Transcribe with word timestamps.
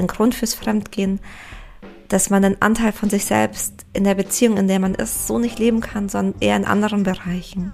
ein 0.00 0.06
Grund 0.06 0.36
fürs 0.36 0.54
Fremdgehen, 0.54 1.18
dass 2.06 2.30
man 2.30 2.42
den 2.42 2.62
Anteil 2.62 2.92
von 2.92 3.10
sich 3.10 3.24
selbst 3.24 3.84
in 3.92 4.04
der 4.04 4.14
Beziehung, 4.14 4.56
in 4.56 4.68
der 4.68 4.78
man 4.78 4.94
ist, 4.94 5.26
so 5.26 5.40
nicht 5.40 5.58
leben 5.58 5.80
kann, 5.80 6.08
sondern 6.08 6.40
eher 6.40 6.56
in 6.56 6.64
anderen 6.64 7.02
Bereichen. 7.02 7.72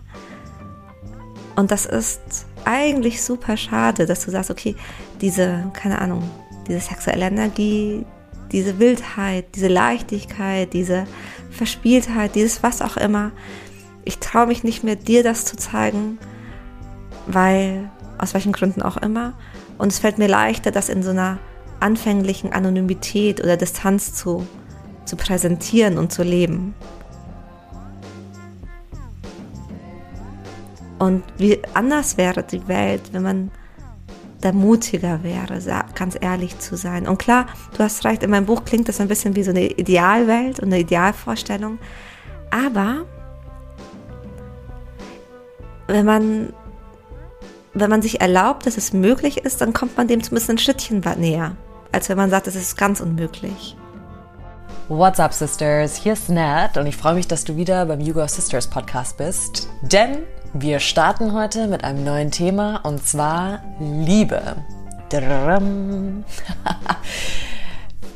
Und 1.54 1.70
das 1.70 1.84
ist 1.84 2.46
eigentlich 2.64 3.22
super 3.22 3.58
schade, 3.58 4.06
dass 4.06 4.24
du 4.24 4.30
sagst, 4.30 4.50
okay, 4.50 4.74
diese, 5.20 5.70
keine 5.74 6.00
Ahnung, 6.00 6.28
diese 6.66 6.80
sexuelle 6.80 7.26
Energie, 7.26 8.06
diese 8.50 8.78
Wildheit, 8.78 9.54
diese 9.54 9.68
Leichtigkeit, 9.68 10.72
diese 10.72 11.06
Verspieltheit, 11.50 12.34
dieses 12.34 12.62
was 12.62 12.80
auch 12.80 12.96
immer, 12.96 13.32
ich 14.04 14.18
traue 14.18 14.46
mich 14.46 14.64
nicht 14.64 14.82
mehr, 14.82 14.96
dir 14.96 15.22
das 15.22 15.44
zu 15.44 15.56
zeigen, 15.56 16.18
weil, 17.26 17.90
aus 18.16 18.32
welchen 18.32 18.52
Gründen 18.52 18.80
auch 18.80 18.96
immer. 18.96 19.34
Und 19.76 19.92
es 19.92 19.98
fällt 19.98 20.18
mir 20.18 20.28
leichter, 20.28 20.70
das 20.70 20.88
in 20.88 21.02
so 21.02 21.10
einer 21.10 21.38
anfänglichen 21.80 22.52
Anonymität 22.52 23.42
oder 23.42 23.56
Distanz 23.56 24.14
zu, 24.14 24.46
zu 25.04 25.16
präsentieren 25.16 25.98
und 25.98 26.12
zu 26.12 26.22
leben. 26.22 26.74
Und 30.98 31.22
wie 31.36 31.60
anders 31.74 32.16
wäre 32.16 32.42
die 32.42 32.66
Welt, 32.68 33.12
wenn 33.12 33.22
man 33.22 33.50
da 34.40 34.52
mutiger 34.52 35.22
wäre, 35.22 35.58
ganz 35.94 36.16
ehrlich 36.20 36.58
zu 36.58 36.76
sein. 36.76 37.08
Und 37.08 37.18
klar, 37.18 37.46
du 37.76 37.82
hast 37.82 38.04
recht, 38.04 38.22
in 38.22 38.30
meinem 38.30 38.46
Buch 38.46 38.64
klingt 38.64 38.88
das 38.88 39.00
ein 39.00 39.08
bisschen 39.08 39.34
wie 39.36 39.42
so 39.42 39.50
eine 39.50 39.66
Idealwelt 39.66 40.60
und 40.60 40.66
eine 40.66 40.80
Idealvorstellung. 40.80 41.78
Aber 42.50 43.04
wenn 45.86 46.04
man, 46.04 46.52
wenn 47.74 47.90
man 47.90 48.02
sich 48.02 48.20
erlaubt, 48.20 48.66
dass 48.66 48.76
es 48.76 48.92
möglich 48.92 49.38
ist, 49.38 49.60
dann 49.60 49.72
kommt 49.72 49.96
man 49.96 50.08
dem 50.08 50.22
zumindest 50.22 50.50
ein 50.50 50.58
Schrittchen 50.58 51.02
näher 51.18 51.56
als 51.94 52.08
wenn 52.08 52.16
man 52.16 52.28
sagt, 52.28 52.48
es 52.48 52.56
ist 52.56 52.76
ganz 52.76 53.00
unmöglich. 53.00 53.76
What's 54.88 55.20
up, 55.20 55.32
Sisters? 55.32 55.94
Hier 55.96 56.14
ist 56.14 56.28
Nat 56.28 56.76
und 56.76 56.86
ich 56.86 56.96
freue 56.96 57.14
mich, 57.14 57.28
dass 57.28 57.44
du 57.44 57.56
wieder 57.56 57.86
beim 57.86 58.00
Hugo 58.00 58.26
Sisters 58.26 58.66
Podcast 58.66 59.16
bist. 59.16 59.68
Denn 59.82 60.18
wir 60.52 60.80
starten 60.80 61.32
heute 61.32 61.68
mit 61.68 61.84
einem 61.84 62.04
neuen 62.04 62.30
Thema 62.32 62.84
und 62.84 63.06
zwar 63.06 63.62
Liebe. 63.78 64.56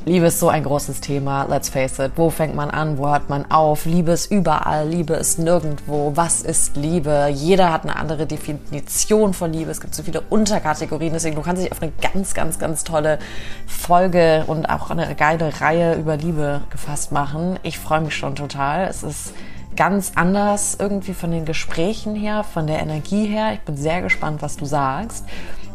Liebe 0.09 0.29
ist 0.29 0.41
so 0.41 0.49
ein 0.49 0.65
großes 0.65 1.03
Thema, 1.03 1.45
let's 1.45 1.69
face 1.69 1.99
it. 1.99 2.13
Wo 2.17 2.31
fängt 2.31 2.55
man 2.55 2.71
an? 2.71 2.97
Wo 2.97 3.09
hört 3.09 3.29
man 3.29 3.51
auf? 3.51 3.85
Liebe 3.85 4.13
ist 4.13 4.31
überall, 4.33 4.89
Liebe 4.89 5.13
ist 5.13 5.39
nirgendwo. 5.39 6.13
Was 6.15 6.41
ist 6.41 6.79
Liebe? 6.79 7.29
Jeder 7.31 7.71
hat 7.71 7.83
eine 7.83 7.95
andere 7.95 8.25
Definition 8.25 9.35
von 9.35 9.53
Liebe. 9.53 9.71
Es 9.71 9.83
gibt 9.83 9.95
so 9.95 10.03
viele 10.03 10.23
Unterkategorien, 10.23 11.13
deswegen 11.13 11.37
du 11.37 11.43
kannst 11.43 11.63
dich 11.63 11.71
auf 11.71 11.83
eine 11.83 11.93
ganz, 12.01 12.33
ganz, 12.33 12.59
ganz 12.59 12.85
tolle 12.85 13.19
Folge 13.67 14.45
und 14.47 14.65
auch 14.71 14.91
eine 14.91 15.15
geile 15.15 15.61
Reihe 15.61 15.95
über 15.97 16.17
Liebe 16.17 16.63
gefasst 16.71 17.13
machen. 17.13 17.59
Ich 17.63 17.79
freue 17.79 18.01
mich 18.01 18.17
schon 18.17 18.35
total. 18.35 18.89
Es 18.89 19.03
ist 19.03 19.35
ganz 19.77 20.13
anders 20.15 20.79
irgendwie 20.81 21.13
von 21.13 21.31
den 21.31 21.45
Gesprächen 21.45 22.17
her, 22.17 22.45
von 22.45 22.67
der 22.67 22.81
Energie 22.81 23.27
her. 23.27 23.53
Ich 23.53 23.61
bin 23.61 23.77
sehr 23.77 24.01
gespannt, 24.01 24.41
was 24.41 24.57
du 24.57 24.65
sagst. 24.65 25.27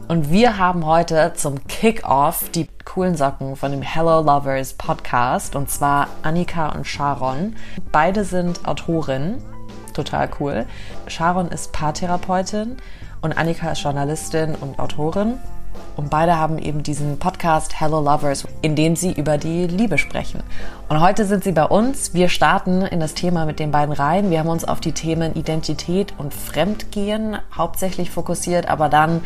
Und 0.09 0.29
wir 0.31 0.57
haben 0.57 0.85
heute 0.85 1.31
zum 1.33 1.65
Kick-Off 1.67 2.49
die 2.49 2.67
coolen 2.83 3.15
Socken 3.15 3.55
von 3.55 3.71
dem 3.71 3.81
Hello 3.81 4.21
Lovers 4.21 4.73
Podcast 4.73 5.55
und 5.55 5.69
zwar 5.69 6.07
Annika 6.23 6.69
und 6.69 6.85
Sharon. 6.85 7.55
Beide 7.91 8.25
sind 8.25 8.67
Autorinnen, 8.67 9.41
total 9.93 10.29
cool. 10.39 10.65
Sharon 11.07 11.47
ist 11.47 11.71
Paartherapeutin 11.71 12.77
und 13.21 13.37
Annika 13.37 13.71
ist 13.71 13.81
Journalistin 13.81 14.55
und 14.55 14.77
Autorin. 14.77 15.39
Und 15.95 16.09
beide 16.09 16.37
haben 16.37 16.59
eben 16.59 16.83
diesen 16.83 17.17
Podcast 17.17 17.79
Hello 17.79 18.01
Lovers, 18.01 18.45
in 18.61 18.75
dem 18.75 18.95
sie 18.95 19.13
über 19.13 19.37
die 19.37 19.67
Liebe 19.67 19.97
sprechen. 19.97 20.43
Und 20.89 20.99
heute 20.99 21.25
sind 21.25 21.43
sie 21.45 21.53
bei 21.53 21.65
uns. 21.65 22.13
Wir 22.13 22.29
starten 22.29 22.81
in 22.81 22.99
das 22.99 23.13
Thema 23.13 23.45
mit 23.45 23.59
den 23.59 23.71
beiden 23.71 23.93
rein. 23.93 24.29
Wir 24.29 24.39
haben 24.39 24.49
uns 24.49 24.65
auf 24.65 24.81
die 24.81 24.91
Themen 24.91 25.33
Identität 25.33 26.13
und 26.17 26.33
Fremdgehen 26.33 27.37
hauptsächlich 27.55 28.11
fokussiert, 28.11 28.67
aber 28.67 28.89
dann 28.89 29.21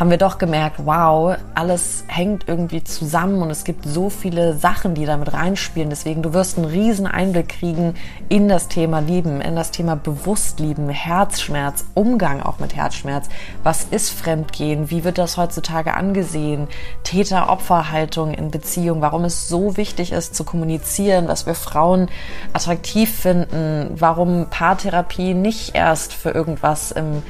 haben 0.00 0.10
wir 0.10 0.16
doch 0.16 0.38
gemerkt, 0.38 0.76
wow, 0.86 1.36
alles 1.54 2.04
hängt 2.06 2.48
irgendwie 2.48 2.82
zusammen 2.82 3.42
und 3.42 3.50
es 3.50 3.64
gibt 3.64 3.84
so 3.84 4.08
viele 4.08 4.56
Sachen, 4.56 4.94
die 4.94 5.04
damit 5.04 5.34
reinspielen. 5.34 5.90
Deswegen, 5.90 6.22
du 6.22 6.32
wirst 6.32 6.56
einen 6.56 6.66
riesen 6.66 7.06
Einblick 7.06 7.50
kriegen 7.50 7.92
in 8.30 8.48
das 8.48 8.68
Thema 8.68 9.00
Lieben, 9.00 9.42
in 9.42 9.56
das 9.56 9.72
Thema 9.72 9.96
Bewusstlieben, 9.96 10.88
Herzschmerz, 10.88 11.84
Umgang 11.92 12.40
auch 12.40 12.60
mit 12.60 12.74
Herzschmerz. 12.74 13.28
Was 13.62 13.84
ist 13.84 14.08
Fremdgehen? 14.08 14.88
Wie 14.88 15.04
wird 15.04 15.18
das 15.18 15.36
heutzutage 15.36 15.92
angesehen? 15.92 16.68
Täter-Opfer-Haltung 17.04 18.32
in 18.32 18.50
Beziehung, 18.50 19.02
warum 19.02 19.26
es 19.26 19.50
so 19.50 19.76
wichtig 19.76 20.12
ist 20.12 20.34
zu 20.34 20.44
kommunizieren, 20.44 21.28
was 21.28 21.44
wir 21.44 21.54
Frauen 21.54 22.08
attraktiv 22.54 23.14
finden, 23.14 23.90
warum 23.96 24.46
Paartherapie 24.48 25.34
nicht 25.34 25.74
erst 25.74 26.14
für 26.14 26.30
irgendwas 26.30 26.90
im 26.90 27.22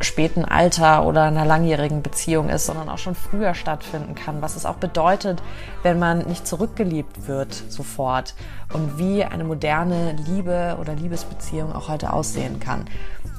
späten 0.00 0.44
Alter 0.44 1.04
oder 1.04 1.24
einer 1.24 1.44
langjährigen 1.44 2.02
Beziehung 2.02 2.48
ist, 2.48 2.66
sondern 2.66 2.88
auch 2.88 2.98
schon 2.98 3.14
früher 3.14 3.54
stattfinden 3.54 4.14
kann, 4.14 4.42
was 4.42 4.56
es 4.56 4.66
auch 4.66 4.76
bedeutet, 4.76 5.42
wenn 5.82 5.98
man 5.98 6.18
nicht 6.26 6.46
zurückgeliebt 6.46 7.26
wird 7.26 7.52
sofort 7.68 8.34
und 8.72 8.98
wie 8.98 9.24
eine 9.24 9.44
moderne 9.44 10.12
Liebe 10.26 10.76
oder 10.80 10.94
Liebesbeziehung 10.94 11.74
auch 11.74 11.88
heute 11.88 12.12
aussehen 12.12 12.60
kann. 12.60 12.84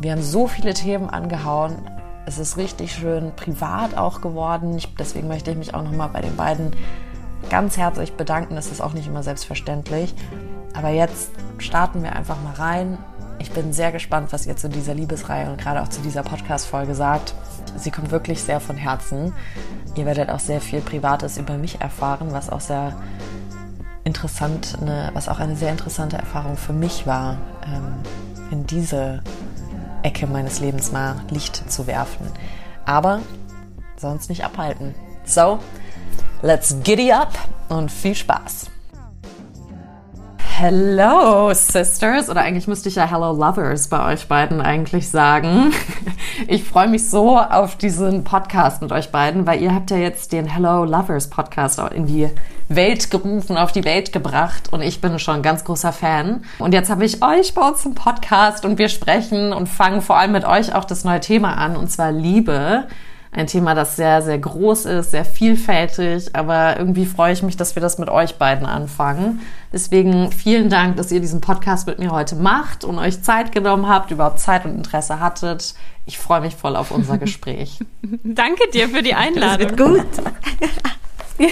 Wir 0.02 0.12
haben 0.12 0.22
so 0.22 0.48
viele 0.48 0.74
Themen 0.74 1.10
angehauen. 1.10 1.76
Es 2.26 2.38
ist 2.38 2.58
richtig 2.58 2.94
schön 2.94 3.32
privat 3.36 3.98
auch 3.98 4.22
geworden. 4.22 4.78
Ich, 4.78 4.94
deswegen 4.96 5.28
möchte 5.28 5.52
ich 5.52 5.58
mich 5.58 5.74
auch 5.74 5.84
nochmal 5.84 6.10
bei 6.10 6.22
den 6.22 6.36
beiden 6.36 6.74
ganz 7.50 7.78
herzlich 7.78 8.14
bedanken. 8.14 8.56
Das 8.56 8.68
ist 8.68 8.82
auch 8.82 8.94
nicht 8.94 9.08
immer 9.08 9.24
selbstverständlich. 9.24 10.14
Aber 10.74 10.90
jetzt 10.90 11.32
starten 11.58 12.04
wir 12.04 12.16
einfach 12.16 12.38
mal 12.44 12.54
rein 12.54 12.98
ich 13.40 13.52
bin 13.52 13.74
sehr 13.74 13.92
gespannt, 13.92 14.32
was 14.32 14.46
ihr 14.46 14.56
zu 14.56 14.70
dieser 14.70 14.94
Liebesreihe 14.94 15.50
und 15.50 15.60
gerade 15.60 15.82
auch 15.82 15.88
zu 15.88 16.02
dieser 16.02 16.24
Podcast-Folge 16.24 16.94
sagt. 16.94 17.34
Sie 17.78 17.92
kommt 17.92 18.12
wirklich 18.12 18.42
sehr 18.44 18.60
von 18.60 18.78
Herzen. 18.78 19.34
Ihr 19.96 20.06
werdet 20.06 20.30
auch 20.30 20.40
sehr 20.40 20.62
viel 20.62 20.82
Privates 20.82 21.38
über 21.38 21.58
mich 21.58 21.82
erfahren, 21.82 22.32
was 22.32 22.50
auch 22.50 22.62
sehr 22.62 22.96
interessant, 24.04 24.78
eine, 24.82 25.12
was 25.14 25.30
auch 25.30 25.40
eine 25.40 25.56
sehr 25.56 25.72
interessante 25.72 26.18
Erfahrung 26.18 26.58
für 26.58 26.74
mich 26.74 27.08
war, 27.08 27.38
ähm, 27.66 27.94
in 28.52 28.66
diese 28.66 29.22
Ecke 30.04 30.28
meines 30.28 30.60
Lebens 30.60 30.92
mal 30.92 31.16
Licht 31.30 31.72
zu 31.72 31.88
werfen. 31.88 32.28
Aber 32.86 33.22
sonst 33.98 34.30
nicht 34.30 34.44
abhalten. 34.44 34.96
So, 35.26 35.60
let's 36.42 36.76
giddy 36.84 37.12
up 37.12 37.38
und 37.70 37.92
viel 37.92 38.16
Spaß! 38.16 38.72
Hello 40.62 41.54
Sisters 41.54 42.30
oder 42.30 42.42
eigentlich 42.42 42.68
müsste 42.68 42.90
ich 42.90 42.96
ja 42.96 43.10
Hello 43.10 43.32
Lovers 43.32 43.88
bei 43.88 44.12
euch 44.12 44.28
beiden 44.28 44.60
eigentlich 44.60 45.08
sagen. 45.10 45.72
Ich 46.48 46.64
freue 46.64 46.88
mich 46.88 47.10
so 47.10 47.38
auf 47.38 47.76
diesen 47.76 48.24
Podcast 48.24 48.82
mit 48.82 48.92
euch 48.92 49.12
beiden, 49.12 49.46
weil 49.46 49.62
ihr 49.62 49.74
habt 49.74 49.92
ja 49.92 49.98
jetzt 49.98 50.32
den 50.32 50.46
Hello 50.46 50.86
Lovers 50.86 51.30
Podcast 51.30 51.80
in 51.94 52.06
die 52.06 52.30
Welt 52.70 53.12
gerufen, 53.12 53.58
auf 53.58 53.72
die 53.72 53.84
Welt 53.84 54.14
gebracht 54.14 54.72
und 54.72 54.82
ich 54.82 55.02
bin 55.02 55.20
schon 55.20 55.36
ein 55.36 55.42
ganz 55.42 55.64
großer 55.64 55.92
Fan. 55.92 56.44
Und 56.60 56.74
jetzt 56.74 56.90
habe 56.90 57.06
ich 57.06 57.22
euch 57.22 57.54
bei 57.54 57.68
uns 57.68 57.86
im 57.86 57.94
Podcast 57.94 58.66
und 58.66 58.78
wir 58.78 58.90
sprechen 58.90 59.54
und 59.54 59.68
fangen 59.68 60.02
vor 60.02 60.18
allem 60.18 60.32
mit 60.32 60.46
euch 60.46 60.74
auch 60.76 60.86
das 60.86 61.04
neue 61.04 61.20
Thema 61.20 61.56
an 61.56 61.76
und 61.76 61.90
zwar 61.90 62.12
Liebe. 62.12 62.88
Ein 63.32 63.46
Thema, 63.46 63.76
das 63.76 63.96
sehr, 63.96 64.24
sehr 64.24 64.40
groß 64.40 64.86
ist, 64.86 65.12
sehr 65.12 65.24
vielfältig, 65.24 66.30
aber 66.34 66.78
irgendwie 66.78 67.06
freue 67.06 67.32
ich 67.32 67.44
mich, 67.44 67.56
dass 67.56 67.76
wir 67.76 67.82
das 67.82 68.00
mit 68.00 68.10
euch 68.10 68.36
beiden 68.36 68.66
anfangen. 68.66 69.42
Deswegen 69.72 70.32
vielen 70.32 70.70
Dank, 70.70 70.98
dass 70.98 71.12
ihr 71.12 71.20
diesen 71.20 71.40
Podcast 71.40 71.86
mit 71.86 72.00
mir 72.00 72.12
heute 72.12 72.36
macht 72.36 72.84
und 72.84 72.98
euch 72.98 73.22
Zeit 73.22 73.52
genommen 73.52 73.88
habt, 73.88 74.10
überhaupt 74.10 74.40
Zeit 74.40 74.66
und 74.66 74.76
Interesse 74.76 75.20
hattet. 75.20 75.76
Ich 76.08 76.18
freue 76.18 76.42
mich 76.42 76.56
voll 76.56 76.76
auf 76.76 76.90
unser 76.90 77.20
Gespräch. 77.20 77.78
Danke 78.24 78.68
dir 78.74 78.90
für 78.90 79.04
die 79.04 79.14
Einladung. 79.14 79.78
Das 79.78 79.78
wird 79.78 79.78
gut. 79.78 80.08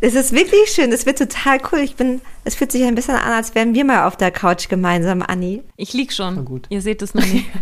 Es 0.00 0.14
ist 0.14 0.32
wirklich 0.32 0.70
schön, 0.70 0.92
es 0.92 1.06
wird 1.06 1.18
total 1.18 1.58
cool. 1.72 1.80
Ich 1.80 1.96
bin, 1.96 2.20
es 2.44 2.54
fühlt 2.54 2.70
sich 2.70 2.84
ein 2.84 2.94
bisschen 2.94 3.16
an, 3.16 3.32
als 3.32 3.56
wären 3.56 3.74
wir 3.74 3.84
mal 3.84 4.06
auf 4.06 4.16
der 4.16 4.30
Couch 4.30 4.68
gemeinsam, 4.68 5.24
Anni. 5.26 5.64
Ich 5.76 5.92
lieg 5.92 6.12
schon. 6.12 6.44
Gut. 6.44 6.66
Ihr 6.68 6.82
seht 6.82 7.02
es 7.02 7.14
noch 7.14 7.26
nicht. 7.26 7.46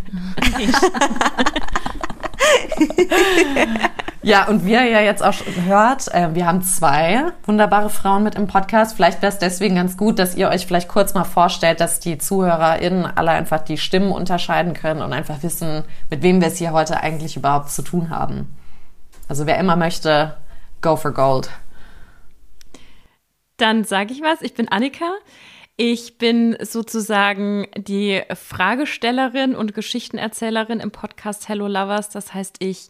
ja, 4.22 4.48
und 4.48 4.64
wie 4.64 4.72
ihr 4.72 4.84
ja 4.84 5.00
jetzt 5.00 5.22
auch 5.22 5.34
hört, 5.66 6.12
äh, 6.14 6.34
wir 6.34 6.46
haben 6.46 6.62
zwei 6.62 7.32
wunderbare 7.44 7.90
Frauen 7.90 8.22
mit 8.22 8.34
im 8.34 8.46
Podcast. 8.46 8.96
Vielleicht 8.96 9.22
wäre 9.22 9.32
es 9.32 9.38
deswegen 9.38 9.76
ganz 9.76 9.96
gut, 9.96 10.18
dass 10.18 10.34
ihr 10.34 10.48
euch 10.48 10.66
vielleicht 10.66 10.88
kurz 10.88 11.14
mal 11.14 11.24
vorstellt, 11.24 11.80
dass 11.80 12.00
die 12.00 12.18
ZuhörerInnen 12.18 13.06
alle 13.16 13.30
einfach 13.30 13.60
die 13.60 13.78
Stimmen 13.78 14.12
unterscheiden 14.12 14.74
können 14.74 15.02
und 15.02 15.12
einfach 15.12 15.42
wissen, 15.42 15.84
mit 16.10 16.22
wem 16.22 16.40
wir 16.40 16.48
es 16.48 16.58
hier 16.58 16.72
heute 16.72 17.00
eigentlich 17.00 17.36
überhaupt 17.36 17.70
zu 17.70 17.82
tun 17.82 18.10
haben. 18.10 18.56
Also 19.28 19.46
wer 19.46 19.58
immer 19.58 19.76
möchte, 19.76 20.36
go 20.82 20.96
for 20.96 21.12
gold. 21.12 21.50
Dann 23.56 23.84
sage 23.84 24.12
ich 24.12 24.22
was. 24.22 24.42
Ich 24.42 24.54
bin 24.54 24.68
Annika. 24.68 25.06
Ich 25.78 26.16
bin 26.16 26.56
sozusagen 26.62 27.66
die 27.76 28.22
Fragestellerin 28.34 29.54
und 29.54 29.74
Geschichtenerzählerin 29.74 30.80
im 30.80 30.90
Podcast 30.90 31.50
Hello 31.50 31.66
Lovers. 31.66 32.08
Das 32.08 32.32
heißt, 32.32 32.56
ich 32.60 32.88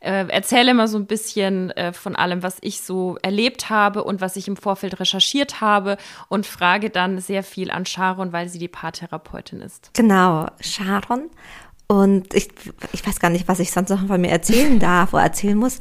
äh, 0.00 0.26
erzähle 0.26 0.72
immer 0.72 0.88
so 0.88 0.98
ein 0.98 1.06
bisschen 1.06 1.70
äh, 1.70 1.92
von 1.92 2.16
allem, 2.16 2.42
was 2.42 2.56
ich 2.62 2.80
so 2.80 3.16
erlebt 3.22 3.70
habe 3.70 4.02
und 4.02 4.20
was 4.20 4.34
ich 4.34 4.48
im 4.48 4.56
Vorfeld 4.56 4.98
recherchiert 4.98 5.60
habe 5.60 5.98
und 6.28 6.46
frage 6.46 6.90
dann 6.90 7.20
sehr 7.20 7.44
viel 7.44 7.70
an 7.70 7.86
Sharon, 7.86 8.32
weil 8.32 8.48
sie 8.48 8.58
die 8.58 8.66
Paartherapeutin 8.66 9.60
ist. 9.60 9.92
Genau, 9.94 10.48
Sharon. 10.60 11.30
Und 11.86 12.34
ich, 12.34 12.48
ich 12.92 13.06
weiß 13.06 13.20
gar 13.20 13.30
nicht, 13.30 13.46
was 13.46 13.60
ich 13.60 13.70
sonst 13.70 13.90
noch 13.90 14.04
von 14.04 14.20
mir 14.20 14.30
erzählen 14.30 14.80
darf 14.80 15.14
oder 15.14 15.22
erzählen 15.22 15.56
muss. 15.56 15.78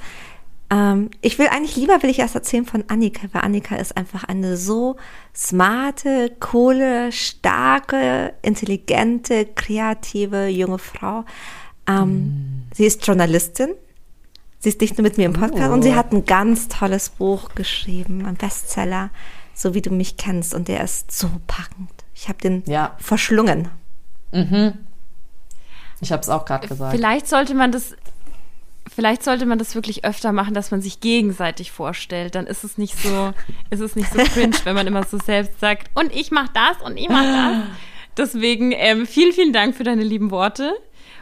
Ähm, 0.69 1.12
ich 1.21 1.38
will 1.38 1.47
eigentlich 1.47 1.75
lieber 1.75 2.01
will 2.01 2.09
ich 2.09 2.19
erst 2.19 2.35
erzählen 2.35 2.65
von 2.65 2.83
Annika, 2.88 3.27
weil 3.31 3.44
Annika 3.44 3.75
ist 3.75 3.95
einfach 3.95 4.23
eine 4.23 4.57
so 4.57 4.95
smarte, 5.35 6.31
coole, 6.39 7.12
starke, 7.12 8.33
intelligente, 8.41 9.45
kreative 9.45 10.47
junge 10.47 10.79
Frau. 10.79 11.23
Ähm, 11.88 12.07
mm. 12.07 12.67
Sie 12.73 12.85
ist 12.85 13.06
Journalistin. 13.06 13.69
Sie 14.59 14.69
ist 14.69 14.81
nicht 14.81 14.97
nur 14.97 15.03
mit 15.03 15.17
mir 15.17 15.27
im 15.27 15.33
Podcast 15.33 15.69
oh. 15.69 15.73
und 15.73 15.83
sie 15.83 15.91
oh. 15.91 15.95
hat 15.95 16.12
ein 16.12 16.25
ganz 16.25 16.67
tolles 16.67 17.09
Buch 17.09 17.50
geschrieben, 17.53 18.25
ein 18.25 18.35
Bestseller, 18.35 19.12
so 19.53 19.75
wie 19.75 19.81
du 19.83 19.91
mich 19.91 20.17
kennst. 20.17 20.56
Und 20.56 20.67
der 20.67 20.83
ist 20.83 21.12
so 21.12 21.29
packend. 21.45 21.91
Ich 22.15 22.27
habe 22.27 22.39
den 22.39 22.63
ja. 22.65 22.95
verschlungen. 22.97 23.67
Mhm. 24.31 24.73
Ich 26.01 26.12
habe 26.12 26.21
es 26.21 26.29
auch 26.29 26.45
gerade 26.45 26.67
gesagt. 26.67 26.95
Vielleicht 26.95 27.27
sollte 27.27 27.53
man 27.53 27.71
das 27.71 27.95
Vielleicht 28.93 29.23
sollte 29.23 29.45
man 29.45 29.57
das 29.57 29.73
wirklich 29.73 30.05
öfter 30.05 30.31
machen, 30.31 30.53
dass 30.53 30.71
man 30.71 30.81
sich 30.81 30.99
gegenseitig 30.99 31.71
vorstellt. 31.71 32.35
Dann 32.35 32.47
ist 32.47 32.63
es 32.63 32.77
nicht 32.77 32.97
so, 32.97 33.33
ist 33.69 33.79
es 33.79 33.95
nicht 33.95 34.11
so 34.11 34.19
cringe, 34.19 34.55
wenn 34.63 34.75
man 34.75 34.87
immer 34.87 35.03
so 35.03 35.17
selbst 35.17 35.59
sagt, 35.59 35.89
und 35.95 36.13
ich 36.13 36.31
mach 36.31 36.49
das 36.49 36.81
und 36.83 36.97
ich 36.97 37.09
mach 37.09 37.23
das. 37.23 37.63
Deswegen 38.17 38.71
ähm, 38.71 39.05
vielen, 39.05 39.33
vielen 39.33 39.53
Dank 39.53 39.75
für 39.75 39.83
deine 39.83 40.03
lieben 40.03 40.31
Worte. 40.31 40.73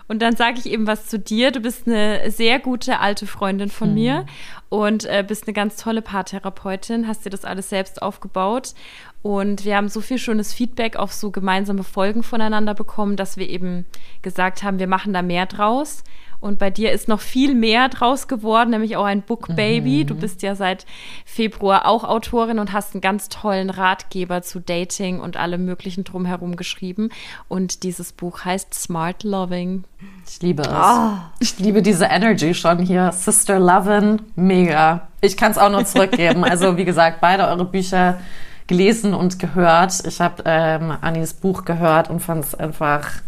Und 0.08 0.22
dann 0.22 0.36
sage 0.36 0.60
ich 0.60 0.66
eben 0.66 0.86
was 0.86 1.08
zu 1.08 1.18
dir. 1.18 1.52
Du 1.52 1.62
bist 1.62 1.88
eine 1.88 2.30
sehr 2.30 2.60
gute 2.60 3.00
alte 3.00 3.26
Freundin 3.26 3.70
von 3.70 3.90
hm. 3.90 3.94
mir 3.96 4.26
und 4.70 5.06
äh, 5.06 5.24
bist 5.26 5.48
eine 5.48 5.54
ganz 5.54 5.78
tolle 5.78 6.02
Paartherapeutin, 6.02 7.08
hast 7.08 7.26
dir 7.26 7.30
das 7.30 7.46
alles 7.46 7.70
selbst 7.70 8.02
aufgebaut. 8.02 8.74
Und 9.22 9.64
wir 9.64 9.78
haben 9.78 9.88
so 9.88 10.02
viel 10.02 10.18
schönes 10.18 10.54
Feedback 10.54 10.98
auf 10.98 11.14
so 11.14 11.32
gemeinsame 11.32 11.84
Folgen 11.84 12.24
voneinander 12.24 12.74
bekommen, 12.74 13.16
dass 13.16 13.38
wir 13.38 13.50
eben 13.50 13.86
gesagt 14.22 14.64
haben, 14.64 14.80
wir 14.80 14.88
machen 14.88 15.14
da 15.14 15.22
mehr 15.22 15.46
draus. 15.46 16.04
Und 16.44 16.60
bei 16.60 16.70
dir 16.70 16.92
ist 16.92 17.08
noch 17.08 17.22
viel 17.22 17.56
mehr 17.56 17.88
draus 17.88 18.28
geworden, 18.28 18.72
nämlich 18.72 18.98
auch 18.98 19.06
ein 19.06 19.22
Book 19.22 19.56
Baby. 19.56 20.04
Mhm. 20.04 20.08
Du 20.08 20.16
bist 20.16 20.42
ja 20.42 20.56
seit 20.56 20.86
Februar 21.24 21.88
auch 21.88 22.04
Autorin 22.04 22.60
und 22.60 22.74
hast 22.74 22.94
einen 22.94 23.00
ganz 23.00 23.30
tollen 23.30 23.70
Ratgeber 23.70 24.42
zu 24.42 24.60
Dating 24.60 25.22
und 25.22 25.38
allem 25.38 25.64
Möglichen 25.64 26.04
drumherum 26.04 26.58
geschrieben. 26.58 27.12
Und 27.48 27.84
dieses 27.84 28.12
Buch 28.12 28.44
heißt 28.44 28.74
Smart 28.74 29.24
Loving. 29.24 29.86
Ich 30.28 30.42
liebe 30.42 30.64
es. 30.64 30.68
Oh. 30.68 31.12
Ich 31.40 31.60
liebe 31.60 31.82
diese 31.82 32.08
Energy 32.08 32.54
schon 32.54 32.80
hier. 32.80 33.14
Sister 33.14 33.58
Lovin, 33.58 34.22
mega. 34.36 35.08
Ich 35.22 35.38
kann 35.38 35.54
es 35.54 35.58
auch 35.58 35.70
nur 35.70 35.86
zurückgeben. 35.86 36.44
also, 36.44 36.76
wie 36.76 36.84
gesagt, 36.84 37.22
beide 37.22 37.48
eure 37.48 37.64
Bücher 37.64 38.20
gelesen 38.68 39.14
und 39.14 39.40
gehört. 39.40 40.06
Ich 40.06 40.20
habe 40.20 40.44
ähm, 40.46 40.94
Annis 41.00 41.36
Buch 41.36 41.64
gehört 41.64 42.10
und 42.10 42.20
fand 42.20 42.44
es 42.44 42.54
einfach 42.54 43.22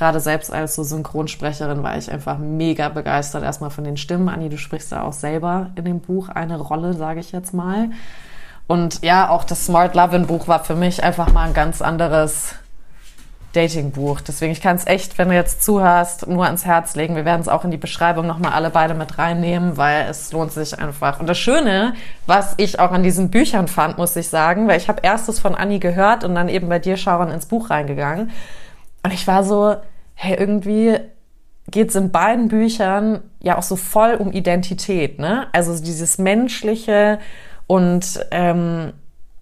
gerade 0.00 0.18
selbst 0.18 0.50
als 0.50 0.76
so 0.76 0.82
Synchronsprecherin 0.82 1.82
war 1.82 1.98
ich 1.98 2.10
einfach 2.10 2.38
mega 2.38 2.88
begeistert 2.88 3.42
erstmal 3.42 3.68
von 3.68 3.84
den 3.84 3.98
Stimmen. 3.98 4.30
Anni, 4.30 4.48
du 4.48 4.56
sprichst 4.56 4.92
ja 4.92 5.02
auch 5.02 5.12
selber 5.12 5.72
in 5.76 5.84
dem 5.84 6.00
Buch 6.00 6.30
eine 6.30 6.58
Rolle, 6.58 6.94
sage 6.94 7.20
ich 7.20 7.32
jetzt 7.32 7.52
mal. 7.52 7.90
Und 8.66 9.04
ja, 9.04 9.28
auch 9.28 9.44
das 9.44 9.66
Smart 9.66 9.94
Lovin 9.94 10.26
Buch 10.26 10.48
war 10.48 10.64
für 10.64 10.74
mich 10.74 11.04
einfach 11.04 11.34
mal 11.34 11.48
ein 11.48 11.52
ganz 11.52 11.82
anderes 11.82 12.54
Dating-Buch. 13.52 14.22
Deswegen, 14.22 14.52
ich 14.52 14.62
kann 14.62 14.76
es 14.76 14.86
echt, 14.86 15.18
wenn 15.18 15.28
du 15.28 15.34
jetzt 15.34 15.62
zuhörst, 15.62 16.26
nur 16.26 16.46
ans 16.46 16.64
Herz 16.64 16.96
legen. 16.96 17.14
Wir 17.14 17.26
werden 17.26 17.42
es 17.42 17.48
auch 17.48 17.64
in 17.64 17.70
die 17.70 17.76
Beschreibung 17.76 18.26
nochmal 18.26 18.52
alle 18.52 18.70
beide 18.70 18.94
mit 18.94 19.18
reinnehmen, 19.18 19.76
weil 19.76 20.06
es 20.08 20.32
lohnt 20.32 20.52
sich 20.52 20.78
einfach. 20.78 21.20
Und 21.20 21.26
das 21.26 21.36
Schöne, 21.36 21.92
was 22.26 22.54
ich 22.56 22.80
auch 22.80 22.92
an 22.92 23.02
diesen 23.02 23.30
Büchern 23.30 23.68
fand, 23.68 23.98
muss 23.98 24.16
ich 24.16 24.30
sagen, 24.30 24.66
weil 24.66 24.78
ich 24.78 24.88
habe 24.88 25.02
erstes 25.02 25.40
von 25.40 25.54
Anni 25.54 25.78
gehört 25.78 26.24
und 26.24 26.34
dann 26.34 26.48
eben 26.48 26.70
bei 26.70 26.78
dir, 26.78 26.96
Sharon, 26.96 27.30
ins 27.30 27.44
Buch 27.44 27.68
reingegangen. 27.68 28.30
Und 29.02 29.12
ich 29.12 29.26
war 29.26 29.44
so, 29.44 29.76
hey, 30.22 30.36
irgendwie 30.38 30.98
geht 31.70 31.88
es 31.88 31.94
in 31.94 32.10
beiden 32.10 32.48
Büchern 32.48 33.22
ja 33.40 33.56
auch 33.56 33.62
so 33.62 33.76
voll 33.76 34.16
um 34.16 34.32
Identität, 34.32 35.18
ne? 35.18 35.46
Also 35.52 35.82
dieses 35.82 36.18
menschliche 36.18 37.18
und 37.66 38.20
ähm, 38.30 38.92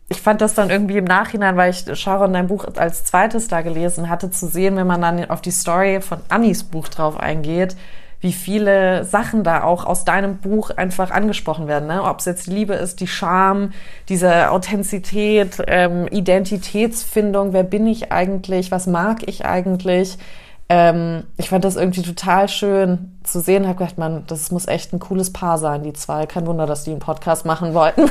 ich 0.08 0.20
fand 0.20 0.40
das 0.40 0.54
dann 0.54 0.70
irgendwie 0.70 0.98
im 0.98 1.04
Nachhinein, 1.04 1.56
weil 1.56 1.70
ich 1.70 1.84
Sharon 1.98 2.32
dein 2.32 2.46
Buch 2.46 2.64
als 2.76 3.04
zweites 3.04 3.48
da 3.48 3.62
gelesen 3.62 4.08
hatte, 4.08 4.30
zu 4.30 4.46
sehen, 4.46 4.76
wenn 4.76 4.86
man 4.86 5.02
dann 5.02 5.28
auf 5.28 5.40
die 5.40 5.50
Story 5.50 6.00
von 6.00 6.20
Annis 6.28 6.62
Buch 6.62 6.86
drauf 6.86 7.18
eingeht, 7.18 7.76
wie 8.20 8.32
viele 8.32 9.04
Sachen 9.04 9.42
da 9.42 9.64
auch 9.64 9.84
aus 9.84 10.04
deinem 10.04 10.36
Buch 10.36 10.70
einfach 10.70 11.10
angesprochen 11.10 11.66
werden. 11.66 11.88
Ne? 11.88 12.04
Ob 12.04 12.20
es 12.20 12.24
jetzt 12.24 12.46
Liebe 12.46 12.74
ist, 12.74 13.00
die 13.00 13.08
Scham, 13.08 13.72
diese 14.08 14.52
Authentizität, 14.52 15.60
ähm, 15.66 16.06
Identitätsfindung, 16.06 17.52
wer 17.52 17.64
bin 17.64 17.88
ich 17.88 18.12
eigentlich, 18.12 18.70
was 18.70 18.86
mag 18.86 19.26
ich 19.26 19.44
eigentlich. 19.44 20.18
Ähm, 20.68 21.24
ich 21.36 21.48
fand 21.48 21.64
das 21.64 21.76
irgendwie 21.76 22.02
total 22.02 22.48
schön 22.48 23.18
zu 23.22 23.40
sehen. 23.40 23.66
Habe 23.66 23.78
gedacht, 23.78 23.96
man, 23.98 24.24
das 24.26 24.50
muss 24.50 24.66
echt 24.68 24.92
ein 24.92 24.98
cooles 24.98 25.32
Paar 25.32 25.56
sein, 25.58 25.82
die 25.82 25.94
zwei. 25.94 26.26
Kein 26.26 26.46
Wunder, 26.46 26.66
dass 26.66 26.84
die 26.84 26.90
einen 26.90 27.00
Podcast 27.00 27.46
machen 27.46 27.72
wollten. 27.74 28.02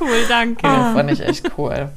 cool, 0.00 0.26
danke. 0.28 0.66
Ja, 0.66 0.92
fand 0.92 1.10
ich 1.10 1.20
echt 1.20 1.52
cool. 1.56 1.90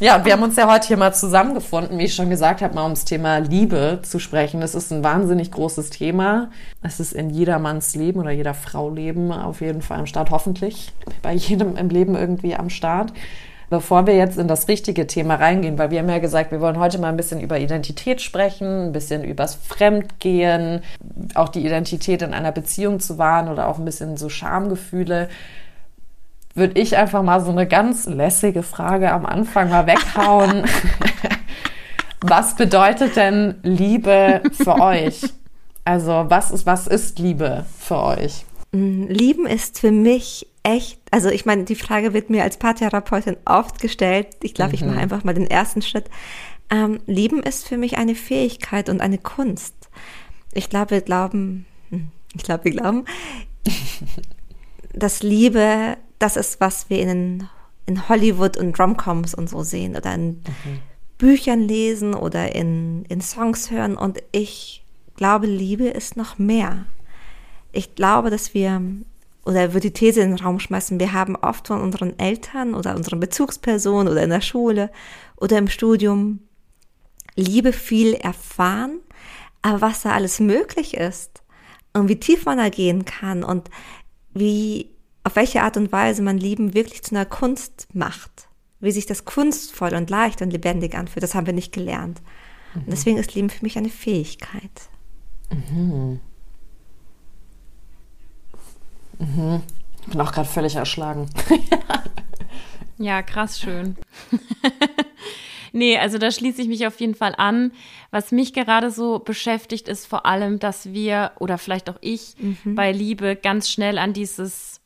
Ja, 0.00 0.16
und 0.16 0.24
wir 0.24 0.32
haben 0.32 0.42
uns 0.42 0.56
ja 0.56 0.66
heute 0.66 0.88
hier 0.88 0.96
mal 0.96 1.12
zusammengefunden, 1.12 1.98
wie 1.98 2.04
ich 2.04 2.14
schon 2.14 2.30
gesagt 2.30 2.62
habe, 2.62 2.74
mal 2.74 2.84
ums 2.84 3.04
Thema 3.04 3.36
Liebe 3.36 3.98
zu 4.02 4.18
sprechen. 4.18 4.62
Das 4.62 4.74
ist 4.74 4.90
ein 4.90 5.04
wahnsinnig 5.04 5.50
großes 5.50 5.90
Thema. 5.90 6.50
Es 6.82 7.00
ist 7.00 7.12
in 7.12 7.28
jedermanns 7.28 7.94
Leben 7.94 8.18
oder 8.18 8.30
jeder 8.30 8.54
Frau 8.54 8.88
Leben 8.88 9.30
auf 9.30 9.60
jeden 9.60 9.82
Fall 9.82 9.98
am 9.98 10.06
Start, 10.06 10.30
hoffentlich 10.30 10.94
bei 11.20 11.34
jedem 11.34 11.76
im 11.76 11.90
Leben 11.90 12.16
irgendwie 12.16 12.56
am 12.56 12.70
Start. 12.70 13.12
Bevor 13.70 14.06
wir 14.06 14.16
jetzt 14.16 14.36
in 14.36 14.48
das 14.48 14.68
richtige 14.68 15.06
Thema 15.06 15.36
reingehen, 15.36 15.78
weil 15.78 15.90
wir 15.90 16.00
haben 16.00 16.08
ja 16.08 16.18
gesagt, 16.18 16.50
wir 16.50 16.60
wollen 16.60 16.78
heute 16.78 16.98
mal 16.98 17.08
ein 17.08 17.16
bisschen 17.16 17.40
über 17.40 17.58
Identität 17.58 18.20
sprechen, 18.20 18.88
ein 18.88 18.92
bisschen 18.92 19.24
übers 19.24 19.54
Fremdgehen, 19.54 20.82
auch 21.34 21.48
die 21.48 21.64
Identität 21.64 22.22
in 22.22 22.34
einer 22.34 22.52
Beziehung 22.52 23.00
zu 23.00 23.16
wahren 23.16 23.48
oder 23.48 23.68
auch 23.68 23.78
ein 23.78 23.84
bisschen 23.84 24.16
so 24.16 24.28
Schamgefühle 24.28 25.28
würde 26.54 26.80
ich 26.80 26.96
einfach 26.96 27.22
mal 27.22 27.40
so 27.40 27.50
eine 27.50 27.66
ganz 27.66 28.06
lässige 28.06 28.62
Frage 28.62 29.12
am 29.12 29.26
Anfang 29.26 29.70
mal 29.70 29.86
weghauen. 29.86 30.64
was 32.20 32.56
bedeutet 32.56 33.16
denn 33.16 33.56
Liebe 33.62 34.42
für 34.52 34.80
euch? 34.80 35.22
Also 35.84 36.26
was 36.28 36.50
ist, 36.50 36.66
was 36.66 36.86
ist 36.86 37.18
Liebe 37.18 37.64
für 37.78 38.02
euch? 38.02 38.44
Mm, 38.72 39.06
Lieben 39.06 39.46
ist 39.46 39.80
für 39.80 39.92
mich 39.92 40.46
echt, 40.62 40.99
also 41.10 41.28
ich 41.28 41.44
meine, 41.44 41.64
die 41.64 41.74
Frage 41.74 42.12
wird 42.12 42.30
mir 42.30 42.42
als 42.44 42.56
Paartherapeutin 42.56 43.36
oft 43.44 43.80
gestellt. 43.80 44.28
Ich 44.42 44.54
glaube, 44.54 44.70
mhm. 44.70 44.74
ich 44.74 44.80
mache 44.82 44.94
mhm. 44.94 45.00
einfach 45.00 45.24
mal 45.24 45.34
den 45.34 45.50
ersten 45.50 45.82
Schritt. 45.82 46.06
Ähm, 46.70 47.00
Lieben 47.06 47.42
ist 47.42 47.66
für 47.66 47.76
mich 47.76 47.98
eine 47.98 48.14
Fähigkeit 48.14 48.88
und 48.88 49.00
eine 49.00 49.18
Kunst. 49.18 49.74
Ich 50.52 50.70
glaube, 50.70 50.92
wir 50.92 51.00
glauben, 51.00 51.66
hm, 51.90 52.10
ich 52.34 52.42
glaube, 52.42 52.64
wir 52.64 52.72
glauben, 52.72 53.04
dass 54.94 55.22
Liebe 55.22 55.96
das 56.18 56.36
ist, 56.36 56.60
was 56.60 56.90
wir 56.90 57.00
in, 57.00 57.48
in 57.86 58.08
Hollywood 58.08 58.56
und 58.56 58.78
Romcoms 58.78 59.34
und 59.34 59.48
so 59.48 59.62
sehen 59.62 59.96
oder 59.96 60.14
in 60.14 60.28
mhm. 60.28 60.80
Büchern 61.18 61.60
lesen 61.60 62.14
oder 62.14 62.54
in, 62.54 63.04
in 63.06 63.20
Songs 63.20 63.70
hören. 63.70 63.96
Und 63.96 64.22
ich 64.32 64.84
glaube, 65.16 65.46
Liebe 65.46 65.88
ist 65.88 66.16
noch 66.16 66.38
mehr. 66.38 66.86
Ich 67.72 67.94
glaube, 67.94 68.30
dass 68.30 68.54
wir, 68.54 68.82
oder 69.44 69.72
würde 69.72 69.88
die 69.88 69.92
These 69.92 70.20
in 70.20 70.30
den 70.30 70.44
Raum 70.44 70.60
schmeißen, 70.60 71.00
wir 71.00 71.12
haben 71.12 71.36
oft 71.36 71.68
von 71.68 71.80
unseren 71.80 72.18
Eltern 72.18 72.74
oder 72.74 72.94
unseren 72.94 73.20
Bezugspersonen 73.20 74.08
oder 74.08 74.22
in 74.22 74.30
der 74.30 74.40
Schule 74.40 74.90
oder 75.36 75.58
im 75.58 75.68
Studium 75.68 76.40
Liebe 77.36 77.72
viel 77.72 78.14
erfahren, 78.14 79.00
aber 79.62 79.80
was 79.80 80.02
da 80.02 80.12
alles 80.12 80.40
möglich 80.40 80.94
ist 80.94 81.42
und 81.92 82.08
wie 82.08 82.20
tief 82.20 82.44
man 82.44 82.58
da 82.58 82.68
gehen 82.68 83.04
kann 83.04 83.44
und 83.44 83.70
wie 84.32 84.90
auf 85.24 85.36
welche 85.36 85.62
Art 85.62 85.76
und 85.76 85.92
Weise 85.92 86.22
man 86.22 86.38
Lieben 86.38 86.74
wirklich 86.74 87.02
zu 87.02 87.14
einer 87.14 87.26
Kunst 87.26 87.88
macht. 87.92 88.48
Wie 88.80 88.92
sich 88.92 89.04
das 89.04 89.26
kunstvoll 89.26 89.94
und 89.94 90.08
leicht 90.08 90.40
und 90.40 90.50
lebendig 90.50 90.94
anfühlt, 90.94 91.22
das 91.22 91.34
haben 91.34 91.46
wir 91.46 91.52
nicht 91.52 91.72
gelernt. 91.72 92.22
Mhm. 92.74 92.82
Und 92.82 92.90
deswegen 92.90 93.18
ist 93.18 93.34
Lieben 93.34 93.50
für 93.50 93.62
mich 93.62 93.76
eine 93.76 93.90
Fähigkeit. 93.90 94.88
Mhm. 95.50 96.20
Mhm. 99.20 99.62
Ich 100.02 100.06
bin 100.08 100.20
auch 100.20 100.32
gerade 100.32 100.48
völlig 100.48 100.76
erschlagen. 100.76 101.28
ja, 102.98 103.22
krass 103.22 103.60
schön. 103.60 103.96
nee, 105.72 105.98
also 105.98 106.18
da 106.18 106.30
schließe 106.30 106.62
ich 106.62 106.68
mich 106.68 106.86
auf 106.86 106.98
jeden 107.00 107.14
Fall 107.14 107.34
an. 107.36 107.72
Was 108.10 108.32
mich 108.32 108.52
gerade 108.52 108.90
so 108.90 109.18
beschäftigt, 109.18 109.88
ist 109.88 110.06
vor 110.06 110.26
allem, 110.26 110.58
dass 110.58 110.92
wir 110.92 111.32
oder 111.38 111.58
vielleicht 111.58 111.90
auch 111.90 111.98
ich 112.00 112.34
mhm. 112.38 112.74
bei 112.74 112.92
Liebe 112.92 113.36
ganz 113.36 113.68
schnell 113.68 113.98
an 113.98 114.12
dieses 114.12 114.80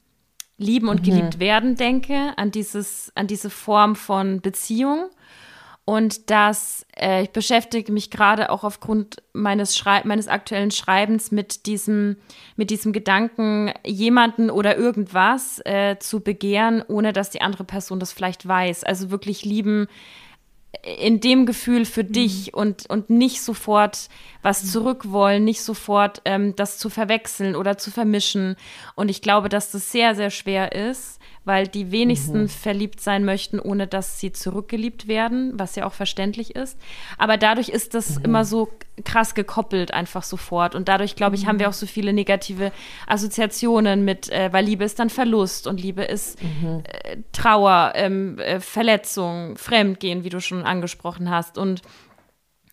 lieben 0.56 0.88
und 0.88 1.02
geliebt 1.02 1.36
mhm. 1.36 1.40
werden 1.40 1.76
denke, 1.76 2.32
an 2.36 2.50
dieses, 2.50 3.12
an 3.14 3.26
diese 3.26 3.50
Form 3.50 3.96
von 3.96 4.40
Beziehung. 4.40 5.10
Und 5.84 6.30
dass 6.30 6.86
äh, 6.96 7.24
ich 7.24 7.30
beschäftige 7.30 7.92
mich 7.92 8.10
gerade 8.10 8.50
auch 8.50 8.64
aufgrund 8.64 9.22
meines 9.32 9.76
Schrei 9.76 10.02
meines 10.04 10.28
aktuellen 10.28 10.70
Schreibens 10.70 11.30
mit 11.30 11.66
diesem 11.66 12.16
mit 12.56 12.70
diesem 12.70 12.92
Gedanken 12.92 13.72
jemanden 13.84 14.50
oder 14.50 14.76
irgendwas 14.76 15.60
äh, 15.64 15.98
zu 15.98 16.20
begehren, 16.20 16.82
ohne 16.88 17.12
dass 17.12 17.30
die 17.30 17.42
andere 17.42 17.64
Person 17.64 18.00
das 18.00 18.12
vielleicht 18.12 18.48
weiß. 18.48 18.84
Also 18.84 19.10
wirklich 19.10 19.44
lieben 19.44 19.88
in 20.82 21.20
dem 21.20 21.46
Gefühl 21.46 21.84
für 21.84 22.02
mhm. 22.02 22.12
dich 22.12 22.54
und, 22.54 22.88
und 22.88 23.10
nicht 23.10 23.42
sofort 23.42 24.08
was 24.42 24.64
mhm. 24.64 24.68
zurückwollen, 24.68 25.44
nicht 25.44 25.62
sofort 25.62 26.20
ähm, 26.24 26.54
das 26.56 26.78
zu 26.78 26.90
verwechseln 26.90 27.56
oder 27.56 27.78
zu 27.78 27.90
vermischen. 27.90 28.56
Und 28.94 29.08
ich 29.08 29.22
glaube, 29.22 29.48
dass 29.48 29.70
das 29.70 29.92
sehr, 29.92 30.14
sehr 30.14 30.30
schwer 30.30 30.72
ist, 30.72 31.20
weil 31.44 31.68
die 31.68 31.90
wenigsten 31.90 32.42
mhm. 32.42 32.48
verliebt 32.48 33.00
sein 33.00 33.24
möchten, 33.24 33.60
ohne 33.60 33.86
dass 33.86 34.18
sie 34.18 34.32
zurückgeliebt 34.32 35.08
werden, 35.08 35.52
was 35.54 35.76
ja 35.76 35.86
auch 35.86 35.92
verständlich 35.92 36.54
ist. 36.54 36.78
Aber 37.18 37.36
dadurch 37.36 37.68
ist 37.68 37.94
das 37.94 38.18
mhm. 38.18 38.24
immer 38.24 38.44
so 38.44 38.70
krass 39.04 39.34
gekoppelt 39.34 39.92
einfach 39.92 40.22
sofort. 40.22 40.74
Und 40.74 40.88
dadurch, 40.88 41.16
glaube 41.16 41.36
ich, 41.36 41.46
haben 41.46 41.58
wir 41.58 41.66
mhm. 41.66 41.70
auch 41.70 41.76
so 41.76 41.86
viele 41.86 42.12
negative 42.12 42.72
Assoziationen 43.06 44.04
mit, 44.04 44.30
äh, 44.30 44.52
weil 44.52 44.64
Liebe 44.64 44.84
ist 44.84 44.98
dann 44.98 45.10
Verlust 45.10 45.66
und 45.66 45.80
Liebe 45.80 46.02
ist 46.02 46.42
mhm. 46.42 46.82
äh, 46.84 47.18
Trauer, 47.32 47.92
ähm, 47.94 48.38
äh, 48.38 48.60
Verletzung, 48.60 49.56
Fremdgehen, 49.56 50.24
wie 50.24 50.30
du 50.30 50.40
schon 50.40 50.62
angesprochen 50.62 51.28
hast. 51.28 51.58
Und 51.58 51.82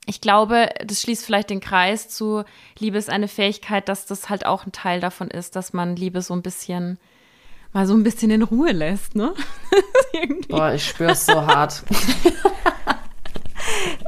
ich 0.05 0.21
glaube, 0.21 0.69
das 0.85 1.01
schließt 1.01 1.25
vielleicht 1.25 1.49
den 1.49 1.59
Kreis 1.59 2.09
zu 2.09 2.43
Liebe 2.79 2.97
ist 2.97 3.09
eine 3.09 3.27
Fähigkeit, 3.27 3.87
dass 3.89 4.05
das 4.05 4.29
halt 4.29 4.45
auch 4.45 4.65
ein 4.65 4.71
Teil 4.71 4.99
davon 4.99 5.29
ist, 5.29 5.55
dass 5.55 5.73
man 5.73 5.95
Liebe 5.95 6.21
so 6.21 6.33
ein 6.33 6.41
bisschen 6.41 6.97
mal 7.73 7.87
so 7.87 7.93
ein 7.93 8.03
bisschen 8.03 8.31
in 8.31 8.43
Ruhe 8.43 8.71
lässt, 8.71 9.15
ne? 9.15 9.33
Boah, 10.49 10.73
ich 10.73 10.87
spüre 10.87 11.11
es 11.11 11.25
so 11.25 11.45
hart. 11.45 11.83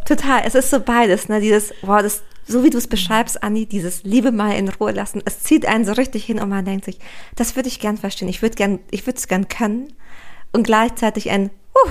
Total, 0.05 0.43
es 0.45 0.55
ist 0.55 0.69
so 0.69 0.79
beides, 0.79 1.29
ne? 1.29 1.39
Dieses, 1.39 1.73
boah, 1.81 2.03
das, 2.03 2.23
so 2.45 2.63
wie 2.63 2.69
du 2.69 2.77
es 2.77 2.87
beschreibst, 2.87 3.41
Anni, 3.41 3.65
dieses 3.65 4.03
Liebe 4.03 4.31
mal 4.31 4.55
in 4.55 4.67
Ruhe 4.67 4.91
lassen, 4.91 5.21
es 5.25 5.39
zieht 5.39 5.65
einen 5.65 5.85
so 5.85 5.93
richtig 5.93 6.25
hin 6.25 6.41
und 6.41 6.49
man 6.49 6.65
denkt 6.65 6.85
sich, 6.85 6.99
das 7.35 7.55
würde 7.55 7.69
ich 7.69 7.79
gern 7.79 7.97
verstehen, 7.97 8.27
ich 8.27 8.41
würde 8.41 8.55
gern, 8.55 8.79
ich 8.91 9.05
würde 9.05 9.17
es 9.17 9.27
gern 9.27 9.47
können 9.47 9.93
und 10.51 10.63
gleichzeitig 10.63 11.29
ein, 11.29 11.51
uh. 11.75 11.89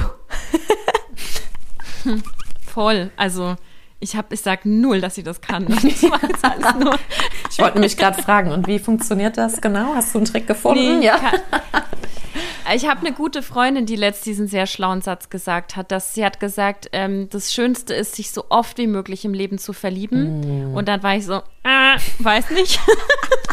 Voll, 2.66 3.10
also 3.16 3.56
ich 4.02 4.16
habe, 4.16 4.34
ich 4.34 4.40
sag 4.40 4.66
null, 4.66 5.00
dass 5.00 5.14
sie 5.14 5.22
das 5.22 5.40
kann. 5.40 5.66
Das 5.72 7.58
ich 7.58 7.58
wollte 7.58 7.74
nämlich 7.74 7.96
gerade 7.96 8.20
fragen, 8.20 8.50
und 8.50 8.66
wie 8.66 8.78
funktioniert 8.78 9.36
das 9.36 9.60
genau? 9.60 9.94
Hast 9.94 10.14
du 10.14 10.18
einen 10.18 10.24
Trick 10.26 10.46
gefunden? 10.46 10.98
Nee, 11.00 11.06
ja. 11.06 11.18
Ich 12.74 12.88
habe 12.88 13.00
eine 13.00 13.12
gute 13.12 13.42
Freundin, 13.42 13.84
die 13.84 13.96
letzt 13.96 14.24
diesen 14.24 14.46
sehr 14.46 14.66
schlauen 14.66 15.02
Satz 15.02 15.28
gesagt 15.28 15.76
hat, 15.76 15.92
dass 15.92 16.14
sie 16.14 16.24
hat 16.24 16.40
gesagt, 16.40 16.88
ähm, 16.92 17.28
das 17.28 17.52
Schönste 17.52 17.92
ist, 17.92 18.14
sich 18.14 18.30
so 18.30 18.44
oft 18.48 18.78
wie 18.78 18.86
möglich 18.86 19.26
im 19.26 19.34
Leben 19.34 19.58
zu 19.58 19.74
verlieben. 19.74 20.70
Mm. 20.70 20.74
Und 20.74 20.88
dann 20.88 21.02
war 21.02 21.14
ich 21.14 21.26
so, 21.26 21.34
äh, 21.34 21.98
weiß 22.20 22.50
nicht. 22.52 22.80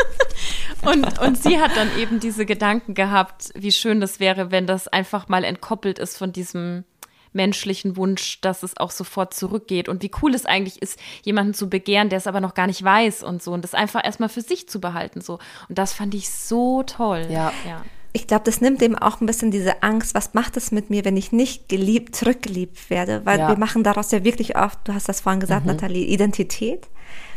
und, 0.85 1.19
und 1.19 1.41
sie 1.41 1.59
hat 1.59 1.75
dann 1.75 1.89
eben 1.99 2.21
diese 2.21 2.45
Gedanken 2.45 2.93
gehabt, 2.93 3.51
wie 3.55 3.73
schön 3.73 3.99
das 3.99 4.21
wäre, 4.21 4.51
wenn 4.51 4.65
das 4.65 4.87
einfach 4.87 5.27
mal 5.27 5.43
entkoppelt 5.43 5.99
ist 5.99 6.17
von 6.17 6.31
diesem 6.31 6.85
menschlichen 7.33 7.95
Wunsch, 7.95 8.41
dass 8.41 8.63
es 8.63 8.77
auch 8.77 8.91
sofort 8.91 9.33
zurückgeht 9.33 9.89
und 9.89 10.01
wie 10.03 10.11
cool 10.21 10.33
es 10.33 10.45
eigentlich 10.45 10.81
ist, 10.81 10.99
jemanden 11.23 11.53
zu 11.53 11.69
begehren, 11.69 12.09
der 12.09 12.17
es 12.17 12.27
aber 12.27 12.41
noch 12.41 12.53
gar 12.53 12.67
nicht 12.67 12.83
weiß 12.83 13.23
und 13.23 13.43
so 13.43 13.53
und 13.53 13.63
das 13.63 13.73
einfach 13.73 14.03
erstmal 14.03 14.29
für 14.29 14.41
sich 14.41 14.67
zu 14.67 14.81
behalten 14.81 15.21
so 15.21 15.39
und 15.67 15.77
das 15.77 15.93
fand 15.93 16.13
ich 16.15 16.29
so 16.29 16.83
toll. 16.83 17.27
Ja. 17.29 17.51
ja. 17.67 17.83
Ich 18.11 18.25
glaube, 18.25 18.43
das 18.45 18.59
nimmt 18.59 18.81
eben 18.81 18.97
auch 18.97 19.21
ein 19.21 19.27
bisschen 19.27 19.51
diese 19.51 19.83
Angst, 19.83 20.15
was 20.15 20.33
macht 20.33 20.57
es 20.57 20.71
mit 20.71 20.89
mir, 20.89 21.05
wenn 21.05 21.15
ich 21.15 21.31
nicht 21.31 21.69
geliebt, 21.69 22.15
zurückgeliebt 22.15 22.89
werde, 22.89 23.21
weil 23.25 23.39
ja. 23.39 23.47
wir 23.47 23.57
machen 23.57 23.83
daraus 23.83 24.11
ja 24.11 24.23
wirklich 24.23 24.57
oft, 24.57 24.79
du 24.85 24.93
hast 24.93 25.07
das 25.07 25.21
vorhin 25.21 25.39
gesagt, 25.39 25.65
mhm. 25.65 25.73
Nathalie, 25.73 26.05
Identität. 26.05 26.87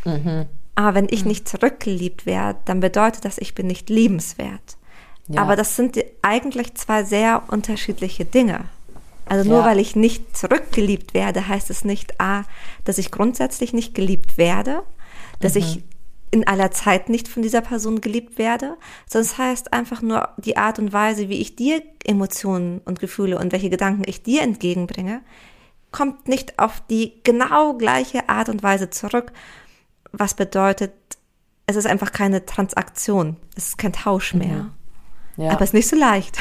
Mhm. 0.05 0.47
Aber 0.75 0.95
wenn 0.95 1.09
ich 1.11 1.23
mhm. 1.23 1.29
nicht 1.29 1.49
zurückgeliebt 1.49 2.25
werde, 2.25 2.59
dann 2.65 2.81
bedeutet 2.81 3.27
das, 3.27 3.37
ich 3.37 3.55
bin 3.55 3.67
nicht 3.67 3.91
liebenswert. 3.91 4.79
Ja. 5.29 5.43
Aber 5.43 5.57
das 5.57 5.77
sind 5.77 5.99
eigentlich 6.23 6.75
zwei 6.75 7.05
sehr 7.05 7.43
unterschiedliche 7.49 8.25
Dinge. 8.25 8.65
Also 9.33 9.49
nur 9.49 9.61
ja. 9.61 9.65
weil 9.65 9.79
ich 9.79 9.97
nicht 9.97 10.37
zurückgeliebt 10.37 11.15
werde, 11.15 11.49
heißt 11.49 11.71
es 11.71 11.87
nicht, 11.87 12.21
a, 12.21 12.45
dass 12.85 12.99
ich 12.99 13.11
grundsätzlich 13.11 13.73
nicht 13.73 13.95
geliebt 13.95 14.37
werde, 14.37 14.83
dass 15.41 15.55
mhm. 15.55 15.61
ich 15.61 15.83
in 16.33 16.47
aller 16.47 16.71
Zeit 16.71 17.09
nicht 17.09 17.29
von 17.29 17.43
dieser 17.43 17.63
Person 17.63 18.03
geliebt 18.03 18.37
werde, 18.37 18.77
sondern 19.07 19.31
es 19.31 19.39
heißt 19.39 19.73
einfach 19.73 20.03
nur 20.03 20.29
die 20.37 20.59
Art 20.59 20.79
und 20.79 20.93
Weise, 20.93 21.31
wie 21.31 21.41
ich 21.41 21.57
dir 21.57 21.83
Emotionen 22.05 22.83
und 22.85 23.01
Gefühle 23.01 23.39
und 23.39 23.53
welche 23.53 23.71
Gedanken 23.71 24.03
ich 24.05 24.23
dir 24.23 24.43
entgegenbringe, 24.43 25.23
kommt 25.93 26.29
nicht 26.29 26.59
auf 26.59 26.83
die 26.91 27.15
genau 27.25 27.73
gleiche 27.73 28.29
Art 28.29 28.51
und 28.51 28.63
Weise 28.63 28.91
zurück, 28.91 29.33
was 30.13 30.35
bedeutet, 30.35 30.93
es 31.65 31.77
ist 31.77 31.87
einfach 31.87 32.13
keine 32.13 32.45
Transaktion, 32.45 33.39
es 33.57 33.69
ist 33.69 33.79
kein 33.79 33.95
Tausch 33.95 34.35
mehr. 34.35 34.71
Mhm. 35.39 35.43
Ja. 35.45 35.53
Aber 35.53 35.63
es 35.63 35.71
ist 35.71 35.75
nicht 35.75 35.89
so 35.89 35.97
leicht. 35.97 36.37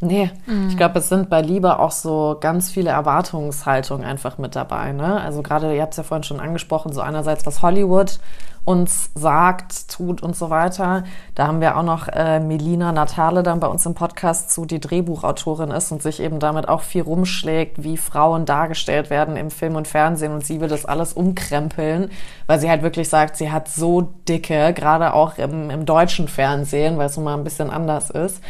Nee, 0.00 0.30
mhm. 0.46 0.68
ich 0.68 0.76
glaube, 0.76 1.00
es 1.00 1.08
sind 1.08 1.28
bei 1.28 1.42
Liebe 1.42 1.80
auch 1.80 1.90
so 1.90 2.36
ganz 2.40 2.70
viele 2.70 2.90
Erwartungshaltungen 2.90 4.06
einfach 4.06 4.38
mit 4.38 4.54
dabei. 4.54 4.92
Ne? 4.92 5.20
Also 5.20 5.42
gerade, 5.42 5.74
ihr 5.74 5.82
habt 5.82 5.94
es 5.94 5.96
ja 5.96 6.04
vorhin 6.04 6.22
schon 6.22 6.38
angesprochen, 6.38 6.92
so 6.92 7.00
einerseits, 7.00 7.44
was 7.46 7.62
Hollywood 7.62 8.20
uns 8.64 9.10
sagt, 9.14 9.88
tut 9.88 10.22
und 10.22 10.36
so 10.36 10.50
weiter. 10.50 11.04
Da 11.34 11.46
haben 11.46 11.62
wir 11.62 11.78
auch 11.78 11.82
noch 11.82 12.06
äh, 12.06 12.38
Melina 12.38 12.92
Natale 12.92 13.42
dann 13.42 13.60
bei 13.60 13.66
uns 13.66 13.86
im 13.86 13.94
Podcast 13.94 14.50
zu, 14.50 14.66
die 14.66 14.78
Drehbuchautorin 14.78 15.70
ist 15.70 15.90
und 15.90 16.02
sich 16.02 16.20
eben 16.20 16.38
damit 16.38 16.68
auch 16.68 16.82
viel 16.82 17.00
rumschlägt, 17.00 17.82
wie 17.82 17.96
Frauen 17.96 18.44
dargestellt 18.44 19.08
werden 19.08 19.36
im 19.36 19.50
Film 19.50 19.74
und 19.74 19.88
Fernsehen 19.88 20.32
und 20.32 20.44
sie 20.44 20.60
will 20.60 20.68
das 20.68 20.84
alles 20.84 21.14
umkrempeln, 21.14 22.10
weil 22.46 22.60
sie 22.60 22.68
halt 22.68 22.82
wirklich 22.82 23.08
sagt, 23.08 23.38
sie 23.38 23.50
hat 23.50 23.68
so 23.68 24.02
dicke, 24.28 24.74
gerade 24.74 25.14
auch 25.14 25.38
im, 25.38 25.70
im 25.70 25.86
deutschen 25.86 26.28
Fernsehen, 26.28 26.98
weil 26.98 27.06
es 27.06 27.16
nun 27.16 27.24
mal 27.24 27.38
ein 27.38 27.44
bisschen 27.44 27.70
anders 27.70 28.10
ist, 28.10 28.42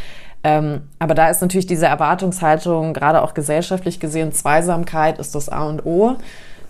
aber 0.98 1.14
da 1.14 1.28
ist 1.28 1.42
natürlich 1.42 1.66
diese 1.66 1.86
Erwartungshaltung, 1.86 2.92
gerade 2.92 3.22
auch 3.22 3.34
gesellschaftlich 3.34 4.00
gesehen, 4.00 4.32
Zweisamkeit 4.32 5.18
ist 5.18 5.34
das 5.34 5.48
A 5.48 5.64
und 5.64 5.84
O. 5.84 6.16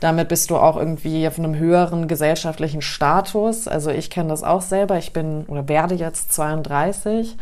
Damit 0.00 0.28
bist 0.28 0.50
du 0.50 0.56
auch 0.56 0.76
irgendwie 0.76 1.26
auf 1.26 1.38
einem 1.38 1.56
höheren 1.56 2.06
gesellschaftlichen 2.06 2.82
Status. 2.82 3.66
Also 3.66 3.90
ich 3.90 4.10
kenne 4.10 4.28
das 4.28 4.44
auch 4.44 4.62
selber. 4.62 4.96
Ich 4.96 5.12
bin 5.12 5.44
oder 5.48 5.68
werde 5.68 5.96
jetzt 5.96 6.32
32 6.32 7.36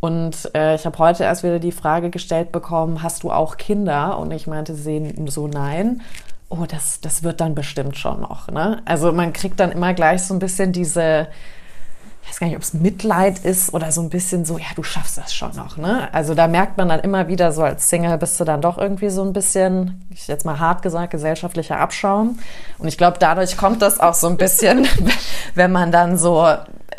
und 0.00 0.50
äh, 0.54 0.74
ich 0.74 0.86
habe 0.86 0.98
heute 0.98 1.24
erst 1.24 1.42
wieder 1.42 1.58
die 1.58 1.72
Frage 1.72 2.10
gestellt 2.10 2.52
bekommen, 2.52 3.02
hast 3.02 3.22
du 3.22 3.30
auch 3.30 3.58
Kinder? 3.58 4.18
Und 4.18 4.32
ich 4.32 4.46
meinte 4.46 4.74
so 4.74 5.46
nein. 5.46 6.00
Oh, 6.48 6.64
das, 6.66 7.00
das 7.00 7.22
wird 7.22 7.40
dann 7.40 7.54
bestimmt 7.54 7.96
schon 7.96 8.22
noch. 8.22 8.48
Ne? 8.48 8.82
Also 8.86 9.12
man 9.12 9.32
kriegt 9.32 9.60
dann 9.60 9.70
immer 9.70 9.94
gleich 9.94 10.22
so 10.22 10.34
ein 10.34 10.40
bisschen 10.40 10.72
diese 10.72 11.28
weiß 12.30 12.38
gar 12.38 12.46
nicht, 12.46 12.56
ob 12.56 12.62
es 12.62 12.74
Mitleid 12.74 13.40
ist 13.40 13.74
oder 13.74 13.90
so 13.90 14.00
ein 14.00 14.08
bisschen 14.08 14.44
so, 14.44 14.56
ja, 14.56 14.66
du 14.76 14.82
schaffst 14.82 15.18
das 15.18 15.34
schon 15.34 15.54
noch. 15.56 15.76
Ne? 15.76 16.08
Also 16.12 16.34
da 16.34 16.46
merkt 16.46 16.78
man 16.78 16.88
dann 16.88 17.00
immer 17.00 17.26
wieder 17.28 17.50
so 17.52 17.62
als 17.62 17.88
Single 17.88 18.16
bist 18.18 18.38
du 18.38 18.44
dann 18.44 18.62
doch 18.62 18.78
irgendwie 18.78 19.10
so 19.10 19.22
ein 19.22 19.32
bisschen, 19.32 20.06
ich 20.10 20.28
jetzt 20.28 20.46
mal 20.46 20.60
hart 20.60 20.82
gesagt, 20.82 21.10
gesellschaftlicher 21.10 21.78
Abschaum. 21.78 22.38
Und 22.78 22.86
ich 22.86 22.96
glaube, 22.96 23.16
dadurch 23.18 23.56
kommt 23.56 23.82
das 23.82 23.98
auch 23.98 24.14
so 24.14 24.28
ein 24.28 24.36
bisschen, 24.36 24.86
wenn 25.54 25.72
man 25.72 25.90
dann 25.90 26.16
so 26.16 26.46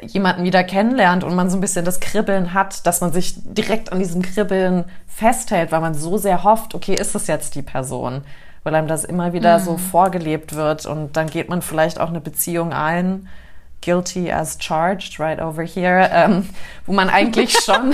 jemanden 0.02 0.44
wieder 0.44 0.64
kennenlernt 0.64 1.24
und 1.24 1.34
man 1.34 1.50
so 1.50 1.58
ein 1.58 1.62
bisschen 1.62 1.86
das 1.86 2.00
Kribbeln 2.00 2.54
hat, 2.54 2.86
dass 2.86 3.00
man 3.02 3.14
sich 3.14 3.36
direkt 3.38 3.92
an 3.92 4.00
diesem 4.00 4.22
Kribbeln 4.22 4.86
festhält, 5.08 5.72
weil 5.72 5.82
man 5.82 5.94
so 5.94 6.18
sehr 6.18 6.44
hofft, 6.44 6.76
okay, 6.76 6.96
ist 6.96 7.16
es 7.16 7.28
jetzt 7.28 7.56
die 7.56 7.62
Person? 7.62 8.24
Weil 8.64 8.76
einem 8.76 8.88
das 8.88 9.06
immer 9.06 9.34
wieder 9.34 9.60
mhm. 9.60 9.64
so 9.64 9.78
vorgelebt 9.78 10.56
wird 10.56 10.86
und 10.86 11.16
dann 11.16 11.28
geht 11.28 11.50
man 11.50 11.62
vielleicht 11.62 12.00
auch 12.02 12.10
eine 12.10 12.22
Beziehung 12.22 12.74
ein 12.74 13.28
guilty 13.82 14.32
as 14.32 14.58
charged 14.60 15.20
right 15.20 15.42
over 15.42 15.64
here, 15.64 16.10
ähm, 16.12 16.50
wo 16.86 16.94
man 16.94 17.10
eigentlich 17.10 17.52
schon 17.66 17.94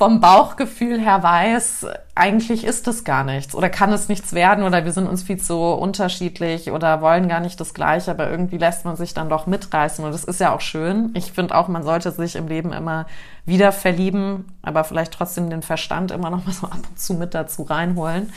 vom 0.00 0.18
Bauchgefühl 0.18 0.98
her 0.98 1.22
weiß, 1.22 1.84
eigentlich 2.14 2.64
ist 2.64 2.88
es 2.88 3.04
gar 3.04 3.22
nichts 3.22 3.54
oder 3.54 3.68
kann 3.68 3.92
es 3.92 4.08
nichts 4.08 4.32
werden 4.32 4.64
oder 4.64 4.86
wir 4.86 4.92
sind 4.92 5.06
uns 5.06 5.22
viel 5.22 5.36
zu 5.36 5.58
unterschiedlich 5.58 6.70
oder 6.70 7.02
wollen 7.02 7.28
gar 7.28 7.40
nicht 7.40 7.60
das 7.60 7.74
Gleiche, 7.74 8.10
aber 8.10 8.30
irgendwie 8.30 8.56
lässt 8.56 8.86
man 8.86 8.96
sich 8.96 9.12
dann 9.12 9.28
doch 9.28 9.46
mitreißen 9.46 10.02
und 10.02 10.10
das 10.10 10.24
ist 10.24 10.40
ja 10.40 10.54
auch 10.54 10.62
schön. 10.62 11.10
Ich 11.12 11.32
finde 11.32 11.54
auch, 11.54 11.68
man 11.68 11.82
sollte 11.82 12.12
sich 12.12 12.34
im 12.36 12.48
Leben 12.48 12.72
immer 12.72 13.04
wieder 13.44 13.72
verlieben, 13.72 14.46
aber 14.62 14.84
vielleicht 14.84 15.12
trotzdem 15.12 15.50
den 15.50 15.60
Verstand 15.60 16.12
immer 16.12 16.30
noch 16.30 16.46
mal 16.46 16.52
so 16.54 16.66
ab 16.66 16.80
und 16.88 16.98
zu 16.98 17.12
mit 17.12 17.34
dazu 17.34 17.64
reinholen. 17.64 18.32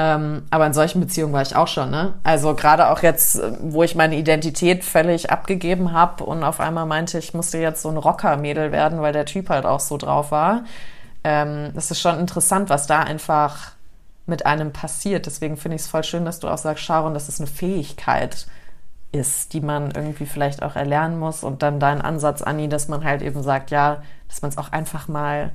Ähm, 0.00 0.44
aber 0.50 0.64
in 0.64 0.74
solchen 0.74 1.00
Beziehungen 1.00 1.32
war 1.32 1.42
ich 1.42 1.56
auch 1.56 1.66
schon, 1.66 1.90
ne? 1.90 2.14
Also 2.22 2.54
gerade 2.54 2.90
auch 2.90 3.02
jetzt, 3.02 3.40
wo 3.60 3.82
ich 3.82 3.96
meine 3.96 4.16
Identität 4.16 4.84
völlig 4.84 5.30
abgegeben 5.30 5.92
habe 5.92 6.22
und 6.22 6.44
auf 6.44 6.60
einmal 6.60 6.86
meinte, 6.86 7.18
ich 7.18 7.34
musste 7.34 7.58
jetzt 7.58 7.82
so 7.82 7.88
ein 7.88 7.96
Rocker-Mädel 7.96 8.70
werden, 8.70 9.00
weil 9.00 9.12
der 9.12 9.26
Typ 9.26 9.48
halt 9.48 9.66
auch 9.66 9.80
so 9.80 9.96
drauf 9.96 10.30
war. 10.30 10.62
Ähm, 11.24 11.72
das 11.74 11.90
ist 11.90 12.00
schon 12.00 12.20
interessant, 12.20 12.70
was 12.70 12.86
da 12.86 13.00
einfach 13.00 13.72
mit 14.26 14.46
einem 14.46 14.72
passiert. 14.72 15.26
Deswegen 15.26 15.56
finde 15.56 15.74
ich 15.74 15.82
es 15.82 15.88
voll 15.88 16.04
schön, 16.04 16.24
dass 16.24 16.38
du 16.38 16.46
auch 16.46 16.58
sagst, 16.58 16.84
Sharon, 16.84 17.12
dass 17.12 17.28
es 17.28 17.40
eine 17.40 17.48
Fähigkeit 17.48 18.46
ist, 19.10 19.52
die 19.52 19.60
man 19.60 19.90
irgendwie 19.90 20.26
vielleicht 20.26 20.62
auch 20.62 20.76
erlernen 20.76 21.18
muss. 21.18 21.42
Und 21.42 21.62
dann 21.64 21.80
dein 21.80 22.00
Ansatz, 22.00 22.42
Anni, 22.42 22.68
dass 22.68 22.86
man 22.86 23.02
halt 23.02 23.20
eben 23.20 23.42
sagt, 23.42 23.72
ja, 23.72 24.02
dass 24.28 24.42
man 24.42 24.50
es 24.50 24.58
auch 24.58 24.70
einfach 24.70 25.08
mal 25.08 25.50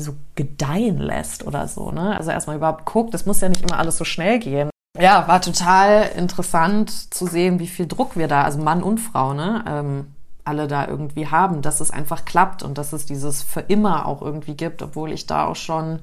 so 0.00 0.14
gedeihen 0.34 0.98
lässt 0.98 1.46
oder 1.46 1.68
so. 1.68 1.90
Ne? 1.90 2.16
Also 2.16 2.30
erstmal 2.30 2.56
überhaupt 2.56 2.84
guckt, 2.84 3.14
das 3.14 3.26
muss 3.26 3.40
ja 3.40 3.48
nicht 3.48 3.62
immer 3.62 3.78
alles 3.78 3.96
so 3.96 4.04
schnell 4.04 4.38
gehen. 4.38 4.70
ja, 4.98 5.26
war 5.28 5.40
total 5.40 6.10
interessant 6.16 7.14
zu 7.14 7.26
sehen, 7.26 7.58
wie 7.58 7.66
viel 7.66 7.86
Druck 7.86 8.16
wir 8.16 8.28
da, 8.28 8.42
also 8.42 8.58
Mann 8.62 8.82
und 8.82 8.98
Frau, 8.98 9.34
ne, 9.34 9.64
ähm, 9.68 10.06
alle 10.44 10.68
da 10.68 10.86
irgendwie 10.86 11.26
haben, 11.26 11.60
dass 11.60 11.80
es 11.80 11.90
einfach 11.90 12.24
klappt 12.24 12.62
und 12.62 12.78
dass 12.78 12.92
es 12.92 13.04
dieses 13.04 13.42
für 13.42 13.60
immer 13.60 14.06
auch 14.06 14.22
irgendwie 14.22 14.54
gibt, 14.54 14.80
obwohl 14.80 15.12
ich 15.12 15.26
da 15.26 15.44
auch 15.46 15.56
schon 15.56 15.94
ein 15.94 16.02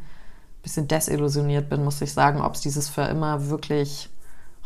bisschen 0.62 0.88
desillusioniert 0.88 1.70
bin, 1.70 1.84
muss 1.84 2.02
ich 2.02 2.14
sagen, 2.14 2.42
ob 2.42 2.56
es 2.56 2.62
dieses 2.62 2.90
für 2.90 3.04
immer 3.04 3.50
wirklich 3.50 4.10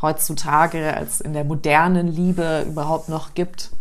heutzutage 0.01 0.95
als 0.95 1.21
in 1.21 1.33
der 1.33 1.43
modernen 1.43 2.07
Liebe 2.07 2.65
überhaupt 2.67 3.09
noch 3.09 3.33
gibt. 3.33 3.71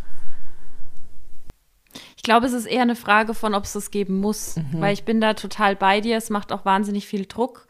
Ich 2.26 2.28
glaube, 2.28 2.46
es 2.46 2.52
ist 2.54 2.66
eher 2.66 2.82
eine 2.82 2.96
Frage 2.96 3.34
von, 3.34 3.54
ob 3.54 3.62
es 3.62 3.74
das 3.74 3.92
geben 3.92 4.18
muss, 4.18 4.56
mhm. 4.56 4.80
weil 4.80 4.92
ich 4.92 5.04
bin 5.04 5.20
da 5.20 5.34
total 5.34 5.76
bei 5.76 6.00
dir. 6.00 6.16
Es 6.16 6.28
macht 6.28 6.50
auch 6.50 6.64
wahnsinnig 6.64 7.06
viel 7.06 7.24
Druck. 7.24 7.68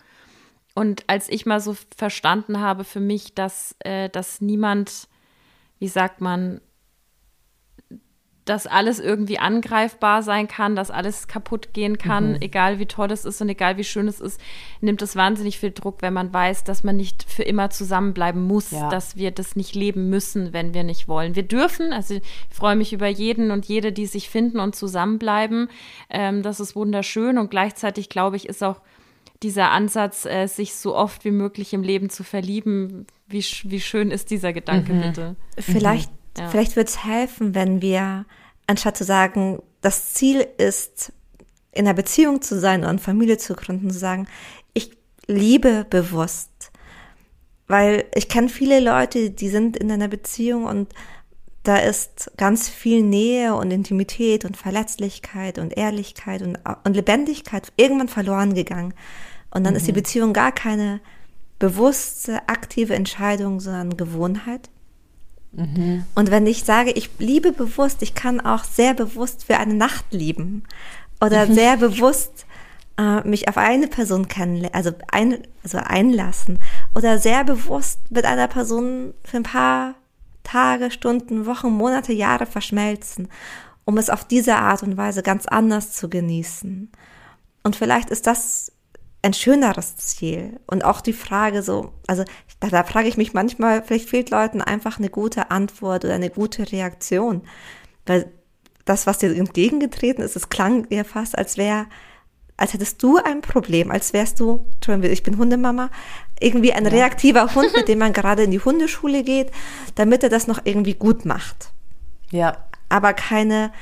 Und 0.74 1.04
als 1.08 1.28
ich 1.28 1.44
mal 1.44 1.60
so 1.60 1.76
verstanden 1.94 2.58
habe 2.58 2.84
für 2.84 2.98
mich, 2.98 3.34
dass, 3.34 3.76
äh, 3.80 4.08
dass 4.08 4.40
niemand, 4.40 5.08
wie 5.78 5.88
sagt 5.88 6.22
man, 6.22 6.62
dass 8.46 8.68
alles 8.68 9.00
irgendwie 9.00 9.40
angreifbar 9.40 10.22
sein 10.22 10.46
kann, 10.46 10.76
dass 10.76 10.92
alles 10.92 11.26
kaputt 11.26 11.74
gehen 11.74 11.98
kann, 11.98 12.34
mhm. 12.34 12.42
egal 12.42 12.78
wie 12.78 12.86
toll 12.86 13.10
es 13.10 13.24
ist 13.24 13.42
und 13.42 13.48
egal 13.48 13.76
wie 13.76 13.84
schön 13.84 14.06
es 14.06 14.20
ist, 14.20 14.40
nimmt 14.80 15.02
es 15.02 15.16
wahnsinnig 15.16 15.58
viel 15.58 15.72
Druck, 15.72 16.00
wenn 16.00 16.14
man 16.14 16.32
weiß, 16.32 16.62
dass 16.62 16.84
man 16.84 16.96
nicht 16.96 17.24
für 17.28 17.42
immer 17.42 17.70
zusammenbleiben 17.70 18.40
muss, 18.42 18.70
ja. 18.70 18.88
dass 18.88 19.16
wir 19.16 19.32
das 19.32 19.56
nicht 19.56 19.74
leben 19.74 20.08
müssen, 20.10 20.52
wenn 20.52 20.74
wir 20.74 20.84
nicht 20.84 21.08
wollen. 21.08 21.34
Wir 21.34 21.42
dürfen, 21.42 21.92
also 21.92 22.14
ich 22.14 22.22
freue 22.48 22.76
mich 22.76 22.92
über 22.92 23.08
jeden 23.08 23.50
und 23.50 23.66
jede, 23.66 23.92
die 23.92 24.06
sich 24.06 24.30
finden 24.30 24.60
und 24.60 24.76
zusammenbleiben. 24.76 25.68
Ähm, 26.08 26.44
das 26.44 26.60
ist 26.60 26.76
wunderschön 26.76 27.38
und 27.38 27.50
gleichzeitig 27.50 28.08
glaube 28.08 28.36
ich, 28.36 28.48
ist 28.48 28.62
auch 28.62 28.80
dieser 29.42 29.72
Ansatz, 29.72 30.24
äh, 30.24 30.46
sich 30.46 30.74
so 30.74 30.94
oft 30.94 31.24
wie 31.24 31.32
möglich 31.32 31.74
im 31.74 31.82
Leben 31.82 32.10
zu 32.10 32.22
verlieben, 32.22 33.06
wie, 33.26 33.44
wie 33.64 33.80
schön 33.80 34.12
ist 34.12 34.30
dieser 34.30 34.52
Gedanke 34.52 34.92
mhm. 34.92 35.02
bitte? 35.02 35.36
Vielleicht 35.58 36.10
ja. 36.38 36.48
Vielleicht 36.48 36.76
wird 36.76 36.88
es 36.88 37.04
helfen, 37.04 37.54
wenn 37.54 37.82
wir, 37.82 38.26
anstatt 38.66 38.96
zu 38.96 39.04
sagen, 39.04 39.62
das 39.80 40.14
Ziel 40.14 40.46
ist, 40.58 41.12
in 41.72 41.86
einer 41.86 41.94
Beziehung 41.94 42.42
zu 42.42 42.58
sein 42.58 42.80
und 42.80 42.88
eine 42.88 42.98
Familie 42.98 43.38
zu 43.38 43.54
gründen, 43.54 43.90
zu 43.90 43.98
sagen, 43.98 44.26
ich 44.72 44.90
liebe 45.26 45.86
bewusst. 45.88 46.50
Weil 47.68 48.04
ich 48.14 48.28
kenne 48.28 48.48
viele 48.48 48.80
Leute, 48.80 49.30
die 49.30 49.48
sind 49.48 49.76
in 49.76 49.90
einer 49.90 50.08
Beziehung 50.08 50.64
und 50.64 50.92
da 51.64 51.78
ist 51.78 52.30
ganz 52.36 52.68
viel 52.68 53.02
Nähe 53.02 53.54
und 53.56 53.72
Intimität 53.72 54.44
und 54.44 54.56
Verletzlichkeit 54.56 55.58
und 55.58 55.76
Ehrlichkeit 55.76 56.42
und, 56.42 56.58
und 56.84 56.94
Lebendigkeit 56.94 57.72
irgendwann 57.76 58.08
verloren 58.08 58.54
gegangen. 58.54 58.94
Und 59.50 59.64
dann 59.64 59.72
mhm. 59.72 59.78
ist 59.78 59.86
die 59.86 59.92
mhm. 59.92 59.96
Beziehung 59.96 60.32
gar 60.32 60.52
keine 60.52 61.00
bewusste, 61.58 62.48
aktive 62.48 62.94
Entscheidung, 62.94 63.58
sondern 63.58 63.96
Gewohnheit. 63.96 64.70
Mhm. 65.56 66.04
Und 66.14 66.30
wenn 66.30 66.46
ich 66.46 66.64
sage, 66.64 66.90
ich 66.90 67.10
liebe 67.18 67.52
bewusst, 67.52 68.02
ich 68.02 68.14
kann 68.14 68.40
auch 68.40 68.64
sehr 68.64 68.94
bewusst 68.94 69.44
für 69.44 69.56
eine 69.56 69.74
Nacht 69.74 70.04
lieben 70.10 70.64
oder 71.20 71.46
mhm. 71.46 71.54
sehr 71.54 71.76
bewusst 71.78 72.46
äh, 72.98 73.26
mich 73.26 73.48
auf 73.48 73.56
eine 73.56 73.88
Person 73.88 74.28
kennenlernen, 74.28 74.74
also, 74.74 74.92
ein, 75.10 75.38
also 75.62 75.78
einlassen 75.78 76.58
oder 76.94 77.18
sehr 77.18 77.44
bewusst 77.44 78.00
mit 78.10 78.26
einer 78.26 78.48
Person 78.48 79.14
für 79.24 79.38
ein 79.38 79.42
paar 79.42 79.94
Tage, 80.44 80.90
Stunden, 80.90 81.46
Wochen, 81.46 81.70
Monate, 81.70 82.12
Jahre 82.12 82.46
verschmelzen, 82.46 83.28
um 83.84 83.98
es 83.98 84.10
auf 84.10 84.24
diese 84.24 84.56
Art 84.56 84.82
und 84.82 84.96
Weise 84.96 85.22
ganz 85.22 85.46
anders 85.46 85.92
zu 85.92 86.08
genießen. 86.08 86.90
Und 87.62 87.76
vielleicht 87.76 88.10
ist 88.10 88.26
das 88.26 88.72
ein 89.26 89.34
schöneres 89.34 89.96
Ziel. 89.96 90.60
Und 90.66 90.84
auch 90.84 91.00
die 91.00 91.12
Frage 91.12 91.62
so, 91.62 91.92
also 92.06 92.24
da, 92.60 92.68
da 92.68 92.84
frage 92.84 93.08
ich 93.08 93.16
mich 93.16 93.34
manchmal, 93.34 93.82
vielleicht 93.82 94.08
fehlt 94.08 94.30
Leuten 94.30 94.62
einfach 94.62 94.98
eine 94.98 95.10
gute 95.10 95.50
Antwort 95.50 96.04
oder 96.04 96.14
eine 96.14 96.30
gute 96.30 96.70
Reaktion. 96.70 97.42
Weil 98.06 98.30
das, 98.84 99.06
was 99.06 99.18
dir 99.18 99.34
entgegengetreten 99.36 100.22
ist, 100.22 100.36
es 100.36 100.48
klang 100.48 100.86
eher 100.90 101.04
fast, 101.04 101.36
als 101.36 101.58
wäre, 101.58 101.86
als 102.56 102.72
hättest 102.72 103.02
du 103.02 103.18
ein 103.18 103.40
Problem, 103.40 103.90
als 103.90 104.12
wärst 104.12 104.38
du, 104.38 104.64
ich 105.02 105.22
bin 105.24 105.38
Hundemama, 105.38 105.90
irgendwie 106.38 106.72
ein 106.72 106.84
ja. 106.84 106.90
reaktiver 106.90 107.52
Hund, 107.54 107.72
mit 107.74 107.88
dem 107.88 107.98
man 107.98 108.12
gerade 108.12 108.44
in 108.44 108.52
die 108.52 108.60
Hundeschule 108.60 109.24
geht, 109.24 109.50
damit 109.96 110.22
er 110.22 110.28
das 110.28 110.46
noch 110.46 110.60
irgendwie 110.64 110.94
gut 110.94 111.24
macht. 111.24 111.72
Ja. 112.30 112.56
Aber 112.88 113.12
keine 113.12 113.72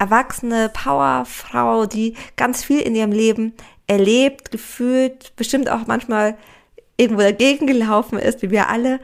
erwachsene 0.00 0.70
Powerfrau, 0.70 1.86
die 1.86 2.14
ganz 2.36 2.64
viel 2.64 2.80
in 2.80 2.96
ihrem 2.96 3.12
Leben 3.12 3.54
erlebt, 3.88 4.52
gefühlt, 4.52 5.34
bestimmt 5.34 5.68
auch 5.68 5.86
manchmal 5.86 6.36
irgendwo 6.96 7.22
dagegen 7.22 7.66
gelaufen 7.66 8.18
ist, 8.18 8.42
wie 8.42 8.50
wir 8.50 8.68
alle. 8.68 9.00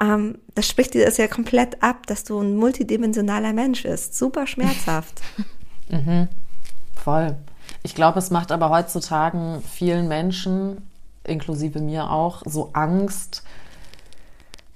Ähm, 0.00 0.38
das 0.54 0.66
spricht 0.68 0.94
dir 0.94 1.04
das 1.04 1.18
ja 1.18 1.28
komplett 1.28 1.82
ab, 1.82 2.06
dass 2.06 2.24
du 2.24 2.40
ein 2.40 2.56
multidimensionaler 2.56 3.52
Mensch 3.52 3.82
bist. 3.82 4.16
Super 4.16 4.46
schmerzhaft. 4.46 5.20
mhm. 5.90 6.28
Voll. 6.94 7.36
Ich 7.82 7.94
glaube, 7.94 8.18
es 8.18 8.30
macht 8.30 8.52
aber 8.52 8.70
heutzutage 8.70 9.60
vielen 9.68 10.08
Menschen, 10.08 10.88
inklusive 11.24 11.80
mir 11.80 12.10
auch, 12.10 12.42
so 12.46 12.70
Angst, 12.72 13.42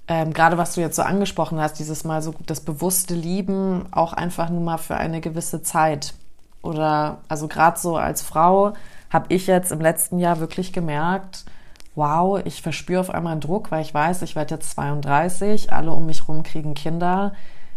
ähm, 0.09 0.32
gerade 0.32 0.56
was 0.56 0.74
du 0.74 0.80
jetzt 0.80 0.96
so 0.96 1.02
angesprochen 1.02 1.61
hast, 1.61 1.78
dieses 1.78 2.04
Mal 2.04 2.22
so 2.22 2.35
das 2.46 2.61
bewusste 2.61 3.14
Lieben 3.14 3.87
auch 3.90 4.12
einfach 4.12 4.50
nur 4.50 4.61
mal 4.61 4.78
für 4.78 4.96
eine 4.96 5.20
gewisse 5.20 5.62
Zeit. 5.62 6.14
Oder 6.62 7.18
also 7.28 7.48
gerade 7.48 7.78
so 7.78 7.96
als 7.96 8.22
Frau 8.22 8.74
habe 9.16 9.33
ich 9.35 9.46
jetzt 9.46 9.72
im 9.72 9.81
letzten 9.81 10.18
Jahr 10.18 10.40
wirklich 10.40 10.74
gemerkt, 10.74 11.46
wow, 11.94 12.38
ich 12.44 12.61
verspüre 12.61 13.00
auf 13.00 13.09
einmal 13.09 13.33
einen 13.33 13.40
Druck, 13.40 13.70
weil 13.70 13.81
ich 13.81 13.94
weiß, 13.94 14.20
ich 14.20 14.37
werde 14.37 14.57
jetzt 14.57 14.72
32, 14.72 15.72
alle 15.72 15.90
um 15.90 16.05
mich 16.05 16.20
herum 16.20 16.42
kriegen 16.42 16.74
Kinder. 16.74 17.33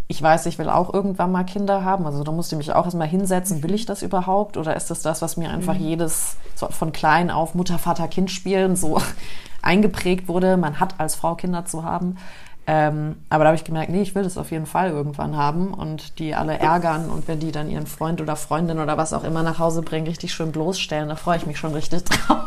Ich 0.10 0.22
weiß, 0.22 0.48
ich 0.48 0.60
will 0.60 0.70
auch 0.70 0.94
irgendwann 0.94 1.32
mal 1.32 1.46
Kinder 1.46 1.86
haben. 1.86 2.06
Also 2.06 2.26
da 2.26 2.34
musste 2.34 2.56
ich 2.56 2.58
mich 2.58 2.74
auch 2.74 2.84
erstmal 2.84 3.08
hinsetzen, 3.08 3.64
will 3.64 3.74
ich 3.74 3.86
das 3.86 4.02
überhaupt? 4.02 4.58
Oder 4.58 4.76
ist 4.76 4.92
das 4.92 5.02
das, 5.02 5.22
was 5.22 5.38
mir 5.38 5.50
einfach 5.50 5.76
mhm. 5.76 5.86
jedes 5.86 6.36
so 6.56 6.68
von 6.68 6.92
klein 6.92 7.32
auf 7.32 7.56
Mutter, 7.56 7.80
Vater, 7.80 8.10
Kind 8.10 8.30
spielen 8.32 8.76
so 8.76 9.00
eingeprägt 9.62 10.28
wurde? 10.28 10.58
Man 10.58 10.82
hat 10.82 11.00
als 11.00 11.16
Frau 11.16 11.36
Kinder 11.36 11.64
zu 11.64 11.86
haben. 11.86 12.18
Ähm, 12.72 13.16
aber 13.30 13.46
da 13.46 13.48
habe 13.48 13.56
ich 13.56 13.64
gemerkt, 13.64 13.90
nee, 13.90 14.04
ich 14.04 14.14
will 14.14 14.22
das 14.22 14.38
auf 14.38 14.52
jeden 14.52 14.68
Fall 14.68 14.92
irgendwann 14.92 15.36
haben 15.36 15.74
und 15.74 16.20
die 16.20 16.36
alle 16.36 16.60
ärgern 16.60 17.10
und 17.10 17.28
wenn 17.28 17.40
die 17.40 17.52
dann 17.52 17.68
ihren 17.68 17.88
Freund 17.88 18.22
oder 18.22 18.36
Freundin 18.36 18.78
oder 18.78 18.96
was 18.96 19.12
auch 19.12 19.24
immer 19.24 19.42
nach 19.42 19.58
Hause 19.58 19.82
bringen, 19.82 20.06
richtig 20.06 20.36
schön 20.36 20.52
bloßstellen, 20.52 21.10
da 21.10 21.16
freue 21.16 21.38
ich 21.38 21.48
mich 21.48 21.58
schon 21.58 21.74
richtig 21.74 22.04
drauf. 22.06 22.38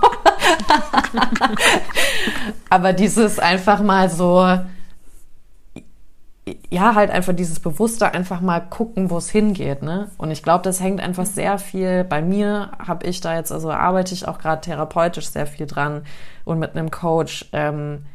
aber 2.71 2.93
dieses 2.93 3.41
einfach 3.41 3.83
mal 3.83 4.09
so, 4.11 4.47
ja, 6.71 6.95
halt 6.95 7.11
einfach 7.11 7.35
dieses 7.35 7.59
Bewusste 7.59 8.15
einfach 8.15 8.41
mal 8.41 8.61
gucken, 8.61 9.11
wo 9.11 9.19
es 9.19 9.29
hingeht, 9.29 9.83
ne? 9.83 10.09
Und 10.19 10.31
ich 10.31 10.45
glaube, 10.45 10.63
das 10.63 10.81
hängt 10.81 11.01
einfach 11.01 11.27
sehr 11.27 11.59
viel, 11.59 12.05
bei 12.05 12.23
mir 12.23 12.71
habe 12.79 13.09
ich 13.09 13.21
da 13.21 13.35
jetzt, 13.35 13.51
also 13.51 13.73
arbeite 13.73 14.15
ich 14.15 14.29
auch 14.29 14.39
gerade 14.39 14.61
therapeutisch 14.61 15.27
sehr 15.27 15.49
viel 15.49 15.67
dran 15.67 16.03
und 16.45 16.61
mit 16.61 16.77
einem 16.77 16.93
Coach, 16.93 17.49
ähm, 17.53 18.07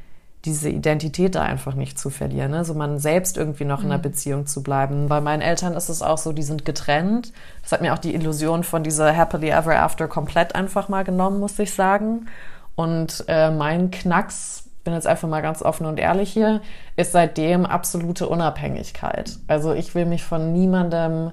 diese 0.47 0.69
Identität 0.69 1.35
da 1.35 1.43
einfach 1.43 1.75
nicht 1.75 1.99
zu 1.99 2.09
verlieren, 2.09 2.51
ne? 2.51 2.63
so 2.63 2.73
man 2.73 2.99
selbst 2.99 3.37
irgendwie 3.37 3.65
noch 3.65 3.81
in 3.81 3.87
einer 3.87 3.97
mhm. 3.97 4.03
Beziehung 4.03 4.47
zu 4.47 4.63
bleiben. 4.63 5.09
Bei 5.09 5.19
meinen 5.19 5.41
Eltern 5.41 5.73
ist 5.73 5.89
es 5.89 6.01
auch 6.01 6.17
so, 6.17 6.31
die 6.31 6.43
sind 6.43 6.63
getrennt. 6.63 7.33
Das 7.61 7.73
hat 7.73 7.81
mir 7.81 7.93
auch 7.93 7.99
die 7.99 8.15
Illusion 8.15 8.63
von 8.63 8.81
dieser 8.81 9.11
Happily 9.11 9.49
Ever 9.49 9.77
After 9.77 10.07
komplett 10.07 10.55
einfach 10.55 10.87
mal 10.87 11.03
genommen, 11.03 11.41
muss 11.41 11.59
ich 11.59 11.73
sagen. 11.73 12.27
Und 12.75 13.25
äh, 13.27 13.51
mein 13.51 13.91
Knacks, 13.91 14.63
bin 14.85 14.93
jetzt 14.93 15.05
einfach 15.05 15.27
mal 15.27 15.41
ganz 15.41 15.61
offen 15.61 15.85
und 15.85 15.99
ehrlich 15.99 16.31
hier, 16.31 16.61
ist 16.95 17.11
seitdem 17.11 17.65
absolute 17.65 18.29
Unabhängigkeit. 18.29 19.37
Also 19.47 19.73
ich 19.73 19.93
will 19.95 20.05
mich 20.05 20.23
von 20.23 20.53
niemandem 20.53 21.31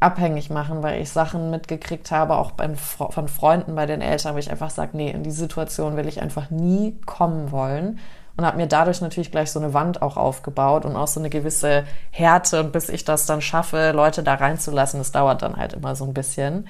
abhängig 0.00 0.48
machen, 0.48 0.82
weil 0.82 1.02
ich 1.02 1.10
Sachen 1.10 1.50
mitgekriegt 1.50 2.10
habe, 2.10 2.36
auch 2.36 2.52
beim, 2.52 2.76
von 2.76 3.28
Freunden 3.28 3.74
bei 3.74 3.84
den 3.84 4.00
Eltern, 4.00 4.34
wo 4.34 4.38
ich 4.38 4.50
einfach 4.50 4.70
sage, 4.70 4.96
nee, 4.96 5.10
in 5.10 5.22
die 5.22 5.30
Situation 5.30 5.98
will 5.98 6.08
ich 6.08 6.22
einfach 6.22 6.48
nie 6.50 6.98
kommen 7.04 7.50
wollen 7.50 7.98
und 8.36 8.44
habe 8.44 8.56
mir 8.56 8.66
dadurch 8.66 9.00
natürlich 9.00 9.30
gleich 9.30 9.50
so 9.50 9.58
eine 9.58 9.72
Wand 9.72 10.02
auch 10.02 10.16
aufgebaut 10.16 10.84
und 10.84 10.96
auch 10.96 11.08
so 11.08 11.20
eine 11.20 11.30
gewisse 11.30 11.84
Härte 12.10 12.60
und 12.60 12.72
bis 12.72 12.88
ich 12.88 13.04
das 13.04 13.26
dann 13.26 13.40
schaffe, 13.40 13.92
Leute 13.92 14.22
da 14.22 14.34
reinzulassen, 14.34 15.00
das 15.00 15.12
dauert 15.12 15.42
dann 15.42 15.56
halt 15.56 15.72
immer 15.72 15.96
so 15.96 16.04
ein 16.04 16.14
bisschen. 16.14 16.68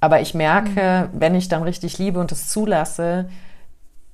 Aber 0.00 0.20
ich 0.20 0.34
merke, 0.34 1.08
mhm. 1.12 1.20
wenn 1.20 1.34
ich 1.34 1.48
dann 1.48 1.62
richtig 1.62 1.98
liebe 1.98 2.20
und 2.20 2.30
es 2.30 2.48
zulasse, 2.48 3.28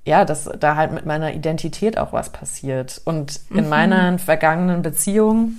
ja, 0.07 0.25
dass 0.25 0.45
da 0.59 0.77
halt 0.77 0.93
mit 0.93 1.07
meiner 1.07 1.33
Identität 1.33 1.99
auch 1.99 2.13
was 2.13 2.31
passiert. 2.31 3.01
Und 3.05 3.41
in 3.51 3.65
mhm. 3.65 3.71
meiner 3.71 4.19
vergangenen 4.19 4.83
Beziehung, 4.83 5.57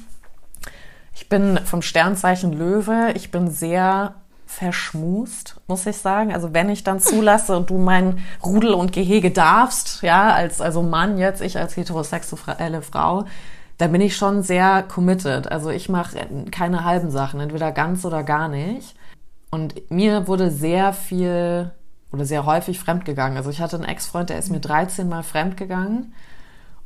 ich 1.13 1.29
bin 1.29 1.59
vom 1.63 1.81
Sternzeichen 1.81 2.53
Löwe, 2.53 3.11
ich 3.15 3.31
bin 3.31 3.49
sehr 3.49 4.15
verschmust, 4.45 5.55
muss 5.67 5.85
ich 5.85 5.97
sagen. 5.97 6.33
Also 6.33 6.53
wenn 6.53 6.69
ich 6.69 6.83
dann 6.83 6.99
zulasse 6.99 7.57
und 7.57 7.69
du 7.69 7.77
mein 7.77 8.19
Rudel 8.43 8.73
und 8.73 8.91
Gehege 8.91 9.31
darfst, 9.31 10.01
ja, 10.01 10.33
als 10.33 10.61
also 10.61 10.81
Mann 10.81 11.17
jetzt, 11.17 11.41
ich 11.41 11.57
als 11.57 11.75
heterosexuelle 11.75 12.81
Frau, 12.81 13.25
dann 13.77 13.91
bin 13.91 14.01
ich 14.01 14.15
schon 14.15 14.43
sehr 14.43 14.83
committed. 14.83 15.51
Also 15.51 15.69
ich 15.69 15.89
mache 15.89 16.17
keine 16.51 16.83
halben 16.85 17.11
Sachen, 17.11 17.39
entweder 17.39 17.71
ganz 17.71 18.05
oder 18.05 18.23
gar 18.23 18.47
nicht. 18.47 18.95
Und 19.51 19.89
mir 19.89 20.27
wurde 20.27 20.51
sehr 20.51 20.93
viel 20.93 21.71
oder 22.11 22.25
sehr 22.25 22.45
häufig 22.45 22.79
fremdgegangen. 22.79 23.37
Also 23.37 23.49
ich 23.49 23.61
hatte 23.61 23.75
einen 23.75 23.85
Ex-Freund, 23.85 24.29
der 24.29 24.39
ist 24.39 24.51
mir 24.51 24.59
13 24.59 25.09
Mal 25.09 25.23
fremdgegangen. 25.23 26.13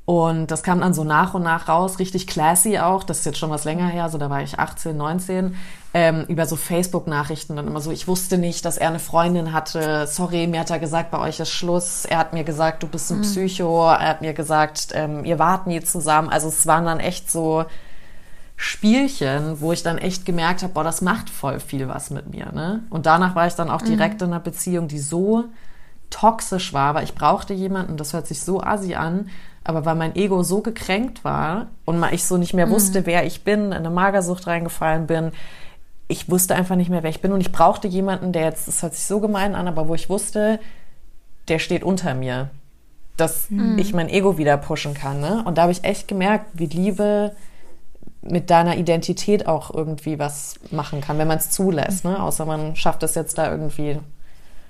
Und 0.09 0.49
das 0.49 0.63
kam 0.63 0.81
dann 0.81 0.95
so 0.95 1.03
nach 1.03 1.35
und 1.35 1.43
nach 1.43 1.67
raus, 1.67 1.99
richtig 1.99 2.25
classy 2.25 2.79
auch. 2.79 3.03
Das 3.03 3.19
ist 3.19 3.25
jetzt 3.25 3.37
schon 3.37 3.51
was 3.51 3.63
länger 3.63 3.85
her, 3.85 4.09
so 4.09 4.17
da 4.17 4.27
war 4.31 4.41
ich 4.41 4.57
18, 4.57 4.97
19. 4.97 5.55
Ähm, 5.93 6.25
über 6.27 6.47
so 6.47 6.55
Facebook-Nachrichten 6.55 7.55
dann 7.55 7.67
immer 7.67 7.79
so, 7.79 7.91
ich 7.91 8.07
wusste 8.07 8.39
nicht, 8.39 8.65
dass 8.65 8.79
er 8.79 8.89
eine 8.89 8.97
Freundin 8.97 9.53
hatte. 9.53 10.07
Sorry, 10.07 10.47
mir 10.47 10.61
hat 10.61 10.71
er 10.71 10.79
gesagt, 10.79 11.11
bei 11.11 11.19
euch 11.19 11.39
ist 11.39 11.51
Schluss. 11.51 12.05
Er 12.05 12.17
hat 12.17 12.33
mir 12.33 12.43
gesagt, 12.43 12.81
du 12.81 12.87
bist 12.87 13.11
ein 13.11 13.19
mhm. 13.19 13.21
Psycho. 13.21 13.87
Er 13.87 14.09
hat 14.09 14.21
mir 14.21 14.33
gesagt, 14.33 14.87
ähm, 14.93 15.25
ihr 15.25 15.37
wart 15.37 15.67
nie 15.67 15.79
zusammen. 15.81 16.29
Also 16.29 16.47
es 16.47 16.65
waren 16.65 16.85
dann 16.85 16.99
echt 16.99 17.29
so 17.29 17.65
Spielchen, 18.55 19.61
wo 19.61 19.73
ich 19.73 19.83
dann 19.83 19.99
echt 19.99 20.25
gemerkt 20.25 20.63
habe, 20.63 20.73
boah, 20.73 20.83
das 20.83 21.01
macht 21.01 21.29
voll 21.29 21.59
viel 21.59 21.87
was 21.87 22.09
mit 22.09 22.33
mir. 22.33 22.51
Ne? 22.51 22.81
Und 22.89 23.05
danach 23.05 23.35
war 23.35 23.45
ich 23.45 23.53
dann 23.53 23.69
auch 23.69 23.83
direkt 23.83 24.21
mhm. 24.21 24.29
in 24.29 24.33
einer 24.33 24.41
Beziehung, 24.41 24.87
die 24.87 24.97
so 24.97 25.43
toxisch 26.09 26.73
war, 26.73 26.95
weil 26.95 27.03
ich 27.03 27.13
brauchte 27.13 27.53
jemanden, 27.53 27.95
das 27.95 28.13
hört 28.13 28.25
sich 28.25 28.41
so 28.41 28.59
assi 28.59 28.95
an, 28.95 29.29
aber 29.63 29.85
weil 29.85 29.95
mein 29.95 30.15
Ego 30.15 30.43
so 30.43 30.61
gekränkt 30.61 31.23
war 31.23 31.67
und 31.85 32.03
ich 32.11 32.25
so 32.25 32.37
nicht 32.37 32.53
mehr 32.53 32.67
mhm. 32.67 32.71
wusste, 32.71 33.05
wer 33.05 33.25
ich 33.25 33.43
bin, 33.43 33.65
in 33.67 33.73
eine 33.73 33.89
Magersucht 33.89 34.47
reingefallen 34.47 35.07
bin, 35.07 35.31
ich 36.07 36.29
wusste 36.29 36.55
einfach 36.55 36.75
nicht 36.75 36.89
mehr, 36.89 37.03
wer 37.03 37.09
ich 37.09 37.21
bin 37.21 37.31
und 37.31 37.41
ich 37.41 37.51
brauchte 37.51 37.87
jemanden, 37.87 38.33
der 38.33 38.43
jetzt, 38.43 38.67
das 38.67 38.81
hört 38.81 38.95
sich 38.95 39.05
so 39.05 39.19
gemein 39.19 39.53
an, 39.55 39.67
aber 39.67 39.87
wo 39.87 39.93
ich 39.93 40.09
wusste, 40.09 40.59
der 41.47 41.59
steht 41.59 41.83
unter 41.83 42.15
mir, 42.15 42.49
dass 43.15 43.49
mhm. 43.49 43.77
ich 43.77 43.93
mein 43.93 44.09
Ego 44.09 44.37
wieder 44.37 44.57
pushen 44.57 44.93
kann. 44.93 45.19
Ne? 45.19 45.43
Und 45.45 45.57
da 45.57 45.63
habe 45.63 45.71
ich 45.71 45.83
echt 45.83 46.07
gemerkt, 46.07 46.45
wie 46.53 46.65
Liebe 46.65 47.35
mit 48.21 48.49
deiner 48.49 48.77
Identität 48.77 49.47
auch 49.47 49.73
irgendwie 49.73 50.19
was 50.19 50.55
machen 50.71 50.99
kann, 50.99 51.17
wenn 51.17 51.27
man 51.27 51.37
es 51.37 51.51
zulässt. 51.51 52.05
Ne? 52.05 52.21
Außer 52.21 52.45
man 52.45 52.75
schafft 52.75 53.03
es 53.03 53.15
jetzt 53.15 53.37
da 53.37 53.49
irgendwie 53.51 53.99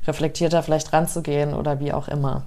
reflektierter 0.05 0.61
vielleicht 0.61 0.91
ranzugehen 0.93 1.53
oder 1.53 1.79
wie 1.79 1.93
auch 1.93 2.07
immer. 2.07 2.43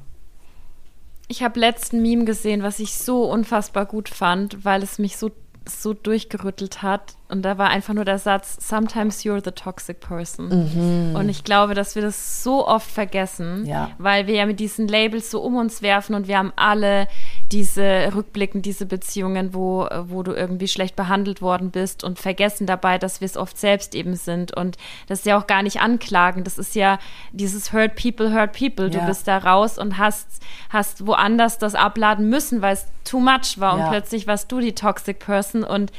Ich 1.28 1.42
habe 1.42 1.58
letzten 1.58 2.02
Meme 2.02 2.24
gesehen, 2.24 2.62
was 2.62 2.78
ich 2.78 2.94
so 2.94 3.24
unfassbar 3.24 3.86
gut 3.86 4.08
fand, 4.08 4.64
weil 4.64 4.82
es 4.82 4.98
mich 4.98 5.16
so 5.16 5.30
so 5.68 5.94
durchgerüttelt 5.94 6.82
hat. 6.82 7.14
Und 7.28 7.42
da 7.42 7.58
war 7.58 7.70
einfach 7.70 7.94
nur 7.94 8.04
der 8.04 8.18
Satz, 8.18 8.56
sometimes 8.60 9.22
you're 9.22 9.42
the 9.42 9.52
toxic 9.52 10.00
person. 10.00 10.48
Mhm. 10.48 11.16
Und 11.16 11.28
ich 11.28 11.44
glaube, 11.44 11.74
dass 11.74 11.94
wir 11.94 12.02
das 12.02 12.42
so 12.42 12.66
oft 12.66 12.90
vergessen, 12.90 13.64
ja. 13.64 13.90
weil 13.98 14.26
wir 14.26 14.34
ja 14.34 14.46
mit 14.46 14.60
diesen 14.60 14.88
Labels 14.88 15.30
so 15.30 15.40
um 15.40 15.56
uns 15.56 15.82
werfen 15.82 16.14
und 16.14 16.28
wir 16.28 16.38
haben 16.38 16.52
alle 16.56 17.08
diese 17.52 18.10
Rückblicken, 18.14 18.62
diese 18.62 18.86
Beziehungen, 18.86 19.52
wo, 19.52 19.86
wo 20.04 20.22
du 20.22 20.32
irgendwie 20.32 20.68
schlecht 20.68 20.96
behandelt 20.96 21.42
worden 21.42 21.70
bist 21.70 22.02
und 22.02 22.18
vergessen 22.18 22.66
dabei, 22.66 22.96
dass 22.98 23.20
wir 23.20 23.26
es 23.26 23.36
oft 23.36 23.58
selbst 23.58 23.94
eben 23.94 24.16
sind. 24.16 24.56
Und 24.56 24.78
das 25.06 25.20
ist 25.20 25.26
ja 25.26 25.38
auch 25.38 25.46
gar 25.46 25.62
nicht 25.62 25.80
anklagen. 25.80 26.44
Das 26.44 26.58
ist 26.58 26.74
ja 26.74 26.98
dieses 27.32 27.72
Hurt 27.72 27.94
People, 27.94 28.32
Hurt 28.32 28.52
People. 28.52 28.90
Ja. 28.90 29.00
Du 29.00 29.06
bist 29.06 29.28
da 29.28 29.38
raus 29.38 29.78
und 29.78 29.98
hast, 29.98 30.42
hast 30.70 31.06
woanders 31.06 31.58
das 31.58 31.74
abladen 31.74 32.30
müssen, 32.30 32.62
weil 32.62 32.74
es 32.74 32.86
too 33.04 33.20
much 33.20 33.58
war. 33.58 33.76
Ja. 33.76 33.84
Und 33.84 33.90
plötzlich 33.90 34.26
warst 34.26 34.50
du 34.50 34.60
die 34.60 34.74
Toxic 34.74 35.18
Person. 35.18 35.62
Und 35.62 35.92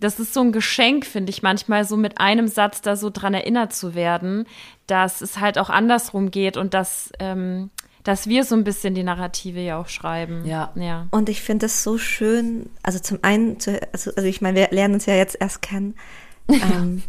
das 0.00 0.18
ist 0.18 0.32
so 0.32 0.40
ein 0.40 0.52
Geschenk, 0.52 1.04
finde 1.04 1.30
ich, 1.30 1.42
manchmal 1.42 1.84
so 1.84 1.96
mit 1.96 2.18
einem 2.18 2.48
Satz 2.48 2.80
da 2.80 2.96
so 2.96 3.10
dran 3.10 3.34
erinnert 3.34 3.74
zu 3.74 3.94
werden, 3.94 4.46
dass 4.86 5.20
es 5.20 5.38
halt 5.38 5.58
auch 5.58 5.70
andersrum 5.70 6.30
geht 6.30 6.56
und 6.56 6.72
dass, 6.74 7.12
ähm, 7.18 7.70
dass 8.04 8.28
wir 8.28 8.44
so 8.44 8.54
ein 8.54 8.64
bisschen 8.64 8.94
die 8.94 9.02
Narrative 9.02 9.60
ja 9.60 9.80
auch 9.80 9.88
schreiben. 9.88 10.44
Ja. 10.44 10.72
ja. 10.76 11.08
Und 11.10 11.30
ich 11.30 11.42
finde 11.42 11.66
es 11.66 11.82
so 11.82 11.96
schön, 11.96 12.68
also 12.82 12.98
zum 12.98 13.18
einen, 13.22 13.56
also, 13.92 14.10
also 14.14 14.28
ich 14.28 14.42
meine, 14.42 14.60
wir 14.60 14.68
lernen 14.70 14.94
uns 14.94 15.06
ja 15.06 15.14
jetzt 15.14 15.38
erst 15.40 15.62
kennen, 15.62 15.94
ähm, 16.48 17.02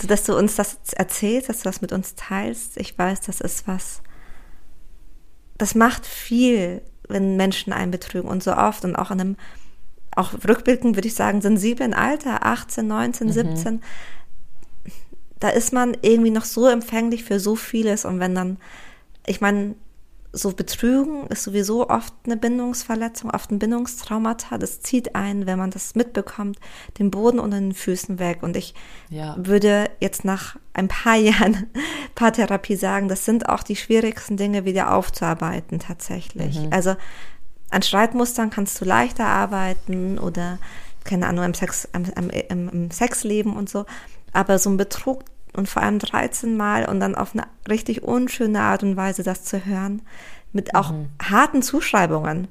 so 0.00 0.08
dass 0.08 0.24
du 0.24 0.36
uns 0.36 0.56
das 0.56 0.78
erzählst, 0.96 1.50
dass 1.50 1.58
du 1.58 1.64
das 1.64 1.82
mit 1.82 1.92
uns 1.92 2.14
teilst. 2.14 2.78
Ich 2.78 2.98
weiß, 2.98 3.20
das 3.20 3.42
ist 3.42 3.68
was, 3.68 4.02
das 5.58 5.74
macht 5.74 6.06
viel, 6.06 6.80
wenn 7.06 7.36
Menschen 7.36 7.74
einen 7.74 7.90
betrügen 7.90 8.30
und 8.30 8.42
so 8.42 8.54
oft 8.54 8.86
und 8.86 8.96
auch 8.96 9.10
in 9.10 9.20
einem, 9.20 9.36
auch 10.16 10.32
rückblickend 10.32 10.96
würde 10.96 11.08
ich 11.08 11.14
sagen, 11.14 11.42
sensiblen 11.42 11.92
Alter, 11.92 12.46
18, 12.46 12.86
19, 12.86 13.26
mhm. 13.26 13.32
17, 13.32 13.82
da 15.38 15.50
ist 15.50 15.74
man 15.74 15.96
irgendwie 16.00 16.30
noch 16.30 16.44
so 16.44 16.66
empfänglich 16.66 17.24
für 17.24 17.38
so 17.38 17.56
vieles 17.56 18.06
und 18.06 18.20
wenn 18.20 18.34
dann, 18.34 18.56
ich 19.26 19.42
meine, 19.42 19.74
so 20.38 20.52
Betrügen 20.52 21.26
ist 21.26 21.42
sowieso 21.42 21.88
oft 21.88 22.14
eine 22.24 22.36
Bindungsverletzung, 22.36 23.30
oft 23.30 23.50
ein 23.50 23.58
Bindungstraumata. 23.58 24.56
Das 24.56 24.80
zieht 24.80 25.14
ein, 25.14 25.46
wenn 25.46 25.58
man 25.58 25.70
das 25.70 25.94
mitbekommt, 25.94 26.58
den 26.98 27.10
Boden 27.10 27.38
unter 27.38 27.58
den 27.58 27.74
Füßen 27.74 28.18
weg. 28.18 28.42
Und 28.42 28.56
ich 28.56 28.74
ja. 29.10 29.36
würde 29.38 29.90
jetzt 30.00 30.24
nach 30.24 30.56
ein 30.72 30.88
paar 30.88 31.16
Jahren 31.16 31.66
Paartherapie 32.14 32.76
sagen, 32.76 33.08
das 33.08 33.24
sind 33.24 33.48
auch 33.48 33.62
die 33.62 33.76
schwierigsten 33.76 34.36
Dinge 34.36 34.64
wieder 34.64 34.94
aufzuarbeiten 34.94 35.78
tatsächlich. 35.78 36.58
Mhm. 36.60 36.72
Also 36.72 36.96
an 37.70 37.82
Streitmustern 37.82 38.50
kannst 38.50 38.80
du 38.80 38.84
leichter 38.84 39.26
arbeiten 39.26 40.18
oder 40.18 40.58
keine 41.04 41.26
Ahnung, 41.26 41.44
im, 41.44 41.54
Sex, 41.54 41.88
im, 41.92 42.30
im, 42.30 42.68
im 42.68 42.90
Sexleben 42.90 43.56
und 43.56 43.68
so. 43.68 43.86
Aber 44.32 44.58
so 44.58 44.70
ein 44.70 44.76
Betrug, 44.76 45.24
und 45.56 45.68
vor 45.68 45.82
allem 45.82 45.98
13 45.98 46.56
Mal 46.56 46.88
und 46.88 47.00
dann 47.00 47.14
auf 47.14 47.34
eine 47.34 47.46
richtig 47.68 48.02
unschöne 48.02 48.60
Art 48.60 48.82
und 48.82 48.96
Weise 48.96 49.22
das 49.22 49.44
zu 49.44 49.64
hören, 49.64 50.02
mit 50.52 50.74
auch 50.74 50.92
mhm. 50.92 51.10
harten 51.22 51.62
Zuschreibungen. 51.62 52.48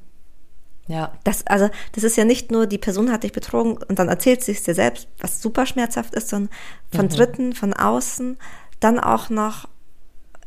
Ja. 0.87 1.11
Das, 1.23 1.45
also, 1.47 1.69
das 1.93 2.03
ist 2.03 2.17
ja 2.17 2.25
nicht 2.25 2.51
nur, 2.51 2.65
die 2.65 2.77
Person 2.77 3.11
hat 3.11 3.23
dich 3.23 3.33
betrogen 3.33 3.77
und 3.77 3.99
dann 3.99 4.07
erzählt 4.07 4.43
sie 4.43 4.53
es 4.53 4.63
dir 4.63 4.73
selbst, 4.73 5.07
was 5.19 5.41
super 5.41 5.65
schmerzhaft 5.65 6.15
ist, 6.15 6.29
sondern 6.29 6.49
von 6.95 7.05
mhm. 7.05 7.09
Dritten, 7.09 7.53
von 7.53 7.73
außen, 7.73 8.37
dann 8.79 8.99
auch 8.99 9.29
noch 9.29 9.67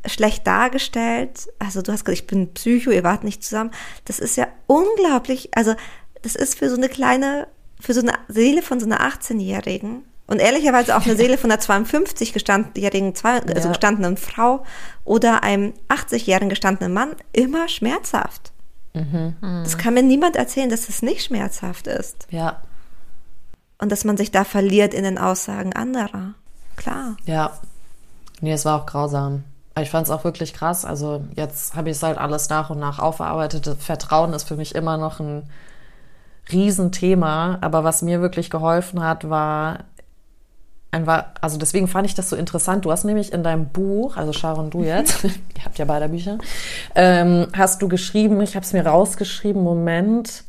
schlecht 0.06 0.46
dargestellt. 0.46 1.48
Also, 1.58 1.82
du 1.82 1.92
hast 1.92 2.04
gesagt, 2.04 2.22
ich 2.22 2.26
bin 2.26 2.54
Psycho, 2.54 2.90
ihr 2.90 3.04
wart 3.04 3.22
nicht 3.22 3.44
zusammen. 3.44 3.70
Das 4.06 4.18
ist 4.18 4.36
ja 4.36 4.48
unglaublich, 4.66 5.50
also, 5.54 5.74
das 6.22 6.36
ist 6.36 6.58
für 6.58 6.70
so 6.70 6.76
eine 6.76 6.88
kleine, 6.88 7.46
für 7.78 7.92
so 7.92 8.00
eine 8.00 8.14
Seele 8.28 8.62
von 8.62 8.80
so 8.80 8.86
einer 8.86 9.00
18-Jährigen 9.00 10.04
und 10.30 10.38
ehrlicherweise 10.38 10.96
auch 10.96 11.04
eine 11.04 11.16
Seele 11.16 11.36
von 11.36 11.50
einer 11.50 11.60
52 11.60 12.32
gestandenen, 12.32 13.14
also 13.24 13.68
gestandenen 13.68 14.16
Frau 14.16 14.64
oder 15.04 15.42
einem 15.42 15.74
80-jährigen 15.88 16.48
gestandenen 16.48 16.94
Mann 16.94 17.10
immer 17.32 17.68
schmerzhaft. 17.68 18.52
Mhm. 18.94 19.34
Das 19.40 19.76
kann 19.76 19.94
mir 19.94 20.04
niemand 20.04 20.36
erzählen, 20.36 20.70
dass 20.70 20.88
es 20.88 21.02
nicht 21.02 21.24
schmerzhaft 21.24 21.88
ist. 21.88 22.28
Ja. 22.30 22.62
Und 23.78 23.90
dass 23.90 24.04
man 24.04 24.16
sich 24.16 24.30
da 24.30 24.44
verliert 24.44 24.94
in 24.94 25.02
den 25.02 25.18
Aussagen 25.18 25.72
anderer. 25.72 26.34
Klar. 26.76 27.16
Ja. 27.24 27.58
Nee, 28.40 28.52
es 28.52 28.64
war 28.64 28.80
auch 28.80 28.86
grausam. 28.86 29.42
Ich 29.80 29.90
fand 29.90 30.06
es 30.06 30.12
auch 30.12 30.22
wirklich 30.22 30.54
krass. 30.54 30.84
Also 30.84 31.24
jetzt 31.34 31.74
habe 31.74 31.90
ich 31.90 31.96
es 31.96 32.02
halt 32.04 32.18
alles 32.18 32.48
nach 32.50 32.70
und 32.70 32.78
nach 32.78 33.00
aufgearbeitet. 33.00 33.76
Vertrauen 33.80 34.32
ist 34.32 34.46
für 34.46 34.56
mich 34.56 34.76
immer 34.76 34.96
noch 34.96 35.18
ein 35.18 35.50
Riesenthema. 36.52 37.58
Aber 37.62 37.82
was 37.82 38.02
mir 38.02 38.20
wirklich 38.20 38.50
geholfen 38.50 39.02
hat, 39.02 39.28
war 39.28 39.84
also 40.92 41.56
deswegen 41.56 41.86
fand 41.86 42.06
ich 42.06 42.14
das 42.14 42.28
so 42.28 42.36
interessant. 42.36 42.84
Du 42.84 42.90
hast 42.90 43.04
nämlich 43.04 43.32
in 43.32 43.44
deinem 43.44 43.68
Buch, 43.68 44.16
also 44.16 44.32
Sharon, 44.32 44.70
du 44.70 44.82
jetzt, 44.82 45.24
ihr 45.24 45.64
habt 45.64 45.78
ja 45.78 45.84
beide 45.84 46.08
Bücher, 46.08 46.38
ähm, 46.94 47.46
hast 47.52 47.80
du 47.80 47.88
geschrieben, 47.88 48.40
ich 48.40 48.56
habe 48.56 48.64
es 48.64 48.72
mir 48.72 48.84
rausgeschrieben, 48.84 49.62
Moment, 49.62 50.44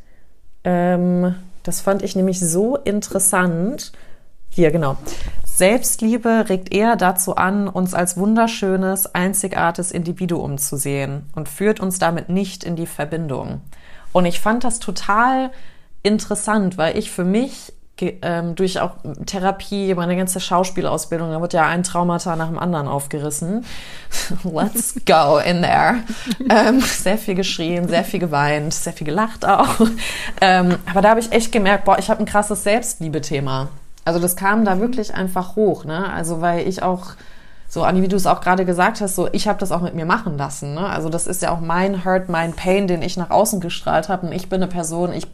ähm, 0.64 1.36
das 1.64 1.82
fand 1.82 2.02
ich 2.02 2.16
nämlich 2.16 2.40
so 2.40 2.76
interessant. 2.76 3.92
Hier, 4.50 4.72
genau. 4.72 4.98
Selbstliebe 5.46 6.46
regt 6.50 6.74
eher 6.74 6.96
dazu 6.96 7.36
an, 7.36 7.68
uns 7.68 7.94
als 7.94 8.18
wunderschönes, 8.18 9.14
einzigartiges 9.14 9.92
Individuum 9.92 10.58
zu 10.58 10.76
sehen 10.76 11.30
und 11.36 11.50
führt 11.50 11.80
uns 11.80 12.00
damit 12.00 12.30
nicht 12.30 12.64
in 12.64 12.76
die 12.76 12.88
Verbindung. 12.88 13.62
Und 14.12 14.26
ich 14.26 14.40
fand 14.40 14.64
das 14.64 14.80
total 14.80 15.52
interessant, 16.04 16.78
weil 16.78 16.98
ich 16.98 17.12
für 17.12 17.24
mich 17.24 17.74
ähm, 18.22 18.56
durch 18.56 18.80
auch 18.80 18.92
Therapie, 19.26 19.94
meine 19.96 20.16
ganze 20.16 20.40
Schauspielausbildung, 20.40 21.32
da 21.32 21.42
wird 21.42 21.54
ja 21.54 21.66
ein 21.66 21.84
Traumata 21.84 22.36
nach 22.36 22.48
dem 22.48 22.60
anderen 22.60 22.88
aufgerissen. 22.88 23.66
Let's 24.44 24.96
go 25.06 25.38
in 25.38 25.62
there. 25.62 25.98
ähm, 26.50 26.82
sehr 26.82 27.18
viel 27.18 27.36
geschrien, 27.36 27.88
sehr 27.88 28.04
viel 28.04 28.20
geweint, 28.20 28.74
sehr 28.74 28.94
viel 28.94 29.06
gelacht 29.06 29.46
auch. 29.46 29.88
Ähm, 30.40 30.78
aber 30.90 31.02
da 31.02 31.10
habe 31.10 31.20
ich 31.20 31.32
echt 31.32 31.52
gemerkt, 31.52 31.86
boah, 31.86 32.00
ich 32.00 32.10
habe 32.10 32.22
ein 32.22 32.26
krasses 32.26 32.64
Selbstliebe-Thema. 32.64 33.70
Also 34.06 34.20
das 34.20 34.36
kam 34.36 34.66
da 34.66 34.80
wirklich 34.80 35.14
einfach 35.14 35.56
hoch, 35.56 35.86
ne? 35.86 36.12
Also 36.12 36.42
weil 36.42 36.68
ich 36.68 36.82
auch 36.82 37.12
so, 37.72 37.84
Anni, 37.84 38.02
wie 38.02 38.10
du 38.10 38.18
es 38.18 38.26
auch 38.26 38.42
gerade 38.42 38.66
gesagt 38.66 39.00
hast, 39.00 39.16
so 39.16 39.30
ich 39.32 39.48
habe 39.48 39.58
das 39.58 39.72
auch 39.72 39.80
mit 39.80 39.96
mir 39.96 40.06
machen 40.06 40.38
lassen. 40.38 40.74
Ne? 40.74 40.86
Also 40.86 41.08
das 41.08 41.26
ist 41.26 41.42
ja 41.42 41.52
auch 41.52 41.62
mein 41.62 42.04
Hurt, 42.04 42.28
mein 42.28 42.52
Pain, 42.52 42.86
den 42.86 43.02
ich 43.02 43.16
nach 43.16 43.30
außen 43.30 43.62
gestrahlt 43.62 44.10
habe. 44.10 44.28
Und 44.28 44.34
ich 44.34 44.50
bin 44.50 44.62
eine 44.62 44.70
Person, 44.70 45.14
ich 45.14 45.26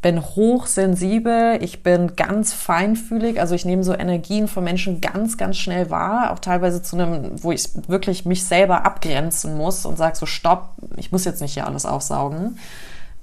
bin 0.00 0.24
hochsensibel, 0.24 1.58
ich 1.60 1.82
bin 1.82 2.14
ganz 2.14 2.52
feinfühlig, 2.52 3.40
also 3.40 3.54
ich 3.54 3.64
nehme 3.64 3.82
so 3.82 3.92
Energien 3.92 4.46
von 4.46 4.62
Menschen 4.62 5.00
ganz, 5.00 5.36
ganz 5.36 5.56
schnell 5.56 5.90
wahr, 5.90 6.32
auch 6.32 6.38
teilweise 6.38 6.82
zu 6.82 6.96
einem, 6.96 7.42
wo 7.42 7.50
ich 7.50 7.68
wirklich 7.88 8.24
mich 8.24 8.44
selber 8.44 8.84
abgrenzen 8.84 9.56
muss 9.56 9.84
und 9.84 9.98
sage 9.98 10.16
so, 10.16 10.26
stopp, 10.26 10.70
ich 10.96 11.10
muss 11.10 11.24
jetzt 11.24 11.40
nicht 11.40 11.54
hier 11.54 11.66
alles 11.66 11.84
aufsaugen. 11.84 12.58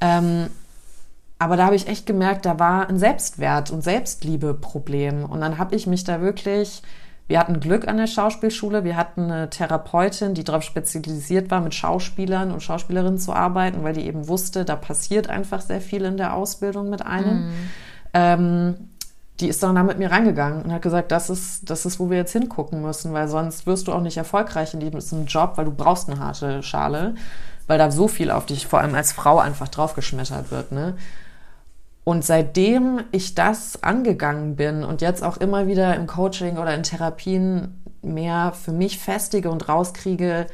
Ähm, 0.02 0.48
aber 1.40 1.58
da 1.58 1.66
habe 1.66 1.76
ich 1.76 1.88
echt 1.88 2.06
gemerkt, 2.06 2.46
da 2.46 2.60
war 2.60 2.90
ein 2.90 2.98
Selbstwert- 2.98 3.72
und 3.72 3.84
Selbstliebe-Problem. 3.84 5.26
Und 5.26 5.42
dann 5.42 5.58
habe 5.58 5.76
ich 5.76 5.88
mich 5.88 6.04
da 6.04 6.22
wirklich 6.22 6.82
wir 7.28 7.40
hatten 7.40 7.60
Glück 7.60 7.88
an 7.88 7.98
der 7.98 8.08
Schauspielschule. 8.08 8.84
Wir 8.84 8.96
hatten 8.96 9.32
eine 9.32 9.50
Therapeutin, 9.50 10.36
die 10.36 10.44
darauf 10.44 10.64
spezialisiert 10.64 11.50
war, 11.50 11.62
mit 11.62 11.74
Schauspielern 11.74 12.52
und 12.52 12.62
Schauspielerinnen 12.62 13.18
zu 13.18 13.34
arbeiten, 13.34 13.84
weil 13.84 13.94
die 13.94 14.06
eben 14.06 14.28
wusste, 14.28 14.64
da 14.64 14.76
passiert 14.76 15.28
einfach 15.28 15.62
sehr 15.62 15.82
viel 15.82 16.06
in 16.06 16.18
der 16.18 16.36
Ausbildung 16.36 16.90
mit 16.90 17.04
einem. 17.04 17.48
Mhm. 17.48 17.54
Ähm, 18.14 18.76
die 19.40 19.50
ist 19.50 19.62
dann 19.64 19.76
da 19.76 19.84
mit 19.84 19.98
mir 19.98 20.12
reingegangen 20.12 20.62
und 20.62 20.72
hat 20.72 20.82
gesagt, 20.82 21.12
das 21.12 21.30
ist, 21.30 21.70
das 21.70 21.86
ist, 21.86 22.00
wo 22.00 22.10
wir 22.10 22.18
jetzt 22.18 22.32
hingucken 22.32 22.82
müssen, 22.82 23.12
weil 23.12 23.28
sonst 23.28 23.66
wirst 23.66 23.88
du 23.88 23.92
auch 23.92 24.02
nicht 24.02 24.18
erfolgreich 24.18 24.74
in 24.74 24.80
diesem 24.80 25.26
Job, 25.26 25.54
weil 25.56 25.66
du 25.66 25.72
brauchst 25.72 26.10
eine 26.10 26.20
harte 26.20 26.64
Schale, 26.64 27.16
weil 27.68 27.78
da 27.78 27.92
so 27.92 28.08
viel 28.08 28.32
auf 28.32 28.46
dich, 28.46 28.68
vor 28.68 28.80
allem 28.80 28.96
als 28.96 29.12
Frau, 29.12 29.40
einfach 29.40 29.68
draufgeschmettert 29.68 30.52
wird. 30.52 30.72
Ne? 30.72 30.96
Und 32.06 32.24
seitdem 32.24 33.02
ich 33.12 33.34
das 33.34 33.84
angegangen 33.84 34.56
bin 34.56 34.84
und 34.84 35.02
jetzt 35.02 35.24
auch 35.24 35.38
immer 35.38 35.68
wieder 35.68 35.96
im 35.96 36.06
Coaching 36.06 36.60
oder 36.60 36.74
in 36.76 36.84
Therapien 36.84 37.82
mehr 38.04 38.54
für 38.54 38.72
mich 38.72 39.00
festige 39.00 39.50
und 39.50 39.68
rauskriege, 39.68 40.46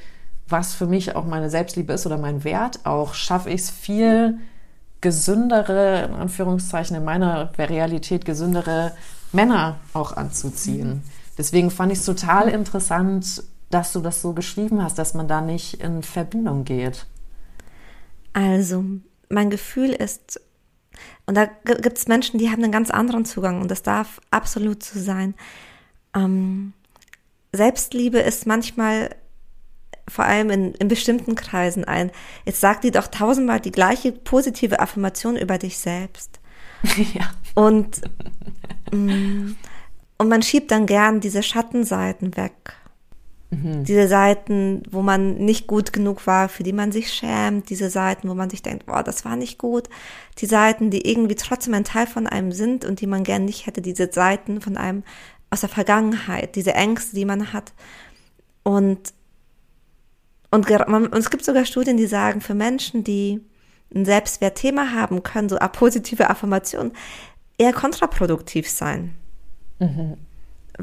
was 0.47 0.73
für 0.73 0.87
mich 0.87 1.13
auch 1.13 1.25
meine 1.25 1.49
Selbstliebe 1.49 1.91
ist 1.91 2.05
oder 2.05 2.17
mein 2.17 2.45
Wert 2.45 2.79
auch, 2.85 3.13
schaffe 3.13 3.49
ich 3.49 3.61
es 3.61 3.69
viel 3.69 4.39
gesündere, 5.01 6.05
in 6.05 6.13
Anführungszeichen 6.13 6.95
in 6.95 7.03
meiner 7.03 7.51
Realität 7.57 8.23
gesündere 8.23 8.93
Männer 9.33 9.77
auch 9.93 10.15
anzuziehen. 10.15 11.03
Deswegen 11.37 11.69
fand 11.69 11.91
ich 11.91 11.99
es 11.99 12.05
total 12.05 12.47
interessant, 12.47 13.43
dass 13.69 13.91
du 13.91 13.99
das 13.99 14.21
so 14.21 14.31
geschrieben 14.31 14.81
hast, 14.81 14.97
dass 14.97 15.13
man 15.13 15.27
da 15.27 15.41
nicht 15.41 15.81
in 15.81 16.01
Verbindung 16.01 16.63
geht. 16.63 17.07
Also, 18.31 18.85
mein 19.27 19.49
Gefühl 19.49 19.89
ist, 19.89 20.39
und 21.25 21.35
da 21.35 21.45
gibt 21.45 21.97
es 21.97 22.07
Menschen, 22.07 22.39
die 22.39 22.49
haben 22.49 22.63
einen 22.63 22.71
ganz 22.71 22.89
anderen 22.91 23.25
Zugang 23.25 23.61
und 23.61 23.71
das 23.71 23.83
darf 23.83 24.19
absolut 24.31 24.83
so 24.83 24.99
sein. 24.99 25.33
Ähm, 26.15 26.73
Selbstliebe 27.53 28.19
ist 28.19 28.47
manchmal 28.47 29.15
vor 30.07 30.25
allem 30.25 30.49
in, 30.49 30.73
in 30.73 30.87
bestimmten 30.87 31.35
Kreisen 31.35 31.85
ein. 31.85 32.11
Jetzt 32.45 32.59
sag 32.59 32.81
dir 32.81 32.91
doch 32.91 33.07
tausendmal 33.07 33.59
die 33.59 33.71
gleiche 33.71 34.11
positive 34.11 34.79
Affirmation 34.79 35.37
über 35.37 35.57
dich 35.57 35.77
selbst. 35.77 36.39
Ja. 37.13 37.29
Und, 37.53 38.01
mm, 38.91 39.55
und 40.17 40.29
man 40.29 40.41
schiebt 40.41 40.71
dann 40.71 40.87
gern 40.87 41.19
diese 41.19 41.43
Schattenseiten 41.43 42.35
weg. 42.35 42.73
Mhm. 43.51 43.83
Diese 43.83 44.07
Seiten, 44.07 44.81
wo 44.89 45.01
man 45.01 45.35
nicht 45.35 45.67
gut 45.67 45.91
genug 45.91 46.25
war, 46.25 46.49
für 46.49 46.63
die 46.63 46.73
man 46.73 46.91
sich 46.91 47.13
schämt, 47.13 47.69
diese 47.69 47.89
Seiten, 47.89 48.29
wo 48.29 48.33
man 48.33 48.49
sich 48.49 48.63
denkt, 48.63 48.85
boah, 48.85 49.03
das 49.03 49.25
war 49.25 49.35
nicht 49.35 49.57
gut, 49.57 49.89
die 50.39 50.45
Seiten, 50.45 50.89
die 50.89 51.07
irgendwie 51.07 51.35
trotzdem 51.35 51.73
ein 51.73 51.83
Teil 51.83 52.07
von 52.07 52.27
einem 52.27 52.53
sind 52.53 52.85
und 52.85 53.01
die 53.01 53.07
man 53.07 53.23
gern 53.23 53.45
nicht 53.45 53.67
hätte, 53.67 53.81
diese 53.81 54.09
Seiten 54.11 54.61
von 54.61 54.77
einem 54.77 55.03
aus 55.49 55.59
der 55.59 55.69
Vergangenheit, 55.69 56.55
diese 56.55 56.73
Ängste, 56.73 57.15
die 57.15 57.25
man 57.25 57.51
hat. 57.51 57.73
Und 58.63 59.13
und, 60.53 60.69
und 60.69 61.13
es 61.13 61.29
gibt 61.29 61.45
sogar 61.45 61.63
Studien, 61.63 61.95
die 61.95 62.07
sagen, 62.07 62.41
für 62.41 62.53
Menschen, 62.53 63.05
die 63.05 63.39
ein 63.95 64.03
Selbstwertthema 64.03 64.91
haben, 64.91 65.23
können 65.23 65.47
so 65.47 65.57
positive 65.71 66.29
Affirmationen 66.29 66.91
eher 67.57 67.71
kontraproduktiv 67.71 68.69
sein. 68.69 69.15
Mhm. 69.79 70.17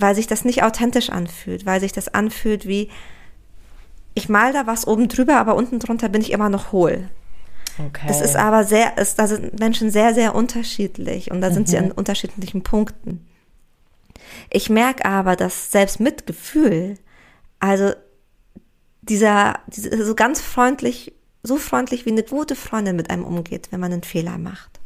Weil 0.00 0.14
sich 0.14 0.26
das 0.26 0.44
nicht 0.44 0.62
authentisch 0.62 1.10
anfühlt, 1.10 1.66
weil 1.66 1.80
sich 1.80 1.92
das 1.92 2.08
anfühlt 2.08 2.66
wie, 2.66 2.90
ich 4.14 4.28
mal 4.28 4.52
da 4.52 4.66
was 4.66 4.86
oben 4.86 5.08
drüber, 5.08 5.36
aber 5.36 5.56
unten 5.56 5.78
drunter 5.78 6.08
bin 6.08 6.22
ich 6.22 6.32
immer 6.32 6.48
noch 6.48 6.72
hohl. 6.72 7.08
Okay. 7.78 8.06
Das 8.08 8.20
ist 8.20 8.36
aber 8.36 8.64
sehr, 8.64 8.98
ist, 8.98 9.18
da 9.18 9.26
sind 9.26 9.58
Menschen 9.58 9.90
sehr, 9.90 10.12
sehr 10.14 10.34
unterschiedlich 10.34 11.30
und 11.30 11.40
da 11.40 11.50
sind 11.50 11.68
mhm. 11.68 11.70
sie 11.70 11.78
an 11.78 11.92
unterschiedlichen 11.92 12.62
Punkten. 12.62 13.26
Ich 14.50 14.68
merke 14.68 15.04
aber, 15.04 15.36
dass 15.36 15.70
selbst 15.70 16.00
Mitgefühl, 16.00 16.98
also 17.60 17.92
dieser, 19.02 19.60
dieser 19.68 20.04
so 20.04 20.14
ganz 20.14 20.40
freundlich, 20.40 21.14
so 21.42 21.56
freundlich 21.56 22.04
wie 22.04 22.10
eine 22.10 22.24
gute 22.24 22.56
Freundin 22.56 22.96
mit 22.96 23.10
einem 23.10 23.24
umgeht, 23.24 23.68
wenn 23.70 23.80
man 23.80 23.92
einen 23.92 24.02
Fehler 24.02 24.38
macht. 24.38 24.77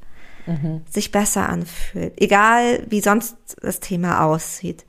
Mhm. 0.47 0.83
Sich 0.91 1.13
besser 1.13 1.49
anfühlt, 1.49 2.21
egal 2.21 2.85
wie 2.89 3.01
sonst 3.01 3.37
das 3.61 3.81
Thema 3.81 4.25
aussieht. 4.25 4.85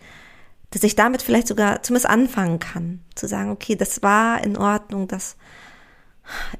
Dass 0.71 0.83
ich 0.83 0.95
damit 0.95 1.21
vielleicht 1.21 1.47
sogar 1.47 1.83
zumindest 1.83 2.09
anfangen 2.09 2.59
kann, 2.59 3.01
zu 3.13 3.27
sagen, 3.27 3.51
okay, 3.51 3.75
das 3.75 4.01
war 4.01 4.43
in 4.43 4.57
Ordnung, 4.57 5.07
dass 5.07 5.37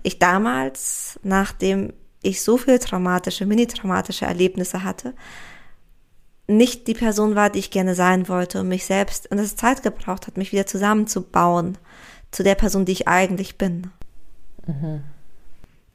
ich 0.03 0.19
damals, 0.19 1.19
nachdem 1.23 1.93
ich 2.21 2.41
so 2.41 2.57
viel 2.57 2.79
traumatische, 2.79 3.45
mini-traumatische 3.45 4.25
Erlebnisse 4.25 4.83
hatte, 4.83 5.13
nicht 6.47 6.87
die 6.87 6.93
Person 6.93 7.35
war, 7.35 7.49
die 7.49 7.59
ich 7.59 7.71
gerne 7.71 7.95
sein 7.95 8.27
wollte 8.27 8.59
und 8.59 8.67
mich 8.67 8.85
selbst, 8.85 9.31
und 9.31 9.39
es 9.39 9.55
Zeit 9.55 9.81
gebraucht 9.81 10.27
hat, 10.27 10.37
mich 10.37 10.51
wieder 10.51 10.65
zusammenzubauen 10.65 11.77
zu 12.31 12.43
der 12.43 12.55
Person, 12.55 12.85
die 12.85 12.91
ich 12.91 13.07
eigentlich 13.07 13.57
bin. 13.57 13.91
Mhm. 14.67 15.03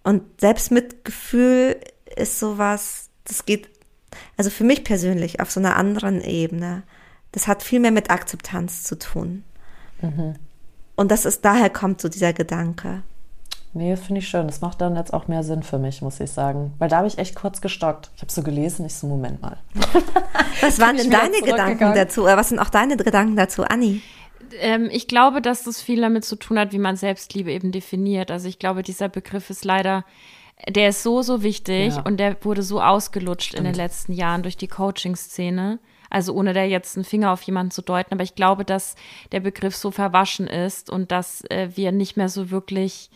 Und 0.05 0.23
Selbstmitgefühl 0.41 1.77
ist 2.17 2.39
sowas, 2.39 3.11
das 3.25 3.45
geht, 3.45 3.69
also 4.37 4.51
für 4.51 4.65
mich 4.65 4.85
persönlich 4.85 5.41
auf 5.41 5.51
so 5.51 5.61
einer 5.61 5.77
anderen 5.77 6.23
Ebene. 6.23 6.83
Das 7.33 7.47
hat 7.47 7.63
viel 7.63 7.81
mehr 7.81 7.91
mit 7.91 8.11
Akzeptanz 8.11 8.85
zu 8.85 8.99
tun. 8.99 9.45
Mhm. 10.01 10.37
Und 10.97 11.11
das 11.11 11.25
ist, 11.25 11.45
daher 11.45 11.71
kommt 11.71 12.01
so 12.01 12.09
dieser 12.09 12.33
Gedanke. 12.33 13.03
Nee, 13.75 13.91
das 13.91 14.01
finde 14.01 14.21
ich 14.21 14.29
schön. 14.29 14.47
Das 14.47 14.63
macht 14.63 14.81
dann 14.81 14.97
jetzt 14.97 15.13
auch 15.13 15.29
mehr 15.29 15.45
Sinn 15.45 15.63
für 15.63 15.79
mich, 15.79 16.01
muss 16.01 16.19
ich 16.21 16.31
sagen. 16.31 16.73
Weil 16.79 16.89
da 16.89 16.99
habe 16.99 17.07
ich 17.07 17.19
echt 17.19 17.37
kurz 17.37 17.61
gestockt. 17.61 18.11
Ich 18.17 18.23
habe 18.23 18.33
so 18.33 18.43
gelesen, 18.43 18.87
ich 18.87 18.95
so, 18.95 19.07
Moment 19.07 19.43
mal. 19.43 19.59
Was 20.63 20.81
waren 20.81 20.97
denn 20.97 21.11
deine 21.11 21.41
Gedanken 21.43 21.95
dazu? 21.95 22.25
Oder 22.25 22.37
was 22.37 22.49
sind 22.49 22.59
auch 22.59 22.71
deine 22.71 22.97
Gedanken 22.97 23.37
dazu, 23.37 23.63
Anni? 23.63 24.03
ähm, 24.61 24.89
ich 24.91 25.09
glaube, 25.09 25.43
dass 25.43 25.65
das 25.65 25.81
viel 25.81 26.01
damit 26.01 26.25
zu 26.25 26.37
tun 26.37 26.59
hat, 26.59 26.73
wie 26.73 26.79
man 26.79 26.97
Selbstliebe 26.97 27.53
eben 27.53 27.73
definiert. 27.73 28.31
Also 28.31 28.49
ich 28.49 28.59
glaube, 28.59 28.83
dieser 28.83 29.09
Begriff 29.09 29.51
ist 29.51 29.65
leider, 29.65 30.05
der 30.69 30.89
ist 30.89 31.03
so, 31.03 31.23
so 31.23 31.43
wichtig 31.43 31.95
ja. 31.95 32.03
und 32.03 32.19
der 32.19 32.37
wurde 32.45 32.63
so 32.63 32.81
ausgelutscht 32.81 33.51
Stimmt. 33.51 33.59
in 33.61 33.65
den 33.73 33.75
letzten 33.75 34.13
Jahren 34.13 34.43
durch 34.43 34.57
die 34.57 34.69
Coaching-Szene. 34.69 35.79
Also 36.11 36.33
ohne 36.33 36.55
da 36.55 36.65
jetzt 36.65 36.97
einen 36.97 37.05
Finger 37.05 37.33
auf 37.33 37.43
jemanden 37.43 37.71
zu 37.71 37.83
deuten, 37.83 38.15
aber 38.15 38.23
ich 38.23 38.35
glaube, 38.35 38.65
dass 38.65 38.97
der 39.31 39.41
Begriff 39.41 39.77
so 39.77 39.91
verwaschen 39.91 40.47
ist 40.47 40.89
und 40.89 41.13
dass 41.13 41.43
äh, 41.51 41.69
wir 41.75 41.93
nicht 41.93 42.17
mehr 42.17 42.31
so 42.31 42.51
wirklich 42.51 43.11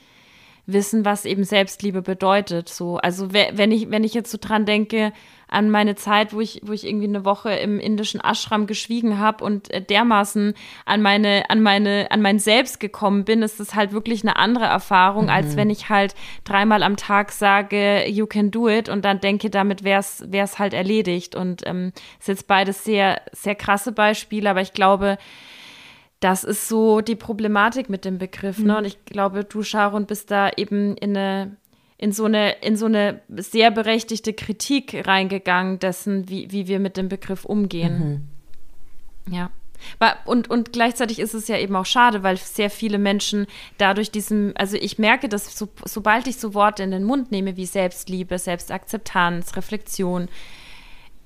wissen, 0.66 1.04
was 1.04 1.24
eben 1.24 1.44
Selbstliebe 1.44 2.02
bedeutet. 2.02 2.68
So, 2.68 2.98
also 2.98 3.32
wenn 3.32 3.72
ich, 3.72 3.90
wenn 3.90 4.04
ich 4.04 4.14
jetzt 4.14 4.30
so 4.30 4.38
dran 4.40 4.66
denke, 4.66 5.12
an 5.52 5.70
meine 5.70 5.94
Zeit, 5.94 6.32
wo 6.32 6.40
ich, 6.40 6.60
wo 6.64 6.72
ich 6.72 6.86
irgendwie 6.86 7.06
eine 7.06 7.24
Woche 7.24 7.52
im 7.52 7.78
indischen 7.78 8.20
Ashram 8.20 8.66
geschwiegen 8.66 9.18
habe 9.18 9.44
und 9.44 9.70
äh, 9.70 9.82
dermaßen 9.82 10.54
an 10.86 11.02
meine, 11.02 11.48
an 11.50 11.62
meine, 11.62 12.10
an 12.10 12.22
mein 12.22 12.38
Selbst 12.38 12.80
gekommen 12.80 13.24
bin, 13.24 13.42
ist 13.42 13.60
das 13.60 13.74
halt 13.74 13.92
wirklich 13.92 14.22
eine 14.22 14.36
andere 14.36 14.64
Erfahrung, 14.64 15.24
mhm. 15.24 15.30
als 15.30 15.56
wenn 15.56 15.70
ich 15.70 15.88
halt 15.88 16.14
dreimal 16.44 16.82
am 16.82 16.96
Tag 16.96 17.32
sage, 17.32 18.08
you 18.08 18.26
can 18.26 18.50
do 18.50 18.68
it 18.68 18.88
und 18.88 19.04
dann 19.04 19.20
denke, 19.20 19.50
damit 19.50 19.84
wäre 19.84 20.00
es 20.00 20.58
halt 20.58 20.74
erledigt. 20.74 21.34
Und 21.34 21.62
ähm, 21.66 21.92
ist 22.18 22.28
jetzt 22.28 22.46
beides 22.46 22.84
sehr, 22.84 23.20
sehr 23.32 23.54
krasse 23.54 23.92
Beispiele, 23.92 24.48
aber 24.48 24.62
ich 24.62 24.72
glaube, 24.72 25.18
das 26.20 26.44
ist 26.44 26.68
so 26.68 27.00
die 27.00 27.16
Problematik 27.16 27.88
mit 27.90 28.04
dem 28.04 28.18
Begriff. 28.18 28.58
Ne? 28.58 28.72
Mhm. 28.72 28.78
Und 28.78 28.84
ich 28.84 29.04
glaube, 29.04 29.44
du, 29.44 29.62
Sharon, 29.62 30.06
bist 30.06 30.30
da 30.30 30.50
eben 30.56 30.96
in 30.96 31.16
eine 31.16 31.56
in 32.02 32.10
so 32.10 32.24
eine, 32.24 32.50
in 32.62 32.76
so 32.76 32.86
eine 32.86 33.20
sehr 33.28 33.70
berechtigte 33.70 34.32
Kritik 34.32 35.06
reingegangen 35.06 35.78
dessen, 35.78 36.28
wie, 36.28 36.50
wie 36.50 36.66
wir 36.66 36.80
mit 36.80 36.96
dem 36.96 37.08
Begriff 37.08 37.44
umgehen. 37.44 38.26
Mhm. 39.24 39.32
Ja. 39.32 39.50
Und, 40.24 40.50
und 40.50 40.72
gleichzeitig 40.72 41.20
ist 41.20 41.32
es 41.32 41.46
ja 41.46 41.56
eben 41.58 41.76
auch 41.76 41.86
schade, 41.86 42.24
weil 42.24 42.38
sehr 42.38 42.70
viele 42.70 42.98
Menschen 42.98 43.46
dadurch 43.78 44.10
diesem, 44.10 44.52
also 44.56 44.76
ich 44.76 44.98
merke, 44.98 45.28
dass 45.28 45.56
so, 45.56 45.68
sobald 45.84 46.26
ich 46.26 46.38
so 46.38 46.54
Worte 46.54 46.82
in 46.82 46.90
den 46.90 47.04
Mund 47.04 47.30
nehme 47.30 47.56
wie 47.56 47.66
Selbstliebe, 47.66 48.36
Selbstakzeptanz, 48.36 49.54
Reflexion, 49.54 50.28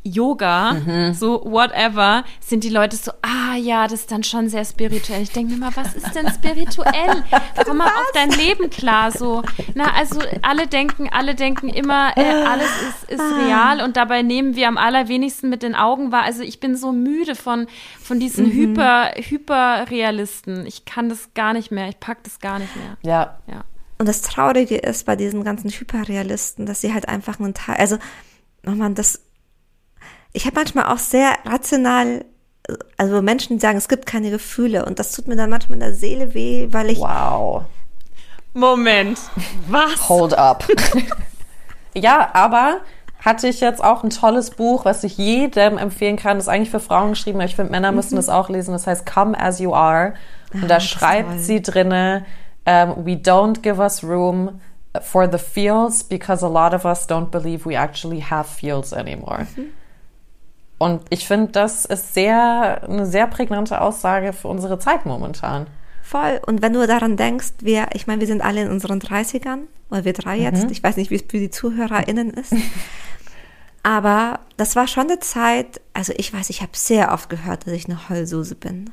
Yoga, 0.06 0.74
mhm. 0.74 1.14
so 1.14 1.42
whatever, 1.44 2.24
sind 2.40 2.64
die 2.64 2.68
Leute 2.68 2.96
so, 2.96 3.10
ah 3.22 3.56
ja, 3.56 3.86
das 3.88 4.00
ist 4.00 4.12
dann 4.12 4.22
schon 4.22 4.48
sehr 4.48 4.64
spirituell. 4.64 5.22
Ich 5.22 5.32
denke 5.32 5.54
mir 5.54 5.58
mal, 5.58 5.72
was 5.74 5.94
ist 5.94 6.14
denn 6.14 6.28
spirituell? 6.28 7.24
Komm 7.64 7.78
mal 7.78 7.88
auf 7.88 8.10
dein 8.14 8.30
Leben 8.30 8.70
klar, 8.70 9.10
so. 9.10 9.42
Na, 9.74 9.92
also 9.94 10.20
alle 10.42 10.66
denken, 10.66 11.08
alle 11.10 11.34
denken 11.34 11.68
immer, 11.68 12.16
äh, 12.16 12.22
alles 12.22 12.70
ist, 12.88 13.10
ist 13.10 13.20
ah. 13.20 13.44
real 13.44 13.80
und 13.82 13.96
dabei 13.96 14.22
nehmen 14.22 14.56
wir 14.56 14.68
am 14.68 14.78
allerwenigsten 14.78 15.48
mit 15.48 15.62
den 15.62 15.74
Augen 15.74 16.12
wahr. 16.12 16.22
Also 16.22 16.42
ich 16.42 16.60
bin 16.60 16.76
so 16.76 16.92
müde 16.92 17.34
von, 17.34 17.66
von 18.00 18.20
diesen 18.20 18.46
mhm. 18.46 18.52
Hyper, 18.52 19.10
Hyperrealisten. 19.16 20.66
Ich 20.66 20.84
kann 20.84 21.08
das 21.08 21.34
gar 21.34 21.52
nicht 21.52 21.70
mehr, 21.70 21.88
ich 21.88 21.98
pack 22.00 22.22
das 22.24 22.38
gar 22.38 22.58
nicht 22.58 22.74
mehr. 22.76 22.96
Ja. 23.02 23.38
ja. 23.46 23.64
Und 23.98 24.06
das 24.08 24.22
Traurige 24.22 24.76
ist 24.76 25.06
bei 25.06 25.16
diesen 25.16 25.42
ganzen 25.42 25.70
Hyperrealisten, 25.70 26.66
dass 26.66 26.80
sie 26.80 26.92
halt 26.92 27.08
einfach 27.08 27.40
einen 27.40 27.54
Teil, 27.54 27.76
also, 27.76 27.96
nochmal, 28.62 28.92
das 28.92 29.22
ich 30.36 30.44
habe 30.44 30.56
manchmal 30.56 30.92
auch 30.92 30.98
sehr 30.98 31.32
rational, 31.46 32.24
also 32.98 33.22
Menschen, 33.22 33.56
die 33.56 33.60
sagen, 33.60 33.78
es 33.78 33.88
gibt 33.88 34.04
keine 34.04 34.30
Gefühle 34.30 34.84
und 34.84 34.98
das 34.98 35.12
tut 35.12 35.28
mir 35.28 35.36
dann 35.36 35.48
manchmal 35.48 35.74
in 35.76 35.80
der 35.80 35.94
Seele 35.94 36.34
weh, 36.34 36.68
weil 36.72 36.90
ich. 36.90 36.98
Wow. 36.98 37.62
Moment. 38.52 39.18
Was? 39.68 40.08
Hold 40.08 40.34
up. 40.34 40.66
ja, 41.94 42.30
aber 42.34 42.78
hatte 43.24 43.48
ich 43.48 43.60
jetzt 43.60 43.82
auch 43.82 44.04
ein 44.04 44.10
tolles 44.10 44.50
Buch, 44.50 44.84
was 44.84 45.04
ich 45.04 45.16
jedem 45.16 45.78
empfehlen 45.78 46.16
kann. 46.16 46.36
Das 46.36 46.44
ist 46.44 46.48
eigentlich 46.48 46.70
für 46.70 46.80
Frauen 46.80 47.10
geschrieben, 47.10 47.38
aber 47.38 47.46
ich 47.46 47.56
finde, 47.56 47.72
Männer 47.72 47.92
müssen 47.92 48.16
das 48.16 48.28
auch 48.28 48.48
lesen. 48.48 48.72
Das 48.72 48.86
heißt 48.86 49.06
Come 49.06 49.38
As 49.40 49.58
You 49.58 49.74
Are. 49.74 50.14
Und 50.52 50.64
Ah, 50.64 50.66
da 50.68 50.76
ist 50.76 50.84
schreibt 50.84 51.30
toll. 51.30 51.38
sie 51.38 51.62
drinne, 51.62 52.24
um, 52.66 53.04
we 53.06 53.12
don't 53.12 53.62
give 53.62 53.78
us 53.80 54.04
room 54.04 54.60
for 55.02 55.30
the 55.30 55.38
feels 55.38 56.04
because 56.04 56.44
a 56.44 56.48
lot 56.48 56.72
of 56.72 56.84
us 56.84 57.08
don't 57.08 57.30
believe 57.30 57.66
we 57.66 57.74
actually 57.76 58.20
have 58.20 58.44
feels 58.48 58.92
anymore. 58.92 59.46
Und 60.78 61.02
ich 61.10 61.26
finde, 61.26 61.52
das 61.52 61.84
ist 61.86 62.12
sehr, 62.14 62.82
eine 62.88 63.06
sehr 63.06 63.26
prägnante 63.26 63.80
Aussage 63.80 64.32
für 64.32 64.48
unsere 64.48 64.78
Zeit 64.78 65.06
momentan. 65.06 65.66
Voll. 66.02 66.40
Und 66.46 66.60
wenn 66.62 66.72
du 66.74 66.86
daran 66.86 67.16
denkst, 67.16 67.52
wir, 67.60 67.88
ich 67.94 68.06
meine, 68.06 68.20
wir 68.20 68.26
sind 68.26 68.42
alle 68.42 68.62
in 68.62 68.70
unseren 68.70 69.00
30ern, 69.00 69.60
oder 69.90 70.04
wir 70.04 70.12
drei 70.12 70.36
jetzt, 70.36 70.64
Mhm. 70.64 70.70
ich 70.72 70.82
weiß 70.82 70.96
nicht, 70.96 71.10
wie 71.10 71.14
es 71.16 71.22
für 71.22 71.38
die 71.38 71.50
ZuhörerInnen 71.50 72.30
ist. 72.30 72.52
Aber 73.82 74.40
das 74.56 74.74
war 74.76 74.86
schon 74.88 75.04
eine 75.04 75.20
Zeit, 75.20 75.80
also 75.94 76.12
ich 76.16 76.32
weiß, 76.34 76.50
ich 76.50 76.60
habe 76.60 76.72
sehr 76.74 77.12
oft 77.12 77.30
gehört, 77.30 77.66
dass 77.66 77.72
ich 77.72 77.86
eine 77.86 78.08
Heulsuse 78.08 78.54
bin. 78.56 78.90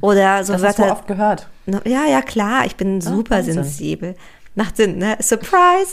Oder 0.00 0.42
so 0.44 0.52
Das 0.52 0.62
hast 0.64 0.78
du 0.78 0.82
Wörter. 0.82 0.92
oft 0.94 1.06
gehört. 1.06 1.48
Ja, 1.84 2.04
ja, 2.06 2.22
klar, 2.22 2.64
ich 2.66 2.74
bin 2.76 3.00
super 3.00 3.36
Wahnsinn. 3.36 3.54
sensibel. 3.54 4.16
Macht 4.54 4.76
Sinn, 4.76 4.98
ne? 4.98 5.16
Surprise! 5.20 5.92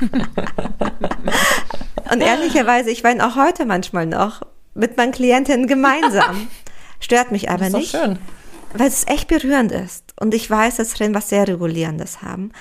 Und 2.12 2.20
ehrlicherweise, 2.20 2.90
ich 2.90 3.02
weine 3.02 3.26
auch 3.26 3.36
heute 3.36 3.66
manchmal 3.66 4.06
noch 4.06 4.42
mit 4.74 4.96
meinen 4.96 5.12
Klientinnen 5.12 5.66
gemeinsam. 5.66 6.48
Stört 7.00 7.32
mich 7.32 7.50
aber 7.50 7.58
Das 7.58 7.68
ist 7.68 7.74
doch 7.74 7.80
nicht, 7.80 7.90
schön. 7.90 8.18
weil 8.74 8.88
es 8.88 9.06
echt 9.06 9.28
berührend 9.28 9.72
ist. 9.72 10.14
Und 10.20 10.34
ich 10.34 10.48
weiß, 10.48 10.76
dass 10.76 10.90
Tränen 10.90 11.14
was 11.14 11.28
sehr 11.28 11.48
Regulierendes 11.48 12.22
haben. 12.22 12.52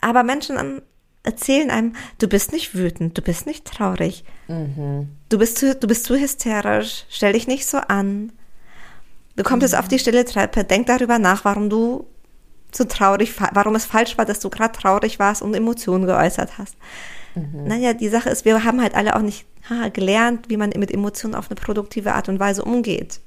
Aber 0.00 0.22
Menschen 0.24 0.82
erzählen 1.22 1.70
einem, 1.70 1.94
du 2.18 2.28
bist 2.28 2.52
nicht 2.52 2.74
wütend, 2.74 3.16
du 3.16 3.22
bist 3.22 3.46
nicht 3.46 3.64
traurig, 3.64 4.24
du, 4.48 5.38
bist 5.38 5.58
zu, 5.58 5.74
du 5.74 5.86
bist 5.86 6.04
zu 6.04 6.16
hysterisch, 6.16 7.06
stell 7.08 7.32
dich 7.32 7.46
nicht 7.46 7.66
so 7.66 7.78
an. 7.78 8.32
Du 9.36 9.44
kommst 9.44 9.62
jetzt 9.62 9.76
auf 9.78 9.88
die 9.88 9.98
stille 9.98 10.24
Treppe, 10.24 10.64
denk 10.64 10.88
darüber 10.88 11.18
nach, 11.18 11.44
warum 11.44 11.70
du 11.70 12.06
so 12.74 12.84
traurig, 12.84 13.34
warum 13.52 13.74
es 13.74 13.84
falsch 13.84 14.16
war, 14.18 14.24
dass 14.24 14.40
du 14.40 14.48
gerade 14.50 14.72
traurig 14.78 15.18
warst 15.18 15.42
und 15.42 15.54
Emotionen 15.54 16.06
geäußert 16.06 16.58
hast. 16.58 16.76
Naja, 17.34 17.94
die 17.94 18.08
Sache 18.08 18.28
ist, 18.30 18.44
wir 18.44 18.62
haben 18.64 18.82
halt 18.82 18.94
alle 18.94 19.16
auch 19.16 19.22
nicht 19.22 19.46
ha, 19.70 19.88
gelernt, 19.88 20.48
wie 20.50 20.56
man 20.58 20.70
mit 20.76 20.90
Emotionen 20.90 21.34
auf 21.34 21.50
eine 21.50 21.58
produktive 21.58 22.12
Art 22.14 22.28
und 22.28 22.38
Weise 22.40 22.62
umgeht. 22.64 23.20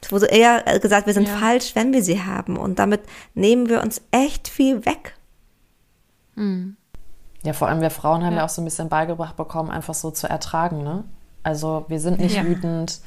Es 0.00 0.12
wurde 0.12 0.26
eher 0.26 0.62
äh, 0.66 0.78
gesagt, 0.80 1.06
wir 1.06 1.14
sind 1.14 1.28
Ja. 1.28 1.36
falsch, 1.36 1.74
wenn 1.74 1.92
wir 1.92 2.02
sie 2.02 2.22
haben. 2.22 2.56
Und 2.56 2.78
damit 2.78 3.00
nehmen 3.34 3.68
wir 3.68 3.82
uns 3.82 4.02
echt 4.10 4.48
viel 4.48 4.84
weg. 4.86 5.14
Ja, 6.36 7.52
vor 7.52 7.68
allem 7.68 7.80
wir 7.80 7.90
Frauen 7.90 8.24
haben 8.24 8.32
ja. 8.34 8.38
Ja. 8.40 8.44
auch 8.44 8.48
so 8.50 8.60
ein 8.60 8.64
bisschen 8.64 8.88
beigebracht 8.88 9.36
bekommen, 9.36 9.70
einfach 9.70 9.94
so 9.94 10.10
zu 10.10 10.28
ertragen, 10.28 10.82
ne? 10.82 11.04
Also 11.42 11.84
wir 11.88 12.00
sind 12.00 12.18
nicht 12.20 12.36
Ja. 12.36 12.44
wütend 12.44 13.00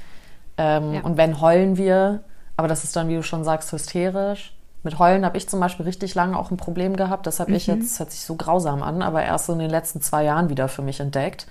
ähm, 0.58 0.93
Ja. 0.93 1.02
und 1.02 1.17
wenn 1.17 1.39
heulen 1.41 1.78
wir, 1.78 2.24
aber 2.58 2.67
das 2.67 2.84
ist 2.84 2.96
dann, 2.96 3.08
wie 3.08 3.15
du 3.15 3.24
schon 3.24 3.43
sagst, 3.43 3.72
hysterisch. 3.72 4.54
Mit 4.84 5.00
Heulen 5.00 5.26
habe 5.26 5.38
ich 5.38 5.48
zum 5.48 5.60
Beispiel 5.60 5.86
richtig 5.86 6.15
lange 6.15 6.38
auch 6.38 6.52
ein 6.52 6.58
Problem 6.58 6.96
gehabt. 6.96 7.28
Das 7.28 7.39
habe 7.39 7.52
ich 7.52 7.67
jetzt, 7.67 7.91
das 7.91 8.00
hört 8.00 8.12
sich 8.12 8.22
so 8.22 8.36
grausam 8.36 8.84
an, 8.84 9.02
aber 9.02 9.24
erst 9.24 9.46
so 9.46 9.54
in 9.54 9.60
den 9.60 9.70
letzten 9.70 10.02
zwei 10.02 10.24
Jahren 10.24 10.50
wieder 10.50 10.67
für 10.67 10.82
mich 10.82 11.00
entdeckt, 11.00 11.48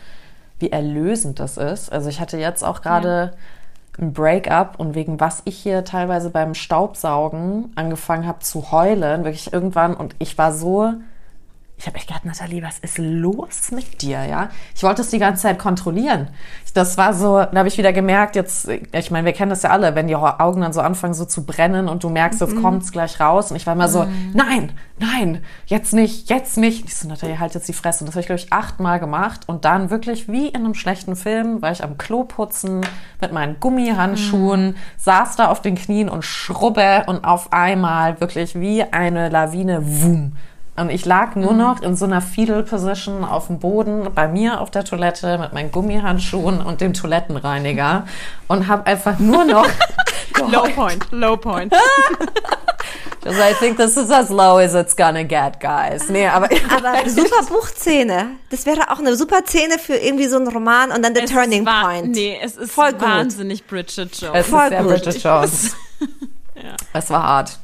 wie 0.59 0.71
erlösend 0.71 1.39
das 1.39 1.57
ist. 1.57 1.93
Also 1.93 2.09
ich 2.09 2.21
hatte 2.21 2.39
jetzt 2.39 2.63
auch 2.63 2.83
gerade 2.83 3.33
ein 3.99 4.13
Break-up 4.13 4.79
und 4.79 4.95
wegen 4.95 5.21
was 5.21 5.43
ich 5.45 5.57
hier 5.57 5.85
teilweise 5.85 6.31
beim 6.31 6.55
Staubsaugen 6.55 7.73
angefangen 7.77 8.27
habe 8.27 8.41
zu 8.41 8.71
heulen, 8.71 9.25
wirklich 9.25 9.53
irgendwann 9.53 9.95
und 9.95 10.15
ich 10.19 10.37
war 10.39 10.53
so, 10.53 10.93
ich 11.79 11.87
habe 11.87 11.97
echt 11.97 12.09
gedacht, 12.09 12.25
Nathalie, 12.25 12.63
was 12.63 12.79
ist 12.79 12.97
los 12.97 13.71
mit 13.71 14.01
dir, 14.01 14.25
ja? 14.25 14.49
Ich 14.75 14.83
wollte 14.83 15.03
es 15.03 15.11
die 15.11 15.19
ganze 15.19 15.43
Zeit 15.43 15.59
kontrollieren. 15.59 16.29
Das 16.73 16.97
war 16.97 17.13
so, 17.13 17.37
da 17.39 17.55
habe 17.55 17.69
ich 17.69 17.77
wieder 17.77 17.93
gemerkt, 17.93 18.35
jetzt, 18.35 18.69
ich 18.69 19.11
meine, 19.11 19.27
wir 19.27 19.33
kennen 19.33 19.51
das 19.51 19.63
ja 19.63 19.71
alle, 19.71 19.95
wenn 19.95 20.09
die 20.09 20.17
Augen 20.17 20.63
dann 20.63 20.73
so 20.73 20.81
anfangen 20.81 21.15
so 21.15 21.27
zu 21.27 21.45
brennen 21.45 21.89
und 21.89 22.03
du 22.03 22.09
merkst, 22.09 22.41
jetzt 22.41 22.57
kommt's 22.61 22.93
gleich 22.93 23.21
raus 23.21 23.51
und 23.51 23.57
ich 23.57 23.67
war 23.67 23.75
immer 23.75 23.89
so, 23.89 24.07
nein, 24.33 24.73
nein, 24.99 25.43
jetzt 25.67 25.93
nicht, 25.93 26.31
jetzt 26.31 26.57
nicht. 26.57 26.87
Ich 26.87 26.97
so, 26.97 27.09
Nathalie, 27.09 27.39
halt 27.39 27.55
jetzt 27.55 27.69
die 27.69 27.75
Fresse. 27.75 28.05
Und 28.05 28.09
das 28.09 28.15
habe 28.15 28.21
ich, 28.21 28.27
glaube 28.27 28.41
ich, 28.41 28.53
achtmal 28.53 28.99
gemacht 28.99 29.43
und 29.47 29.65
dann 29.67 29.91
wirklich 29.91 30.29
wie 30.29 30.49
in 30.49 30.57
einem 30.57 30.75
schlechten 30.75 31.15
Film, 31.15 31.61
war 31.61 31.73
ich 31.73 31.85
am 31.85 31.99
Klo 31.99 32.25
putzen 32.25 32.87
mit 33.21 33.33
meinen 33.33 33.61
Gummihandschuhen, 33.61 34.77
saß 34.97 35.37
da 35.37 35.49
auf 35.49 35.61
den 35.61 35.75
Knien 35.75 36.09
und 36.09 36.25
schrubbe 36.25 37.05
und 37.07 37.25
auf 37.25 37.53
einmal 37.53 38.21
wirklich 38.21 38.59
wie 38.59 38.83
eine 38.83 39.29
Lawine, 39.29 39.83
wum, 39.85 40.33
und 40.77 40.91
ich 40.91 41.05
lag 41.05 41.35
nur 41.37 41.53
noch 41.53 41.81
in 41.83 41.97
so 41.97 42.05
einer 42.05 42.21
Fetal 42.21 42.63
Position 42.63 43.25
auf 43.25 43.47
dem 43.47 43.59
Boden 43.59 44.09
bei 44.15 44.29
mir 44.29 44.61
auf 44.61 44.71
der 44.71 44.85
Toilette 44.85 45.39
mit 45.39 45.53
meinen 45.53 45.71
Gummihandschuhen 45.73 46.61
und 46.61 46.81
dem 46.81 46.93
Toilettenreiniger 46.93 48.07
und 48.49 48.69
habe 48.69 48.87
einfach 48.87 49.19
nur 49.19 49.45
noch 49.45 49.67
Low 50.51 50.69
point, 50.75 51.07
low 51.13 51.37
point. 51.37 51.73
Because 53.23 53.41
I 53.41 53.55
think 53.55 53.77
this 53.79 53.97
is 53.97 54.11
as 54.11 54.29
low 54.29 54.59
as 54.59 54.75
it's 54.75 54.95
gonna 54.95 55.25
get, 55.25 55.59
guys. 55.61 56.09
Nee, 56.09 56.27
aber, 56.29 56.49
Aber 56.71 57.09
super 57.09 57.43
Buchszene. 57.49 58.37
Das 58.51 58.67
wäre 58.67 58.91
auch 58.93 58.99
eine 59.01 59.17
super 59.17 59.45
Szene 59.45 59.79
für 59.79 59.95
irgendwie 59.97 60.27
so 60.27 60.37
einen 60.37 60.47
Roman 60.49 60.93
und 60.93 61.03
dann 61.05 61.15
The 61.15 61.23
Es 61.23 61.31
Turning 61.31 61.65
Point. 61.65 62.15
Nee, 62.15 62.39
es 62.41 62.57
ist 62.57 62.71
Voll 62.73 62.93
gut. 62.93 63.03
wahnsinnig 63.03 63.67
Bridget 63.67 64.13
es 64.13 64.21
Jones. 64.21 64.47
Voll 64.47 64.63
ist 64.65 64.69
sehr 64.69 64.83
gut. 64.83 64.89
Bridget 64.93 65.23
Jones. 65.23 65.77
Es 66.93 67.11
war 67.11 67.23
hart. 67.23 67.59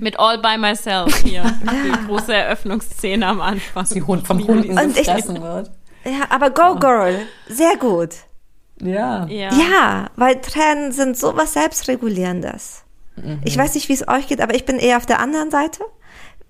Mit 0.00 0.18
All 0.18 0.38
by 0.38 0.56
Myself 0.58 1.16
hier. 1.18 1.42
Die 1.62 2.06
große 2.06 2.32
Eröffnungsszene 2.34 3.26
am 3.26 3.40
Anfang. 3.40 3.86
Die 3.92 4.02
Hund 4.02 4.26
vom 4.26 4.46
Hunden 4.46 4.78
Und 4.78 4.90
ich- 4.96 5.06
gefressen 5.06 5.42
wird. 5.42 5.70
Ja, 6.04 6.26
aber 6.30 6.50
Go 6.50 6.76
Girl. 6.76 7.20
Sehr 7.48 7.76
gut. 7.76 8.10
Ja. 8.80 9.26
Ja. 9.26 9.50
Ja, 9.52 10.06
weil 10.16 10.40
Tränen 10.40 10.92
sind 10.92 11.18
sowas 11.18 11.52
Selbstregulierendes. 11.54 12.84
Ich 13.44 13.58
weiß 13.58 13.74
nicht, 13.74 13.88
wie 13.88 13.94
es 13.94 14.06
euch 14.06 14.28
geht, 14.28 14.40
aber 14.40 14.54
ich 14.54 14.64
bin 14.64 14.78
eher 14.78 14.96
auf 14.96 15.04
der 15.06 15.18
anderen 15.18 15.50
Seite. 15.50 15.82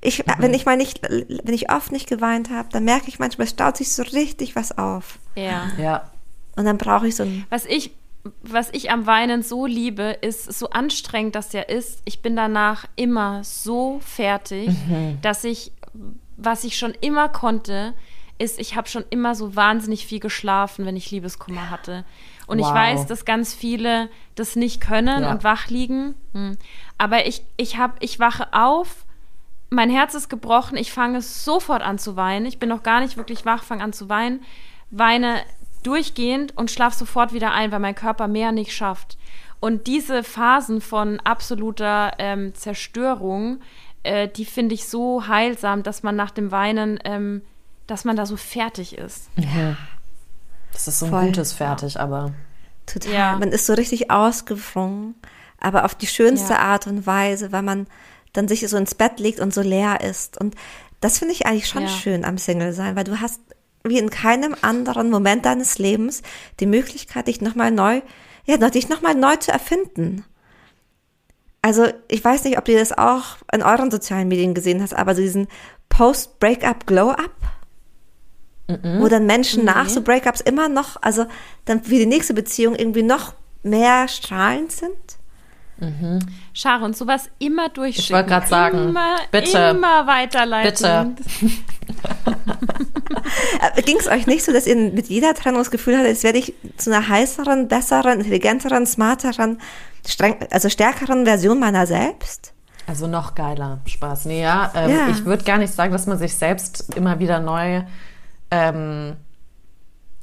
Ich, 0.02 0.22
wenn 0.38 0.52
ich 0.52 0.66
mal 0.66 0.76
nicht, 0.76 1.00
wenn 1.08 1.54
ich 1.54 1.72
oft 1.72 1.90
nicht 1.92 2.06
geweint 2.08 2.50
habe, 2.50 2.68
dann 2.70 2.84
merke 2.84 3.08
ich 3.08 3.18
manchmal, 3.18 3.46
es 3.46 3.52
staut 3.52 3.78
sich 3.78 3.90
so 3.92 4.02
richtig 4.02 4.54
was 4.54 4.76
auf. 4.76 5.18
ja. 5.34 5.68
Ja. 5.78 6.10
Und 6.56 6.64
dann 6.66 6.76
brauche 6.76 7.08
ich 7.08 7.16
so 7.16 7.22
ein, 7.22 7.46
Was 7.50 7.64
ich, 7.64 7.92
was 8.42 8.70
ich 8.72 8.90
am 8.90 9.06
Weinen 9.06 9.42
so 9.42 9.66
liebe, 9.66 10.16
ist 10.20 10.52
so 10.52 10.70
anstrengend, 10.70 11.34
das 11.34 11.52
ja 11.52 11.62
ist. 11.62 12.02
Ich 12.04 12.20
bin 12.22 12.36
danach 12.36 12.86
immer 12.96 13.42
so 13.44 14.00
fertig, 14.00 14.70
dass 15.22 15.44
ich, 15.44 15.72
was 16.36 16.64
ich 16.64 16.76
schon 16.78 16.94
immer 17.00 17.28
konnte, 17.28 17.94
ist, 18.38 18.60
ich 18.60 18.76
habe 18.76 18.88
schon 18.88 19.04
immer 19.10 19.34
so 19.34 19.56
wahnsinnig 19.56 20.06
viel 20.06 20.20
geschlafen, 20.20 20.86
wenn 20.86 20.96
ich 20.96 21.10
Liebeskummer 21.10 21.70
hatte. 21.70 22.04
Und 22.46 22.60
ich 22.60 22.66
Wow. 22.66 22.74
weiß, 22.74 23.06
dass 23.06 23.24
ganz 23.24 23.52
viele 23.52 24.08
das 24.36 24.54
nicht 24.54 24.80
können 24.80 25.24
Ja. 25.24 25.30
und 25.32 25.42
wach 25.42 25.66
liegen. 25.68 26.14
Hm. 26.34 26.56
Aber 26.98 27.26
ich, 27.26 27.42
ich, 27.56 27.78
hab, 27.78 27.96
ich 28.02 28.20
wache 28.20 28.52
auf, 28.52 29.04
mein 29.70 29.90
Herz 29.90 30.14
ist 30.14 30.28
gebrochen, 30.30 30.76
ich 30.78 30.92
fange 30.92 31.20
sofort 31.20 31.82
an 31.82 31.98
zu 31.98 32.14
weinen. 32.16 32.46
Ich 32.46 32.58
bin 32.60 32.68
noch 32.68 32.82
gar 32.84 33.00
nicht 33.00 33.16
wirklich 33.16 33.44
wach, 33.44 33.64
fange 33.64 33.82
an 33.82 33.92
zu 33.92 34.08
weinen, 34.08 34.40
weine 34.90 35.40
durchgehend 35.82 36.56
und 36.56 36.70
schlafe 36.70 36.96
sofort 36.96 37.32
wieder 37.32 37.52
ein, 37.52 37.72
weil 37.72 37.78
mein 37.80 37.94
Körper 37.94 38.28
mehr 38.28 38.52
nicht 38.52 38.72
schafft. 38.74 39.16
Und 39.60 39.86
diese 39.86 40.22
Phasen 40.22 40.80
von 40.80 41.18
absoluter 41.20 42.12
ähm, 42.18 42.54
Zerstörung, 42.54 43.60
äh, 44.04 44.28
die 44.28 44.44
finde 44.44 44.74
ich 44.74 44.86
so 44.86 45.26
heilsam, 45.26 45.82
dass 45.82 46.02
man 46.02 46.14
nach 46.16 46.30
dem 46.30 46.50
Weinen, 46.52 46.98
ähm, 47.04 47.42
dass 47.86 48.04
man 48.04 48.16
da 48.16 48.26
so 48.26 48.36
fertig 48.36 48.96
ist. 48.96 49.28
Das 50.72 50.86
ist 50.88 50.98
so 51.00 51.06
ein 51.06 51.10
Voll. 51.10 51.26
gutes 51.26 51.52
Fertig, 51.52 51.98
aber 51.98 52.32
total, 52.86 53.12
Ja. 53.12 53.36
man 53.38 53.50
ist 53.50 53.66
so 53.66 53.72
richtig 53.74 54.10
ausgefrungen, 54.10 55.14
aber 55.60 55.84
auf 55.84 55.94
die 55.94 56.06
schönste 56.06 56.52
Ja. 56.52 56.60
Art 56.60 56.86
und 56.86 57.06
Weise, 57.06 57.50
weil 57.50 57.62
man 57.62 57.86
dann 58.34 58.46
sich 58.46 58.66
so 58.68 58.76
ins 58.76 58.94
Bett 58.94 59.18
legt 59.18 59.40
und 59.40 59.52
so 59.54 59.62
leer 59.62 60.02
ist. 60.02 60.38
Und 60.40 60.54
das 61.00 61.18
finde 61.18 61.32
ich 61.34 61.46
eigentlich 61.46 61.66
schon 61.68 61.82
Ja. 61.82 61.88
schön 61.88 62.24
am 62.24 62.38
Single 62.38 62.72
sein, 62.72 62.94
weil 62.94 63.04
du 63.04 63.20
hast 63.20 63.40
wie 63.84 63.98
in 63.98 64.10
keinem 64.10 64.54
anderen 64.60 65.10
Moment 65.10 65.44
deines 65.44 65.78
Lebens 65.78 66.22
die 66.60 66.66
Möglichkeit, 66.66 67.28
dich 67.28 67.40
nochmal 67.40 67.70
neu, 67.70 68.02
ja, 68.44 68.56
dich 68.56 68.88
nochmal 68.88 69.14
neu 69.14 69.36
zu 69.36 69.52
erfinden. 69.52 70.24
Also, 71.62 71.88
ich 72.08 72.24
weiß 72.24 72.44
nicht, 72.44 72.58
ob 72.58 72.64
du 72.64 72.74
das 72.74 72.96
auch 72.96 73.38
in 73.52 73.62
euren 73.62 73.90
sozialen 73.90 74.28
Medien 74.28 74.54
gesehen 74.54 74.80
hast, 74.80 74.94
aber 74.94 75.14
so 75.14 75.20
diesen 75.20 75.48
Post-Breakup 75.88 76.86
Glow-Up, 76.86 77.34
wo 78.98 79.08
dann 79.08 79.26
Menschen 79.26 79.64
nach 79.64 79.88
so 79.88 80.02
Breakups 80.02 80.42
immer 80.42 80.68
noch, 80.68 81.00
also 81.00 81.24
dann 81.64 81.82
für 81.82 81.94
die 81.94 82.06
nächste 82.06 82.34
Beziehung 82.34 82.76
irgendwie 82.76 83.02
noch 83.02 83.34
mehr 83.62 84.08
strahlend 84.08 84.72
sind. 84.72 85.18
Sharon, 86.52 86.92
sowas 86.92 87.30
immer 87.38 87.68
durchschicken. 87.68 88.04
Ich 88.04 88.12
wollte 88.12 88.28
gerade 88.28 88.46
sagen, 88.48 88.88
immer, 88.88 89.16
bitte. 89.30 89.58
immer 89.58 90.06
weiterleiten. 90.06 91.16
Äh, 91.16 91.50
Ging 93.84 93.98
es 93.98 94.06
euch 94.08 94.26
nicht 94.26 94.44
so, 94.44 94.52
dass 94.52 94.66
ihr 94.66 94.76
mit 94.76 95.08
jeder 95.08 95.34
Trennung 95.34 95.60
das 95.60 95.70
Gefühl 95.70 95.96
hattet, 95.96 96.10
jetzt 96.10 96.24
werde 96.24 96.38
ich 96.38 96.54
zu 96.76 96.90
einer 96.92 97.08
heißeren, 97.08 97.68
besseren, 97.68 98.18
intelligenteren, 98.20 98.86
smarteren, 98.86 99.60
streng, 100.06 100.36
also 100.50 100.68
stärkeren 100.68 101.24
Version 101.24 101.58
meiner 101.60 101.86
selbst? 101.86 102.52
Also 102.86 103.06
noch 103.06 103.34
geiler 103.34 103.80
Spaß. 103.84 104.24
Nee, 104.24 104.42
ja, 104.42 104.72
ähm, 104.74 104.90
Ja. 104.90 105.08
ich 105.10 105.24
würde 105.24 105.44
gar 105.44 105.58
nicht 105.58 105.74
sagen, 105.74 105.92
dass 105.92 106.06
man 106.06 106.18
sich 106.18 106.34
selbst 106.34 106.94
immer 106.96 107.18
wieder 107.18 107.38
neu 107.38 107.82
ähm, 108.50 109.16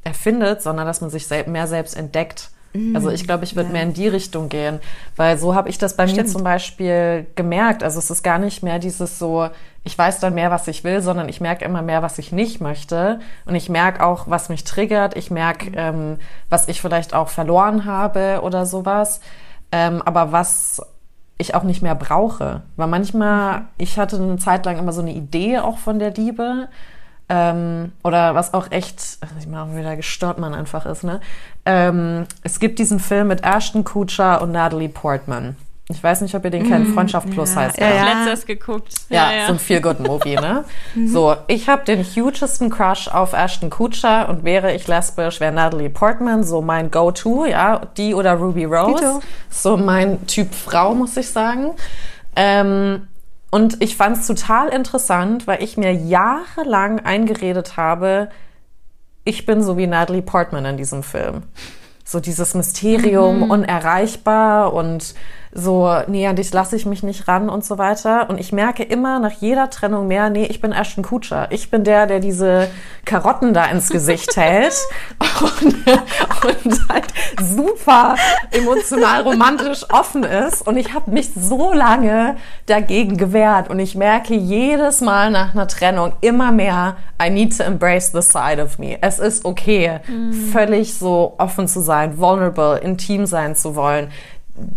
erfindet, 0.03 0.61
sondern 0.63 0.87
dass 0.87 1.01
man 1.01 1.09
sich 1.09 1.27
sel 1.27 1.47
mehr 1.47 1.67
selbst 1.67 1.95
entdeckt. 1.95 2.49
Also 2.93 3.09
ich 3.09 3.25
glaube, 3.25 3.43
ich 3.43 3.55
würde 3.55 3.69
ja. 3.69 3.73
mehr 3.73 3.83
in 3.83 3.93
die 3.93 4.07
Richtung 4.07 4.49
gehen, 4.49 4.79
weil 5.15 5.37
so 5.37 5.55
habe 5.55 5.69
ich 5.69 5.77
das 5.77 5.95
bei 5.95 6.05
mir 6.05 6.11
Stimmt. 6.11 6.29
zum 6.29 6.43
Beispiel 6.43 7.27
gemerkt. 7.35 7.83
Also 7.83 7.99
es 7.99 8.09
ist 8.09 8.23
gar 8.23 8.39
nicht 8.39 8.63
mehr 8.63 8.79
dieses 8.79 9.17
so, 9.19 9.49
ich 9.83 9.97
weiß 9.97 10.19
dann 10.19 10.33
mehr, 10.33 10.51
was 10.51 10.67
ich 10.67 10.83
will, 10.83 11.01
sondern 11.01 11.29
ich 11.29 11.41
merke 11.41 11.63
immer 11.63 11.81
mehr, 11.81 12.01
was 12.01 12.17
ich 12.17 12.31
nicht 12.31 12.59
möchte. 12.61 13.19
Und 13.45 13.55
ich 13.55 13.69
merke 13.69 14.05
auch, 14.05 14.27
was 14.27 14.49
mich 14.49 14.63
triggert. 14.63 15.15
Ich 15.15 15.31
merke, 15.31 15.71
ähm, 15.75 16.17
was 16.49 16.67
ich 16.67 16.81
vielleicht 16.81 17.13
auch 17.13 17.29
verloren 17.29 17.85
habe 17.85 18.41
oder 18.43 18.65
sowas. 18.65 19.21
Ähm, 19.71 20.01
aber 20.03 20.31
was 20.31 20.81
ich 21.37 21.53
auch 21.53 21.63
nicht 21.63 21.81
mehr 21.81 21.95
brauche. 21.95 22.63
Weil 22.75 22.87
manchmal, 22.87 23.65
ich 23.77 23.97
hatte 23.97 24.17
eine 24.17 24.37
Zeit 24.37 24.65
lang 24.65 24.77
immer 24.77 24.93
so 24.93 25.01
eine 25.01 25.13
Idee 25.13 25.59
auch 25.59 25.77
von 25.77 25.99
der 25.99 26.11
Liebe. 26.11 26.69
Ähm, 27.27 27.91
oder 28.03 28.35
was 28.35 28.53
auch 28.53 28.71
echt, 28.71 29.17
ich 29.39 29.47
meine, 29.47 29.75
wieder 29.75 29.95
gestört 29.95 30.37
man 30.37 30.53
einfach 30.53 30.85
ist, 30.85 31.03
ne? 31.03 31.21
Ähm, 31.65 32.25
es 32.43 32.59
gibt 32.59 32.77
diesen 32.77 32.99
Film 32.99 33.29
mit 33.29 33.43
Ashton 33.43 33.83
Kutcher 33.83 34.41
und 34.41 34.51
Natalie 34.51 34.89
Portman. 34.89 35.55
Ich 35.87 36.03
weiß 36.03 36.21
nicht, 36.21 36.33
ob 36.33 36.43
ihr 36.43 36.49
den 36.49 36.67
kennt. 36.67 36.87
Freundschaft 36.95 37.29
Plus 37.29 37.53
ja, 37.53 37.61
heißt 37.61 37.77
ja, 37.77 37.85
er. 37.85 37.95
ja. 37.95 38.23
Letztes 38.23 38.47
geguckt. 38.47 38.91
Ja, 39.09 39.29
so 39.45 39.53
ein 39.53 39.59
Feel-Good-Movie, 39.59 40.35
ne? 40.35 40.65
so, 41.07 41.35
ich 41.47 41.69
habe 41.69 41.83
den 41.83 42.03
hugesten 42.03 42.71
Crush 42.71 43.07
auf 43.07 43.33
Ashton 43.33 43.69
Kutcher 43.69 44.27
und 44.29 44.43
wäre 44.43 44.73
ich 44.73 44.87
lesbisch, 44.87 45.39
wäre 45.39 45.51
Natalie 45.51 45.91
Portman 45.91 46.43
so 46.43 46.63
mein 46.63 46.89
Go-To, 46.89 47.45
ja, 47.45 47.81
die 47.97 48.15
oder 48.15 48.33
Ruby 48.33 48.65
Rose. 48.65 48.95
Dito. 48.95 49.21
So 49.51 49.77
mein 49.77 50.25
Typ 50.25 50.55
Frau, 50.55 50.95
muss 50.95 51.17
ich 51.17 51.29
sagen. 51.29 51.75
Ähm, 52.35 53.07
und 53.51 53.81
ich 53.81 53.95
fand 53.95 54.17
es 54.17 54.27
total 54.27 54.69
interessant, 54.69 55.47
weil 55.47 55.63
ich 55.63 55.77
mir 55.77 55.93
jahrelang 55.93 56.99
eingeredet 56.99 57.77
habe, 57.77 58.29
ich 59.23 59.45
bin 59.45 59.63
so 59.63 59.77
wie 59.77 59.87
Natalie 59.87 60.21
Portman 60.21 60.65
in 60.65 60.77
diesem 60.77 61.03
Film. 61.03 61.43
So 62.03 62.19
dieses 62.19 62.53
Mysterium, 62.53 63.49
unerreichbar 63.49 64.73
und 64.73 65.15
so, 65.57 65.89
nee, 66.07 66.27
an 66.27 66.35
dich 66.35 66.51
lasse 66.51 66.75
ich 66.75 66.85
mich 66.85 67.01
nicht 67.01 67.29
ran 67.29 67.49
und 67.49 67.63
so 67.63 67.77
weiter. 67.77 68.29
Und 68.29 68.41
ich 68.41 68.51
merke 68.51 68.83
immer 68.83 69.19
nach 69.19 69.31
jeder 69.31 69.69
Trennung 69.69 70.05
mehr, 70.05 70.29
nee, 70.29 70.45
ich 70.45 70.59
bin 70.59 70.73
Ashton 70.73 71.01
Kutcher. 71.01 71.47
Ich 71.49 71.71
bin 71.71 71.85
der, 71.85 72.07
der 72.07 72.19
diese 72.19 72.67
Karotten 73.05 73.53
da 73.53 73.63
ins 73.67 73.89
Gesicht 73.89 74.35
hält 74.35 74.75
und, 75.39 75.75
und 76.65 76.89
halt 76.89 77.05
super 77.41 78.15
emotional 78.51 79.21
romantisch 79.21 79.85
offen 79.93 80.23
ist. 80.23 80.67
Und 80.67 80.75
ich 80.75 80.93
habe 80.93 81.09
mich 81.09 81.29
so 81.33 81.71
lange 81.71 82.35
dagegen 82.65 83.15
gewehrt. 83.15 83.69
Und 83.69 83.79
ich 83.79 83.95
merke 83.95 84.35
jedes 84.35 84.99
Mal 84.99 85.31
nach 85.31 85.53
einer 85.53 85.69
Trennung 85.69 86.11
immer 86.19 86.51
mehr, 86.51 86.97
I 87.25 87.29
need 87.29 87.57
to 87.57 87.63
embrace 87.63 88.11
the 88.11 88.21
side 88.21 88.61
of 88.61 88.77
me. 88.77 88.97
Es 88.99 89.19
ist 89.19 89.45
okay, 89.45 90.01
völlig 90.51 90.95
so 90.95 91.35
offen 91.37 91.69
zu 91.69 91.79
sein, 91.79 92.17
vulnerable, 92.17 92.77
intim 92.79 93.25
sein 93.25 93.55
zu 93.55 93.77
wollen 93.77 94.09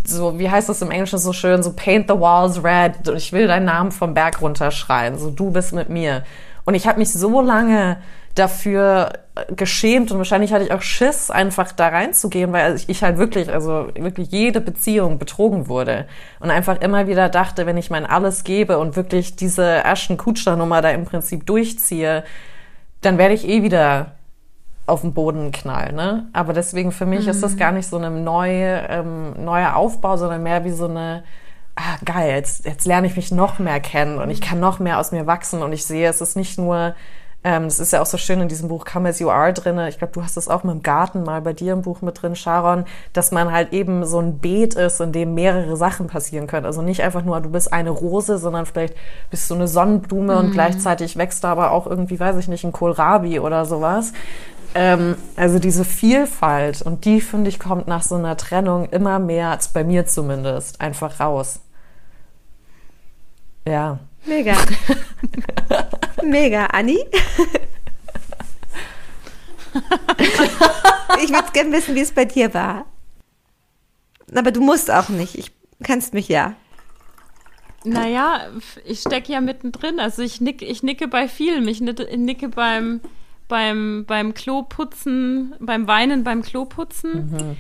so, 0.05 0.39
wie 0.39 0.51
heißt 0.51 0.69
das 0.69 0.83
im 0.83 0.91
Englischen 0.91 1.19
so 1.19 1.33
schön, 1.33 1.63
so 1.63 1.73
paint 1.73 2.09
the 2.09 2.19
walls 2.19 2.63
red, 2.65 3.09
ich 3.17 3.33
will 3.33 3.47
deinen 3.47 3.67
Namen 3.67 3.93
vom 3.93 4.15
Berg 4.15 4.41
runterschreien, 4.41 5.19
so 5.19 5.31
du 5.31 5.51
bist 5.51 5.73
mit 5.73 5.89
mir. 5.89 6.25
Und 6.65 6.75
ich 6.75 6.87
habe 6.87 6.99
mich 6.99 7.13
so 7.13 7.41
lange 7.41 7.99
dafür 8.35 9.13
äh, 9.35 9.53
geschämt 9.55 10.11
und 10.11 10.19
wahrscheinlich 10.19 10.53
hatte 10.53 10.65
ich 10.65 10.73
auch 10.73 10.83
Schiss, 10.83 11.31
einfach 11.31 11.73
da 11.73 11.89
reinzugehen, 11.89 12.53
weil 12.53 12.79
ich, 12.87 13.03
halt 13.03 13.19
wirklich, 13.19 13.53
also 13.53 13.89
wirklich 13.95 14.31
jede 14.31 14.61
Beziehung 14.61 15.19
betrogen 15.19 15.69
wurde. 15.69 16.07
Und 16.41 16.51
einfach 16.51 16.81
immer 16.81 17.07
wieder 17.07 17.29
dachte, 17.29 17.67
wenn 17.67 17.77
ich 17.77 17.91
mein 17.91 18.07
Alles 18.07 18.45
gebe 18.45 18.79
und 18.79 18.97
wirklich 18.97 19.37
diese 19.37 19.85
Ashton 19.85 20.17
Kutscher 20.17 20.57
Nummer 20.57 20.83
da 20.83 20.91
im 20.91 21.05
Prinzip 21.05 21.47
durchziehe, 21.47 22.25
dann 23.01 23.19
werde 23.19 23.35
ich 23.35 23.49
eh 23.49 23.63
wieder 23.63 24.18
auf 24.89 25.03
den 25.03 25.15
Boden 25.15 25.53
knallen. 25.53 25.95
Ne? 25.95 26.29
Aber 26.33 26.53
deswegen 26.53 26.93
für 26.93 27.07
mich 27.07 27.29
ist 27.29 27.43
das 27.43 27.57
gar 27.57 27.73
nicht 27.73 27.89
so 27.89 27.97
eine 27.97 28.11
neue, 28.11 28.87
ähm, 28.89 29.45
neuer 29.45 29.77
Aufbau, 29.77 30.17
sondern 30.17 30.43
mehr 30.43 30.65
wie 30.65 30.71
so 30.71 30.87
eine, 30.87 31.23
ah, 31.77 31.97
geil, 32.05 32.35
jetzt, 32.35 32.65
jetzt 32.65 32.87
lerne 32.87 33.07
ich 33.07 33.17
mich 33.17 33.31
noch 33.31 33.59
mehr 33.59 33.81
kennen 33.81 34.19
und 34.19 34.31
ich 34.31 34.41
kann 34.41 34.61
noch 34.61 34.79
mehr 34.79 34.99
aus 34.99 35.13
mir 35.13 35.27
wachsen 35.27 35.63
und 35.63 35.73
ich 35.73 35.85
sehe, 35.87 36.09
es 36.09 36.21
ist 36.21 36.37
nicht 36.37 36.59
nur, 36.59 36.95
ähm, 37.45 37.65
das 37.65 37.79
ist 37.79 37.93
ja 37.93 38.03
auch 38.03 38.07
so 38.07 38.17
schön 38.17 38.41
in 38.41 38.49
diesem 38.49 38.69
Buch 38.69 38.85
Come 38.85 39.09
As 39.09 39.21
You 39.21 39.31
Are 39.31 39.53
drin, 39.53 39.79
ich 39.89 39.99
glaube, 39.99 40.13
du 40.13 40.25
hast 40.25 40.37
es 40.37 40.49
auch 40.49 40.65
mit 40.65 40.75
dem 40.75 40.83
Garten 40.83 41.23
mal 41.23 41.41
bei 41.41 41.53
dir 41.53 41.73
im 41.73 41.83
Buch 41.83 42.03
mit 42.03 42.21
drin, 42.21 42.35
Sharon, 42.35 42.85
dass 43.13 43.31
man 43.31 43.53
halt 43.53 43.73
eben 43.73 44.05
so 44.05 44.19
ein 44.19 44.39
Beet 44.39 44.75
ist, 44.75 45.01
in 45.01 45.13
dem 45.13 45.35
mehrere 45.35 45.77
Sachen 45.77 46.09
passieren 46.09 46.49
können. 46.49 46.67
Also 46.67 46.83
nicht 46.83 47.03
einfach 47.03 47.23
nur, 47.23 47.41
du 47.41 47.51
bist 47.51 47.73
eine 47.73 47.91
Rose, 47.91 48.39
sondern 48.39 48.67
vielleicht 48.67 48.95
bist 49.31 49.49
du 49.51 49.55
eine 49.55 49.69
Sonnenblume 49.69 50.37
und 50.37 50.51
gleichzeitig 50.51 51.17
wächst 51.17 51.45
da 51.45 51.53
aber 51.53 51.71
auch 51.71 51.87
irgendwie, 51.87 52.19
weiß 52.19 52.37
ich 52.39 52.49
nicht, 52.49 52.65
ein 52.65 52.73
Kohlrabi 52.73 53.39
oder 53.39 53.65
sowas. 53.67 54.13
Ähm, 54.75 55.17
also 55.37 55.59
diese 55.59 55.85
Vielfalt 55.85 56.83
und 56.83 57.05
die, 57.05 57.21
finde 57.21 57.49
ich, 57.49 57.59
kommt 57.59 57.89
nach 57.89 58.03
so 58.03 58.15
einer 58.15 58.37
Trennung 58.37 58.89
immer 58.91 59.19
mehr, 59.19 59.51
als 59.51 59.73
bei 59.73 59.83
mir 59.85 60.07
zumindest, 60.07 60.81
einfach 60.81 61.21
raus. 61.21 61.61
Ja. 63.67 63.99
Mega. 64.27 64.55
Mega, 66.23 66.67
Anni. 66.67 66.99
ich 71.23 71.31
würde 71.31 71.53
gerne 71.53 71.73
wissen, 71.73 71.95
wie 71.95 72.01
es 72.01 72.13
bei 72.13 72.25
dir 72.25 72.53
war. 72.55 72.87
Aber 74.35 74.51
du 74.51 74.61
musst 74.61 74.91
auch 74.91 75.09
nicht. 75.09 75.37
Ich 75.37 75.53
kennst 75.83 76.15
mich 76.15 76.29
ja. 76.29 76.55
Naja, 77.85 78.49
ich 78.85 79.01
stecke 79.01 79.33
ja 79.33 79.41
mittendrin. 79.41 80.01
Also 80.01 80.23
ich, 80.23 80.41
nick, 80.41 80.63
ich 80.63 80.83
nicke 80.83 81.09
bei 81.09 81.29
vielem. 81.29 81.69
Ich 81.69 81.81
nicke, 81.81 82.17
nicke 82.17 82.49
beim, 82.49 83.01
beim, 83.49 84.05
beim 84.07 84.35
Kloputzen, 84.35 85.55
beim 85.59 85.87
Weinen 85.87 86.23
beim 86.25 86.43
Kloputzen. 86.43 87.57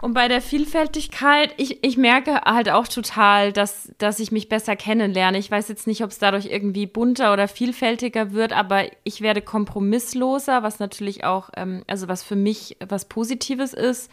Und 0.00 0.14
bei 0.14 0.28
der 0.28 0.40
Vielfältigkeit, 0.40 1.52
ich, 1.58 1.84
ich 1.84 1.98
merke 1.98 2.40
halt 2.46 2.70
auch 2.70 2.88
total, 2.88 3.52
dass, 3.52 3.92
dass 3.98 4.18
ich 4.18 4.32
mich 4.32 4.48
besser 4.48 4.74
kennenlerne. 4.74 5.36
Ich 5.36 5.50
weiß 5.50 5.68
jetzt 5.68 5.86
nicht, 5.86 6.02
ob 6.02 6.10
es 6.10 6.18
dadurch 6.18 6.46
irgendwie 6.46 6.86
bunter 6.86 7.34
oder 7.34 7.48
vielfältiger 7.48 8.32
wird, 8.32 8.54
aber 8.54 8.84
ich 9.04 9.20
werde 9.20 9.42
kompromissloser, 9.42 10.62
was 10.62 10.78
natürlich 10.78 11.24
auch, 11.24 11.50
ähm, 11.54 11.84
also 11.86 12.08
was 12.08 12.22
für 12.22 12.36
mich 12.36 12.78
was 12.80 13.04
Positives 13.06 13.74
ist. 13.74 14.10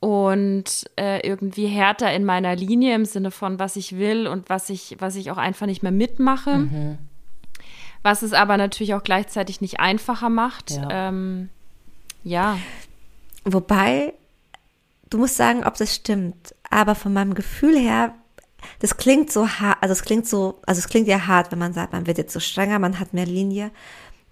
Und 0.00 0.90
äh, 0.96 1.24
irgendwie 1.24 1.66
härter 1.68 2.12
in 2.12 2.24
meiner 2.24 2.56
Linie 2.56 2.96
im 2.96 3.04
Sinne 3.04 3.30
von, 3.30 3.60
was 3.60 3.76
ich 3.76 3.98
will 3.98 4.26
und 4.26 4.50
was 4.50 4.68
ich, 4.68 4.96
was 4.98 5.14
ich 5.14 5.30
auch 5.30 5.36
einfach 5.36 5.66
nicht 5.66 5.84
mehr 5.84 5.92
mitmache. 5.92 6.98
Was 8.02 8.22
es 8.22 8.32
aber 8.32 8.56
natürlich 8.56 8.94
auch 8.94 9.04
gleichzeitig 9.04 9.60
nicht 9.60 9.80
einfacher 9.80 10.28
macht. 10.28 10.72
Ja. 10.72 10.88
Ähm, 10.90 11.50
ja. 12.24 12.58
Wobei, 13.44 14.14
du 15.10 15.18
musst 15.18 15.36
sagen, 15.36 15.64
ob 15.64 15.76
das 15.76 15.94
stimmt. 15.94 16.54
Aber 16.70 16.94
von 16.94 17.12
meinem 17.12 17.34
Gefühl 17.34 17.78
her, 17.78 18.14
das 18.78 18.96
klingt 18.96 19.30
so 19.30 19.48
hart, 19.48 19.78
also 19.80 19.92
es 19.92 20.02
klingt 20.02 20.26
so, 20.26 20.60
also 20.66 20.78
es 20.78 20.88
klingt 20.88 21.08
ja 21.08 21.26
hart, 21.26 21.52
wenn 21.52 21.58
man 21.58 21.72
sagt, 21.72 21.92
man 21.92 22.06
wird 22.06 22.18
jetzt 22.18 22.32
so 22.32 22.40
strenger, 22.40 22.78
man 22.78 22.98
hat 22.98 23.12
mehr 23.12 23.26
Linie. 23.26 23.70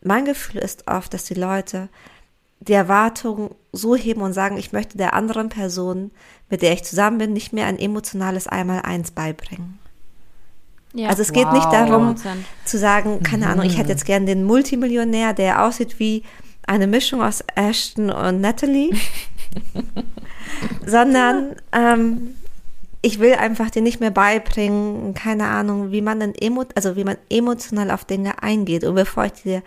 Mein 0.03 0.25
Gefühl 0.25 0.61
ist 0.61 0.89
oft, 0.89 1.13
dass 1.13 1.25
die 1.25 1.35
Leute 1.35 1.89
die 2.61 2.75
Erwartungen 2.75 3.55
so 3.73 3.97
heben 3.97 4.21
und 4.21 4.35
sagen, 4.35 4.59
ich 4.59 4.73
möchte 4.73 4.99
der 4.99 5.15
anderen 5.15 5.49
Person, 5.49 6.11
mit 6.51 6.63
der 6.63 6.73
ich 6.73 6.85
zusammen 6.85 7.19
bin, 7.19 7.33
nicht 7.33 7.53
mehr 7.53 7.67
ein 7.67 7.79
emotionales 7.79 8.47
Einmaleins 8.47 9.13
beibringen. 9.13 9.79
Ja. 10.95 11.09
Also 11.09 11.23
es 11.23 11.33
geht 11.33 11.47
Wow. 11.47 11.53
nicht 11.55 11.73
darum 11.73 12.15
100%. 12.15 12.17
zu 12.65 12.79
sagen, 12.79 13.23
keine 13.23 13.49
Ahnung, 13.49 13.65
ich 13.67 13.79
hätte 13.79 13.91
jetzt 13.91 14.05
gern 14.07 14.27
den 14.27 14.45
Multimillionär, 14.45 15.33
der 15.33 15.65
aussieht 15.65 15.99
wie 15.99 16.23
eine 16.67 16.87
Mischung 16.87 17.23
aus 17.23 17.43
Ashton 17.57 18.11
und 18.11 18.41
Natalie, 18.41 18.91
sondern 20.87 21.57
ähm, 21.73 22.35
ich 23.03 23.19
will 23.19 23.35
einfach 23.35 23.71
dir 23.71 23.83
nicht 23.83 24.01
mehr 24.01 24.11
beibringen, 24.11 25.15
keine 25.15 25.47
Ahnung, 25.47 25.91
wie 25.91 26.03
man 26.03 26.21
dann 26.21 26.35
emo 26.35 26.65
also 26.75 26.97
wie 26.97 27.05
man 27.05 27.17
emotional 27.31 27.91
auf 27.91 28.05
Dinge 28.05 28.43
eingeht. 28.43 28.85
Und 28.85 28.95
bevor 28.95 29.25
ich 29.27 29.33
dir 29.43 29.63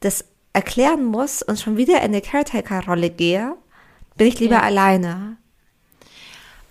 das 0.00 0.24
erklären 0.52 1.04
muss 1.04 1.42
und 1.42 1.58
schon 1.60 1.76
wieder 1.76 1.96
in 1.98 2.04
eine 2.04 2.20
Caretaker-Rolle 2.20 3.10
gehe, 3.10 3.54
bin 4.16 4.28
ich 4.28 4.38
lieber 4.40 4.54
Ja. 4.56 4.62
alleine. 4.62 5.36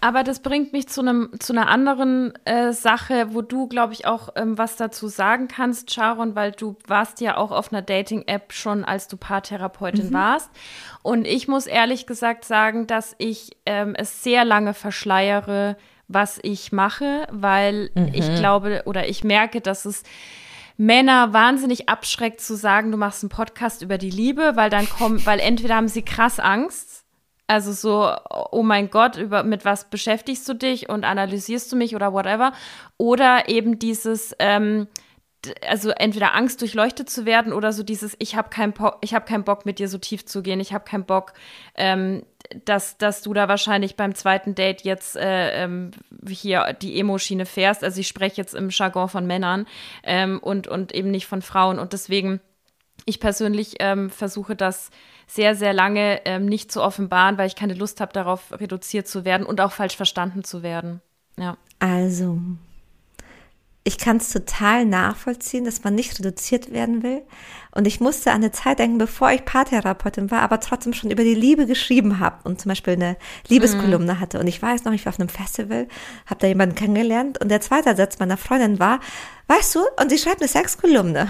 Aber 0.04 0.26
das 0.26 0.42
bringt 0.42 0.74
mich 0.74 0.90
zu 0.90 1.00
einem 1.00 1.30
zu 1.40 1.54
einer 1.54 1.70
anderen 1.70 2.34
äh, 2.44 2.74
Sache, 2.74 3.28
wo 3.34 3.42
du, 3.42 3.68
glaube 3.68 3.94
ich, 3.94 4.06
auch 4.06 4.28
ähm, 4.36 4.58
was 4.58 4.76
dazu 4.76 5.08
sagen 5.08 5.48
kannst, 5.48 5.94
Sharon, 5.94 6.36
weil 6.36 6.52
du 6.52 6.76
warst 6.86 7.22
ja 7.22 7.38
auch 7.38 7.52
auf 7.52 7.72
einer 7.72 7.82
Dating-App 7.82 8.52
schon, 8.52 8.84
als 8.84 9.08
du 9.08 9.16
Paartherapeutin 9.16 10.12
warst. 10.12 10.50
Und 11.04 11.26
ich 11.26 11.48
muss 11.48 11.68
ehrlich 11.68 12.06
gesagt 12.06 12.44
sagen, 12.44 12.86
dass 12.86 13.16
ich 13.18 13.56
ähm, 13.66 13.96
es 13.96 14.24
sehr 14.24 14.44
lange 14.44 14.74
verschleiere, 14.74 15.78
was 16.10 16.38
ich 16.44 16.74
mache, 16.74 17.26
weil 17.32 17.90
ich 18.12 18.36
glaube 18.36 18.84
oder 18.86 19.08
ich 19.08 19.24
merke, 19.24 19.62
dass 19.62 19.86
es 19.86 20.04
Männer 20.76 21.32
wahnsinnig 21.32 21.88
abschreckt 21.88 22.42
zu 22.42 22.58
sagen, 22.58 22.92
du 22.92 22.98
machst 22.98 23.24
einen 23.24 23.30
Podcast 23.30 23.82
über 23.82 23.98
die 23.98 24.10
Liebe, 24.10 24.52
weil 24.56 24.70
dann 24.70 24.90
kommen, 24.90 25.26
weil 25.26 25.40
entweder 25.40 25.78
haben 25.78 25.88
sie 25.88 26.02
krass 26.02 26.42
Angst, 26.42 27.03
Also 27.48 27.74
so, 27.74 28.16
oh 28.52 28.64
mein 28.64 28.90
Gott, 28.90 29.18
über 29.18 29.44
mit 29.44 29.66
was 29.66 29.90
beschäftigst 29.90 30.48
du 30.48 30.54
dich 30.54 30.90
und 30.90 31.04
analysierst 31.04 31.72
du 31.72 31.76
mich 31.76 31.96
oder 31.96 32.14
whatever. 32.14 32.54
Oder 32.98 33.50
eben 33.50 33.80
dieses, 33.80 34.34
ähm, 34.40 34.88
also 35.68 35.90
entweder 35.90 36.36
Angst 36.36 36.62
durchleuchtet 36.62 37.10
zu 37.10 37.26
werden 37.26 37.54
oder 37.54 37.74
so 37.74 37.84
dieses, 37.84 38.16
ich 38.20 38.36
habe 38.36 38.50
keinen 38.50 38.74
ich 39.02 39.14
hab 39.14 39.26
keinen 39.26 39.44
Bock 39.44 39.66
mit 39.66 39.80
dir 39.80 39.88
so 39.88 39.98
tief 39.98 40.26
zu 40.26 40.42
gehen, 40.42 40.60
ich 40.60 40.74
habe 40.74 40.86
keinen 40.86 41.06
Bock, 41.06 41.34
ähm, 41.76 42.24
dass, 42.66 42.98
dass 42.98 43.22
du 43.22 43.34
da 43.34 43.48
wahrscheinlich 43.48 43.96
beim 43.96 44.16
zweiten 44.16 44.56
Date 44.56 44.82
jetzt 44.82 45.16
äh, 45.16 45.64
ähm, 45.64 45.92
hier 46.28 46.74
die 46.82 47.00
Emo-Schiene 47.00 47.46
fährst. 47.46 47.84
Also 47.84 48.00
ich 48.00 48.08
spreche 48.08 48.38
jetzt 48.38 48.54
im 48.54 48.70
Jargon 48.70 49.10
von 49.10 49.26
Männern 49.26 49.66
ähm, 50.04 50.40
und, 50.40 50.68
und 50.68 50.94
eben 50.94 51.12
nicht 51.12 51.26
von 51.26 51.42
Frauen. 51.42 51.80
Und 51.80 51.94
deswegen, 51.94 52.42
ich 53.06 53.20
persönlich 53.20 53.76
ähm, 53.80 54.10
versuche 54.10 54.56
das 54.56 54.92
sehr, 55.34 55.56
sehr 55.56 55.74
lange 55.74 56.22
ähm, 56.26 56.46
nicht 56.46 56.72
zu 56.72 56.82
offenbaren, 56.82 57.38
weil 57.38 57.48
ich 57.48 57.56
keine 57.56 57.74
Lust 57.74 58.02
habe, 58.02 58.14
darauf 58.14 58.52
reduziert 58.52 59.08
zu 59.08 59.26
werden 59.26 59.48
und 59.48 59.62
auch 59.62 59.72
falsch 59.72 59.96
verstanden 59.96 60.44
zu 60.44 60.62
werden. 60.62 61.02
Ja. 61.40 61.58
Also, 61.80 62.40
ich 63.84 63.98
kann 63.98 64.18
es 64.18 64.30
total 64.30 64.86
nachvollziehen, 64.86 65.66
dass 65.66 65.84
man 65.84 65.96
nicht 65.96 66.20
reduziert 66.20 66.72
werden 66.72 67.02
will. 67.02 67.24
Und 67.72 67.88
ich 67.88 68.00
musste 68.00 68.30
an 68.30 68.38
eine 68.38 68.52
Zeit 68.52 68.78
denken, 68.78 69.00
bevor 69.00 69.32
ich 69.32 69.44
Paartherapeutin 69.44 70.30
war, 70.30 70.42
aber 70.42 70.60
trotzdem 70.60 70.94
schon 70.94 71.10
über 71.10 71.24
die 71.24 71.34
Liebe 71.34 71.66
geschrieben 71.66 72.20
habe 72.20 72.38
und 72.44 72.62
zum 72.62 72.70
Beispiel 72.70 72.94
eine 72.94 73.18
Liebeskolumne 73.48 74.14
mhm. 74.14 74.20
hatte. 74.20 74.40
Und 74.40 74.46
ich 74.46 74.62
weiß 74.62 74.84
noch, 74.86 74.94
ich 74.94 75.06
war 75.06 75.14
auf 75.14 75.20
einem 75.20 75.30
Festival, 75.30 75.88
habe 76.28 76.40
da 76.40 76.48
jemanden 76.48 76.76
kennengelernt 76.76 77.42
und 77.42 77.50
der 77.50 77.62
zweite 77.62 77.96
Satz 77.96 78.20
meiner 78.20 78.38
Freundin 78.38 78.78
war, 78.78 79.00
weißt 79.48 79.76
du, 79.76 79.80
und 80.00 80.10
sie 80.12 80.20
schreibt 80.20 80.42
eine 80.42 80.48
Sexkolumne. 80.48 81.30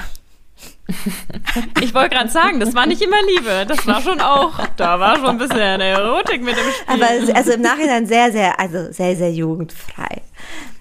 Ich 1.81 1.93
wollte 1.93 2.15
gerade 2.15 2.29
sagen, 2.29 2.59
das 2.59 2.73
war 2.75 2.85
nicht 2.85 3.01
immer 3.01 3.21
Liebe. 3.35 3.65
Das 3.67 3.85
war 3.87 4.01
schon 4.01 4.19
auch, 4.19 4.65
da 4.75 4.99
war 4.99 5.15
schon 5.17 5.27
ein 5.27 5.37
bisschen 5.37 5.81
Erotik 5.81 6.41
mit 6.43 6.55
dem 6.55 6.71
Spiel. 6.71 7.03
Aber 7.03 7.35
also 7.35 7.53
im 7.53 7.61
Nachhinein 7.61 8.05
sehr, 8.05 8.31
sehr, 8.31 8.59
also 8.59 8.91
sehr, 8.91 9.15
sehr 9.15 9.31
jugendfrei. 9.31 10.21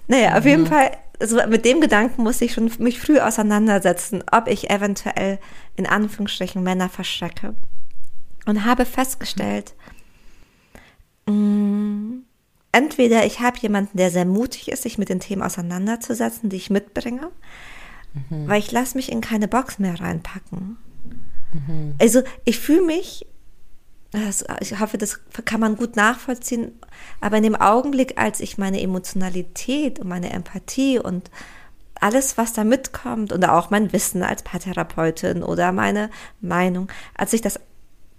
Naja, 0.07 0.37
auf 0.37 0.45
jeden 0.45 0.63
mhm. 0.63 0.67
Fall, 0.67 0.91
also 1.19 1.39
mit 1.47 1.65
dem 1.65 1.81
Gedanken 1.81 2.23
musste 2.23 2.45
ich 2.45 2.53
schon 2.53 2.71
mich 2.79 2.99
früh 2.99 3.19
auseinandersetzen, 3.19 4.23
ob 4.31 4.47
ich 4.47 4.69
eventuell 4.69 5.39
in 5.75 5.85
Anführungsstrichen 5.85 6.61
Männer 6.61 6.89
verschrecke. 6.89 7.55
Und 8.45 8.65
habe 8.65 8.85
festgestellt, 8.85 9.73
mh, 11.27 11.33
mm, 11.33 12.25
entweder 12.73 13.25
ich 13.25 13.39
habe 13.39 13.57
jemanden, 13.59 13.97
der 13.97 14.11
sehr 14.11 14.25
mutig 14.25 14.69
ist, 14.69 14.83
sich 14.83 14.97
mit 14.97 15.07
den 15.07 15.21
Themen 15.21 15.41
auseinanderzusetzen, 15.41 16.49
die 16.49 16.57
ich 16.57 16.69
mitbringe, 16.69 17.31
mhm. 18.13 18.47
weil 18.47 18.59
ich 18.59 18.71
lasse 18.71 18.97
mich 18.97 19.11
in 19.11 19.21
keine 19.21 19.47
Box 19.47 19.79
mehr 19.79 19.99
reinpacken. 19.99 20.77
Mhm. 21.53 21.95
Also 21.99 22.23
ich 22.45 22.59
fühle 22.59 22.85
mich, 22.85 23.25
das, 24.11 24.45
ich 24.59 24.79
hoffe, 24.79 24.97
das 24.97 25.19
kann 25.45 25.59
man 25.59 25.75
gut 25.75 25.95
nachvollziehen, 25.95 26.71
aber 27.19 27.37
in 27.37 27.43
dem 27.43 27.55
Augenblick, 27.55 28.17
als 28.17 28.39
ich 28.39 28.57
meine 28.57 28.81
Emotionalität 28.81 29.99
und 29.99 30.07
meine 30.07 30.31
Empathie 30.31 30.99
und 30.99 31.31
alles, 31.99 32.37
was 32.37 32.53
da 32.53 32.63
mitkommt 32.63 33.31
und 33.31 33.47
auch 33.47 33.69
mein 33.69 33.93
Wissen 33.93 34.23
als 34.23 34.43
Paartherapeutin 34.43 35.41
oder 35.41 35.71
meine 35.71 36.09
Meinung, 36.41 36.91
als 37.15 37.33
ich 37.33 37.41
das 37.41 37.59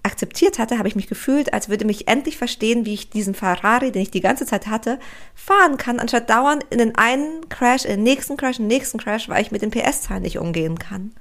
akzeptiert 0.05 0.59
hatte, 0.59 0.79
habe 0.79 0.89
ich 0.89 0.97
mich 0.97 1.09
gefühlt, 1.09 1.53
als 1.53 1.69
würde 1.69 1.85
mich 1.85 2.09
endlich 2.09 2.37
verstehen, 2.37 2.85
wie 2.85 2.95
ich 2.95 3.11
diesen 3.11 3.35
Ferrari, 3.35 3.91
den 3.91 4.03
ich 4.03 4.11
die 4.11 4.21
ganze 4.21 4.47
Zeit 4.47 4.67
hatte, 4.67 4.99
fahren 5.35 5.77
kann, 5.77 5.99
anstatt 5.99 6.31
dauernd 6.31 6.65
in 6.71 6.79
den 6.79 6.95
einen 6.97 7.49
Crash, 7.49 7.85
in 7.85 7.97
den 7.97 8.03
nächsten 8.03 8.37
Crash, 8.37 8.59
in 8.59 8.65
den 8.69 8.77
nächsten 8.77 8.99
Crash, 8.99 9.29
weil 9.29 9.43
ich 9.43 9.51
mit 9.51 9.63
den 9.63 9.71
PS-Zahlen 9.71 10.23
nicht 10.23 10.39
umgehen 10.39 10.79
kann. 10.79 11.13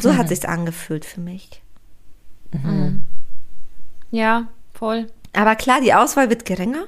So 0.00 0.16
hat 0.16 0.28
sich's 0.28 0.44
angefühlt 0.44 1.04
für 1.04 1.20
mich. 1.20 1.60
Mhm. 2.52 3.02
Ja, 4.10 4.48
voll. 4.72 5.08
Aber 5.32 5.56
klar, 5.56 5.80
die 5.80 5.92
Auswahl 5.92 6.30
wird 6.30 6.44
geringer. 6.44 6.84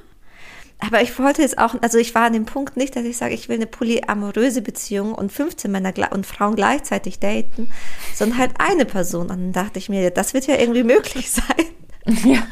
Aber 0.79 1.01
ich 1.01 1.17
wollte 1.19 1.41
jetzt 1.41 1.57
auch, 1.57 1.75
also 1.81 1.97
ich 1.97 2.15
war 2.15 2.23
an 2.23 2.33
dem 2.33 2.45
Punkt 2.45 2.77
nicht, 2.77 2.95
dass 2.95 3.03
ich 3.03 3.17
sage, 3.17 3.33
ich 3.33 3.49
will 3.49 3.57
eine 3.57 3.67
polyamoröse 3.67 4.61
Beziehung 4.61 5.13
und 5.13 5.31
15 5.31 5.69
Männer 5.69 5.93
und 6.11 6.25
Frauen 6.25 6.55
gleichzeitig 6.55 7.19
daten, 7.19 7.69
sondern 8.15 8.37
halt 8.37 8.51
eine 8.59 8.85
Person. 8.85 9.23
Und 9.23 9.29
dann 9.29 9.51
dachte 9.51 9.77
ich 9.77 9.89
mir, 9.89 10.09
das 10.09 10.33
wird 10.33 10.47
ja 10.47 10.55
irgendwie 10.55 10.83
möglich 10.83 11.31
sein. 11.31 11.65
Ja. 12.05 12.43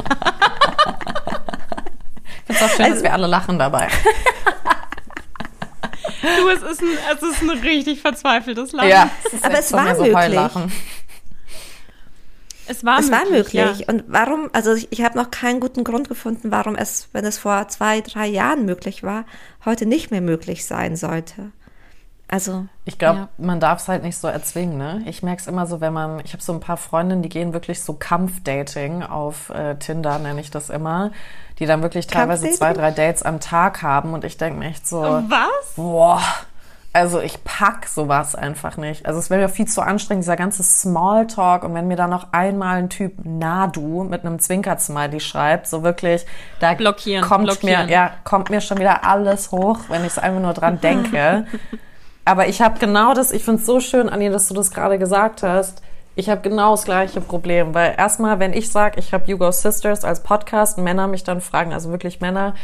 Ich 2.49 2.55
finde 2.55 2.65
auch 2.65 2.75
schön, 2.75 2.85
also, 2.85 2.95
dass 2.95 3.03
wir 3.03 3.13
alle 3.13 3.27
lachen 3.27 3.59
dabei. 3.59 3.87
Du, 6.21 6.49
es 6.49 6.61
ist 6.63 6.81
ein, 6.81 6.97
es 7.15 7.21
ist 7.21 7.41
ein 7.41 7.49
richtig 7.49 8.01
verzweifeltes 8.01 8.71
Lachen. 8.71 8.89
Ja, 8.89 9.09
es 9.33 9.43
aber 9.43 9.59
es 9.59 9.71
war 9.71 9.95
so 9.95 10.03
möglich. 10.03 10.71
Es 12.67 12.83
war 12.83 12.99
es 12.99 13.09
möglich. 13.09 13.55
War 13.55 13.65
möglich. 13.65 13.87
Ja. 13.87 13.93
Und 13.93 14.03
warum, 14.07 14.49
also 14.53 14.73
ich, 14.73 14.91
ich 14.91 15.03
habe 15.03 15.17
noch 15.17 15.31
keinen 15.31 15.59
guten 15.59 15.83
Grund 15.83 16.09
gefunden, 16.09 16.51
warum 16.51 16.75
es, 16.75 17.09
wenn 17.13 17.25
es 17.25 17.37
vor 17.37 17.67
zwei, 17.67 18.01
drei 18.01 18.27
Jahren 18.27 18.65
möglich 18.65 19.03
war, 19.03 19.25
heute 19.65 19.85
nicht 19.85 20.11
mehr 20.11 20.21
möglich 20.21 20.65
sein 20.65 20.95
sollte. 20.95 21.51
Also. 22.29 22.65
Ich 22.83 22.97
glaube, 22.97 23.19
ja. 23.19 23.29
man 23.37 23.61
darf 23.61 23.79
es 23.79 23.87
halt 23.87 24.03
nicht 24.03 24.17
so 24.17 24.27
erzwingen, 24.27 24.77
ne? 24.77 25.01
Ich 25.05 25.23
merke 25.23 25.41
es 25.41 25.47
immer 25.47 25.65
so, 25.65 25.79
wenn 25.79 25.93
man, 25.93 26.19
ich 26.25 26.33
habe 26.33 26.43
so 26.43 26.51
ein 26.51 26.59
paar 26.59 26.75
Freundinnen, 26.75 27.21
die 27.21 27.29
gehen 27.29 27.53
wirklich 27.53 27.81
so 27.81 27.93
Kampfdating 27.93 29.03
auf 29.03 29.49
äh, 29.49 29.75
Tinder, 29.75 30.19
nenne 30.19 30.41
ich 30.41 30.51
das 30.51 30.69
immer, 30.69 31.11
die 31.59 31.65
dann 31.65 31.81
wirklich 31.81 32.07
teilweise 32.07 32.51
zwei, 32.51 32.73
drei 32.73 32.91
Dates 32.91 33.23
am 33.23 33.39
Tag 33.39 33.81
haben 33.81 34.13
und 34.13 34.25
ich 34.25 34.35
denke 34.35 34.59
mir 34.59 34.67
echt 34.67 34.85
so. 34.85 35.01
Was? 35.01 35.75
Boah 35.77 36.21
also 36.97 37.21
ich 37.21 37.43
pack 37.43 37.85
sowas 37.85 38.33
einfach 38.33 38.75
nicht. 38.75 39.05
Also 39.05 39.19
es 39.19 39.29
wäre 39.29 39.41
mir 39.41 39.49
viel 39.49 39.67
zu 39.67 39.83
anstrengend, 39.83 40.23
dieser 40.23 40.35
ganze 40.35 40.63
Smalltalk. 40.63 41.63
Und 41.63 41.75
wenn 41.75 41.87
mir 41.87 41.95
da 41.95 42.07
noch 42.07 42.33
einmal 42.33 42.77
ein 42.77 42.89
Typ 42.89 43.23
Nadu 43.23 44.03
mit 44.03 44.25
einem 44.25 44.39
Zwinker-Smiley 44.39 45.19
schreibt, 45.19 45.67
so 45.67 45.83
wirklich, 45.83 46.25
da 46.59 46.73
blockieren, 46.73 47.23
kommt 47.23 47.45
blockieren. 47.45 47.85
mir, 47.85 47.91
ja, 47.91 48.11
kommt 48.23 48.49
mir 48.49 48.61
schon 48.61 48.79
wieder 48.79 49.03
alles 49.03 49.51
hoch, 49.51 49.77
wenn 49.89 50.01
ich 50.01 50.13
es 50.13 50.17
einfach 50.17 50.41
nur 50.41 50.53
dran 50.53 50.81
denke. 50.81 51.45
Aber 52.25 52.47
ich 52.47 52.63
habe 52.63 52.79
genau 52.79 53.13
das, 53.13 53.31
ich 53.31 53.43
finde 53.43 53.59
es 53.61 53.67
so 53.67 53.79
schön, 53.79 54.09
Anni, 54.09 54.31
dass 54.31 54.47
du 54.47 54.55
das 54.55 54.71
gerade 54.71 54.97
gesagt 54.97 55.43
hast. 55.43 55.83
Ich 56.15 56.31
habe 56.31 56.41
genau 56.41 56.71
das 56.71 56.83
gleiche 56.83 57.21
Problem, 57.21 57.75
weil 57.75 57.93
erstmal, 57.95 58.39
wenn 58.39 58.53
ich 58.53 58.71
sage, 58.71 58.99
ich 58.99 59.13
habe 59.13 59.29
You 59.29 59.37
Go 59.37 59.51
Sisters 59.51 60.03
als 60.03 60.23
Podcast, 60.23 60.79
Männer 60.79 61.05
mich 61.05 61.23
dann 61.23 61.41
fragen, 61.41 61.73
also 61.73 61.91
wirklich 61.91 62.21
Männer, 62.21 62.55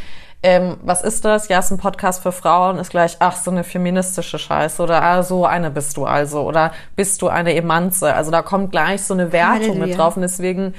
ähm, 0.44 0.76
was 0.82 1.02
ist 1.02 1.24
das? 1.24 1.48
Ja, 1.48 1.60
ist 1.60 1.70
ein 1.70 1.78
Podcast 1.78 2.22
für 2.22 2.30
Frauen, 2.30 2.76
ist 2.76 2.90
gleich, 2.90 3.16
ach, 3.18 3.34
so 3.34 3.50
eine 3.50 3.64
feministische 3.64 4.38
Scheiße 4.38 4.82
oder 4.82 5.02
ah, 5.02 5.22
so 5.22 5.46
eine 5.46 5.70
bist 5.70 5.96
du 5.96 6.04
also 6.04 6.42
oder 6.42 6.72
bist 6.96 7.22
du 7.22 7.28
eine 7.28 7.54
Emanze? 7.54 8.14
Also 8.14 8.30
da 8.30 8.42
kommt 8.42 8.70
gleich 8.70 9.02
so 9.02 9.14
eine 9.14 9.32
Wertung 9.32 9.54
Halleluja. 9.54 9.86
mit 9.86 9.98
drauf 9.98 10.16
und 10.16 10.22
deswegen, 10.22 10.74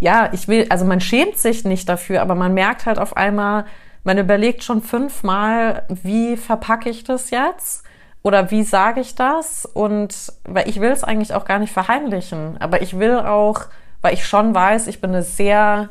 ja, 0.00 0.30
ich 0.32 0.48
will, 0.48 0.66
also 0.70 0.86
man 0.86 1.02
schämt 1.02 1.36
sich 1.36 1.64
nicht 1.64 1.86
dafür, 1.86 2.22
aber 2.22 2.34
man 2.34 2.54
merkt 2.54 2.86
halt 2.86 2.98
auf 2.98 3.14
einmal, 3.14 3.66
man 4.04 4.16
überlegt 4.16 4.64
schon 4.64 4.80
fünfmal, 4.80 5.82
wie 6.02 6.38
verpacke 6.38 6.88
ich 6.88 7.04
das 7.04 7.30
jetzt? 7.30 7.84
Oder 8.22 8.50
wie 8.50 8.62
sage 8.62 9.02
ich 9.02 9.16
das? 9.16 9.66
Und 9.66 10.32
weil 10.44 10.66
ich 10.66 10.80
will 10.80 10.90
es 10.90 11.04
eigentlich 11.04 11.34
auch 11.34 11.44
gar 11.44 11.58
nicht 11.58 11.74
verheimlichen, 11.74 12.56
aber 12.58 12.80
ich 12.80 12.98
will 12.98 13.18
auch, 13.18 13.66
weil 14.00 14.14
ich 14.14 14.26
schon 14.26 14.54
weiß, 14.54 14.86
ich 14.86 15.02
bin 15.02 15.10
eine 15.10 15.22
sehr 15.22 15.90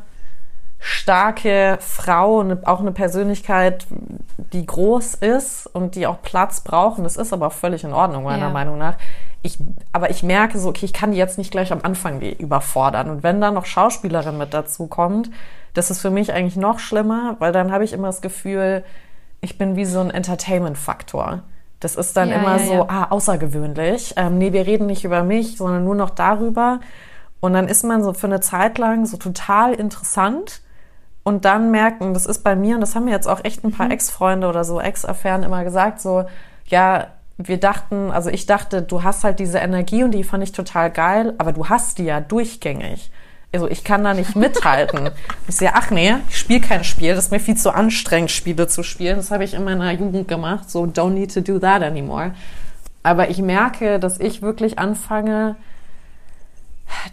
starke 0.80 1.78
Frau, 1.82 2.44
auch 2.64 2.80
eine 2.80 2.92
Persönlichkeit, 2.92 3.86
die 4.54 4.66
groß 4.66 5.16
ist 5.16 5.68
und 5.68 5.96
die 5.96 6.08
auch 6.08 6.22
Platz 6.22 6.62
braucht. 6.62 6.98
Und 6.98 7.04
das 7.04 7.18
ist 7.18 7.34
aber 7.34 7.52
völlig 7.52 7.84
in 7.84 7.94
Ordnung, 7.94 8.24
meiner 8.24 8.48
ja. 8.48 8.50
Meinung 8.50 8.78
nach. 8.78 8.96
Ich, 9.42 9.58
aber 9.92 10.10
ich 10.10 10.24
merke 10.24 10.58
so, 10.58 10.70
okay, 10.70 10.86
ich 10.86 10.94
kann 10.94 11.12
die 11.12 11.18
jetzt 11.18 11.38
nicht 11.38 11.52
gleich 11.52 11.72
am 11.72 11.80
Anfang 11.84 12.22
überfordern. 12.22 13.10
Und 13.10 13.24
wenn 13.24 13.42
dann 13.42 13.54
noch 13.54 13.66
Schauspielerin 13.66 14.38
mit 14.38 14.54
dazu 14.54 14.88
kommt, 14.88 15.30
das 15.74 15.92
ist 15.92 16.02
für 16.02 16.10
mich 16.10 16.34
eigentlich 16.34 16.58
noch 16.58 16.80
schlimmer, 16.80 17.36
weil 17.40 17.52
dann 17.52 17.72
habe 17.72 17.84
ich 17.84 17.94
immer 17.94 18.08
das 18.08 18.22
Gefühl, 18.22 18.84
ich 19.42 19.58
bin 19.58 19.76
wie 19.76 19.86
so 19.86 20.00
ein 20.00 20.10
Entertainment-Faktor. 20.10 21.44
Das 21.80 21.96
ist 21.96 22.18
dann 22.18 22.30
ja, 22.30 22.36
immer 22.36 22.58
ja, 22.58 22.66
so, 22.66 22.88
ah, 22.90 23.08
außergewöhnlich. 23.10 24.14
Ähm, 24.18 24.38
nee, 24.38 24.52
wir 24.52 24.66
reden 24.66 24.88
nicht 24.88 25.06
über 25.06 25.24
mich, 25.24 25.58
sondern 25.58 25.86
nur 25.86 25.96
noch 25.96 26.10
darüber. 26.10 26.80
Und 27.40 27.54
dann 27.54 27.70
ist 27.70 27.84
man 27.84 28.04
so 28.04 28.14
für 28.14 28.28
eine 28.28 28.42
Zeit 28.42 28.78
lang 28.78 29.06
so 29.06 29.16
total 29.16 29.74
interessant 29.74 30.62
und 31.30 31.46
dann 31.46 31.70
merken, 31.70 32.16
das 32.16 32.26
ist 32.26 32.44
bei 32.44 32.56
mir, 32.56 32.74
und 32.74 32.82
das 32.82 32.96
haben 32.96 33.06
mir 33.06 33.12
jetzt 33.12 33.28
auch 33.28 33.44
echt 33.44 33.64
ein 33.64 33.72
paar 33.72 33.86
mhm. 33.86 33.92
Ex-Freunde 33.92 34.48
oder 34.48 34.64
so 34.64 34.82
Ex-Affären 34.82 35.44
immer 35.44 35.64
gesagt, 35.64 36.02
so, 36.02 36.26
ja, 36.66 37.06
wir 37.38 37.60
dachten, 37.60 38.10
also 38.10 38.32
ich 38.32 38.48
dachte, 38.48 38.82
du 38.82 39.04
hast 39.04 39.24
halt 39.24 39.38
diese 39.38 39.60
Energie 39.60 40.04
und 40.04 40.10
die 40.12 40.24
fand 40.24 40.42
ich 40.44 40.54
total 40.54 40.90
geil, 40.90 41.36
aber 41.38 41.54
du 41.54 41.70
hast 41.70 42.00
die 42.00 42.06
ja 42.06 42.20
durchgängig. 42.20 43.12
Also 43.54 43.68
ich 43.68 43.84
kann 43.84 44.04
da 44.04 44.16
nicht 44.16 44.36
mithalten. 44.36 45.12
ich 45.48 45.58
sehe, 45.58 45.76
ach 45.76 45.92
nee, 45.92 46.16
ich 46.30 46.40
spiele 46.40 46.62
kein 46.62 46.84
Spiel, 46.84 47.14
das 47.14 47.26
ist 47.26 47.32
mir 47.32 47.40
viel 47.40 47.56
zu 47.56 47.76
anstrengend, 47.76 48.32
Spiele 48.32 48.68
zu 48.68 48.82
spielen. 48.82 49.18
Das 49.18 49.30
habe 49.30 49.44
ich 49.44 49.54
in 49.54 49.64
meiner 49.64 49.92
Jugend 49.92 50.28
gemacht, 50.28 50.72
so 50.72 50.84
don't 50.86 51.12
need 51.12 51.32
to 51.32 51.42
do 51.42 51.60
that 51.60 51.84
anymore. 51.84 52.32
Aber 53.04 53.30
ich 53.30 53.38
merke, 53.38 54.00
dass 54.00 54.20
ich 54.20 54.42
wirklich 54.42 54.80
anfange, 54.80 55.58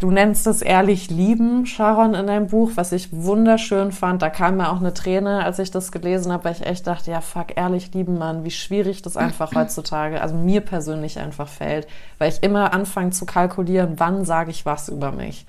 Du 0.01 0.11
nennst 0.11 0.47
es 0.47 0.63
ehrlich 0.63 1.11
lieben, 1.11 1.67
Sharon, 1.67 2.15
in 2.15 2.27
deinem 2.27 2.49
Buch, 2.49 2.73
was 2.75 2.93
ich 2.93 3.09
wunderschön 3.13 3.93
fand. 3.93 4.23
Da 4.23 4.31
kam 4.31 4.57
mir 4.57 4.71
auch 4.71 4.81
eine 4.81 4.95
Träne, 4.95 5.45
als 5.45 5.59
ich 5.59 5.71
das 5.71 5.93
gelesen 5.93 6.33
habe, 6.33 6.45
weil 6.45 6.53
ich 6.53 6.67
echt 6.67 6.87
dachte, 6.87 7.11
ja, 7.11 7.21
fuck, 7.21 7.57
ehrlich 7.57 7.93
lieben, 7.95 8.19
Mann, 8.19 8.45
wie 8.45 8.51
schwierig 8.51 9.03
das 9.03 9.17
einfach 9.17 9.53
heutzutage, 9.55 10.21
also 10.21 10.35
mir 10.35 10.61
persönlich 10.61 11.19
einfach 11.19 11.49
fällt, 11.49 11.87
weil 12.19 12.31
ich 12.31 12.43
immer 12.43 12.73
anfange 12.73 13.11
zu 13.11 13.27
kalkulieren, 13.27 13.95
wann 13.99 14.25
sage 14.25 14.51
ich 14.51 14.67
was 14.67 14.89
über 14.89 15.13
mich. 15.13 15.47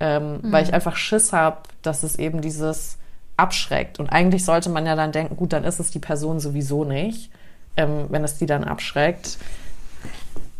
ähm, 0.00 0.40
mhm. 0.42 0.52
weil 0.52 0.64
ich 0.64 0.74
einfach 0.74 0.96
Schiss 0.96 1.32
habe, 1.32 1.58
dass 1.82 2.02
es 2.02 2.16
eben 2.16 2.40
dieses 2.40 2.96
abschreckt. 3.36 4.00
Und 4.00 4.08
eigentlich 4.10 4.44
sollte 4.44 4.70
man 4.70 4.86
ja 4.86 4.96
dann 4.96 5.12
denken, 5.12 5.36
gut, 5.36 5.52
dann 5.52 5.64
ist 5.64 5.78
es 5.78 5.90
die 5.90 5.98
Person 5.98 6.40
sowieso 6.40 6.84
nicht, 6.84 7.30
ähm, 7.76 8.06
wenn 8.08 8.24
es 8.24 8.38
die 8.38 8.46
dann 8.46 8.64
abschreckt. 8.64 9.38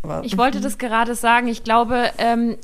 Aber 0.02 0.22
ich 0.24 0.38
wollte 0.38 0.60
das 0.60 0.78
gerade 0.78 1.14
sagen. 1.14 1.48
Ich 1.48 1.64
glaube, 1.64 2.10
ähm, 2.18 2.56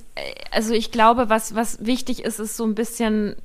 also 0.50 0.72
ich 0.72 0.90
glaube, 0.90 1.28
was, 1.28 1.54
was 1.54 1.84
wichtig 1.84 2.24
ist, 2.24 2.38
ist 2.38 2.56
so 2.56 2.64
ein 2.64 2.74
bisschen 2.74 3.36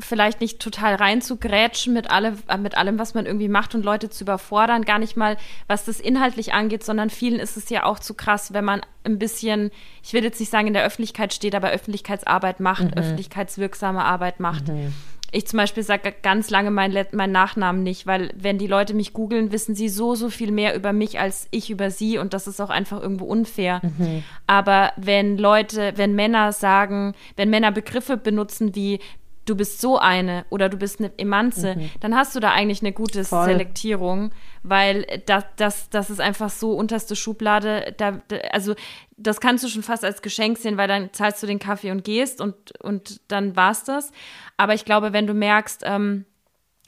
vielleicht 0.00 0.40
nicht 0.40 0.58
total 0.60 0.96
rein 0.96 1.22
zu 1.22 1.36
grätschen 1.36 1.94
mit, 1.94 2.10
alle, 2.10 2.36
mit 2.58 2.76
allem, 2.76 2.98
was 2.98 3.14
man 3.14 3.26
irgendwie 3.26 3.48
macht 3.48 3.74
und 3.74 3.84
Leute 3.84 4.10
zu 4.10 4.24
überfordern. 4.24 4.82
Gar 4.82 4.98
nicht 4.98 5.16
mal, 5.16 5.36
was 5.68 5.84
das 5.84 6.00
inhaltlich 6.00 6.52
angeht, 6.52 6.84
sondern 6.84 7.10
vielen 7.10 7.38
ist 7.38 7.56
es 7.56 7.70
ja 7.70 7.84
auch 7.84 7.98
zu 7.98 8.14
krass, 8.14 8.52
wenn 8.52 8.64
man 8.64 8.80
ein 9.04 9.18
bisschen, 9.18 9.70
ich 10.02 10.12
will 10.12 10.24
jetzt 10.24 10.40
nicht 10.40 10.50
sagen, 10.50 10.66
in 10.66 10.74
der 10.74 10.84
Öffentlichkeit 10.84 11.32
steht, 11.32 11.54
aber 11.54 11.70
Öffentlichkeitsarbeit 11.70 12.58
macht, 12.58 12.84
mhm. 12.84 12.94
öffentlichkeitswirksame 12.94 14.04
Arbeit 14.04 14.40
macht. 14.40 14.68
Mhm. 14.68 14.92
Ich 15.34 15.48
zum 15.48 15.56
Beispiel 15.56 15.82
sage 15.82 16.14
ganz 16.22 16.48
lange 16.50 16.70
meinen 16.70 17.06
mein 17.12 17.32
Nachnamen 17.32 17.82
nicht, 17.82 18.06
weil 18.06 18.32
wenn 18.36 18.56
die 18.56 18.68
Leute 18.68 18.94
mich 18.94 19.12
googeln, 19.12 19.50
wissen 19.50 19.74
sie 19.74 19.88
so, 19.88 20.14
so 20.14 20.30
viel 20.30 20.52
mehr 20.52 20.76
über 20.76 20.92
mich 20.92 21.18
als 21.18 21.48
ich 21.50 21.70
über 21.70 21.90
sie 21.90 22.18
und 22.18 22.34
das 22.34 22.46
ist 22.46 22.60
auch 22.60 22.70
einfach 22.70 23.02
irgendwo 23.02 23.24
unfair. 23.24 23.80
Mhm. 23.82 24.22
Aber 24.46 24.92
wenn 24.96 25.36
Leute, 25.36 25.94
wenn 25.96 26.14
Männer 26.14 26.52
sagen, 26.52 27.14
wenn 27.34 27.50
Männer 27.50 27.72
Begriffe 27.72 28.16
benutzen 28.16 28.76
wie 28.76 29.00
du 29.44 29.54
bist 29.56 29.80
so 29.80 29.98
eine 29.98 30.46
oder 30.50 30.68
du 30.68 30.76
bist 30.76 31.00
eine 31.00 31.12
Emanze, 31.18 31.76
mhm. 31.76 31.90
dann 32.00 32.14
hast 32.14 32.34
du 32.34 32.40
da 32.40 32.52
eigentlich 32.52 32.82
eine 32.82 32.92
gute 32.92 33.24
Voll. 33.24 33.46
Selektierung, 33.46 34.30
weil 34.62 35.06
das, 35.26 35.44
das, 35.56 35.90
das 35.90 36.10
ist 36.10 36.20
einfach 36.20 36.50
so 36.50 36.72
unterste 36.72 37.16
Schublade. 37.16 37.94
Da, 37.96 38.22
da, 38.28 38.36
also 38.52 38.74
das 39.16 39.40
kannst 39.40 39.64
du 39.64 39.68
schon 39.68 39.82
fast 39.82 40.04
als 40.04 40.22
Geschenk 40.22 40.58
sehen, 40.58 40.76
weil 40.76 40.88
dann 40.88 41.12
zahlst 41.12 41.42
du 41.42 41.46
den 41.46 41.58
Kaffee 41.58 41.90
und 41.90 42.04
gehst 42.04 42.40
und, 42.40 42.78
und 42.80 43.20
dann 43.28 43.56
war's 43.56 43.84
das. 43.84 44.12
Aber 44.56 44.74
ich 44.74 44.84
glaube, 44.84 45.12
wenn 45.12 45.26
du 45.26 45.34
merkst, 45.34 45.82
ähm, 45.84 46.24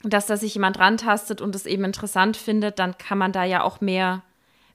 dass 0.03 0.27
da 0.27 0.37
sich 0.37 0.53
jemand 0.53 0.79
rantastet 0.79 1.41
und 1.41 1.55
es 1.55 1.65
eben 1.65 1.83
interessant 1.83 2.37
findet, 2.37 2.79
dann 2.79 2.97
kann 2.97 3.17
man 3.17 3.31
da 3.31 3.43
ja 3.43 3.63
auch 3.63 3.81
mehr, 3.81 4.23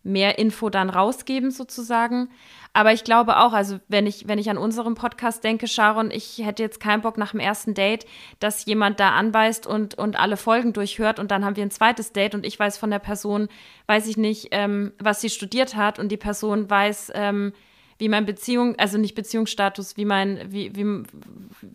mehr 0.02 0.38
Info 0.38 0.68
dann 0.68 0.90
rausgeben 0.90 1.50
sozusagen. 1.50 2.28
Aber 2.74 2.92
ich 2.92 3.04
glaube 3.04 3.38
auch, 3.38 3.52
also 3.52 3.80
wenn 3.88 4.06
ich, 4.06 4.28
wenn 4.28 4.38
ich 4.38 4.48
an 4.48 4.56
unseren 4.56 4.94
Podcast 4.94 5.44
denke, 5.44 5.68
Sharon, 5.68 6.10
ich 6.10 6.38
hätte 6.38 6.62
jetzt 6.62 6.80
keinen 6.80 7.02
Bock 7.02 7.18
nach 7.18 7.32
dem 7.32 7.40
ersten 7.40 7.74
Date, 7.74 8.06
dass 8.40 8.64
jemand 8.64 8.98
da 8.98 9.10
anbeißt 9.10 9.66
und, 9.66 9.94
und 9.98 10.18
alle 10.18 10.38
Folgen 10.38 10.72
durchhört 10.72 11.18
und 11.18 11.30
dann 11.30 11.44
haben 11.44 11.56
wir 11.56 11.64
ein 11.64 11.70
zweites 11.70 12.12
Date 12.12 12.34
und 12.34 12.46
ich 12.46 12.58
weiß 12.58 12.78
von 12.78 12.90
der 12.90 12.98
Person, 12.98 13.48
weiß 13.88 14.06
ich 14.06 14.16
nicht, 14.16 14.48
ähm, 14.52 14.92
was 14.98 15.20
sie 15.20 15.28
studiert 15.28 15.76
hat 15.76 15.98
und 15.98 16.08
die 16.08 16.16
Person 16.16 16.70
weiß, 16.70 17.12
ähm, 17.14 17.52
wie 17.98 18.08
mein 18.08 18.24
Beziehung, 18.24 18.74
also 18.78 18.96
nicht 18.96 19.14
Beziehungsstatus, 19.14 19.98
wie 19.98 20.06
mein, 20.06 20.50
wie, 20.50 20.74
wie, 20.74 21.04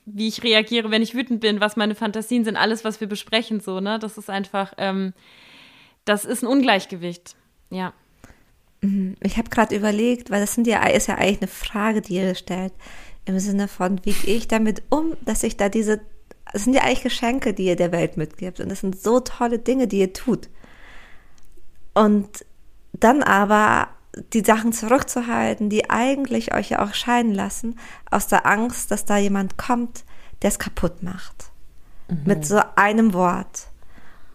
wie 0.06 0.28
ich 0.28 0.44
reagiere, 0.44 0.90
wenn 0.90 1.04
ich 1.04 1.14
wütend 1.14 1.42
bin, 1.42 1.62
was 1.62 1.78
meine 1.78 1.94
Fantasien 1.94 2.44
sind, 2.44 2.58
alles, 2.58 2.84
was 2.84 3.00
wir 3.00 3.08
besprechen, 3.08 3.60
so, 3.60 3.80
ne? 3.80 4.00
Das 4.00 4.18
ist 4.18 4.30
einfach, 4.30 4.74
ähm, 4.78 5.14
das 6.06 6.26
ist 6.26 6.42
ein 6.42 6.48
Ungleichgewicht, 6.48 7.36
ja. 7.70 7.94
Mhm. 8.82 9.16
Ich 9.22 9.38
habe 9.38 9.50
gerade 9.50 9.76
überlegt, 9.76 10.30
weil 10.30 10.42
das 10.42 10.54
sind 10.54 10.68
ja, 10.68 10.86
ist 10.88 11.08
ja 11.08 11.16
eigentlich 11.16 11.42
eine 11.42 11.48
Frage, 11.48 12.02
die 12.02 12.16
ihr 12.16 12.36
stellt, 12.36 12.74
im 13.26 13.40
Sinne 13.40 13.68
von, 13.68 14.00
wie 14.04 14.14
gehe 14.14 14.36
ich 14.36 14.48
damit 14.48 14.84
um, 14.90 15.16
dass 15.26 15.44
ich 15.44 15.58
da 15.58 15.70
diese, 15.70 16.02
das 16.52 16.64
sind 16.64 16.74
ja 16.74 16.84
eigentlich 16.84 17.04
Geschenke, 17.04 17.54
die 17.54 17.66
ihr 17.66 17.76
der 17.76 17.92
Welt 17.92 18.18
mitgibt 18.18 18.60
und 18.60 18.70
das 18.70 18.82
sind 18.82 19.00
so 19.00 19.20
tolle 19.20 19.60
Dinge, 19.60 19.88
die 19.88 20.00
ihr 20.00 20.14
tut. 20.14 20.50
Und 21.94 22.46
dann 22.94 23.24
aber 23.24 23.90
die 24.34 24.44
Sachen 24.44 24.74
zurückzuhalten, 24.74 25.70
die 25.70 25.90
eigentlich 25.90 26.54
euch 26.54 26.70
ja 26.70 26.84
auch 26.84 26.94
scheinen 26.94 27.34
lassen, 27.34 27.78
aus 28.10 28.28
der 28.28 28.46
Angst, 28.46 28.92
dass 28.92 29.06
da 29.06 29.18
jemand 29.18 29.58
kommt, 29.58 30.04
der 30.42 30.50
es 30.50 30.60
kaputt 30.60 31.04
macht. 31.04 31.52
Mhm. 32.08 32.22
Mit 32.26 32.46
so 32.46 32.62
einem 32.76 33.14
Wort. 33.14 33.68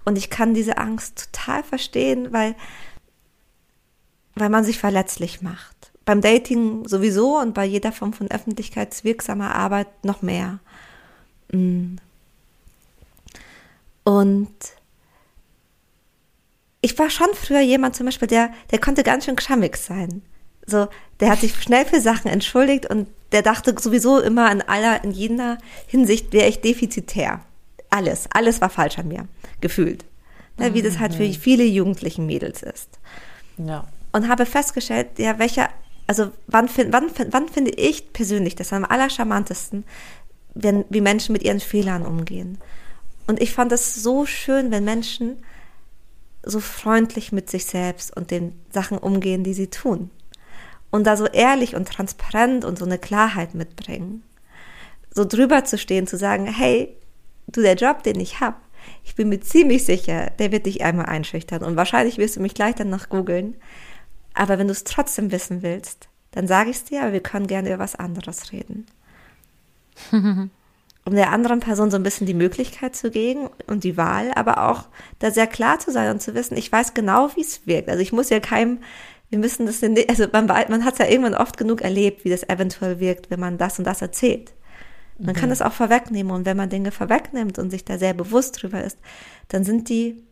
Und 0.04 0.18
ich 0.18 0.30
kann 0.30 0.54
diese 0.54 0.78
Angst 0.78 1.32
total 1.32 1.62
verstehen, 1.62 2.32
weil 2.32 2.54
weil 4.34 4.48
man 4.48 4.64
sich 4.64 4.78
verletzlich 4.78 5.42
macht. 5.42 5.92
Beim 6.04 6.20
Dating 6.20 6.86
sowieso 6.88 7.38
und 7.38 7.54
bei 7.54 7.64
jeder 7.64 7.92
Form 7.92 8.12
von 8.12 8.30
öffentlichkeitswirksamer 8.30 9.54
Arbeit 9.54 10.04
noch 10.04 10.22
mehr. 10.22 10.58
Mm. 11.52 11.96
Und 14.04 14.54
ich 16.80 16.98
war 16.98 17.08
schon 17.08 17.28
früher 17.34 17.60
jemand 17.60 17.94
zum 17.94 18.06
Beispiel, 18.06 18.26
der, 18.26 18.52
der 18.72 18.80
konnte 18.80 19.04
ganz 19.04 19.26
schön 19.26 19.38
schammig 19.38 19.76
sein. 19.76 20.22
So, 20.66 20.88
der 21.20 21.30
hat 21.30 21.40
sich 21.40 21.54
schnell 21.60 21.84
für 21.84 22.00
Sachen 22.00 22.28
entschuldigt 22.28 22.86
und 22.86 23.08
der 23.30 23.42
dachte 23.42 23.74
sowieso 23.78 24.20
immer 24.20 24.50
in 24.50 24.62
aller, 24.62 25.04
in 25.04 25.12
jeder 25.12 25.58
Hinsicht 25.86 26.32
wäre 26.32 26.48
ich 26.48 26.60
defizitär. 26.60 27.40
Alles, 27.90 28.28
alles 28.32 28.60
war 28.60 28.70
falsch 28.70 28.98
an 28.98 29.08
mir, 29.08 29.28
gefühlt. 29.60 30.04
Ne, 30.58 30.74
wie 30.74 30.82
das 30.82 30.98
halt 30.98 31.14
für 31.14 31.24
mhm. 31.24 31.32
viele 31.32 31.64
jugendlichen 31.64 32.26
Mädels 32.26 32.62
ist. 32.62 32.98
Ja 33.56 33.86
und 34.12 34.28
habe 34.28 34.46
festgestellt, 34.46 35.18
ja, 35.18 35.38
welcher, 35.38 35.68
also 36.06 36.30
wann, 36.46 36.68
wann, 36.90 37.10
wann 37.30 37.48
finde 37.48 37.72
ich 37.72 38.12
persönlich 38.12 38.54
das 38.54 38.72
am 38.72 38.84
allercharmantesten, 38.84 39.84
wenn, 40.54 40.84
wie 40.90 41.00
Menschen 41.00 41.32
mit 41.32 41.42
ihren 41.42 41.60
Fehlern 41.60 42.04
umgehen. 42.04 42.58
Und 43.26 43.40
ich 43.40 43.52
fand 43.52 43.72
es 43.72 43.94
so 43.94 44.26
schön, 44.26 44.70
wenn 44.70 44.84
Menschen 44.84 45.42
so 46.44 46.60
freundlich 46.60 47.32
mit 47.32 47.48
sich 47.48 47.66
selbst 47.66 48.14
und 48.16 48.30
den 48.30 48.60
Sachen 48.70 48.98
umgehen, 48.98 49.44
die 49.44 49.54
sie 49.54 49.68
tun. 49.68 50.10
Und 50.90 51.06
da 51.06 51.16
so 51.16 51.26
ehrlich 51.26 51.74
und 51.74 51.88
transparent 51.88 52.64
und 52.64 52.78
so 52.78 52.84
eine 52.84 52.98
Klarheit 52.98 53.54
mitbringen. 53.54 54.22
So 55.10 55.24
drüber 55.24 55.64
zu 55.64 55.78
stehen, 55.78 56.06
zu 56.06 56.18
sagen, 56.18 56.46
hey, 56.46 56.96
du, 57.46 57.62
der 57.62 57.76
Job, 57.76 58.02
den 58.02 58.20
ich 58.20 58.40
habe, 58.40 58.56
ich 59.04 59.14
bin 59.14 59.28
mir 59.28 59.40
ziemlich 59.40 59.84
sicher, 59.84 60.30
der 60.38 60.52
wird 60.52 60.66
dich 60.66 60.82
einmal 60.82 61.06
einschüchtern. 61.06 61.62
Und 61.62 61.76
wahrscheinlich 61.76 62.18
wirst 62.18 62.36
du 62.36 62.40
mich 62.40 62.54
gleich 62.54 62.74
danach 62.74 63.08
googeln. 63.08 63.54
Aber 64.34 64.58
wenn 64.58 64.68
du 64.68 64.72
es 64.72 64.84
trotzdem 64.84 65.32
wissen 65.32 65.62
willst, 65.62 66.08
dann 66.30 66.46
sage 66.46 66.70
ich 66.70 66.76
es 66.76 66.84
dir, 66.84 67.02
aber 67.02 67.12
wir 67.12 67.22
können 67.22 67.46
gerne 67.46 67.68
über 67.68 67.78
was 67.78 67.96
anderes 67.96 68.52
reden. 68.52 68.86
um 71.04 71.14
der 71.14 71.32
anderen 71.32 71.60
Person 71.60 71.90
so 71.90 71.96
ein 71.96 72.02
bisschen 72.02 72.26
die 72.26 72.34
Möglichkeit 72.34 72.94
zu 72.94 73.10
geben 73.10 73.50
und 73.66 73.84
die 73.84 73.96
Wahl, 73.96 74.30
aber 74.34 74.70
auch 74.70 74.84
da 75.18 75.30
sehr 75.30 75.46
klar 75.46 75.78
zu 75.78 75.90
sein 75.90 76.10
und 76.10 76.22
zu 76.22 76.34
wissen, 76.34 76.56
ich 76.56 76.70
weiß 76.70 76.94
genau, 76.94 77.30
wie 77.34 77.40
es 77.40 77.66
wirkt. 77.66 77.88
Also 77.88 78.00
ich 78.00 78.12
muss 78.12 78.30
ja 78.30 78.40
keinem, 78.40 78.78
wir 79.28 79.38
müssen 79.38 79.66
das, 79.66 79.82
in, 79.82 79.96
also 80.08 80.26
man, 80.32 80.46
man 80.46 80.84
hat 80.84 80.94
es 80.94 80.98
ja 80.98 81.06
irgendwann 81.06 81.34
oft 81.34 81.56
genug 81.56 81.82
erlebt, 81.82 82.24
wie 82.24 82.30
das 82.30 82.48
eventuell 82.48 83.00
wirkt, 83.00 83.30
wenn 83.30 83.40
man 83.40 83.58
das 83.58 83.78
und 83.78 83.84
das 83.84 84.00
erzählt. 84.00 84.52
Man 85.18 85.34
mhm. 85.34 85.38
kann 85.40 85.50
das 85.50 85.62
auch 85.62 85.72
vorwegnehmen 85.72 86.32
und 86.32 86.46
wenn 86.46 86.56
man 86.56 86.70
Dinge 86.70 86.92
vorwegnimmt 86.92 87.58
und 87.58 87.70
sich 87.70 87.84
da 87.84 87.98
sehr 87.98 88.14
bewusst 88.14 88.62
drüber 88.62 88.82
ist, 88.82 88.98
dann 89.48 89.64
sind 89.64 89.88
die 89.88 90.22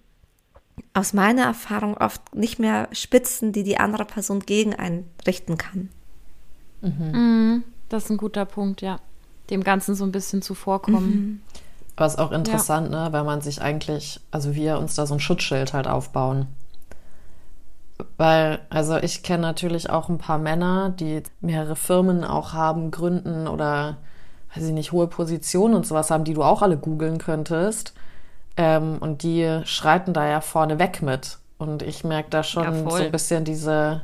aus 0.94 1.12
meiner 1.12 1.42
Erfahrung 1.42 1.96
oft 1.96 2.34
nicht 2.34 2.58
mehr 2.58 2.88
Spitzen, 2.92 3.52
die 3.52 3.62
die 3.62 3.78
andere 3.78 4.04
Person 4.04 4.40
gegen 4.40 4.74
einen 4.74 5.08
richten 5.26 5.58
kann. 5.58 5.88
Mhm. 6.80 7.10
Mhm, 7.12 7.64
das 7.88 8.04
ist 8.04 8.10
ein 8.10 8.16
guter 8.16 8.44
Punkt, 8.44 8.82
ja. 8.82 8.98
Dem 9.50 9.64
Ganzen 9.64 9.94
so 9.94 10.04
ein 10.04 10.12
bisschen 10.12 10.42
zuvorkommen. 10.42 11.10
Mhm. 11.10 11.40
Aber 11.96 12.06
es 12.06 12.14
ist 12.14 12.18
auch 12.18 12.32
interessant, 12.32 12.92
ja. 12.92 13.04
ne, 13.04 13.12
weil 13.12 13.24
man 13.24 13.42
sich 13.42 13.60
eigentlich, 13.60 14.20
also 14.30 14.54
wir 14.54 14.78
uns 14.78 14.94
da 14.94 15.06
so 15.06 15.14
ein 15.14 15.20
Schutzschild 15.20 15.72
halt 15.72 15.86
aufbauen. 15.86 16.46
Weil, 18.16 18.60
also 18.70 18.96
ich 18.96 19.22
kenne 19.22 19.42
natürlich 19.42 19.90
auch 19.90 20.08
ein 20.08 20.16
paar 20.16 20.38
Männer, 20.38 20.90
die 20.90 21.22
mehrere 21.40 21.76
Firmen 21.76 22.24
auch 22.24 22.54
haben, 22.54 22.90
gründen 22.90 23.46
oder, 23.46 23.98
weiß 24.54 24.64
ich 24.64 24.72
nicht, 24.72 24.92
hohe 24.92 25.08
Positionen 25.08 25.74
und 25.74 25.86
sowas 25.86 26.10
haben, 26.10 26.24
die 26.24 26.32
du 26.32 26.42
auch 26.42 26.62
alle 26.62 26.78
googeln 26.78 27.18
könntest. 27.18 27.92
Ähm, 28.60 28.98
und 29.00 29.22
die 29.22 29.62
schreiten 29.64 30.12
da 30.12 30.28
ja 30.28 30.42
vorne 30.42 30.78
weg 30.78 31.00
mit. 31.00 31.38
Und 31.56 31.82
ich 31.82 32.04
merke 32.04 32.28
da 32.28 32.42
schon 32.42 32.64
ja, 32.64 32.90
so 32.90 32.96
ein 32.96 33.10
bisschen 33.10 33.42
diese 33.42 34.02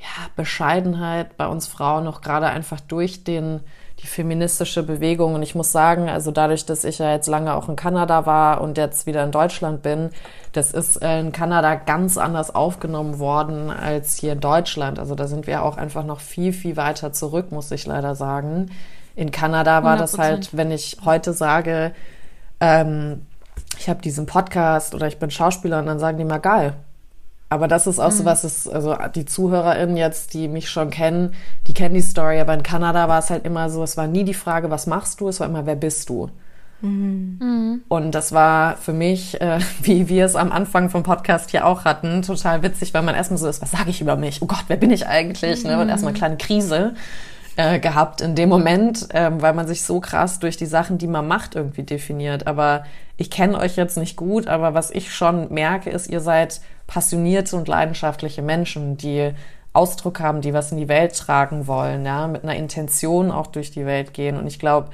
ja, 0.00 0.26
Bescheidenheit 0.34 1.36
bei 1.36 1.46
uns 1.46 1.68
Frauen 1.68 2.02
noch 2.02 2.22
gerade 2.22 2.46
einfach 2.46 2.80
durch 2.80 3.22
den, 3.22 3.60
die 4.00 4.08
feministische 4.08 4.82
Bewegung. 4.82 5.36
Und 5.36 5.44
ich 5.44 5.54
muss 5.54 5.70
sagen, 5.70 6.08
also 6.08 6.32
dadurch, 6.32 6.66
dass 6.66 6.82
ich 6.82 6.98
ja 6.98 7.12
jetzt 7.12 7.28
lange 7.28 7.54
auch 7.54 7.68
in 7.68 7.76
Kanada 7.76 8.26
war 8.26 8.62
und 8.62 8.78
jetzt 8.78 9.06
wieder 9.06 9.22
in 9.22 9.30
Deutschland 9.30 9.84
bin, 9.84 10.10
das 10.50 10.72
ist 10.72 10.96
in 10.96 11.30
Kanada 11.30 11.76
ganz 11.76 12.18
anders 12.18 12.52
aufgenommen 12.52 13.20
worden 13.20 13.70
als 13.70 14.16
hier 14.16 14.32
in 14.32 14.40
Deutschland. 14.40 14.98
Also 14.98 15.14
da 15.14 15.28
sind 15.28 15.46
wir 15.46 15.62
auch 15.62 15.76
einfach 15.76 16.04
noch 16.04 16.18
viel, 16.18 16.52
viel 16.52 16.76
weiter 16.76 17.12
zurück, 17.12 17.52
muss 17.52 17.70
ich 17.70 17.86
leider 17.86 18.16
sagen. 18.16 18.72
In 19.14 19.30
Kanada 19.30 19.84
war 19.84 19.98
100%. 19.98 19.98
das 19.98 20.18
halt, 20.18 20.56
wenn 20.56 20.72
ich 20.72 20.96
heute 21.04 21.32
sage, 21.32 21.92
ähm, 22.58 23.26
ich 23.78 23.88
habe 23.88 24.02
diesen 24.02 24.26
Podcast 24.26 24.94
oder 24.94 25.06
ich 25.06 25.18
bin 25.18 25.30
Schauspieler 25.30 25.78
und 25.80 25.86
dann 25.86 25.98
sagen 25.98 26.18
die 26.18 26.24
mal 26.24 26.38
geil. 26.38 26.74
Aber 27.48 27.68
das 27.68 27.86
ist 27.86 27.98
auch 27.98 28.10
mhm. 28.10 28.16
so 28.16 28.24
was, 28.24 28.44
ist, 28.44 28.68
also 28.68 28.96
die 29.14 29.26
ZuhörerInnen 29.26 29.96
jetzt, 29.96 30.32
die 30.32 30.48
mich 30.48 30.70
schon 30.70 30.88
kennen, 30.88 31.34
die 31.66 31.74
kennen 31.74 31.94
die 31.94 32.00
Story, 32.00 32.40
aber 32.40 32.54
in 32.54 32.62
Kanada 32.62 33.08
war 33.08 33.18
es 33.18 33.28
halt 33.28 33.44
immer 33.44 33.68
so, 33.68 33.82
es 33.82 33.98
war 33.98 34.06
nie 34.06 34.24
die 34.24 34.32
Frage, 34.32 34.70
was 34.70 34.86
machst 34.86 35.20
du, 35.20 35.28
es 35.28 35.38
war 35.38 35.48
immer, 35.48 35.66
wer 35.66 35.76
bist 35.76 36.08
du? 36.08 36.30
Mhm. 36.80 37.38
mhm. 37.40 37.82
Und 37.88 38.12
das 38.12 38.32
war 38.32 38.76
für 38.76 38.92
mich, 38.92 39.40
äh, 39.40 39.58
wie 39.82 40.08
wir 40.08 40.24
es 40.24 40.34
am 40.34 40.50
Anfang 40.50 40.90
vom 40.90 41.02
Podcast 41.02 41.50
hier 41.50 41.66
auch 41.66 41.84
hatten, 41.84 42.22
total 42.22 42.62
witzig, 42.62 42.94
weil 42.94 43.02
man 43.02 43.14
erstmal 43.14 43.38
so 43.38 43.48
ist, 43.48 43.62
was 43.62 43.70
sage 43.70 43.90
ich 43.90 44.00
über 44.00 44.16
mich? 44.16 44.40
Oh 44.42 44.46
Gott, 44.46 44.64
wer 44.68 44.76
bin 44.76 44.90
ich 44.90 45.06
eigentlich? 45.06 45.64
Ne? 45.64 45.78
Und 45.78 45.88
erstmal 45.88 46.10
eine 46.10 46.18
kleine 46.18 46.36
Krise. 46.36 46.94
Äh, 47.56 47.78
gehabt 47.78 48.20
in 48.20 48.34
dem 48.34 48.48
Moment, 48.48 49.08
ähm, 49.12 49.42
weil 49.42 49.52
man 49.52 49.66
sich 49.66 49.82
so 49.82 50.00
krass 50.00 50.38
durch 50.38 50.56
die 50.56 50.66
Sachen, 50.66 50.98
die 50.98 51.06
man 51.06 51.28
macht, 51.28 51.54
irgendwie 51.54 51.82
definiert. 51.82 52.46
Aber 52.46 52.84
ich 53.16 53.30
kenne 53.30 53.58
euch 53.58 53.76
jetzt 53.76 53.96
nicht 53.96 54.16
gut, 54.16 54.46
aber 54.46 54.74
was 54.74 54.90
ich 54.90 55.14
schon 55.14 55.52
merke, 55.52 55.90
ist, 55.90 56.08
ihr 56.08 56.20
seid 56.20 56.60
passionierte 56.86 57.56
und 57.56 57.68
leidenschaftliche 57.68 58.42
Menschen, 58.42 58.96
die 58.96 59.32
Ausdruck 59.72 60.20
haben, 60.20 60.40
die 60.40 60.52
was 60.52 60.72
in 60.72 60.78
die 60.78 60.88
Welt 60.88 61.16
tragen 61.16 61.66
wollen, 61.66 62.04
ja, 62.04 62.26
mit 62.26 62.42
einer 62.42 62.56
Intention 62.56 63.30
auch 63.30 63.46
durch 63.46 63.70
die 63.70 63.86
Welt 63.86 64.12
gehen. 64.12 64.36
Und 64.36 64.46
ich 64.46 64.58
glaube, 64.58 64.90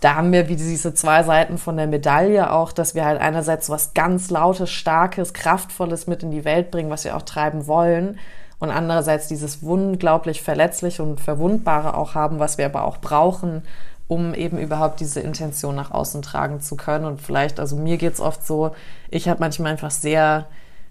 da 0.00 0.16
haben 0.16 0.32
wir 0.32 0.48
wie 0.48 0.56
diese 0.56 0.92
zwei 0.92 1.22
Seiten 1.22 1.56
von 1.56 1.76
der 1.76 1.86
Medaille 1.86 2.52
auch, 2.52 2.72
dass 2.72 2.94
wir 2.94 3.04
halt 3.04 3.20
einerseits 3.20 3.70
was 3.70 3.94
ganz 3.94 4.30
Lautes, 4.30 4.70
Starkes, 4.70 5.32
Kraftvolles 5.32 6.06
mit 6.06 6.22
in 6.22 6.30
die 6.30 6.44
Welt 6.44 6.70
bringen, 6.70 6.90
was 6.90 7.04
wir 7.04 7.16
auch 7.16 7.22
treiben 7.22 7.66
wollen. 7.66 8.18
Und 8.58 8.70
andererseits 8.70 9.28
dieses 9.28 9.56
unglaublich 9.56 10.42
Verletzliche 10.42 11.02
und 11.02 11.20
Verwundbare 11.20 11.96
auch 11.96 12.14
haben, 12.14 12.38
was 12.38 12.58
wir 12.58 12.66
aber 12.66 12.84
auch 12.84 12.98
brauchen, 12.98 13.62
um 14.06 14.34
eben 14.34 14.58
überhaupt 14.58 15.00
diese 15.00 15.20
Intention 15.20 15.74
nach 15.74 15.90
außen 15.90 16.22
tragen 16.22 16.60
zu 16.60 16.76
können. 16.76 17.04
Und 17.04 17.20
vielleicht, 17.20 17.58
also 17.60 17.76
mir 17.76 17.96
geht's 17.96 18.20
oft 18.20 18.46
so, 18.46 18.74
ich 19.10 19.28
habe 19.28 19.40
manchmal 19.40 19.72
einfach 19.72 19.90
sehr 19.90 20.46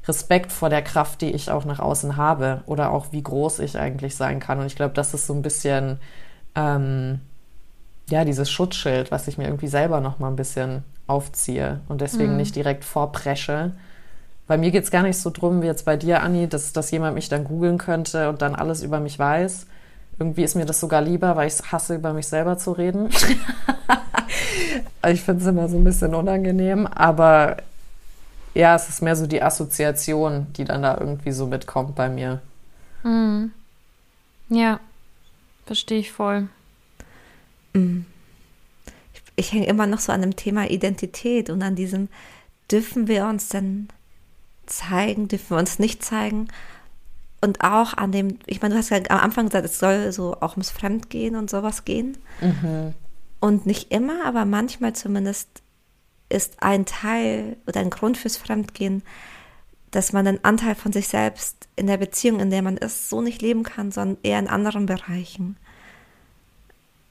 Respekt 0.05 0.51
vor 0.51 0.69
der 0.69 0.81
Kraft, 0.81 1.21
die 1.21 1.31
ich 1.31 1.49
auch 1.49 1.65
nach 1.65 1.79
außen 1.79 2.17
habe 2.17 2.61
oder 2.65 2.91
auch 2.91 3.07
wie 3.11 3.23
groß 3.23 3.59
ich 3.59 3.77
eigentlich 3.77 4.15
sein 4.15 4.39
kann. 4.39 4.59
Und 4.59 4.65
ich 4.65 4.75
glaube, 4.75 4.93
das 4.93 5.13
ist 5.13 5.27
so 5.27 5.33
ein 5.33 5.41
bisschen 5.41 5.99
ähm, 6.55 7.21
ja 8.09 8.25
dieses 8.25 8.51
Schutzschild, 8.51 9.11
was 9.11 9.27
ich 9.27 9.37
mir 9.37 9.45
irgendwie 9.45 9.67
selber 9.67 10.01
noch 10.01 10.19
mal 10.19 10.27
ein 10.27 10.35
bisschen 10.35 10.83
aufziehe 11.07 11.81
und 11.87 12.01
deswegen 12.01 12.31
mhm. 12.31 12.37
nicht 12.37 12.55
direkt 12.55 12.83
vorpresche. 12.83 13.71
Bei 14.47 14.57
mir 14.57 14.71
geht 14.71 14.83
es 14.83 14.91
gar 14.91 15.03
nicht 15.03 15.17
so 15.17 15.29
drum 15.29 15.61
wie 15.61 15.67
jetzt 15.67 15.85
bei 15.85 15.95
dir, 15.95 16.21
Anni, 16.21 16.47
dass, 16.47 16.73
dass 16.73 16.91
jemand 16.91 17.15
mich 17.15 17.29
dann 17.29 17.45
googeln 17.45 17.77
könnte 17.77 18.29
und 18.29 18.41
dann 18.41 18.55
alles 18.55 18.83
über 18.83 18.99
mich 18.99 19.17
weiß. 19.17 19.67
Irgendwie 20.19 20.43
ist 20.43 20.55
mir 20.55 20.65
das 20.65 20.79
sogar 20.79 21.01
lieber, 21.01 21.35
weil 21.35 21.47
ich 21.47 21.71
hasse, 21.71 21.95
über 21.95 22.13
mich 22.13 22.27
selber 22.27 22.57
zu 22.57 22.73
reden. 22.73 23.09
ich 25.07 25.21
finde 25.21 25.41
es 25.41 25.47
immer 25.47 25.67
so 25.69 25.77
ein 25.77 25.83
bisschen 25.83 26.13
unangenehm, 26.13 26.85
aber 26.87 27.57
ja, 28.53 28.75
es 28.75 28.89
ist 28.89 29.01
mehr 29.01 29.15
so 29.15 29.25
die 29.25 29.41
Assoziation, 29.41 30.47
die 30.53 30.65
dann 30.65 30.83
da 30.83 30.97
irgendwie 30.99 31.31
so 31.31 31.47
mitkommt 31.47 31.95
bei 31.95 32.09
mir. 32.09 32.41
Mhm. 33.03 33.51
Ja, 34.49 34.79
verstehe 35.65 35.99
ich 35.99 36.11
voll. 36.11 36.47
Mhm. 37.73 38.05
Ich, 39.13 39.21
ich 39.35 39.53
hänge 39.53 39.67
immer 39.67 39.87
noch 39.87 39.99
so 39.99 40.11
an 40.11 40.21
dem 40.21 40.35
Thema 40.35 40.69
Identität 40.69 41.49
und 41.49 41.63
an 41.63 41.75
diesem, 41.75 42.09
dürfen 42.69 43.07
wir 43.07 43.25
uns 43.25 43.49
denn 43.49 43.87
zeigen, 44.65 45.27
dürfen 45.27 45.51
wir 45.51 45.57
uns 45.57 45.79
nicht 45.79 46.03
zeigen? 46.03 46.47
Und 47.41 47.61
auch 47.61 47.93
an 47.93 48.11
dem, 48.11 48.39
ich 48.45 48.61
meine, 48.61 48.73
du 48.73 48.79
hast 48.79 48.89
ja 48.89 48.97
am 49.09 49.19
Anfang 49.19 49.47
gesagt, 49.47 49.65
es 49.65 49.77
soll 49.79 50.11
so 50.11 50.37
auch 50.39 50.53
ums 50.53 50.69
Fremdgehen 50.69 51.35
und 51.35 51.49
sowas 51.49 51.83
gehen. 51.83 52.17
Mhm. 52.39 52.93
Und 53.41 53.65
nicht 53.65 53.91
immer, 53.91 54.25
aber 54.25 54.45
manchmal 54.45 54.93
zumindest 54.93 55.61
ist 56.29 56.63
ein 56.63 56.85
Teil 56.85 57.57
oder 57.67 57.81
ein 57.81 57.89
Grund 57.89 58.17
fürs 58.17 58.37
Fremdgehen, 58.37 59.03
dass 59.91 60.13
man 60.13 60.25
einen 60.25 60.43
Anteil 60.43 60.75
von 60.75 60.93
sich 60.93 61.07
selbst 61.07 61.67
in 61.75 61.87
der 61.87 61.97
Beziehung, 61.97 62.39
in 62.39 62.49
der 62.49 62.61
man 62.61 62.77
ist, 62.77 63.09
so 63.09 63.21
nicht 63.21 63.41
leben 63.41 63.63
kann, 63.63 63.91
sondern 63.91 64.17
eher 64.23 64.39
in 64.39 64.47
anderen 64.47 64.85
Bereichen. 64.85 65.57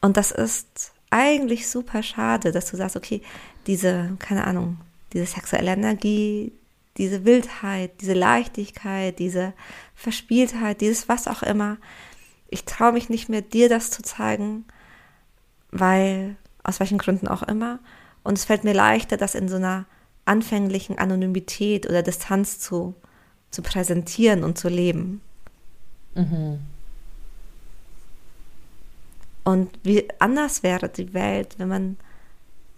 Und 0.00 0.16
das 0.16 0.32
ist 0.32 0.92
eigentlich 1.10 1.68
super 1.68 2.02
schade, 2.02 2.50
dass 2.50 2.70
du 2.70 2.76
sagst, 2.76 2.96
okay, 2.96 3.22
diese, 3.66 4.16
keine 4.18 4.46
Ahnung, 4.46 4.78
diese 5.12 5.26
sexuelle 5.26 5.72
Energie, 5.72 6.52
diese 6.98 7.24
Wildheit, 7.24 8.00
diese 8.00 8.14
Leichtigkeit, 8.14 9.18
diese 9.18 9.54
Verspieltheit, 9.94 10.80
dieses 10.80 11.08
was 11.08 11.28
auch 11.28 11.42
immer. 11.42 11.78
Ich 12.48 12.64
traue 12.64 12.92
mich 12.92 13.08
nicht 13.08 13.28
mehr, 13.28 13.42
dir 13.42 13.68
das 13.68 13.90
zu 13.90 14.02
zeigen, 14.02 14.64
weil, 15.70 16.36
aus 16.62 16.80
welchen 16.80 16.98
Gründen 16.98 17.28
auch 17.28 17.42
immer. 17.42 17.78
Und 18.22 18.38
es 18.38 18.44
fällt 18.44 18.64
mir 18.64 18.74
leichter, 18.74 19.16
das 19.16 19.34
in 19.34 19.48
so 19.48 19.56
einer 19.56 19.86
anfänglichen 20.24 20.98
Anonymität 20.98 21.88
oder 21.88 22.02
Distanz 22.02 22.58
zu, 22.58 22.94
zu 23.50 23.62
präsentieren 23.62 24.44
und 24.44 24.58
zu 24.58 24.68
leben. 24.68 25.20
Mhm. 26.14 26.60
Und 29.44 29.78
wie 29.82 30.08
anders 30.20 30.62
wäre 30.62 30.88
die 30.88 31.14
Welt, 31.14 31.58
wenn 31.58 31.68
man 31.68 31.96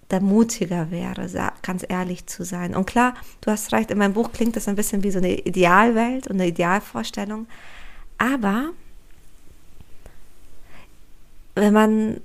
da 0.08 0.20
mutiger 0.20 0.90
wäre, 0.90 1.28
ganz 1.62 1.84
ehrlich 1.88 2.26
zu 2.26 2.44
sein. 2.44 2.74
Und 2.74 2.86
klar, 2.86 3.14
du 3.40 3.50
hast 3.50 3.72
recht, 3.72 3.90
in 3.90 3.98
meinem 3.98 4.12
Buch 4.14 4.32
klingt 4.32 4.56
das 4.56 4.68
ein 4.68 4.76
bisschen 4.76 5.02
wie 5.02 5.10
so 5.10 5.18
eine 5.18 5.38
Idealwelt 5.38 6.26
und 6.26 6.34
eine 6.34 6.48
Idealvorstellung. 6.48 7.46
Aber 8.18 8.70
wenn 11.54 11.72
man 11.72 12.20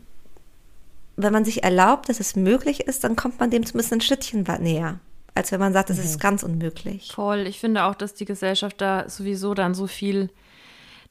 wenn 1.21 1.33
man 1.33 1.43
sich 1.43 1.63
erlaubt, 1.63 2.07
dass 2.07 2.21
es 2.21 2.37
möglich 2.37 2.81
ist, 2.81 3.03
dann 3.03 3.17
kommt 3.17 3.41
man 3.41 3.51
dem 3.51 3.65
zumindest 3.65 3.91
ein 3.91 3.99
Schrittchen 3.99 4.45
näher, 4.61 4.99
als 5.35 5.51
wenn 5.51 5.59
man 5.59 5.73
sagt, 5.73 5.89
es 5.89 5.97
mhm. 5.97 6.03
ist 6.03 6.19
ganz 6.19 6.43
unmöglich. 6.43 7.11
Voll. 7.13 7.39
Ich 7.39 7.59
finde 7.59 7.83
auch, 7.83 7.95
dass 7.95 8.13
die 8.13 8.23
Gesellschaft 8.23 8.79
da 8.79 9.09
sowieso 9.09 9.53
dann 9.53 9.73
so 9.73 9.85
viel 9.85 10.29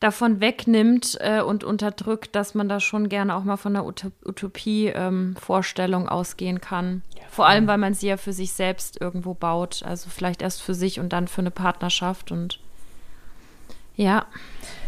davon 0.01 0.41
wegnimmt 0.41 1.17
äh, 1.21 1.41
und 1.41 1.65
unterdrückt, 1.65 2.37
dass 2.37 2.55
man 2.55 2.69
da 2.69 2.81
schon 2.81 3.09
gerne 3.09 3.35
auch 3.35 3.45
mal 3.45 3.57
von 3.57 3.75
einer 3.75 3.87
Utopie-Vorstellung 3.87 6.03
ähm, 6.03 6.09
ausgehen 6.09 6.61
kann. 6.61 7.03
Ja, 7.17 7.23
Vor 7.31 7.47
allem, 7.47 7.67
weil 7.67 7.79
man 7.79 7.95
sie 7.95 8.09
ja 8.09 8.17
für 8.17 8.33
sich 8.33 8.53
selbst 8.53 9.01
irgendwo 9.01 9.35
baut. 9.35 9.83
Also 9.85 10.09
vielleicht 10.11 10.43
erst 10.43 10.63
für 10.63 10.75
sich 10.75 11.01
und 11.01 11.13
dann 11.13 11.27
für 11.27 11.41
eine 11.41 11.51
Partnerschaft 11.51 12.31
und 12.31 12.61
ja. 13.97 14.27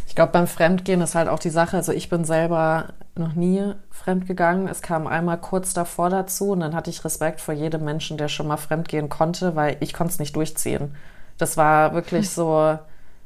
Ich 0.06 0.14
glaube, 0.14 0.32
beim 0.32 0.46
Fremdgehen 0.46 1.00
ist 1.00 1.14
halt 1.14 1.28
auch 1.28 1.40
die 1.40 1.50
Sache, 1.50 1.76
also 1.76 1.92
ich 1.92 2.08
bin 2.08 2.24
selber 2.24 2.94
noch 3.16 3.34
nie 3.34 3.74
fremdgegangen. 3.90 4.68
Es 4.68 4.82
kam 4.82 5.06
einmal 5.06 5.38
kurz 5.38 5.74
davor 5.74 6.10
dazu 6.10 6.50
und 6.50 6.60
dann 6.60 6.74
hatte 6.74 6.90
ich 6.90 7.04
Respekt 7.04 7.40
vor 7.40 7.54
jedem 7.54 7.84
Menschen, 7.84 8.16
der 8.16 8.28
schon 8.28 8.46
mal 8.46 8.56
fremdgehen 8.56 9.08
konnte, 9.08 9.56
weil 9.56 9.76
ich 9.80 9.92
konnte 9.92 10.12
es 10.12 10.18
nicht 10.20 10.36
durchziehen. 10.36 10.94
Das 11.38 11.56
war 11.56 11.94
wirklich 11.94 12.30
so 12.30 12.78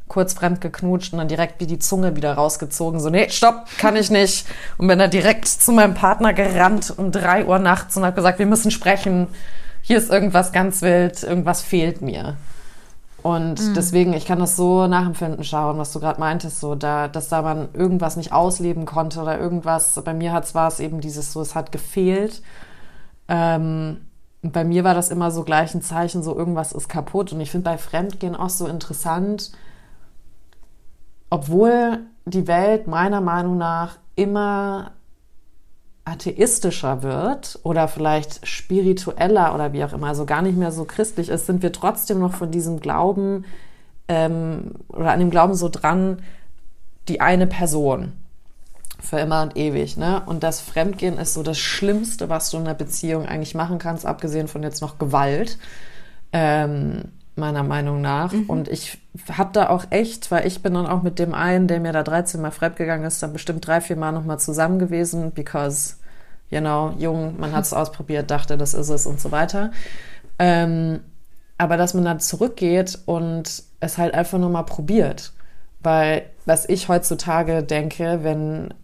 kurz 0.09 0.35
fremd 0.35 0.61
geknutscht 0.61 1.13
und 1.13 1.19
dann 1.19 1.29
direkt 1.29 1.61
wie 1.61 1.67
die 1.67 1.79
Zunge 1.79 2.15
wieder 2.17 2.35
rausgezogen. 2.35 3.01
So, 3.01 3.11
nee, 3.11 3.29
stopp, 3.31 3.67
kann 3.79 3.97
ich 3.97 4.11
nicht. 4.11 4.47
Und 4.77 4.87
bin 4.87 4.99
dann 4.99 5.11
direkt 5.11 5.49
zu 5.49 5.73
meinem 5.73 5.95
Partner 5.95 6.33
gerannt 6.33 6.93
um 6.97 7.11
drei 7.11 7.47
Uhr 7.47 7.59
nachts 7.59 7.97
und 7.97 8.05
habe 8.05 8.17
gesagt, 8.17 8.39
wir 8.39 8.47
müssen 8.47 8.71
sprechen. 8.71 9.29
Hier 9.83 9.99
ist 9.99 10.11
irgendwas 10.11 10.53
ganz 10.53 10.83
wild, 10.83 11.23
irgendwas 11.23 11.63
fehlt 11.63 12.03
mir. 12.03 12.37
Und 13.25 13.59
mhm. 13.59 13.75
deswegen, 13.75 14.13
ich 14.13 14.27
kann 14.27 14.39
das 14.39 14.55
so 14.55 14.87
nachempfinden 14.87 15.45
schauen, 15.45 15.79
was 15.79 15.93
du 15.95 16.01
gerade 16.01 16.21
meintest, 16.21 16.61
so 16.61 16.75
da, 16.75 17.09
dass 17.09 17.31
da 17.31 17.41
man 17.41 17.69
irgendwas 17.73 18.17
nicht 18.17 18.33
ausleben 18.33 18.85
konnte 18.85 19.23
oder 19.23 19.41
irgendwas. 19.41 19.99
Bei 20.05 20.13
mir 20.13 20.31
hat 20.33 20.55
war 20.55 20.69
es 20.69 20.79
eben 20.79 21.01
dieses 21.01 21.33
so, 21.33 21.41
es 21.41 21.55
hat 21.55 21.73
gefehlt. 21.73 22.43
Ähm, 23.29 24.03
bei 24.43 24.63
mir 24.63 24.85
war 24.85 24.93
das 24.93 25.09
immer 25.09 25.31
so 25.31 25.43
gleich 25.43 25.75
ein 25.75 25.81
Zeichen, 25.81 26.23
so 26.23 26.37
irgendwas 26.37 26.73
ist 26.73 26.91
kaputt. 26.91 27.33
Und 27.33 27.41
ich 27.41 27.51
finde 27.51 27.71
bei 27.71 27.79
Fremdgehen 27.79 28.37
auch 28.37 28.51
so 28.51 28.67
interessant, 28.67 29.53
obwohl 31.35 31.99
die 32.27 32.47
Welt 32.47 32.87
meiner 32.87 33.21
Meinung 33.21 33.59
nach 33.59 33.99
immer 34.15 34.93
atheistischer 36.05 37.03
wird 37.03 37.59
oder 37.65 37.89
vielleicht 37.89 38.47
spiritueller 38.47 39.53
oder 39.53 39.73
wie 39.73 39.83
auch 39.83 39.93
immer, 39.93 40.07
also 40.07 40.27
gar 40.27 40.43
nicht 40.43 40.57
mehr 40.57 40.71
so 40.71 40.85
christlich 40.85 41.31
ist, 41.31 41.47
sind 41.47 41.61
wir 41.61 41.73
trotzdem 41.73 42.21
noch 42.21 42.35
von 42.35 42.53
diesem 42.53 42.79
Glauben 42.79 43.47
ähm, 44.07 44.77
oder 44.87 45.11
an 45.11 45.19
dem 45.19 45.31
Glauben 45.31 45.57
so 45.57 45.69
dran, 45.69 46.23
die 47.09 47.21
eine 47.21 47.49
Person 47.49 48.13
für 49.01 49.19
immer 49.19 49.43
und 49.43 49.57
ewig, 49.57 49.97
ne? 49.97 50.23
Und 50.27 50.45
das 50.45 50.61
Fremdgehen 50.61 51.19
ist 51.19 51.35
so 51.35 51.43
das 51.43 51.59
Schlimmste, 51.59 52.29
was 52.29 52.51
du 52.51 52.59
in 52.59 52.63
einer 52.63 52.75
Beziehung 52.75 53.27
eigentlich 53.27 53.57
machen 53.57 53.79
kannst, 53.79 54.07
abgesehen 54.07 54.47
von 54.47 54.63
jetzt 54.63 54.83
noch 54.83 54.99
Gewalt. 54.99 55.59
Ähm, 56.33 57.11
meiner 57.37 57.63
Meinung 57.63 58.01
nach. 58.01 58.33
Mhm. 58.33 58.45
Und 58.45 58.69
ich 58.69 58.99
habe 59.33 59.51
da 59.53 59.69
auch 59.69 59.87
echt, 59.91 60.31
weil 60.31 60.47
ich 60.47 60.63
bin 60.63 60.75
dann 60.75 60.87
auch 60.87 61.03
mit 61.03 61.19
dem 61.19 61.35
einen, 61.35 61.67
der 61.67 61.81
mir 61.81 61.93
da 61.93 62.03
13 62.03 62.41
Mal 62.41 62.51
fremdgegangen 62.51 63.07
ist, 63.07 63.23
dann 63.23 63.33
bestimmt 63.33 63.67
drei, 63.67 63.81
vier 63.81 63.97
Mal 63.97 64.13
nochmal 64.13 64.39
zusammen 64.39 64.79
gewesen, 64.79 65.33
because, 65.33 65.97
you 66.51 66.61
know, 66.61 66.95
jung, 66.99 67.39
man 67.39 67.53
hat 67.53 67.65
es 67.65 67.73
ausprobiert, 67.73 68.31
dachte, 68.31 68.57
das 68.57 68.75
ist 68.75 68.89
es 68.89 69.07
und 69.07 69.21
so 69.21 69.33
weiter. 69.33 69.73
Ähm, 70.39 71.01
aber 71.59 71.77
dass 71.77 71.95
man 71.95 72.05
dann 72.05 72.21
zurückgeht 72.21 72.99
und 73.07 73.63
es 73.81 73.99
halt 73.99 74.15
einfach 74.15 74.39
nur 74.39 74.51
mal 74.51 74.65
probiert. 74.65 75.33
Weil 75.81 76.31
was 76.47 76.69
ich 76.69 76.89
heutzutage 76.89 77.63
denke, 77.63 78.21
wenn, 78.23 78.75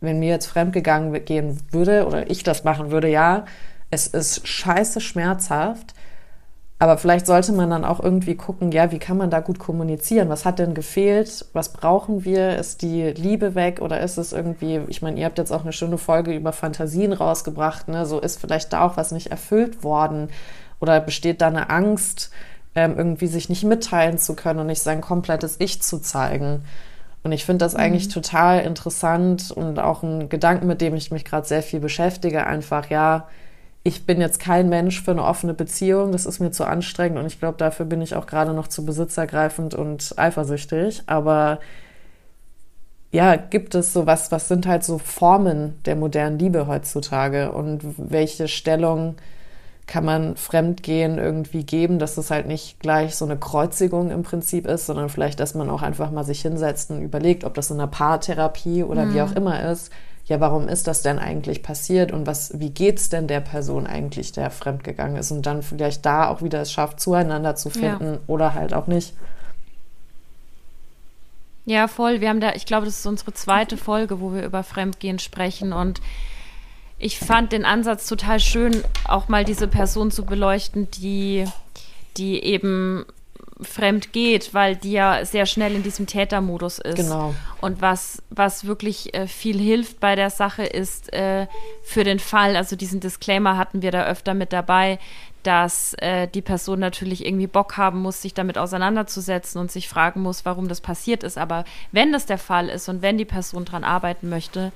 wenn 0.00 0.18
mir 0.18 0.28
jetzt 0.28 0.46
fremdgegangen 0.46 1.24
gehen 1.24 1.60
würde 1.70 2.06
oder 2.06 2.30
ich 2.30 2.42
das 2.42 2.64
machen 2.64 2.90
würde, 2.90 3.08
ja, 3.08 3.44
es 3.90 4.06
ist 4.06 4.46
scheiße 4.46 5.00
schmerzhaft, 5.00 5.94
aber 6.80 6.96
vielleicht 6.96 7.26
sollte 7.26 7.52
man 7.52 7.68
dann 7.68 7.84
auch 7.84 8.00
irgendwie 8.00 8.36
gucken, 8.36 8.72
ja, 8.72 8.90
wie 8.90 8.98
kann 8.98 9.18
man 9.18 9.28
da 9.28 9.40
gut 9.40 9.58
kommunizieren? 9.58 10.30
Was 10.30 10.46
hat 10.46 10.58
denn 10.58 10.72
gefehlt? 10.72 11.44
Was 11.52 11.74
brauchen 11.74 12.24
wir? 12.24 12.56
Ist 12.56 12.80
die 12.80 13.02
Liebe 13.10 13.54
weg 13.54 13.82
oder 13.82 14.00
ist 14.00 14.16
es 14.16 14.32
irgendwie, 14.32 14.80
ich 14.88 15.02
meine, 15.02 15.20
ihr 15.20 15.26
habt 15.26 15.36
jetzt 15.36 15.52
auch 15.52 15.60
eine 15.60 15.74
schöne 15.74 15.98
Folge 15.98 16.34
über 16.34 16.54
Fantasien 16.54 17.12
rausgebracht, 17.12 17.88
ne? 17.88 18.06
So 18.06 18.18
ist 18.18 18.40
vielleicht 18.40 18.72
da 18.72 18.80
auch 18.80 18.96
was 18.96 19.12
nicht 19.12 19.26
erfüllt 19.26 19.84
worden 19.84 20.30
oder 20.80 21.00
besteht 21.00 21.42
da 21.42 21.48
eine 21.48 21.68
Angst, 21.68 22.30
ähm, 22.74 22.94
irgendwie 22.96 23.26
sich 23.26 23.50
nicht 23.50 23.64
mitteilen 23.64 24.16
zu 24.16 24.34
können 24.34 24.60
und 24.60 24.68
nicht 24.68 24.82
sein 24.82 25.02
komplettes 25.02 25.56
Ich 25.58 25.82
zu 25.82 25.98
zeigen? 25.98 26.64
Und 27.22 27.32
ich 27.32 27.44
finde 27.44 27.62
das 27.62 27.74
mhm. 27.74 27.80
eigentlich 27.80 28.08
total 28.08 28.60
interessant 28.60 29.50
und 29.50 29.78
auch 29.78 30.02
ein 30.02 30.30
Gedanken, 30.30 30.66
mit 30.66 30.80
dem 30.80 30.94
ich 30.94 31.10
mich 31.10 31.26
gerade 31.26 31.46
sehr 31.46 31.62
viel 31.62 31.80
beschäftige. 31.80 32.46
Einfach, 32.46 32.88
ja, 32.88 33.28
ich 33.82 34.04
bin 34.04 34.20
jetzt 34.20 34.40
kein 34.40 34.68
Mensch 34.68 35.02
für 35.02 35.12
eine 35.12 35.24
offene 35.24 35.54
Beziehung, 35.54 36.12
das 36.12 36.26
ist 36.26 36.38
mir 36.38 36.50
zu 36.50 36.64
anstrengend 36.64 37.18
und 37.18 37.26
ich 37.26 37.38
glaube, 37.38 37.56
dafür 37.56 37.86
bin 37.86 38.02
ich 38.02 38.14
auch 38.14 38.26
gerade 38.26 38.52
noch 38.52 38.68
zu 38.68 38.84
besitzergreifend 38.84 39.74
und 39.74 40.14
eifersüchtig. 40.18 41.02
Aber 41.06 41.60
ja, 43.10 43.36
gibt 43.36 43.74
es 43.74 43.92
so 43.92 44.06
was, 44.06 44.30
was 44.30 44.48
sind 44.48 44.66
halt 44.66 44.84
so 44.84 44.98
Formen 44.98 45.80
der 45.84 45.96
modernen 45.96 46.38
Liebe 46.38 46.66
heutzutage 46.66 47.52
und 47.52 47.80
welche 47.96 48.48
Stellung 48.48 49.16
kann 49.86 50.04
man 50.04 50.36
Fremdgehen 50.36 51.18
irgendwie 51.18 51.64
geben, 51.64 51.98
dass 51.98 52.16
es 52.16 52.30
halt 52.30 52.46
nicht 52.46 52.78
gleich 52.78 53.16
so 53.16 53.24
eine 53.24 53.36
Kreuzigung 53.36 54.12
im 54.12 54.22
Prinzip 54.22 54.66
ist, 54.66 54.86
sondern 54.86 55.08
vielleicht, 55.08 55.40
dass 55.40 55.54
man 55.54 55.68
auch 55.68 55.82
einfach 55.82 56.12
mal 56.12 56.22
sich 56.22 56.42
hinsetzt 56.42 56.92
und 56.92 57.02
überlegt, 57.02 57.42
ob 57.42 57.54
das 57.54 57.70
in 57.72 57.80
einer 57.80 57.88
Paartherapie 57.88 58.84
oder 58.84 59.06
mhm. 59.06 59.14
wie 59.14 59.22
auch 59.22 59.32
immer 59.32 59.68
ist. 59.68 59.90
Ja, 60.30 60.38
warum 60.38 60.68
ist 60.68 60.86
das 60.86 61.02
denn 61.02 61.18
eigentlich 61.18 61.60
passiert 61.60 62.12
und 62.12 62.24
was, 62.24 62.60
wie 62.60 62.70
geht's 62.70 63.08
denn 63.08 63.26
der 63.26 63.40
Person 63.40 63.88
eigentlich, 63.88 64.30
der 64.30 64.52
fremdgegangen 64.52 65.16
ist 65.16 65.32
und 65.32 65.44
dann 65.44 65.60
vielleicht 65.64 66.06
da 66.06 66.28
auch 66.28 66.40
wieder 66.40 66.60
es 66.60 66.70
schafft, 66.70 67.00
zueinander 67.00 67.56
zu 67.56 67.68
finden 67.68 68.12
ja. 68.12 68.18
oder 68.28 68.54
halt 68.54 68.72
auch 68.72 68.86
nicht. 68.86 69.12
Ja, 71.64 71.88
voll. 71.88 72.20
Wir 72.20 72.28
haben 72.28 72.38
da, 72.38 72.52
ich 72.54 72.64
glaube, 72.64 72.86
das 72.86 73.00
ist 73.00 73.06
unsere 73.06 73.34
zweite 73.34 73.76
Folge, 73.76 74.20
wo 74.20 74.32
wir 74.32 74.44
über 74.44 74.62
Fremdgehen 74.62 75.18
sprechen 75.18 75.72
und 75.72 76.00
ich 76.96 77.18
fand 77.18 77.50
den 77.50 77.64
Ansatz 77.64 78.06
total 78.06 78.38
schön, 78.38 78.84
auch 79.08 79.26
mal 79.26 79.44
diese 79.44 79.66
Person 79.66 80.12
zu 80.12 80.24
beleuchten, 80.24 80.88
die, 80.92 81.44
die 82.16 82.44
eben 82.44 83.04
fremd 83.62 84.12
geht, 84.12 84.54
weil 84.54 84.76
die 84.76 84.92
ja 84.92 85.24
sehr 85.24 85.46
schnell 85.46 85.74
in 85.74 85.82
diesem 85.82 86.06
Tätermodus 86.06 86.78
ist. 86.78 86.96
Genau. 86.96 87.34
Und 87.60 87.80
was, 87.80 88.22
was 88.30 88.66
wirklich 88.66 89.14
äh, 89.14 89.26
viel 89.26 89.58
hilft 89.58 90.00
bei 90.00 90.16
der 90.16 90.30
Sache 90.30 90.64
ist 90.64 91.12
äh, 91.12 91.46
für 91.82 92.04
den 92.04 92.18
Fall, 92.18 92.56
also 92.56 92.76
diesen 92.76 93.00
Disclaimer 93.00 93.56
hatten 93.56 93.82
wir 93.82 93.90
da 93.90 94.04
öfter 94.04 94.34
mit 94.34 94.52
dabei, 94.52 94.98
dass 95.42 95.94
äh, 95.94 96.28
die 96.28 96.42
Person 96.42 96.80
natürlich 96.80 97.24
irgendwie 97.24 97.46
Bock 97.46 97.76
haben 97.76 98.00
muss, 98.02 98.22
sich 98.22 98.34
damit 98.34 98.58
auseinanderzusetzen 98.58 99.60
und 99.60 99.70
sich 99.70 99.88
fragen 99.88 100.20
muss, 100.20 100.44
warum 100.44 100.68
das 100.68 100.80
passiert 100.80 101.22
ist. 101.22 101.38
Aber 101.38 101.64
wenn 101.92 102.12
das 102.12 102.26
der 102.26 102.38
Fall 102.38 102.68
ist 102.68 102.88
und 102.88 103.02
wenn 103.02 103.16
die 103.16 103.24
Person 103.24 103.64
dran 103.64 103.84
arbeiten 103.84 104.28
möchte, 104.28 104.72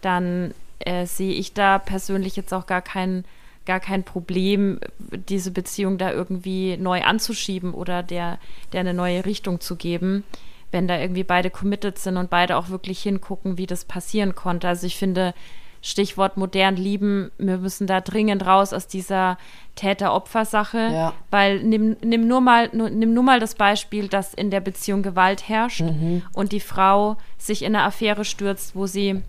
dann 0.00 0.54
äh, 0.80 1.06
sehe 1.06 1.34
ich 1.34 1.54
da 1.54 1.78
persönlich 1.78 2.36
jetzt 2.36 2.52
auch 2.52 2.66
gar 2.66 2.82
kein, 2.82 3.24
gar 3.68 3.80
kein 3.80 4.02
Problem, 4.02 4.80
diese 5.28 5.50
Beziehung 5.50 5.98
da 5.98 6.10
irgendwie 6.10 6.78
neu 6.78 7.02
anzuschieben 7.02 7.74
oder 7.74 8.02
der, 8.02 8.38
der 8.72 8.80
eine 8.80 8.94
neue 8.94 9.26
Richtung 9.26 9.60
zu 9.60 9.76
geben, 9.76 10.24
wenn 10.72 10.88
da 10.88 10.98
irgendwie 10.98 11.22
beide 11.22 11.50
committed 11.50 11.98
sind 11.98 12.16
und 12.16 12.30
beide 12.30 12.56
auch 12.56 12.70
wirklich 12.70 13.00
hingucken, 13.02 13.58
wie 13.58 13.66
das 13.66 13.84
passieren 13.84 14.34
konnte. 14.34 14.66
Also 14.68 14.86
ich 14.86 14.96
finde, 14.96 15.34
Stichwort 15.82 16.38
modern 16.38 16.76
lieben, 16.76 17.30
wir 17.36 17.58
müssen 17.58 17.86
da 17.86 18.00
dringend 18.00 18.46
raus 18.46 18.72
aus 18.72 18.86
dieser 18.86 19.36
Täter-Opfer-Sache, 19.74 20.88
ja. 20.90 21.12
weil 21.30 21.62
nimm, 21.62 21.98
nimm, 22.02 22.26
nur 22.26 22.40
mal, 22.40 22.70
nimm 22.72 23.12
nur 23.12 23.22
mal 23.22 23.38
das 23.38 23.54
Beispiel, 23.54 24.08
dass 24.08 24.32
in 24.32 24.50
der 24.50 24.60
Beziehung 24.60 25.02
Gewalt 25.02 25.46
herrscht 25.46 25.82
mhm. 25.82 26.22
und 26.32 26.52
die 26.52 26.60
Frau 26.60 27.18
sich 27.36 27.62
in 27.62 27.76
eine 27.76 27.84
Affäre 27.84 28.24
stürzt, 28.24 28.74
wo 28.74 28.86
sie 28.86 29.20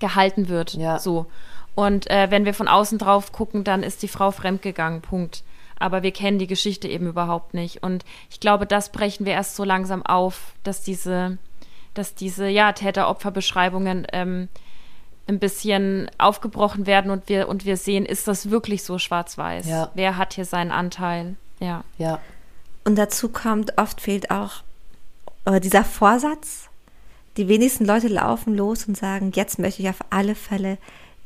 gehalten 0.00 0.48
wird. 0.48 0.74
Ja. 0.74 0.98
So. 0.98 1.26
Und 1.80 2.10
äh, 2.10 2.30
wenn 2.30 2.44
wir 2.44 2.52
von 2.52 2.68
außen 2.68 2.98
drauf 2.98 3.32
gucken, 3.32 3.64
dann 3.64 3.82
ist 3.82 4.02
die 4.02 4.08
Frau 4.08 4.32
fremdgegangen. 4.32 5.00
Punkt. 5.00 5.44
Aber 5.78 6.02
wir 6.02 6.12
kennen 6.12 6.38
die 6.38 6.46
Geschichte 6.46 6.86
eben 6.88 7.06
überhaupt 7.06 7.54
nicht. 7.54 7.82
Und 7.82 8.04
ich 8.30 8.38
glaube, 8.38 8.66
das 8.66 8.92
brechen 8.92 9.24
wir 9.24 9.32
erst 9.32 9.56
so 9.56 9.64
langsam 9.64 10.04
auf, 10.04 10.52
dass 10.62 10.82
diese, 10.82 11.38
dass 11.94 12.14
diese 12.14 12.48
ja, 12.48 12.72
Täter-Opfer-Beschreibungen 12.72 14.06
ähm, 14.12 14.50
ein 15.26 15.38
bisschen 15.38 16.10
aufgebrochen 16.18 16.84
werden 16.84 17.10
und 17.10 17.30
wir, 17.30 17.48
und 17.48 17.64
wir 17.64 17.78
sehen, 17.78 18.04
ist 18.04 18.28
das 18.28 18.50
wirklich 18.50 18.82
so 18.82 18.98
schwarz-weiß? 18.98 19.66
Ja. 19.66 19.90
Wer 19.94 20.18
hat 20.18 20.34
hier 20.34 20.44
seinen 20.44 20.72
Anteil? 20.72 21.36
Ja. 21.60 21.82
Ja. 21.96 22.18
Und 22.84 22.96
dazu 22.96 23.30
kommt, 23.30 23.78
oft 23.78 24.02
fehlt 24.02 24.30
auch 24.30 24.64
äh, 25.46 25.60
dieser 25.60 25.84
Vorsatz, 25.84 26.68
die 27.38 27.48
wenigsten 27.48 27.86
Leute 27.86 28.08
laufen 28.08 28.54
los 28.54 28.84
und 28.84 28.98
sagen, 28.98 29.32
jetzt 29.34 29.58
möchte 29.58 29.80
ich 29.80 29.88
auf 29.88 30.00
alle 30.10 30.34
Fälle 30.34 30.76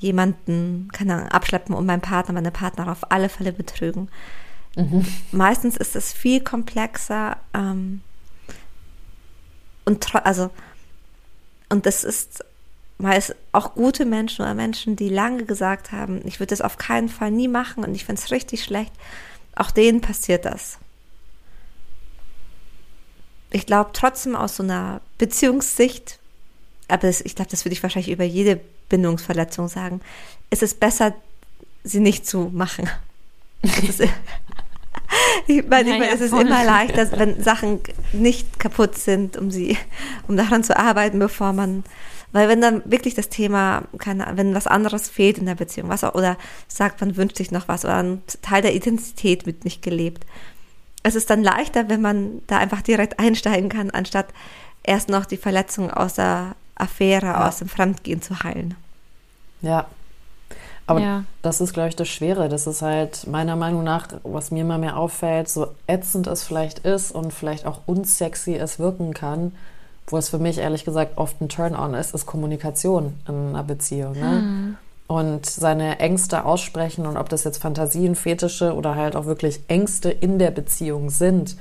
jemanden, 0.04 0.88
keine 0.92 1.14
Ahnung, 1.14 1.28
abschleppen 1.28 1.74
und 1.74 1.86
meinen 1.86 2.00
Partner, 2.00 2.34
meine 2.34 2.50
Partner 2.50 2.90
auf 2.90 3.10
alle 3.10 3.28
Fälle 3.28 3.52
betrügen. 3.52 4.08
Mhm. 4.76 5.04
Meistens 5.32 5.76
ist 5.76 5.96
es 5.96 6.12
viel 6.12 6.40
komplexer 6.40 7.36
ähm, 7.54 8.02
und 9.84 10.14
also 10.14 10.50
und 11.68 11.86
das 11.86 12.04
ist 12.04 12.44
meist 12.98 13.34
auch 13.52 13.74
gute 13.74 14.04
Menschen 14.04 14.42
oder 14.42 14.54
Menschen, 14.54 14.96
die 14.96 15.08
lange 15.08 15.44
gesagt 15.44 15.92
haben, 15.92 16.20
ich 16.24 16.38
würde 16.38 16.50
das 16.50 16.60
auf 16.60 16.78
keinen 16.78 17.08
Fall 17.08 17.30
nie 17.30 17.48
machen 17.48 17.84
und 17.84 17.94
ich 17.94 18.04
finde 18.04 18.22
es 18.22 18.30
richtig 18.30 18.64
schlecht. 18.64 18.92
Auch 19.56 19.70
denen 19.70 20.00
passiert 20.00 20.44
das 20.44 20.78
ich 23.54 23.66
glaube 23.66 23.90
trotzdem 23.92 24.34
aus 24.34 24.56
so 24.56 24.64
einer 24.64 25.00
Beziehungssicht, 25.16 26.18
aber 26.88 27.06
das, 27.06 27.20
ich 27.20 27.34
glaube, 27.34 27.50
das 27.50 27.64
würde 27.64 27.72
ich 27.72 27.82
wahrscheinlich 27.82 28.12
über 28.12 28.24
jede 28.24 28.60
Bindungsverletzung 28.88 29.68
sagen, 29.68 30.00
ist 30.50 30.62
es 30.62 30.74
besser, 30.74 31.14
sie 31.82 32.00
nicht 32.00 32.26
zu 32.26 32.50
machen. 32.52 32.88
Ist, 33.62 34.00
ich 35.46 35.66
meine, 35.66 35.88
ja, 35.88 35.94
ich 35.94 36.00
meine, 36.00 36.14
es 36.14 36.20
ist 36.20 36.32
immer 36.32 36.64
leichter, 36.64 37.10
wenn 37.18 37.42
Sachen 37.42 37.80
nicht 38.12 38.58
kaputt 38.58 38.96
sind, 38.96 39.36
um 39.36 39.50
sie, 39.50 39.78
um 40.28 40.36
daran 40.36 40.64
zu 40.64 40.76
arbeiten, 40.76 41.18
bevor 41.18 41.52
man, 41.52 41.84
weil 42.32 42.48
wenn 42.48 42.60
dann 42.60 42.82
wirklich 42.84 43.14
das 43.14 43.28
Thema, 43.28 43.84
keine, 43.98 44.32
wenn 44.34 44.54
was 44.54 44.66
anderes 44.66 45.08
fehlt 45.08 45.38
in 45.38 45.46
der 45.46 45.54
Beziehung, 45.54 45.88
was 45.88 46.04
oder 46.04 46.36
sagt, 46.68 47.00
man 47.00 47.16
wünscht 47.16 47.36
sich 47.36 47.50
noch 47.50 47.68
was 47.68 47.84
oder 47.84 48.02
ein 48.02 48.22
Teil 48.42 48.62
der 48.62 48.74
Identität 48.74 49.46
wird 49.46 49.64
nicht 49.64 49.82
gelebt, 49.82 50.26
es 51.02 51.14
ist 51.14 51.30
dann 51.30 51.42
leichter, 51.42 51.88
wenn 51.88 52.00
man 52.00 52.42
da 52.46 52.58
einfach 52.58 52.82
direkt 52.82 53.20
einsteigen 53.20 53.68
kann, 53.68 53.90
anstatt 53.90 54.26
erst 54.82 55.08
noch 55.08 55.26
die 55.26 55.36
Verletzung 55.36 55.90
aus 55.90 56.14
der 56.14 56.56
Affäre, 56.74 57.26
ja. 57.26 57.48
aus 57.48 57.58
dem 57.58 57.68
Fremdgehen 57.68 58.22
zu 58.22 58.42
heilen. 58.42 58.74
Ja. 59.62 59.86
Aber 60.86 61.00
ja. 61.00 61.24
das 61.40 61.62
ist, 61.62 61.72
glaube 61.72 61.88
ich, 61.88 61.96
das 61.96 62.08
Schwere. 62.08 62.48
Das 62.48 62.66
ist 62.66 62.82
halt 62.82 63.26
meiner 63.26 63.56
Meinung 63.56 63.84
nach, 63.84 64.08
was 64.22 64.50
mir 64.50 64.60
immer 64.60 64.76
mehr 64.76 64.98
auffällt, 64.98 65.48
so 65.48 65.68
ätzend 65.86 66.26
es 66.26 66.42
vielleicht 66.42 66.80
ist 66.80 67.10
und 67.10 67.32
vielleicht 67.32 67.64
auch 67.64 67.80
unsexy 67.86 68.54
es 68.54 68.78
wirken 68.78 69.14
kann, 69.14 69.52
wo 70.06 70.18
es 70.18 70.28
für 70.28 70.38
mich 70.38 70.58
ehrlich 70.58 70.84
gesagt 70.84 71.16
oft 71.16 71.40
ein 71.40 71.48
Turn-on 71.48 71.94
ist, 71.94 72.14
ist 72.14 72.26
Kommunikation 72.26 73.18
in 73.26 73.48
einer 73.48 73.62
Beziehung. 73.62 74.12
Ne? 74.12 74.30
Hm 74.30 74.76
und 75.06 75.46
seine 75.46 75.98
Ängste 76.00 76.44
aussprechen 76.44 77.06
und 77.06 77.16
ob 77.16 77.28
das 77.28 77.44
jetzt 77.44 77.58
Fantasien, 77.58 78.14
Fetische 78.14 78.74
oder 78.74 78.94
halt 78.94 79.16
auch 79.16 79.26
wirklich 79.26 79.60
Ängste 79.68 80.10
in 80.10 80.38
der 80.38 80.50
Beziehung 80.50 81.10
sind, 81.10 81.56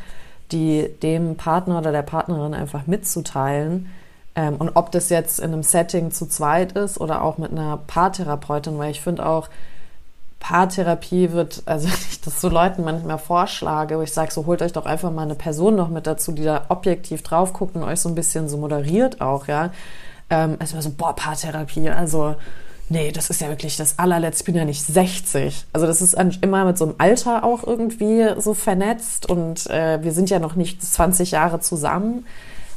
die 0.51 0.89
dem 1.01 1.35
Partner 1.35 1.79
oder 1.79 1.91
der 1.91 2.03
Partnerin 2.03 2.53
einfach 2.53 2.87
mitzuteilen. 2.87 3.89
Ähm, 4.35 4.55
und 4.55 4.71
ob 4.75 4.91
das 4.91 5.09
jetzt 5.09 5.39
in 5.39 5.53
einem 5.53 5.63
Setting 5.63 6.11
zu 6.11 6.25
zweit 6.27 6.73
ist 6.73 6.99
oder 6.99 7.23
auch 7.23 7.37
mit 7.37 7.51
einer 7.51 7.77
Paartherapeutin, 7.77 8.77
weil 8.77 8.91
ich 8.91 9.01
finde 9.01 9.25
auch, 9.25 9.49
Paartherapie 10.39 11.31
wird, 11.31 11.63
also 11.65 11.87
ich 11.87 12.21
das 12.21 12.41
so 12.41 12.49
Leuten 12.49 12.83
manchmal 12.83 13.17
vorschlage, 13.17 13.97
wo 13.97 14.01
ich 14.01 14.11
sage, 14.11 14.31
so 14.31 14.45
holt 14.45 14.61
euch 14.61 14.73
doch 14.73 14.85
einfach 14.85 15.11
mal 15.11 15.23
eine 15.23 15.35
Person 15.35 15.75
noch 15.75 15.89
mit 15.89 16.05
dazu, 16.05 16.31
die 16.31 16.43
da 16.43 16.65
objektiv 16.69 17.23
drauf 17.23 17.53
guckt 17.53 17.75
und 17.75 17.83
euch 17.83 17.99
so 17.99 18.09
ein 18.09 18.15
bisschen 18.15 18.49
so 18.49 18.57
moderiert 18.57 19.21
auch, 19.21 19.47
ja. 19.47 19.71
Ähm, 20.29 20.57
also 20.59 20.79
so, 20.81 20.91
boah, 20.91 21.15
Paartherapie, 21.15 21.89
also 21.89 22.35
nee, 22.89 23.11
das 23.11 23.29
ist 23.29 23.41
ja 23.41 23.49
wirklich 23.49 23.77
das 23.77 23.99
allerletzte, 23.99 24.41
ich 24.41 24.45
bin 24.45 24.55
ja 24.55 24.65
nicht 24.65 24.85
60. 24.85 25.65
Also 25.73 25.87
das 25.87 26.01
ist 26.01 26.13
immer 26.41 26.65
mit 26.65 26.77
so 26.77 26.85
einem 26.85 26.95
Alter 26.97 27.43
auch 27.43 27.63
irgendwie 27.63 28.27
so 28.37 28.53
vernetzt 28.53 29.29
und 29.29 29.69
äh, 29.69 30.03
wir 30.03 30.11
sind 30.11 30.29
ja 30.29 30.39
noch 30.39 30.55
nicht 30.55 30.83
20 30.83 31.31
Jahre 31.31 31.59
zusammen. 31.59 32.25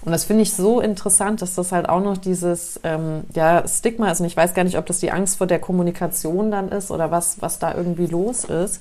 Und 0.07 0.13
das 0.13 0.23
finde 0.23 0.45
ich 0.45 0.55
so 0.55 0.81
interessant, 0.81 1.43
dass 1.43 1.57
das 1.57 1.73
halt 1.73 1.89
auch 1.89 2.01
noch 2.01 2.17
dieses 2.17 2.79
ähm, 2.85 3.25
ja, 3.35 3.67
Stigma 3.67 4.09
ist. 4.13 4.21
Und 4.21 4.27
ich 4.27 4.37
weiß 4.37 4.55
gar 4.55 4.63
nicht, 4.63 4.79
ob 4.79 4.87
das 4.87 5.01
die 5.01 5.11
Angst 5.11 5.37
vor 5.37 5.49
der 5.49 5.59
Kommunikation 5.59 6.53
dann 6.53 6.69
ist 6.69 6.93
oder 6.93 7.11
was, 7.11 7.43
was 7.43 7.59
da 7.59 7.75
irgendwie 7.75 8.07
los 8.07 8.45
ist. 8.45 8.81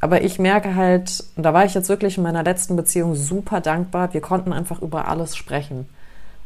Aber 0.00 0.22
ich 0.22 0.40
merke 0.40 0.74
halt, 0.74 1.22
und 1.36 1.44
da 1.44 1.54
war 1.54 1.64
ich 1.64 1.74
jetzt 1.74 1.88
wirklich 1.88 2.16
in 2.16 2.24
meiner 2.24 2.42
letzten 2.42 2.74
Beziehung 2.74 3.14
super 3.14 3.60
dankbar, 3.60 4.12
wir 4.12 4.20
konnten 4.20 4.52
einfach 4.52 4.82
über 4.82 5.06
alles 5.06 5.36
sprechen. 5.36 5.88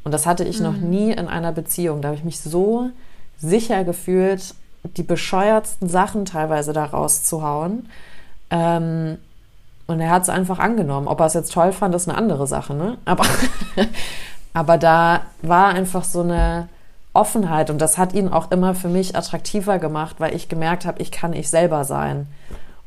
Und 0.04 0.12
das 0.12 0.26
hatte 0.26 0.44
ich 0.44 0.58
mhm. 0.58 0.66
noch 0.66 0.76
nie 0.76 1.12
in 1.12 1.26
einer 1.26 1.52
Beziehung. 1.52 2.02
Da 2.02 2.08
habe 2.08 2.18
ich 2.18 2.24
mich 2.24 2.40
so 2.40 2.90
sicher 3.38 3.84
gefühlt, 3.84 4.54
die 4.98 5.02
bescheuertsten 5.02 5.88
Sachen 5.88 6.26
teilweise 6.26 6.74
da 6.74 6.84
rauszuhauen. 6.84 7.88
Ähm, 8.50 9.16
und 9.90 10.00
er 10.00 10.10
hat 10.10 10.22
es 10.22 10.28
einfach 10.28 10.58
angenommen. 10.58 11.08
Ob 11.08 11.20
er 11.20 11.26
es 11.26 11.34
jetzt 11.34 11.52
toll 11.52 11.72
fand, 11.72 11.94
ist 11.94 12.08
eine 12.08 12.16
andere 12.16 12.46
Sache, 12.46 12.74
ne? 12.74 12.96
Aber, 13.04 13.24
aber 14.54 14.78
da 14.78 15.22
war 15.42 15.68
einfach 15.68 16.04
so 16.04 16.20
eine 16.20 16.68
Offenheit 17.12 17.70
und 17.70 17.78
das 17.80 17.98
hat 17.98 18.12
ihn 18.12 18.28
auch 18.28 18.52
immer 18.52 18.74
für 18.74 18.88
mich 18.88 19.16
attraktiver 19.16 19.78
gemacht, 19.78 20.16
weil 20.18 20.34
ich 20.34 20.48
gemerkt 20.48 20.86
habe, 20.86 21.02
ich 21.02 21.10
kann 21.10 21.32
ich 21.32 21.50
selber 21.50 21.84
sein. 21.84 22.28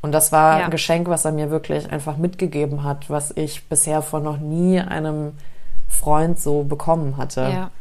Und 0.01 0.14
das 0.14 0.32
war 0.32 0.60
ja. 0.60 0.66
ein 0.66 0.72
Geschenk, 0.72 1.08
was 1.10 1.26
er 1.26 1.34
mir 1.34 1.49
wirklich 1.49 1.91
einfach 1.91 2.18
mitgegeben 2.18 2.84
hat, 2.84 3.10
was 3.10 3.32
ich 3.36 3.66
bisher 3.66 4.01
von 4.01 4.24
noch 4.24 4.38
nie 4.38 4.80
einem 4.80 5.34
Freund 5.89 6.39
so 6.39 6.64
bekommen 6.64 7.18
hatte. 7.18 7.41
Ja. 7.41 7.72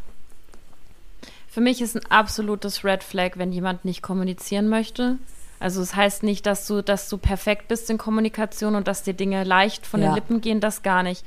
Für 1.49 1.61
mich 1.61 1.81
ist 1.81 1.97
ein 1.97 2.07
absolutes 2.11 2.85
Red 2.85 3.05
Flag, 3.05 3.33
wenn 3.37 3.53
jemand 3.53 3.85
nicht 3.85 4.03
kommunizieren 4.03 4.68
möchte. 4.68 5.18
Also 5.62 5.80
es 5.80 5.90
das 5.90 5.96
heißt 5.96 6.22
nicht, 6.24 6.44
dass 6.44 6.66
du, 6.66 6.82
dass 6.82 7.08
du 7.08 7.18
perfekt 7.18 7.68
bist 7.68 7.88
in 7.88 7.96
Kommunikation 7.96 8.74
und 8.74 8.88
dass 8.88 9.04
dir 9.04 9.14
Dinge 9.14 9.44
leicht 9.44 9.86
von 9.86 10.02
ja. 10.02 10.08
den 10.08 10.16
Lippen 10.16 10.40
gehen, 10.40 10.58
das 10.58 10.82
gar 10.82 11.04
nicht. 11.04 11.24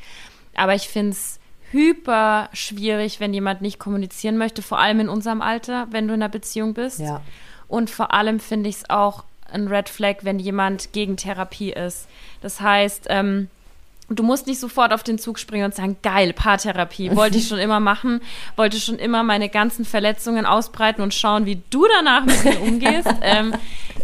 Aber 0.56 0.76
ich 0.76 0.90
finde 0.90 1.12
es 1.12 1.40
hyper 1.72 2.50
schwierig, 2.52 3.22
wenn 3.22 3.34
jemand 3.34 3.62
nicht 3.62 3.80
kommunizieren 3.80 4.38
möchte, 4.38 4.62
vor 4.62 4.80
allem 4.80 5.00
in 5.00 5.10
unserem 5.10 5.42
Alter, 5.42 5.88
wenn 5.92 6.10
du 6.10 6.14
in 6.14 6.22
einer 6.22 6.30
Beziehung 6.30 6.74
bist. 6.74 7.00
Ja. 7.00 7.22
Und 7.70 7.90
vor 7.90 8.14
allem 8.14 8.42
finde 8.42 8.70
ich 8.70 8.76
es 8.76 8.90
auch 8.90 9.24
ein 9.50 9.70
Red 9.70 9.88
Flag, 9.88 10.18
wenn 10.24 10.38
jemand 10.38 10.92
gegen 10.92 11.16
Therapie 11.16 11.72
ist. 11.72 12.10
Das 12.42 12.60
heißt, 12.60 13.06
ähm, 13.10 13.48
Du 14.10 14.22
musst 14.22 14.46
nicht 14.46 14.60
sofort 14.60 14.94
auf 14.94 15.04
den 15.04 15.18
Zug 15.18 15.40
springen 15.40 15.66
und 15.66 15.76
sagen, 15.76 15.98
geil, 16.04 16.34
Paartherapie, 16.34 17.16
wollte 17.16 17.38
ich 17.38 17.48
schon 17.50 17.58
immer 17.58 17.80
machen, 17.80 18.22
wollte 18.56 18.80
schon 18.80 19.00
immer 19.00 19.24
meine 19.24 19.50
ganzen 19.50 19.86
Verletzungen 19.86 20.46
ausbreiten 20.46 21.02
und 21.02 21.14
schauen, 21.14 21.46
wie 21.46 21.62
du 21.70 21.88
danach 21.98 22.26
mit 22.26 22.44
mir 22.44 22.62
umgehst. 22.62 23.10
ähm, 23.22 23.54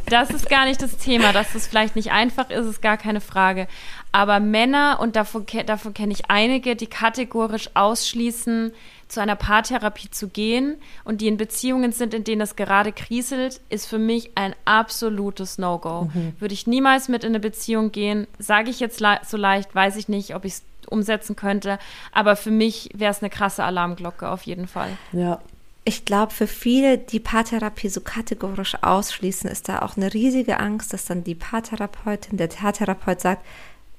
das 0.08 0.32
ist 0.32 0.50
gar 0.50 0.66
nicht 0.66 0.82
das 0.82 0.98
Thema, 0.98 1.34
dass 1.34 1.56
es 1.56 1.68
vielleicht 1.68 1.96
nicht 1.96 2.12
einfach 2.12 2.50
ist, 2.50 2.66
ist 2.66 2.82
gar 2.82 2.98
keine 2.98 3.22
Frage. 3.22 3.68
Aber 4.12 4.40
Männer, 4.40 5.00
und 5.00 5.16
davon, 5.16 5.46
davon 5.66 5.94
kenne 5.94 6.14
ich 6.14 6.30
einige, 6.30 6.76
die 6.76 6.88
kategorisch 6.88 7.70
ausschließen, 7.74 8.74
zu 9.12 9.22
einer 9.22 9.36
Paartherapie 9.36 10.10
zu 10.10 10.30
gehen 10.30 10.78
und 11.04 11.22
die 11.22 11.28
in 11.28 11.38
Beziehungen 11.38 11.92
sind, 11.92 12.14
in 12.14 12.24
denen 12.24 12.42
es 12.42 12.56
gerade 12.56 12.94
kriselt, 12.94 13.60
ist 13.70 13.86
für 13.86 14.00
mich 14.00 14.32
ein 14.36 14.56
absolutes 14.66 15.58
No-Go. 15.58 16.10
Mhm. 16.14 16.34
Würde 16.40 16.54
ich 16.54 16.66
niemals 16.66 17.10
mit 17.10 17.24
in 17.24 17.32
eine 17.32 17.42
Beziehung 17.42 17.92
gehen, 17.92 18.26
sage 18.40 18.70
ich 18.70 18.80
jetzt 18.80 19.02
le 19.02 19.20
so 19.28 19.38
leicht, 19.38 19.76
weiß 19.76 19.98
ich 19.98 20.08
nicht, 20.08 20.34
ob 20.34 20.46
ich 20.46 20.54
es 20.54 20.64
umsetzen 20.88 21.36
könnte, 21.36 21.78
aber 22.12 22.36
für 22.36 22.52
mich 22.52 22.90
wäre 22.94 23.12
es 23.12 23.22
eine 23.22 23.30
krasse 23.30 23.64
Alarmglocke 23.64 24.30
auf 24.30 24.44
jeden 24.44 24.68
Fall. 24.68 24.98
Ja. 25.12 25.40
Ich 25.84 26.06
glaube, 26.06 26.32
für 26.32 26.46
viele, 26.46 27.00
die 27.00 27.20
Paartherapie 27.20 27.90
so 27.90 28.02
kategorisch 28.02 28.78
ausschließen, 28.84 29.50
ist 29.50 29.68
da 29.68 29.82
auch 29.82 29.98
eine 29.98 30.14
riesige 30.14 30.60
Angst, 30.60 30.94
dass 30.94 31.06
dann 31.06 31.24
die 31.24 31.34
Paartherapeutin, 31.34 32.38
der 32.38 32.48
Paartherapeut 32.48 33.20
sagt, 33.20 33.44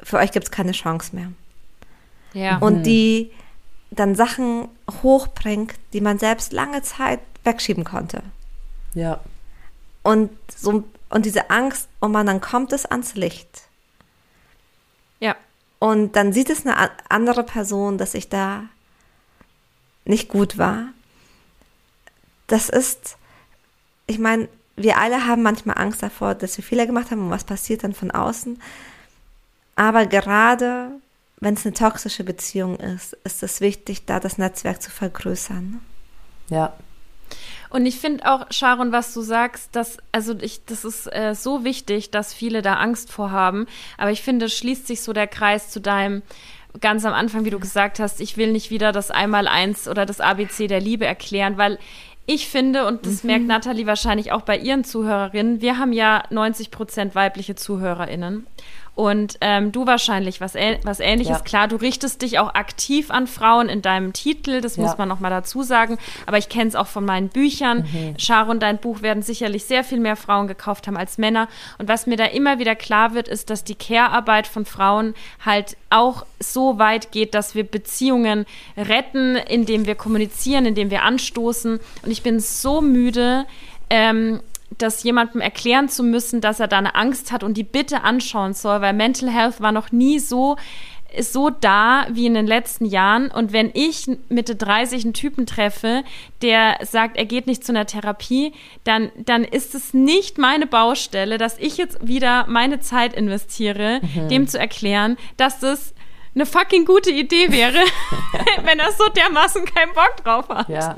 für 0.02 0.18
euch 0.18 0.32
gibt 0.32 0.46
es 0.46 0.50
keine 0.50 0.72
Chance 0.72 1.14
mehr. 1.14 1.32
Ja. 2.32 2.58
Und 2.58 2.78
mhm. 2.78 2.82
die 2.82 3.30
dann 3.90 4.14
Sachen 4.14 4.68
hochbringt, 5.02 5.74
die 5.92 6.00
man 6.00 6.18
selbst 6.18 6.52
lange 6.52 6.82
Zeit 6.82 7.20
wegschieben 7.44 7.84
konnte. 7.84 8.22
Ja. 8.94 9.20
Und 10.02 10.30
so 10.54 10.84
und 11.12 11.26
diese 11.26 11.50
Angst, 11.50 11.88
oh 12.00 12.08
man, 12.08 12.26
dann 12.26 12.40
kommt 12.40 12.72
es 12.72 12.86
ans 12.86 13.14
Licht. 13.14 13.64
Ja. 15.20 15.36
Und 15.78 16.16
dann 16.16 16.32
sieht 16.32 16.48
es 16.48 16.64
eine 16.64 16.90
andere 17.10 17.44
Person, 17.44 17.98
dass 17.98 18.14
ich 18.14 18.30
da 18.30 18.64
nicht 20.06 20.28
gut 20.28 20.56
war. 20.56 20.86
Das 22.46 22.70
ist, 22.70 23.18
ich 24.06 24.18
meine, 24.18 24.48
wir 24.76 24.96
alle 24.96 25.26
haben 25.26 25.42
manchmal 25.42 25.76
Angst 25.76 26.02
davor, 26.02 26.34
dass 26.34 26.56
wir 26.56 26.64
Fehler 26.64 26.86
gemacht 26.86 27.10
haben 27.10 27.24
und 27.24 27.30
was 27.30 27.44
passiert 27.44 27.84
dann 27.84 27.92
von 27.92 28.10
außen. 28.10 28.60
Aber 29.82 30.06
gerade 30.06 30.90
wenn 31.40 31.54
es 31.54 31.66
eine 31.66 31.74
toxische 31.74 32.22
Beziehung 32.22 32.76
ist, 32.76 33.14
ist 33.24 33.42
es 33.42 33.60
wichtig, 33.60 34.06
da 34.06 34.20
das 34.20 34.38
Netzwerk 34.38 34.80
zu 34.80 34.92
vergrößern. 34.92 35.80
Ja. 36.50 36.72
Und 37.68 37.84
ich 37.84 37.98
finde 37.98 38.30
auch, 38.30 38.46
Sharon, 38.52 38.92
was 38.92 39.12
du 39.12 39.22
sagst, 39.22 39.74
dass, 39.74 39.98
also 40.12 40.38
ich, 40.40 40.64
das 40.66 40.84
ist 40.84 41.12
äh, 41.12 41.34
so 41.34 41.64
wichtig, 41.64 42.12
dass 42.12 42.32
viele 42.32 42.62
da 42.62 42.74
Angst 42.74 43.10
vor 43.10 43.32
haben. 43.32 43.66
Aber 43.98 44.12
ich 44.12 44.22
finde, 44.22 44.46
es 44.46 44.56
schließt 44.56 44.86
sich 44.86 45.02
so 45.02 45.12
der 45.12 45.26
Kreis 45.26 45.70
zu 45.70 45.80
deinem, 45.80 46.22
ganz 46.80 47.04
am 47.04 47.12
Anfang, 47.12 47.44
wie 47.44 47.50
du 47.50 47.58
gesagt 47.58 47.98
hast, 47.98 48.20
ich 48.20 48.36
will 48.36 48.52
nicht 48.52 48.70
wieder 48.70 48.92
das 48.92 49.10
Einmaleins 49.10 49.88
oder 49.88 50.06
das 50.06 50.20
ABC 50.20 50.68
der 50.68 50.80
Liebe 50.80 51.06
erklären, 51.06 51.58
weil 51.58 51.80
ich 52.24 52.46
finde, 52.46 52.86
und 52.86 53.04
das 53.04 53.24
mhm. 53.24 53.30
merkt 53.30 53.46
Nathalie 53.46 53.86
wahrscheinlich 53.86 54.30
auch 54.30 54.42
bei 54.42 54.56
ihren 54.56 54.84
Zuhörerinnen, 54.84 55.60
wir 55.60 55.78
haben 55.78 55.92
ja 55.92 56.22
90 56.30 56.70
Prozent 56.70 57.16
weibliche 57.16 57.56
ZuhörerInnen. 57.56 58.46
Und 58.94 59.38
ähm, 59.40 59.72
du 59.72 59.86
wahrscheinlich 59.86 60.42
was, 60.42 60.54
was 60.54 61.00
ähnliches. 61.00 61.38
Ja. 61.38 61.42
Klar, 61.42 61.68
du 61.68 61.76
richtest 61.76 62.20
dich 62.20 62.38
auch 62.38 62.54
aktiv 62.54 63.10
an 63.10 63.26
Frauen 63.26 63.70
in 63.70 63.80
deinem 63.80 64.12
Titel, 64.12 64.60
das 64.60 64.76
ja. 64.76 64.82
muss 64.82 64.98
man 64.98 65.08
nochmal 65.08 65.30
dazu 65.30 65.62
sagen. 65.62 65.96
Aber 66.26 66.36
ich 66.36 66.50
kenne 66.50 66.68
es 66.68 66.76
auch 66.76 66.88
von 66.88 67.04
meinen 67.04 67.30
Büchern. 67.30 67.88
Mhm. 67.90 68.18
Sharon, 68.18 68.60
dein 68.60 68.78
Buch 68.78 69.00
werden 69.00 69.22
sicherlich 69.22 69.64
sehr 69.64 69.82
viel 69.82 69.98
mehr 69.98 70.16
Frauen 70.16 70.46
gekauft 70.46 70.86
haben 70.86 70.98
als 70.98 71.16
Männer. 71.16 71.48
Und 71.78 71.88
was 71.88 72.06
mir 72.06 72.18
da 72.18 72.26
immer 72.26 72.58
wieder 72.58 72.74
klar 72.74 73.14
wird, 73.14 73.28
ist, 73.28 73.48
dass 73.48 73.64
die 73.64 73.76
Care-Arbeit 73.76 74.46
von 74.46 74.66
Frauen 74.66 75.14
halt 75.42 75.78
auch 75.88 76.26
so 76.38 76.78
weit 76.78 77.12
geht, 77.12 77.34
dass 77.34 77.54
wir 77.54 77.64
Beziehungen 77.64 78.44
retten, 78.76 79.36
indem 79.36 79.86
wir 79.86 79.94
kommunizieren, 79.94 80.66
indem 80.66 80.90
wir 80.90 81.02
anstoßen. 81.02 81.80
Und 82.02 82.10
ich 82.10 82.22
bin 82.22 82.40
so 82.40 82.82
müde, 82.82 83.46
ähm, 83.88 84.40
das 84.78 85.02
jemandem 85.02 85.40
erklären 85.40 85.88
zu 85.88 86.02
müssen, 86.02 86.40
dass 86.40 86.60
er 86.60 86.68
da 86.68 86.78
eine 86.78 86.94
Angst 86.94 87.32
hat 87.32 87.42
und 87.44 87.56
die 87.56 87.64
bitte 87.64 88.02
anschauen 88.02 88.54
soll, 88.54 88.80
weil 88.80 88.92
Mental 88.92 89.30
Health 89.30 89.60
war 89.60 89.72
noch 89.72 89.92
nie 89.92 90.18
so 90.18 90.56
ist 91.14 91.32
so 91.32 91.50
da 91.50 92.06
wie 92.10 92.26
in 92.26 92.34
den 92.34 92.46
letzten 92.46 92.84
Jahren. 92.84 93.30
Und 93.30 93.52
wenn 93.52 93.70
ich 93.74 94.06
Mitte 94.28 94.56
30 94.56 95.04
einen 95.04 95.14
Typen 95.14 95.46
treffe, 95.46 96.04
der 96.40 96.78
sagt, 96.82 97.16
er 97.16 97.26
geht 97.26 97.46
nicht 97.46 97.64
zu 97.64 97.72
einer 97.72 97.86
Therapie, 97.86 98.52
dann, 98.84 99.10
dann 99.16 99.44
ist 99.44 99.74
es 99.74 99.94
nicht 99.94 100.38
meine 100.38 100.66
Baustelle, 100.66 101.38
dass 101.38 101.58
ich 101.58 101.76
jetzt 101.76 102.06
wieder 102.06 102.46
meine 102.48 102.80
Zeit 102.80 103.14
investiere, 103.14 104.00
mhm. 104.02 104.28
dem 104.28 104.48
zu 104.48 104.58
erklären, 104.58 105.16
dass 105.36 105.60
das 105.60 105.94
eine 106.34 106.46
fucking 106.46 106.86
gute 106.86 107.10
Idee 107.10 107.52
wäre, 107.52 107.78
wenn 108.64 108.78
er 108.78 108.92
so 108.92 109.06
dermaßen 109.08 109.64
keinen 109.66 109.92
Bock 109.92 110.16
drauf 110.24 110.48
hat. 110.48 110.68
Ja. 110.68 110.94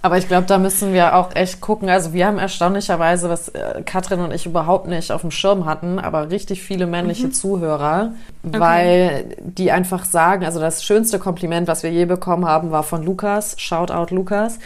Aber 0.00 0.16
ich 0.16 0.28
glaube, 0.28 0.46
da 0.46 0.58
müssen 0.58 0.92
wir 0.92 1.16
auch 1.16 1.34
echt 1.34 1.60
gucken. 1.60 1.88
Also 1.88 2.12
wir 2.12 2.26
haben 2.26 2.38
erstaunlicherweise, 2.38 3.28
was 3.28 3.48
äh, 3.48 3.82
Katrin 3.84 4.20
und 4.20 4.32
ich 4.32 4.46
überhaupt 4.46 4.86
nicht 4.86 5.10
auf 5.10 5.22
dem 5.22 5.32
Schirm 5.32 5.64
hatten, 5.64 5.98
aber 5.98 6.30
richtig 6.30 6.62
viele 6.62 6.86
männliche 6.86 7.26
mhm. 7.26 7.32
Zuhörer, 7.32 8.12
okay. 8.46 8.60
weil 8.60 9.36
die 9.40 9.72
einfach 9.72 10.04
sagen, 10.04 10.44
also 10.44 10.60
das 10.60 10.84
schönste 10.84 11.18
Kompliment, 11.18 11.66
was 11.66 11.82
wir 11.82 11.90
je 11.90 12.04
bekommen 12.04 12.46
haben, 12.46 12.70
war 12.70 12.84
von 12.84 13.02
Lukas, 13.02 13.60
Shoutout 13.60 14.14
Lukas, 14.14 14.60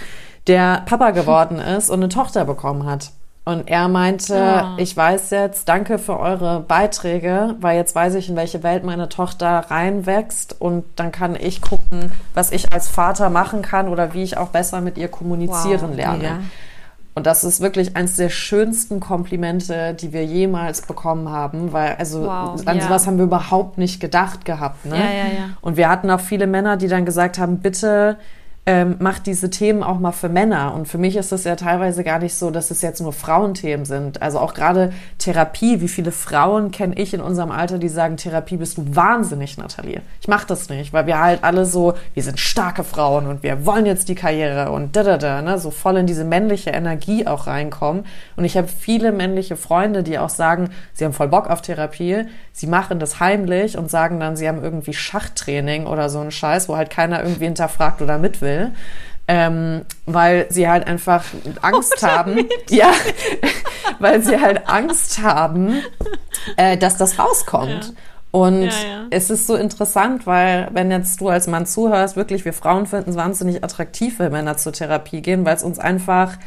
der 0.46 0.82
Papa 0.84 1.12
geworden 1.12 1.58
ist 1.76 1.88
und 1.88 2.00
eine 2.00 2.08
Tochter 2.10 2.44
bekommen 2.44 2.84
hat. 2.84 3.10
Und 3.44 3.68
er 3.68 3.88
meinte, 3.88 4.36
ja. 4.36 4.74
ich 4.78 4.96
weiß 4.96 5.30
jetzt, 5.30 5.68
danke 5.68 5.98
für 5.98 6.20
eure 6.20 6.60
Beiträge, 6.60 7.56
weil 7.60 7.76
jetzt 7.76 7.92
weiß 7.92 8.14
ich, 8.14 8.28
in 8.28 8.36
welche 8.36 8.62
Welt 8.62 8.84
meine 8.84 9.08
Tochter 9.08 9.64
reinwächst 9.68 10.60
und 10.60 10.84
dann 10.94 11.10
kann 11.10 11.34
ich 11.34 11.60
gucken, 11.60 12.12
was 12.34 12.52
ich 12.52 12.72
als 12.72 12.86
Vater 12.86 13.30
machen 13.30 13.62
kann 13.62 13.88
oder 13.88 14.14
wie 14.14 14.22
ich 14.22 14.36
auch 14.36 14.48
besser 14.48 14.80
mit 14.80 14.96
ihr 14.96 15.08
kommunizieren 15.08 15.90
wow. 15.90 15.96
lerne. 15.96 16.24
Ja. 16.24 16.40
Und 17.14 17.26
das 17.26 17.42
ist 17.42 17.60
wirklich 17.60 17.96
eines 17.96 18.16
der 18.16 18.30
schönsten 18.30 19.00
Komplimente, 19.00 19.92
die 19.94 20.12
wir 20.12 20.24
jemals 20.24 20.82
bekommen 20.82 21.28
haben, 21.28 21.72
weil 21.72 21.96
also 21.96 22.22
wow, 22.22 22.60
an 22.64 22.78
ja. 22.78 22.84
sowas 22.84 23.06
haben 23.06 23.18
wir 23.18 23.24
überhaupt 23.24 23.76
nicht 23.76 24.00
gedacht 24.00 24.44
gehabt. 24.44 24.86
Ne? 24.86 24.96
Ja, 24.96 25.04
ja, 25.04 25.24
ja. 25.24 25.50
Und 25.60 25.76
wir 25.76 25.90
hatten 25.90 26.10
auch 26.10 26.20
viele 26.20 26.46
Männer, 26.46 26.76
die 26.76 26.88
dann 26.88 27.04
gesagt 27.04 27.38
haben, 27.38 27.58
bitte 27.58 28.18
ähm, 28.64 28.94
macht 29.00 29.26
diese 29.26 29.50
Themen 29.50 29.82
auch 29.82 29.98
mal 29.98 30.12
für 30.12 30.28
Männer. 30.28 30.72
Und 30.74 30.86
für 30.86 30.98
mich 30.98 31.16
ist 31.16 31.32
es 31.32 31.42
ja 31.42 31.56
teilweise 31.56 32.04
gar 32.04 32.20
nicht 32.20 32.34
so, 32.34 32.52
dass 32.52 32.70
es 32.70 32.80
jetzt 32.80 33.00
nur 33.00 33.12
Frauenthemen 33.12 33.84
sind. 33.84 34.22
Also 34.22 34.38
auch 34.38 34.54
gerade 34.54 34.92
Therapie. 35.18 35.80
Wie 35.80 35.88
viele 35.88 36.12
Frauen 36.12 36.70
kenne 36.70 36.94
ich 36.94 37.12
in 37.12 37.20
unserem 37.20 37.50
Alter, 37.50 37.78
die 37.78 37.88
sagen, 37.88 38.16
Therapie 38.16 38.58
bist 38.58 38.78
du 38.78 38.94
wahnsinnig, 38.94 39.58
Nathalie. 39.58 40.02
Ich 40.20 40.28
mache 40.28 40.46
das 40.46 40.68
nicht, 40.68 40.92
weil 40.92 41.06
wir 41.06 41.18
halt 41.18 41.42
alle 41.42 41.66
so, 41.66 41.94
wir 42.14 42.22
sind 42.22 42.38
starke 42.38 42.84
Frauen 42.84 43.26
und 43.26 43.42
wir 43.42 43.66
wollen 43.66 43.84
jetzt 43.84 44.08
die 44.08 44.14
Karriere 44.14 44.70
und 44.70 44.94
da 44.94 45.02
da 45.02 45.18
da, 45.18 45.42
ne, 45.42 45.58
so 45.58 45.72
voll 45.72 45.96
in 45.96 46.06
diese 46.06 46.24
männliche 46.24 46.70
Energie 46.70 47.26
auch 47.26 47.48
reinkommen. 47.48 48.04
Und 48.36 48.44
ich 48.44 48.56
habe 48.56 48.68
viele 48.68 49.10
männliche 49.10 49.56
Freunde, 49.56 50.04
die 50.04 50.18
auch 50.20 50.30
sagen, 50.30 50.70
sie 50.92 51.04
haben 51.04 51.12
voll 51.12 51.28
Bock 51.28 51.50
auf 51.50 51.62
Therapie, 51.62 52.26
sie 52.52 52.68
machen 52.68 53.00
das 53.00 53.18
heimlich 53.18 53.76
und 53.76 53.90
sagen 53.90 54.20
dann, 54.20 54.36
sie 54.36 54.46
haben 54.46 54.62
irgendwie 54.62 54.92
Schachtraining 54.92 55.86
oder 55.86 56.08
so 56.08 56.20
einen 56.20 56.30
Scheiß, 56.30 56.68
wo 56.68 56.76
halt 56.76 56.90
keiner 56.90 57.22
irgendwie 57.22 57.46
hinterfragt 57.46 58.00
oder 58.00 58.18
mit 58.18 58.40
will 58.40 58.51
will. 58.52 58.72
Ähm, 59.28 59.82
weil 60.04 60.46
sie 60.50 60.68
halt 60.68 60.86
einfach 60.86 61.24
Angst 61.62 61.98
oh, 62.02 62.06
haben, 62.06 62.48
ja, 62.68 62.90
weil 64.00 64.20
sie 64.20 64.38
halt 64.40 64.68
Angst 64.68 65.22
haben, 65.22 65.80
äh, 66.56 66.76
dass 66.76 66.96
das 66.96 67.20
rauskommt. 67.20 67.84
Ja. 67.84 67.92
Und 68.32 68.64
ja, 68.64 68.70
ja. 68.70 69.06
es 69.10 69.30
ist 69.30 69.46
so 69.46 69.54
interessant, 69.54 70.26
weil 70.26 70.68
wenn 70.72 70.90
jetzt 70.90 71.20
du 71.20 71.28
als 71.28 71.46
Mann 71.46 71.66
zuhörst, 71.66 72.16
wirklich, 72.16 72.44
wir 72.44 72.52
Frauen 72.52 72.86
finden 72.86 73.10
es 73.10 73.16
wahnsinnig 73.16 73.62
attraktiv, 73.62 74.18
wenn 74.18 74.32
Männer 74.32 74.56
zur 74.56 74.72
Therapie 74.72 75.22
gehen, 75.22 75.44
weil 75.44 75.54
es 75.54 75.62
uns 75.62 75.78
einfach 75.78 76.38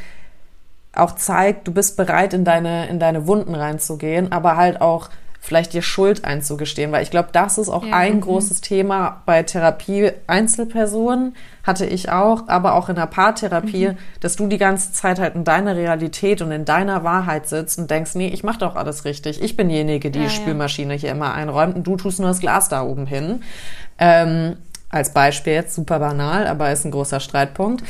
auch 0.92 1.14
zeigt, 1.14 1.68
du 1.68 1.72
bist 1.72 1.96
bereit, 1.96 2.34
in 2.34 2.44
deine, 2.44 2.88
in 2.88 2.98
deine 2.98 3.26
Wunden 3.26 3.54
reinzugehen, 3.54 4.32
aber 4.32 4.56
halt 4.56 4.80
auch 4.80 5.10
vielleicht 5.46 5.72
dir 5.74 5.82
Schuld 5.82 6.24
einzugestehen, 6.24 6.90
weil 6.90 7.04
ich 7.04 7.10
glaube, 7.10 7.28
das 7.30 7.56
ist 7.56 7.68
auch 7.68 7.84
ja, 7.84 7.94
ein 7.94 8.16
mhm. 8.16 8.20
großes 8.22 8.60
Thema 8.62 9.22
bei 9.26 9.44
Therapie 9.44 10.10
Einzelpersonen, 10.26 11.36
hatte 11.62 11.86
ich 11.86 12.10
auch, 12.10 12.48
aber 12.48 12.74
auch 12.74 12.88
in 12.88 12.96
der 12.96 13.06
Paartherapie, 13.06 13.90
mhm. 13.90 13.98
dass 14.20 14.34
du 14.34 14.48
die 14.48 14.58
ganze 14.58 14.92
Zeit 14.92 15.20
halt 15.20 15.36
in 15.36 15.44
deiner 15.44 15.76
Realität 15.76 16.42
und 16.42 16.50
in 16.50 16.64
deiner 16.64 17.04
Wahrheit 17.04 17.48
sitzt 17.48 17.78
und 17.78 17.90
denkst, 17.90 18.16
nee, 18.16 18.28
ich 18.28 18.42
mache 18.42 18.58
doch 18.58 18.74
alles 18.74 19.04
richtig. 19.04 19.40
Ich 19.40 19.56
bin 19.56 19.68
diejenige, 19.68 20.10
die 20.10 20.18
ja, 20.18 20.24
die 20.24 20.30
Spülmaschine 20.30 20.94
ja. 20.94 21.00
hier 21.00 21.10
immer 21.10 21.32
einräumt 21.32 21.76
und 21.76 21.86
du 21.86 21.96
tust 21.96 22.18
nur 22.18 22.28
das 22.28 22.40
Glas 22.40 22.68
da 22.68 22.82
oben 22.82 23.06
hin. 23.06 23.42
Ähm, 23.98 24.56
als 24.90 25.12
Beispiel 25.12 25.52
jetzt 25.52 25.74
super 25.74 26.00
banal, 26.00 26.48
aber 26.48 26.72
ist 26.72 26.84
ein 26.84 26.90
großer 26.90 27.20
Streitpunkt. 27.20 27.84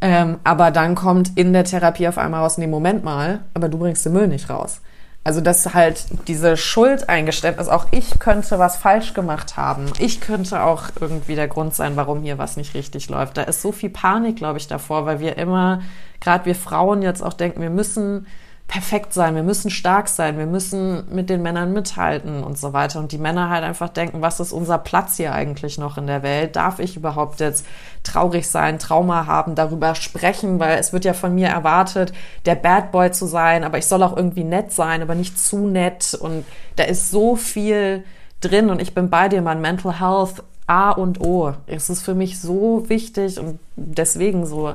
Ähm, 0.00 0.38
aber 0.42 0.70
dann 0.70 0.94
kommt 0.94 1.32
in 1.36 1.52
der 1.52 1.64
Therapie 1.64 2.08
auf 2.08 2.18
einmal 2.18 2.40
raus, 2.40 2.58
nee, 2.58 2.66
Moment 2.66 3.04
mal, 3.04 3.40
aber 3.52 3.68
du 3.68 3.78
bringst 3.78 4.06
den 4.06 4.14
Müll 4.14 4.28
nicht 4.28 4.48
raus. 4.48 4.80
Also, 5.26 5.40
dass 5.40 5.72
halt 5.72 6.04
diese 6.28 6.58
Schuldeingeständnis, 6.58 7.68
auch 7.68 7.86
ich 7.92 8.18
könnte 8.18 8.58
was 8.58 8.76
falsch 8.76 9.14
gemacht 9.14 9.56
haben. 9.56 9.90
Ich 9.98 10.20
könnte 10.20 10.62
auch 10.62 10.90
irgendwie 11.00 11.34
der 11.34 11.48
Grund 11.48 11.74
sein, 11.74 11.96
warum 11.96 12.22
hier 12.22 12.36
was 12.36 12.58
nicht 12.58 12.74
richtig 12.74 13.08
läuft. 13.08 13.38
Da 13.38 13.42
ist 13.42 13.62
so 13.62 13.72
viel 13.72 13.88
Panik, 13.88 14.36
glaube 14.36 14.58
ich, 14.58 14.68
davor, 14.68 15.06
weil 15.06 15.20
wir 15.20 15.38
immer, 15.38 15.80
gerade 16.20 16.44
wir 16.44 16.54
Frauen 16.54 17.00
jetzt 17.00 17.22
auch 17.22 17.32
denken, 17.32 17.62
wir 17.62 17.70
müssen 17.70 18.26
perfekt 18.66 19.12
sein, 19.12 19.34
wir 19.34 19.42
müssen 19.42 19.70
stark 19.70 20.08
sein, 20.08 20.38
wir 20.38 20.46
müssen 20.46 21.04
mit 21.14 21.30
den 21.30 21.42
Männern 21.42 21.72
mithalten 21.72 22.42
und 22.42 22.58
so 22.58 22.72
weiter. 22.72 22.98
Und 22.98 23.12
die 23.12 23.18
Männer 23.18 23.50
halt 23.50 23.62
einfach 23.62 23.88
denken, 23.88 24.22
was 24.22 24.40
ist 24.40 24.52
unser 24.52 24.78
Platz 24.78 25.16
hier 25.16 25.32
eigentlich 25.32 25.78
noch 25.78 25.98
in 25.98 26.06
der 26.06 26.22
Welt? 26.22 26.56
Darf 26.56 26.78
ich 26.78 26.96
überhaupt 26.96 27.40
jetzt 27.40 27.66
traurig 28.02 28.48
sein, 28.48 28.78
Trauma 28.78 29.26
haben, 29.26 29.54
darüber 29.54 29.94
sprechen? 29.94 30.58
Weil 30.58 30.78
es 30.78 30.92
wird 30.92 31.04
ja 31.04 31.12
von 31.12 31.34
mir 31.34 31.48
erwartet, 31.48 32.12
der 32.46 32.54
Bad 32.54 32.90
Boy 32.90 33.12
zu 33.12 33.26
sein, 33.26 33.64
aber 33.64 33.78
ich 33.78 33.86
soll 33.86 34.02
auch 34.02 34.16
irgendwie 34.16 34.44
nett 34.44 34.72
sein, 34.72 35.02
aber 35.02 35.14
nicht 35.14 35.38
zu 35.38 35.68
nett. 35.68 36.14
Und 36.14 36.44
da 36.76 36.84
ist 36.84 37.10
so 37.10 37.36
viel 37.36 38.02
drin 38.40 38.70
und 38.70 38.80
ich 38.80 38.94
bin 38.94 39.10
bei 39.10 39.28
dir, 39.28 39.42
mein 39.42 39.60
Mental 39.60 40.00
Health 40.00 40.42
A 40.66 40.90
und 40.90 41.20
O. 41.20 41.52
Es 41.66 41.90
ist 41.90 42.02
für 42.02 42.14
mich 42.14 42.40
so 42.40 42.88
wichtig 42.88 43.38
und 43.38 43.60
deswegen 43.76 44.46
so 44.46 44.74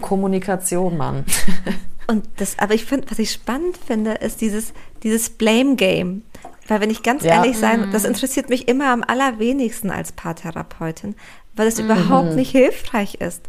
Kommunikation, 0.00 0.96
Mann. 0.96 1.24
Und 2.06 2.28
das, 2.36 2.58
aber 2.58 2.74
ich 2.74 2.84
finde, 2.84 3.10
was 3.10 3.18
ich 3.18 3.32
spannend 3.32 3.76
finde, 3.76 4.12
ist 4.12 4.40
dieses, 4.40 4.72
dieses 5.02 5.30
Blame 5.30 5.76
Game. 5.76 6.22
Weil 6.68 6.80
wenn 6.80 6.90
ich 6.90 7.02
ganz 7.02 7.24
ja. 7.24 7.36
ehrlich 7.36 7.58
sein, 7.58 7.90
das 7.92 8.02
mhm. 8.02 8.10
interessiert 8.10 8.48
mich 8.48 8.68
immer 8.68 8.90
am 8.90 9.02
allerwenigsten 9.02 9.90
als 9.90 10.12
Paartherapeutin, 10.12 11.14
weil 11.54 11.66
es 11.66 11.78
mhm. 11.78 11.86
überhaupt 11.86 12.34
nicht 12.34 12.50
hilfreich 12.50 13.16
ist. 13.16 13.42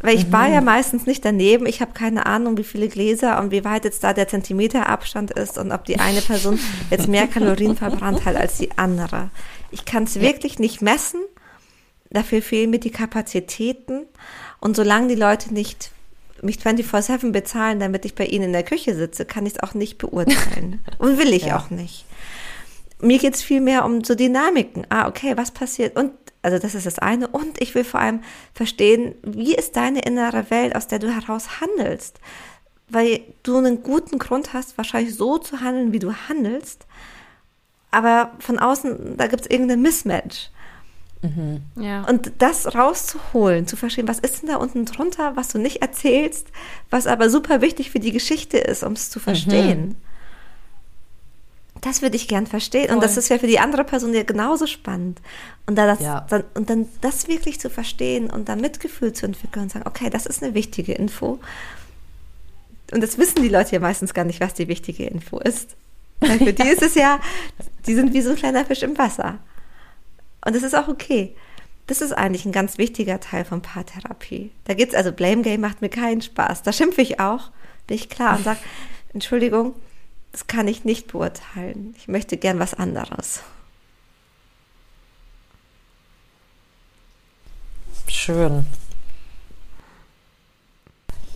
Weil 0.00 0.16
ich 0.16 0.28
mhm. 0.28 0.32
war 0.32 0.48
ja 0.48 0.60
meistens 0.60 1.06
nicht 1.06 1.24
daneben. 1.24 1.66
Ich 1.66 1.80
habe 1.80 1.92
keine 1.92 2.26
Ahnung, 2.26 2.56
wie 2.56 2.64
viele 2.64 2.88
Gläser 2.88 3.40
und 3.40 3.50
wie 3.50 3.64
weit 3.64 3.84
jetzt 3.84 4.02
da 4.02 4.12
der 4.12 4.28
Zentimeterabstand 4.28 5.30
ist 5.32 5.58
und 5.58 5.72
ob 5.72 5.84
die 5.84 5.98
eine 5.98 6.22
Person 6.22 6.58
jetzt 6.90 7.08
mehr 7.08 7.26
Kalorien 7.26 7.76
verbrannt 7.76 8.24
hat 8.24 8.36
als 8.36 8.56
die 8.56 8.70
andere. 8.78 9.30
Ich 9.70 9.84
kann 9.84 10.04
es 10.04 10.20
wirklich 10.20 10.58
nicht 10.58 10.80
messen. 10.80 11.20
Dafür 12.10 12.42
fehlen 12.42 12.70
mir 12.70 12.80
die 12.80 12.90
Kapazitäten. 12.90 14.06
Und 14.58 14.74
solange 14.74 15.08
die 15.08 15.20
Leute 15.20 15.52
nicht 15.52 15.90
mich 16.42 16.56
24-7 16.58 17.32
bezahlen, 17.32 17.80
damit 17.80 18.04
ich 18.04 18.14
bei 18.14 18.26
ihnen 18.26 18.46
in 18.46 18.52
der 18.52 18.62
Küche 18.62 18.94
sitze, 18.94 19.24
kann 19.24 19.46
ich 19.46 19.54
es 19.54 19.62
auch 19.62 19.74
nicht 19.74 19.98
beurteilen. 19.98 20.80
Und 20.98 21.18
will 21.18 21.32
ich 21.32 21.46
ja. 21.46 21.58
auch 21.58 21.70
nicht. 21.70 22.04
Mir 23.00 23.18
geht 23.18 23.34
es 23.34 23.42
viel 23.42 23.60
mehr 23.60 23.84
um 23.84 24.04
so 24.04 24.14
Dynamiken. 24.14 24.86
Ah, 24.90 25.08
okay, 25.08 25.36
was 25.36 25.50
passiert? 25.50 25.96
Und 25.96 26.12
also 26.42 26.58
das 26.58 26.74
ist 26.74 26.86
das 26.86 26.98
eine. 26.98 27.28
Und 27.28 27.60
ich 27.60 27.74
will 27.74 27.84
vor 27.84 28.00
allem 28.00 28.22
verstehen, 28.54 29.14
wie 29.22 29.54
ist 29.54 29.76
deine 29.76 30.00
innere 30.00 30.50
Welt, 30.50 30.74
aus 30.74 30.86
der 30.86 30.98
du 30.98 31.14
heraus 31.14 31.60
handelst? 31.60 32.18
Weil 32.88 33.20
du 33.42 33.56
einen 33.56 33.82
guten 33.82 34.18
Grund 34.18 34.52
hast, 34.52 34.76
wahrscheinlich 34.76 35.14
so 35.14 35.38
zu 35.38 35.60
handeln, 35.60 35.92
wie 35.92 35.98
du 35.98 36.12
handelst. 36.12 36.86
Aber 37.90 38.32
von 38.38 38.58
außen, 38.58 39.16
da 39.16 39.26
gibt 39.26 39.42
es 39.42 39.50
irgendein 39.50 39.82
Mismatch. 39.82 40.50
Mhm. 41.22 41.60
Ja. 41.76 42.04
Und 42.04 42.32
das 42.38 42.74
rauszuholen, 42.74 43.66
zu 43.66 43.76
verstehen, 43.76 44.08
was 44.08 44.18
ist 44.18 44.42
denn 44.42 44.48
da 44.48 44.56
unten 44.56 44.86
drunter, 44.86 45.36
was 45.36 45.48
du 45.48 45.58
nicht 45.58 45.82
erzählst, 45.82 46.48
was 46.88 47.06
aber 47.06 47.28
super 47.28 47.60
wichtig 47.60 47.90
für 47.90 48.00
die 48.00 48.12
Geschichte 48.12 48.58
ist, 48.58 48.82
um 48.82 48.92
es 48.92 49.10
zu 49.10 49.20
verstehen. 49.20 49.88
Mhm. 49.88 49.96
Das 51.82 52.02
würde 52.02 52.16
ich 52.16 52.28
gern 52.28 52.46
verstehen. 52.46 52.86
Voll. 52.86 52.96
Und 52.96 53.02
das 53.02 53.16
ist 53.16 53.28
ja 53.28 53.38
für 53.38 53.46
die 53.46 53.58
andere 53.58 53.84
Person 53.84 54.12
ja 54.12 54.22
genauso 54.22 54.66
spannend. 54.66 55.20
Und, 55.66 55.76
da 55.76 55.86
das, 55.86 56.00
ja. 56.00 56.26
dann, 56.28 56.44
und 56.54 56.68
dann 56.68 56.86
das 57.00 57.28
wirklich 57.28 57.60
zu 57.60 57.70
verstehen 57.70 58.28
und 58.28 58.48
dann 58.48 58.60
Mitgefühl 58.60 59.12
zu 59.12 59.26
entwickeln 59.26 59.64
und 59.64 59.72
sagen, 59.72 59.86
okay, 59.86 60.10
das 60.10 60.26
ist 60.26 60.42
eine 60.42 60.54
wichtige 60.54 60.92
Info. 60.92 61.38
Und 62.92 63.02
das 63.02 63.18
wissen 63.18 63.42
die 63.42 63.48
Leute 63.48 63.72
ja 63.72 63.80
meistens 63.80 64.14
gar 64.14 64.24
nicht, 64.24 64.40
was 64.40 64.54
die 64.54 64.68
wichtige 64.68 65.04
Info 65.04 65.38
ist. 65.38 65.76
Weil 66.20 66.38
für 66.38 66.52
die 66.52 66.68
ist 66.68 66.82
es 66.82 66.94
ja, 66.94 67.20
die 67.86 67.94
sind 67.94 68.12
wie 68.12 68.20
so 68.20 68.30
ein 68.30 68.36
kleiner 68.36 68.64
Fisch 68.64 68.82
im 68.82 68.98
Wasser. 68.98 69.38
Und 70.44 70.56
das 70.56 70.62
ist 70.62 70.74
auch 70.74 70.88
okay. 70.88 71.34
Das 71.86 72.00
ist 72.00 72.12
eigentlich 72.12 72.44
ein 72.44 72.52
ganz 72.52 72.78
wichtiger 72.78 73.18
Teil 73.20 73.44
von 73.44 73.62
Paartherapie. 73.62 74.52
Da 74.64 74.74
geht's 74.74 74.94
also 74.94 75.12
Blame 75.12 75.42
Game 75.42 75.60
macht 75.60 75.80
mir 75.80 75.88
keinen 75.88 76.22
Spaß. 76.22 76.62
Da 76.62 76.72
schimpfe 76.72 77.02
ich 77.02 77.18
auch, 77.18 77.50
bin 77.86 77.96
ich 77.96 78.08
klar 78.08 78.36
und 78.36 78.44
sage, 78.44 78.60
Entschuldigung, 79.12 79.74
das 80.32 80.46
kann 80.46 80.68
ich 80.68 80.84
nicht 80.84 81.08
beurteilen. 81.08 81.94
Ich 81.98 82.06
möchte 82.06 82.36
gern 82.36 82.58
was 82.58 82.74
anderes. 82.74 83.40
Schön. 88.06 88.66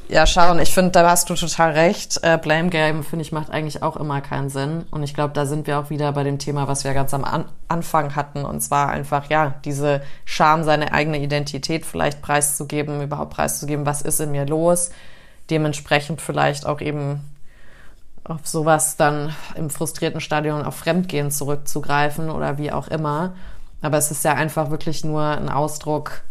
Ja, 0.09 0.27
Sharon, 0.27 0.59
ich 0.59 0.75
finde, 0.75 0.91
da 0.91 1.09
hast 1.09 1.31
du 1.31 1.35
total 1.35 1.73
recht. 1.73 2.21
Äh, 2.23 2.37
Blame 2.37 2.69
Game, 2.69 3.03
finde 3.05 3.23
ich, 3.23 3.33
macht 3.33 3.51
eigentlich 3.51 3.83
auch 3.83 3.97
immer 3.97 4.21
keinen 4.21 4.51
Sinn. 4.51 4.85
Und 4.91 5.03
ich 5.03 5.15
glaube, 5.15 5.33
da 5.33 5.47
sind 5.47 5.67
wir 5.67 5.79
auch 5.79 5.89
wieder 5.89 6.13
bei 6.13 6.23
dem 6.25 6.39
Thema, 6.39 6.69
was 6.69 6.85
wir 6.85 6.93
ganz 6.93 7.15
am 7.15 7.25
An 7.25 7.47
Anfang 7.69 8.15
hatten. 8.15 8.45
Und 8.45 8.61
zwar 8.61 8.91
einfach, 8.91 9.31
ja, 9.31 9.55
diese 9.65 10.03
Scham, 10.27 10.63
seine 10.63 10.93
eigene 10.93 11.19
Identität 11.21 11.87
vielleicht 11.87 12.21
preiszugeben, 12.21 13.01
überhaupt 13.01 13.33
preiszugeben, 13.33 13.87
was 13.87 14.03
ist 14.03 14.21
in 14.21 14.31
mir 14.31 14.45
los. 14.45 14.91
Dementsprechend 15.49 16.21
vielleicht 16.21 16.67
auch 16.67 16.83
eben 16.83 17.21
auf 18.25 18.47
sowas 18.47 18.97
dann 18.97 19.35
im 19.55 19.71
frustrierten 19.71 20.21
Stadion 20.21 20.65
auf 20.65 20.77
Fremdgehen 20.77 21.31
zurückzugreifen 21.31 22.31
oder 22.31 22.59
wie 22.59 22.73
auch 22.73 22.89
immer. 22.89 23.33
Aber 23.81 23.97
es 23.97 24.11
ist 24.11 24.25
ja 24.25 24.35
einfach 24.35 24.71
wirklich 24.71 25.03
nur 25.03 25.23
ein 25.23 25.49
Ausdruck 25.49 26.23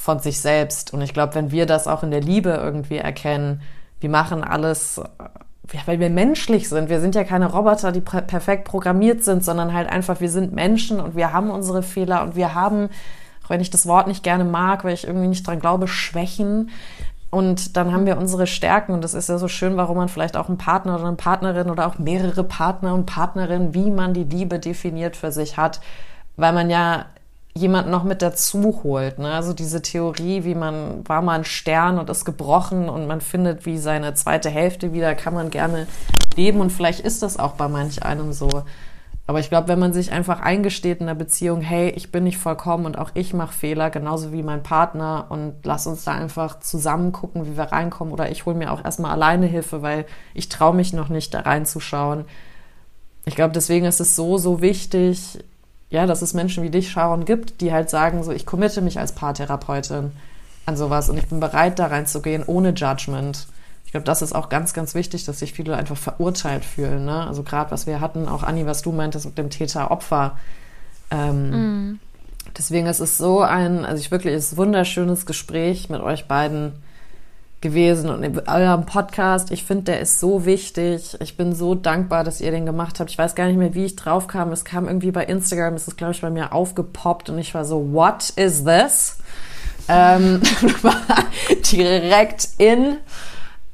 von 0.00 0.18
sich 0.18 0.40
selbst. 0.40 0.94
Und 0.94 1.02
ich 1.02 1.12
glaube, 1.12 1.34
wenn 1.34 1.50
wir 1.50 1.66
das 1.66 1.86
auch 1.86 2.02
in 2.02 2.10
der 2.10 2.22
Liebe 2.22 2.50
irgendwie 2.50 2.96
erkennen, 2.96 3.60
wir 4.00 4.08
machen 4.08 4.42
alles, 4.42 4.98
ja, 5.72 5.80
weil 5.84 6.00
wir 6.00 6.08
menschlich 6.08 6.70
sind. 6.70 6.88
Wir 6.88 7.00
sind 7.00 7.14
ja 7.14 7.22
keine 7.22 7.52
Roboter, 7.52 7.92
die 7.92 8.00
perfekt 8.00 8.64
programmiert 8.64 9.22
sind, 9.22 9.44
sondern 9.44 9.74
halt 9.74 9.90
einfach, 9.90 10.20
wir 10.20 10.30
sind 10.30 10.54
Menschen 10.54 11.00
und 11.00 11.16
wir 11.16 11.34
haben 11.34 11.50
unsere 11.50 11.82
Fehler 11.82 12.22
und 12.22 12.34
wir 12.34 12.54
haben, 12.54 12.88
auch 13.44 13.50
wenn 13.50 13.60
ich 13.60 13.68
das 13.68 13.86
Wort 13.86 14.06
nicht 14.06 14.24
gerne 14.24 14.44
mag, 14.44 14.84
weil 14.84 14.94
ich 14.94 15.06
irgendwie 15.06 15.28
nicht 15.28 15.46
dran 15.46 15.60
glaube, 15.60 15.86
Schwächen. 15.86 16.70
Und 17.28 17.76
dann 17.76 17.92
haben 17.92 18.06
wir 18.06 18.16
unsere 18.16 18.46
Stärken 18.46 18.94
und 18.94 19.04
das 19.04 19.12
ist 19.12 19.28
ja 19.28 19.36
so 19.36 19.48
schön, 19.48 19.76
warum 19.76 19.98
man 19.98 20.08
vielleicht 20.08 20.36
auch 20.38 20.48
einen 20.48 20.56
Partner 20.56 20.94
oder 20.94 21.08
eine 21.08 21.16
Partnerin 21.16 21.68
oder 21.68 21.86
auch 21.86 21.98
mehrere 21.98 22.42
Partner 22.42 22.94
und 22.94 23.04
Partnerinnen, 23.04 23.74
wie 23.74 23.90
man 23.90 24.14
die 24.14 24.24
Liebe 24.24 24.58
definiert 24.58 25.14
für 25.14 25.30
sich 25.30 25.58
hat, 25.58 25.80
weil 26.36 26.54
man 26.54 26.70
ja 26.70 27.04
jemand 27.54 27.88
noch 27.88 28.04
mit 28.04 28.22
dazu 28.22 28.80
holt. 28.84 29.18
Ne? 29.18 29.32
Also 29.32 29.52
diese 29.52 29.82
Theorie, 29.82 30.44
wie 30.44 30.54
man 30.54 31.06
war 31.08 31.22
mal 31.22 31.38
ein 31.38 31.44
Stern 31.44 31.98
und 31.98 32.08
ist 32.08 32.24
gebrochen 32.24 32.88
und 32.88 33.06
man 33.06 33.20
findet 33.20 33.66
wie 33.66 33.78
seine 33.78 34.14
zweite 34.14 34.50
Hälfte 34.50 34.92
wieder, 34.92 35.14
kann 35.14 35.34
man 35.34 35.50
gerne 35.50 35.86
leben 36.36 36.60
und 36.60 36.70
vielleicht 36.70 37.00
ist 37.00 37.22
das 37.22 37.38
auch 37.38 37.52
bei 37.52 37.68
manch 37.68 38.04
einem 38.04 38.32
so. 38.32 38.64
Aber 39.26 39.38
ich 39.38 39.48
glaube, 39.48 39.68
wenn 39.68 39.78
man 39.78 39.92
sich 39.92 40.10
einfach 40.10 40.40
eingesteht 40.40 41.00
in 41.00 41.06
der 41.06 41.14
Beziehung, 41.14 41.60
hey, 41.60 41.90
ich 41.90 42.10
bin 42.10 42.24
nicht 42.24 42.38
vollkommen 42.38 42.84
und 42.84 42.98
auch 42.98 43.10
ich 43.14 43.32
mache 43.32 43.52
Fehler, 43.52 43.90
genauso 43.90 44.32
wie 44.32 44.42
mein 44.42 44.64
Partner 44.64 45.26
und 45.28 45.54
lass 45.62 45.86
uns 45.86 46.02
da 46.04 46.14
einfach 46.14 46.58
zusammen 46.58 47.12
gucken, 47.12 47.46
wie 47.46 47.56
wir 47.56 47.64
reinkommen 47.64 48.12
oder 48.12 48.30
ich 48.30 48.44
hole 48.46 48.56
mir 48.56 48.72
auch 48.72 48.84
erstmal 48.84 49.12
alleine 49.12 49.46
Hilfe, 49.46 49.82
weil 49.82 50.04
ich 50.34 50.48
traue 50.48 50.74
mich 50.74 50.92
noch 50.92 51.10
nicht 51.10 51.32
da 51.32 51.40
reinzuschauen. 51.40 52.24
Ich 53.24 53.36
glaube, 53.36 53.52
deswegen 53.52 53.86
ist 53.86 54.00
es 54.00 54.16
so, 54.16 54.36
so 54.38 54.62
wichtig, 54.62 55.38
ja, 55.90 56.06
dass 56.06 56.22
es 56.22 56.34
Menschen 56.34 56.62
wie 56.62 56.70
dich, 56.70 56.90
Sharon, 56.90 57.24
gibt, 57.24 57.60
die 57.60 57.72
halt 57.72 57.90
sagen, 57.90 58.22
so, 58.22 58.30
ich 58.30 58.46
committe 58.46 58.80
mich 58.80 58.98
als 58.98 59.12
Paartherapeutin 59.12 60.12
an 60.66 60.76
sowas 60.76 61.10
und 61.10 61.18
ich 61.18 61.26
bin 61.26 61.40
bereit, 61.40 61.78
da 61.78 61.86
reinzugehen, 61.86 62.44
ohne 62.46 62.70
Judgment. 62.70 63.48
Ich 63.84 63.90
glaube, 63.90 64.04
das 64.04 64.22
ist 64.22 64.32
auch 64.32 64.48
ganz, 64.48 64.72
ganz 64.72 64.94
wichtig, 64.94 65.24
dass 65.24 65.40
sich 65.40 65.52
viele 65.52 65.76
einfach 65.76 65.96
verurteilt 65.96 66.64
fühlen. 66.64 67.06
Ne? 67.06 67.26
Also 67.26 67.42
gerade, 67.42 67.72
was 67.72 67.88
wir 67.88 68.00
hatten, 68.00 68.28
auch 68.28 68.44
Anni, 68.44 68.64
was 68.66 68.82
du 68.82 68.92
meintest 68.92 69.26
mit 69.26 69.36
dem 69.36 69.50
Täter-Opfer. 69.50 70.38
Ähm, 71.10 71.90
mm. 71.90 72.00
Deswegen 72.56 72.86
ist 72.86 73.00
es 73.00 73.18
so 73.18 73.40
ein, 73.40 73.84
also 73.84 74.00
ich 74.00 74.12
wirklich, 74.12 74.34
es 74.34 74.46
ist 74.46 74.52
ein 74.52 74.58
wunderschönes 74.58 75.26
Gespräch 75.26 75.88
mit 75.88 76.00
euch 76.02 76.28
beiden 76.28 76.72
gewesen 77.60 78.08
und 78.08 78.22
in 78.22 78.38
eurem 78.48 78.86
Podcast. 78.86 79.50
Ich 79.50 79.64
finde, 79.64 79.84
der 79.84 80.00
ist 80.00 80.18
so 80.18 80.46
wichtig. 80.46 81.16
Ich 81.20 81.36
bin 81.36 81.54
so 81.54 81.74
dankbar, 81.74 82.24
dass 82.24 82.40
ihr 82.40 82.50
den 82.50 82.64
gemacht 82.64 83.00
habt. 83.00 83.10
Ich 83.10 83.18
weiß 83.18 83.34
gar 83.34 83.46
nicht 83.46 83.58
mehr, 83.58 83.74
wie 83.74 83.84
ich 83.84 83.96
drauf 83.96 84.28
kam. 84.28 84.50
Es 84.52 84.64
kam 84.64 84.86
irgendwie 84.86 85.10
bei 85.10 85.24
Instagram, 85.24 85.74
es 85.74 85.86
ist, 85.86 85.98
glaube 85.98 86.12
ich, 86.12 86.20
bei 86.22 86.30
mir 86.30 86.52
aufgepoppt 86.52 87.28
und 87.28 87.38
ich 87.38 87.54
war 87.54 87.64
so, 87.64 87.92
what 87.92 88.30
is 88.36 88.64
this? 88.64 89.18
Ähm, 89.88 90.40
war 90.82 90.96
direkt 91.70 92.48
in. 92.56 92.96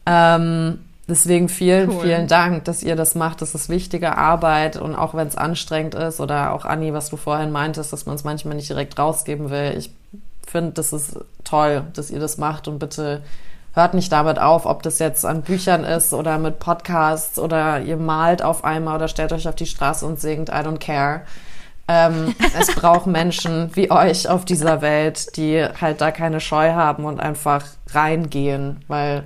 Ähm, 0.05 0.81
deswegen 1.09 1.49
vielen, 1.49 1.91
cool. 1.91 2.03
vielen 2.03 2.27
Dank, 2.27 2.65
dass 2.65 2.83
ihr 2.83 2.97
das 2.97 3.15
macht. 3.15 3.41
Das 3.41 3.55
ist 3.55 3.69
wichtige 3.69 4.19
Arbeit 4.19 4.77
und 4.77 4.97
auch 4.97 5.15
wenn 5.15 5.29
es 5.29 5.37
anstrengend 5.37 5.95
ist 5.95 6.21
oder 6.21 6.53
auch 6.53 6.65
Anni, 6.65 6.93
was 6.93 7.09
du 7.09 7.17
vorhin 7.17 7.53
meintest, 7.53 7.93
dass 7.93 8.05
man 8.07 8.17
es 8.17 8.25
manchmal 8.25 8.57
nicht 8.57 8.69
direkt 8.69 8.99
rausgeben 8.99 9.51
will. 9.51 9.75
Ich 9.79 9.93
finde, 10.45 10.73
das 10.73 10.93
ist 10.93 11.19
toll, 11.45 11.85
dass 11.93 12.11
ihr 12.11 12.19
das 12.19 12.37
macht 12.37 12.67
und 12.67 12.81
bitte 12.81 13.23
hört 13.77 13.93
nicht 13.95 14.11
damit 14.11 14.39
auf, 14.41 14.65
ob 14.65 14.83
das 14.83 14.99
jetzt 14.99 15.25
an 15.27 15.43
Büchern 15.43 15.85
ist 15.85 16.15
oder 16.15 16.39
mit 16.39 16.59
Podcasts 16.59 17.39
oder 17.39 17.81
ihr 17.81 17.99
malt 17.99 18.43
auf 18.43 18.65
einmal 18.65 18.97
oder 18.97 19.07
stellt 19.07 19.33
euch 19.33 19.47
auf 19.47 19.55
die 19.55 19.67
Straße 19.67 20.05
und 20.07 20.19
singt 20.19 20.49
I 20.49 20.53
don't 20.53 20.79
care. 20.79 21.21
Ähm, 21.87 22.35
es 22.59 22.75
braucht 22.75 23.07
Menschen 23.07 23.71
wie 23.75 23.91
euch 23.91 24.29
auf 24.29 24.47
dieser 24.47 24.81
Welt, 24.81 25.37
die 25.37 25.63
halt 25.63 26.01
da 26.01 26.11
keine 26.11 26.41
Scheu 26.41 26.73
haben 26.73 27.05
und 27.05 27.21
einfach 27.21 27.65
reingehen, 27.93 28.83
weil 28.89 29.25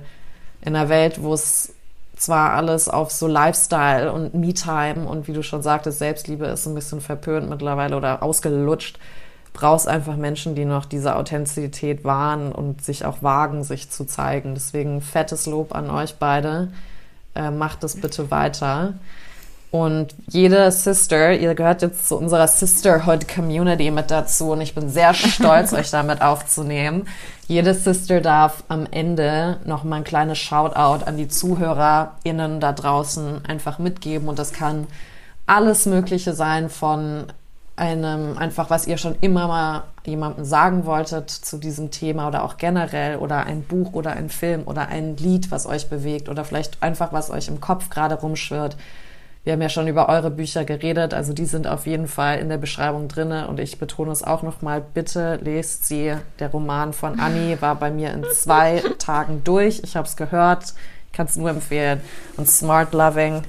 in 0.61 0.75
einer 0.75 0.89
Welt, 0.89 1.23
wo 1.23 1.33
es 1.33 1.73
zwar 2.17 2.51
alles 2.51 2.89
auf 2.89 3.09
so 3.09 3.27
Lifestyle 3.27 4.11
und 4.11 4.33
Me-Time 4.33 5.07
und 5.07 5.29
wie 5.29 5.33
du 5.33 5.43
schon 5.43 5.63
sagtest, 5.63 5.99
Selbstliebe 5.99 6.45
ist 6.45 6.67
ein 6.67 6.75
bisschen 6.75 6.99
verpönt 6.99 7.49
mittlerweile 7.49 7.95
oder 7.95 8.21
ausgelutscht, 8.21 8.99
brauchst 9.53 9.87
einfach 9.87 10.15
Menschen, 10.15 10.55
die 10.55 10.65
noch 10.65 10.85
diese 10.85 11.15
Authentizität 11.15 12.03
wahren 12.03 12.51
und 12.51 12.83
sich 12.83 13.05
auch 13.05 13.21
wagen, 13.21 13.63
sich 13.63 13.89
zu 13.89 14.05
zeigen. 14.05 14.53
Deswegen 14.53 15.01
fettes 15.01 15.45
Lob 15.45 15.75
an 15.75 15.89
euch 15.89 16.15
beide. 16.15 16.69
Äh, 17.35 17.51
macht 17.51 17.83
es 17.83 17.99
bitte 17.99 18.31
weiter. 18.31 18.93
Und 19.71 20.13
jede 20.27 20.69
Sister, 20.69 21.31
ihr 21.31 21.55
gehört 21.55 21.81
jetzt 21.81 22.09
zu 22.09 22.17
unserer 22.17 22.47
Sisterhood 22.47 23.33
Community 23.33 23.89
mit 23.89 24.11
dazu 24.11 24.51
und 24.51 24.59
ich 24.59 24.75
bin 24.75 24.89
sehr 24.89 25.13
stolz, 25.13 25.71
euch 25.73 25.89
damit 25.89 26.21
aufzunehmen. 26.21 27.07
Jede 27.47 27.73
Sister 27.73 28.19
darf 28.19 28.65
am 28.67 28.85
Ende 28.91 29.59
noch 29.63 29.85
mal 29.85 29.97
ein 29.97 30.03
kleines 30.03 30.39
Shoutout 30.39 31.05
an 31.05 31.15
die 31.15 31.29
ZuhörerInnen 31.29 32.59
da 32.59 32.73
draußen 32.73 33.45
einfach 33.45 33.79
mitgeben 33.79 34.27
und 34.27 34.39
das 34.39 34.51
kann 34.51 34.87
alles 35.47 35.85
Mögliche 35.85 36.33
sein 36.33 36.69
von 36.69 37.27
einem 37.75 38.37
einfach, 38.37 38.69
was 38.69 38.85
ihr 38.85 38.97
schon 38.97 39.15
immer 39.21 39.47
mal 39.47 39.83
jemandem 40.05 40.45
sagen 40.45 40.85
wolltet 40.85 41.29
zu 41.29 41.57
diesem 41.57 41.91
Thema 41.91 42.27
oder 42.27 42.43
auch 42.43 42.57
generell 42.57 43.17
oder 43.17 43.45
ein 43.45 43.63
Buch 43.63 43.93
oder 43.93 44.11
ein 44.11 44.29
Film 44.29 44.63
oder 44.65 44.87
ein 44.87 45.17
Lied, 45.17 45.51
was 45.51 45.65
euch 45.65 45.89
bewegt 45.89 46.29
oder 46.29 46.43
vielleicht 46.43 46.81
einfach, 46.83 47.13
was 47.13 47.29
euch 47.29 47.47
im 47.47 47.61
Kopf 47.61 47.89
gerade 47.89 48.15
rumschwirrt 48.15 48.77
wir 49.43 49.53
haben 49.53 49.61
ja 49.61 49.69
schon 49.69 49.87
über 49.87 50.07
eure 50.07 50.29
Bücher 50.29 50.65
geredet, 50.65 51.15
also 51.15 51.33
die 51.33 51.45
sind 51.45 51.65
auf 51.65 51.87
jeden 51.87 52.07
Fall 52.07 52.37
in 52.37 52.49
der 52.49 52.57
Beschreibung 52.57 53.07
drinne 53.07 53.47
und 53.47 53.59
ich 53.59 53.79
betone 53.79 54.11
es 54.11 54.23
auch 54.23 54.43
nochmal, 54.43 54.81
bitte 54.81 55.39
lest 55.41 55.87
sie. 55.87 56.15
Der 56.37 56.51
Roman 56.51 56.93
von 56.93 57.19
Annie 57.19 57.59
war 57.59 57.75
bei 57.75 57.89
mir 57.89 58.11
in 58.13 58.23
zwei 58.33 58.83
Tagen 58.99 59.43
durch. 59.43 59.81
Ich 59.83 59.95
habe 59.95 60.07
es 60.07 60.15
gehört, 60.15 60.75
kann 61.11 61.25
es 61.25 61.37
nur 61.37 61.49
empfehlen. 61.49 62.01
Und 62.37 62.47
Smart 62.47 62.93
Loving 62.93 63.41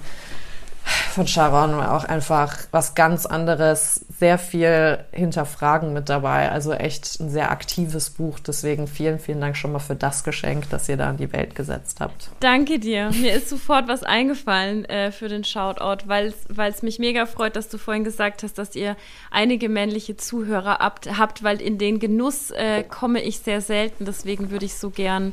von 1.12 1.26
Sharon 1.26 1.76
war 1.76 1.94
auch 1.94 2.04
einfach 2.04 2.56
was 2.70 2.94
ganz 2.94 3.26
anderes, 3.26 4.06
sehr 4.22 4.38
viel 4.38 5.00
Hinterfragen 5.10 5.92
mit 5.92 6.08
dabei, 6.08 6.52
also 6.52 6.72
echt 6.72 7.18
ein 7.18 7.28
sehr 7.28 7.50
aktives 7.50 8.10
Buch. 8.10 8.38
Deswegen 8.38 8.86
vielen, 8.86 9.18
vielen 9.18 9.40
Dank 9.40 9.56
schon 9.56 9.72
mal 9.72 9.80
für 9.80 9.96
das 9.96 10.22
Geschenk, 10.22 10.70
das 10.70 10.88
ihr 10.88 10.96
da 10.96 11.10
in 11.10 11.16
die 11.16 11.32
Welt 11.32 11.56
gesetzt 11.56 11.98
habt. 11.98 12.30
Danke 12.38 12.78
dir. 12.78 13.10
Mir 13.20 13.34
ist 13.34 13.48
sofort 13.48 13.88
was 13.88 14.04
eingefallen 14.04 14.84
äh, 14.84 15.10
für 15.10 15.26
den 15.26 15.42
Shoutout, 15.42 16.06
weil 16.06 16.32
es 16.56 16.82
mich 16.82 17.00
mega 17.00 17.26
freut, 17.26 17.56
dass 17.56 17.68
du 17.68 17.78
vorhin 17.78 18.04
gesagt 18.04 18.44
hast, 18.44 18.58
dass 18.58 18.76
ihr 18.76 18.96
einige 19.32 19.68
männliche 19.68 20.16
Zuhörer 20.16 20.78
habt, 20.78 21.42
weil 21.42 21.60
in 21.60 21.78
den 21.78 21.98
Genuss 21.98 22.52
äh, 22.52 22.84
komme 22.84 23.20
ich 23.22 23.40
sehr 23.40 23.60
selten. 23.60 24.04
Deswegen 24.04 24.52
würde 24.52 24.66
ich 24.66 24.74
so 24.74 24.90
gern 24.90 25.32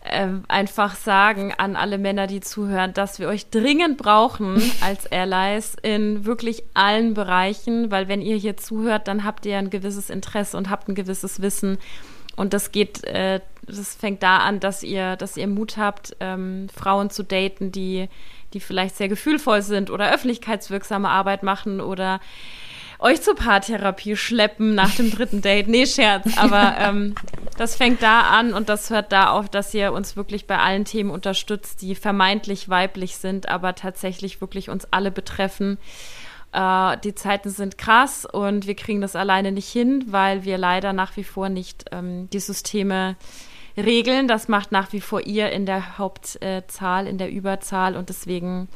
äh, 0.00 0.28
einfach 0.48 0.94
sagen 0.94 1.52
an 1.56 1.76
alle 1.76 1.98
Männer, 1.98 2.26
die 2.26 2.40
zuhören, 2.40 2.94
dass 2.94 3.18
wir 3.18 3.28
euch 3.28 3.50
dringend 3.50 3.98
brauchen 3.98 4.62
als 4.80 5.10
Allies 5.10 5.76
in 5.82 6.24
wirklich 6.24 6.62
allen 6.74 7.14
Bereichen, 7.14 7.90
weil 7.90 8.08
wenn 8.08 8.22
ihr 8.22 8.36
hier 8.36 8.56
zuhört, 8.56 9.08
dann 9.08 9.24
habt 9.24 9.46
ihr 9.46 9.58
ein 9.58 9.70
gewisses 9.70 10.10
Interesse 10.10 10.56
und 10.56 10.70
habt 10.70 10.88
ein 10.88 10.94
gewisses 10.94 11.42
Wissen. 11.42 11.78
Und 12.36 12.54
das 12.54 12.70
geht, 12.70 13.02
äh, 13.04 13.40
das 13.66 13.96
fängt 13.96 14.22
da 14.22 14.38
an, 14.38 14.60
dass 14.60 14.82
ihr, 14.82 15.16
dass 15.16 15.36
ihr 15.36 15.48
Mut 15.48 15.76
habt, 15.76 16.16
ähm, 16.20 16.68
Frauen 16.74 17.10
zu 17.10 17.24
daten, 17.24 17.72
die, 17.72 18.08
die 18.54 18.60
vielleicht 18.60 18.96
sehr 18.96 19.08
gefühlvoll 19.08 19.62
sind 19.62 19.90
oder 19.90 20.12
öffentlichkeitswirksame 20.12 21.08
Arbeit 21.08 21.42
machen 21.42 21.80
oder 21.80 22.20
euch 22.98 23.22
zur 23.22 23.34
Paartherapie 23.34 24.16
schleppen 24.16 24.74
nach 24.74 24.94
dem 24.94 25.10
dritten 25.10 25.40
Date. 25.40 25.68
Nee, 25.68 25.86
Scherz. 25.86 26.36
Aber 26.36 26.76
ähm, 26.80 27.14
das 27.56 27.76
fängt 27.76 28.02
da 28.02 28.22
an 28.22 28.52
und 28.52 28.68
das 28.68 28.90
hört 28.90 29.12
da 29.12 29.30
auf, 29.30 29.48
dass 29.48 29.72
ihr 29.74 29.92
uns 29.92 30.16
wirklich 30.16 30.46
bei 30.46 30.58
allen 30.58 30.84
Themen 30.84 31.10
unterstützt, 31.10 31.82
die 31.82 31.94
vermeintlich 31.94 32.68
weiblich 32.68 33.16
sind, 33.16 33.48
aber 33.48 33.74
tatsächlich 33.74 34.40
wirklich 34.40 34.68
uns 34.68 34.86
alle 34.90 35.10
betreffen. 35.10 35.78
Äh, 36.52 36.96
die 37.04 37.14
Zeiten 37.14 37.50
sind 37.50 37.78
krass 37.78 38.24
und 38.24 38.66
wir 38.66 38.74
kriegen 38.74 39.00
das 39.00 39.16
alleine 39.16 39.52
nicht 39.52 39.68
hin, 39.68 40.04
weil 40.08 40.44
wir 40.44 40.58
leider 40.58 40.92
nach 40.92 41.16
wie 41.16 41.24
vor 41.24 41.48
nicht 41.48 41.86
ähm, 41.92 42.28
die 42.30 42.40
Systeme 42.40 43.16
regeln. 43.76 44.28
Das 44.28 44.48
macht 44.48 44.72
nach 44.72 44.92
wie 44.92 45.00
vor 45.00 45.26
ihr 45.26 45.50
in 45.50 45.66
der 45.66 45.98
Hauptzahl, 45.98 47.06
in 47.06 47.18
der 47.18 47.30
Überzahl 47.30 47.96
und 47.96 48.08
deswegen 48.08 48.68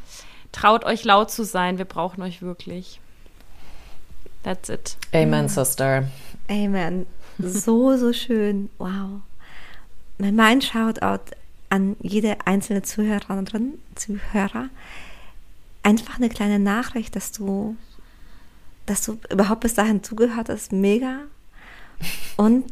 traut 0.53 0.85
euch 0.85 1.05
laut 1.05 1.31
zu 1.31 1.45
sein. 1.45 1.79
Wir 1.79 1.87
brauchen 1.87 2.23
euch 2.23 2.43
wirklich. 2.43 3.02
That's 4.43 4.69
it. 4.69 4.97
Amen, 5.15 5.49
Sister. 5.49 6.09
Amen. 6.49 7.07
So, 7.39 7.97
so 7.97 8.13
schön. 8.13 8.71
Wow. 8.79 9.21
Mein 10.19 10.61
Shoutout 10.61 11.35
an 11.71 11.97
jede 12.01 12.37
einzelne 12.45 12.83
Zuhörerin, 12.83 13.79
Zuhörer. 13.95 14.69
Einfach 15.83 16.17
eine 16.17 16.29
kleine 16.29 16.59
Nachricht, 16.59 17.17
dass 17.17 17.33
du, 17.33 17.77
dass 18.87 19.03
du 19.05 19.19
überhaupt 19.31 19.63
bis 19.63 19.75
dahin 19.75 20.03
zugehört 20.03 20.49
hast. 20.49 20.73
Mega. 20.73 21.21
Und 22.37 22.71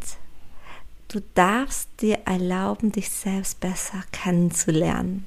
du 1.08 1.20
darfst 1.34 1.88
dir 2.00 2.20
erlauben, 2.26 2.92
dich 2.92 3.10
selbst 3.10 3.60
besser 3.60 4.04
kennenzulernen. 4.12 5.26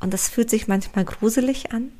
Und 0.00 0.14
das 0.14 0.28
fühlt 0.28 0.50
sich 0.50 0.68
manchmal 0.68 1.04
gruselig 1.04 1.72
an. 1.72 1.92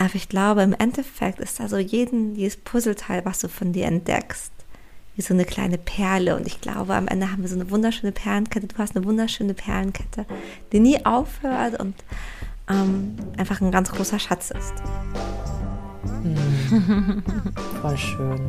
Aber 0.00 0.14
ich 0.14 0.30
glaube, 0.30 0.62
im 0.62 0.72
Endeffekt 0.72 1.40
ist 1.40 1.60
da 1.60 1.68
so 1.68 1.76
jeden, 1.76 2.34
jedes 2.34 2.56
Puzzleteil, 2.56 3.22
was 3.26 3.40
du 3.40 3.48
von 3.48 3.74
dir 3.74 3.84
entdeckst, 3.84 4.50
wie 5.14 5.20
so 5.20 5.34
eine 5.34 5.44
kleine 5.44 5.76
Perle. 5.76 6.36
Und 6.36 6.46
ich 6.46 6.62
glaube, 6.62 6.94
am 6.94 7.06
Ende 7.06 7.30
haben 7.30 7.42
wir 7.42 7.50
so 7.50 7.54
eine 7.54 7.70
wunderschöne 7.70 8.10
Perlenkette. 8.10 8.66
Du 8.66 8.78
hast 8.78 8.96
eine 8.96 9.04
wunderschöne 9.04 9.52
Perlenkette, 9.52 10.24
die 10.72 10.80
nie 10.80 11.04
aufhört 11.04 11.78
und 11.78 11.94
ähm, 12.70 13.14
einfach 13.36 13.60
ein 13.60 13.70
ganz 13.70 13.92
großer 13.92 14.18
Schatz 14.18 14.52
ist. 14.52 14.72
Mhm. 16.24 17.22
Voll 17.82 17.98
schön. 17.98 18.40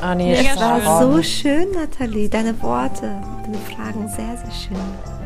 Anni, 0.00 0.34
es 0.34 0.56
war 0.56 1.02
so 1.02 1.20
schön, 1.20 1.72
Nathalie. 1.72 2.28
Deine 2.28 2.62
Worte, 2.62 3.20
deine 3.42 3.58
Fragen 3.58 4.06
sehr, 4.06 4.36
sehr 4.36 4.52
schön. 4.52 5.19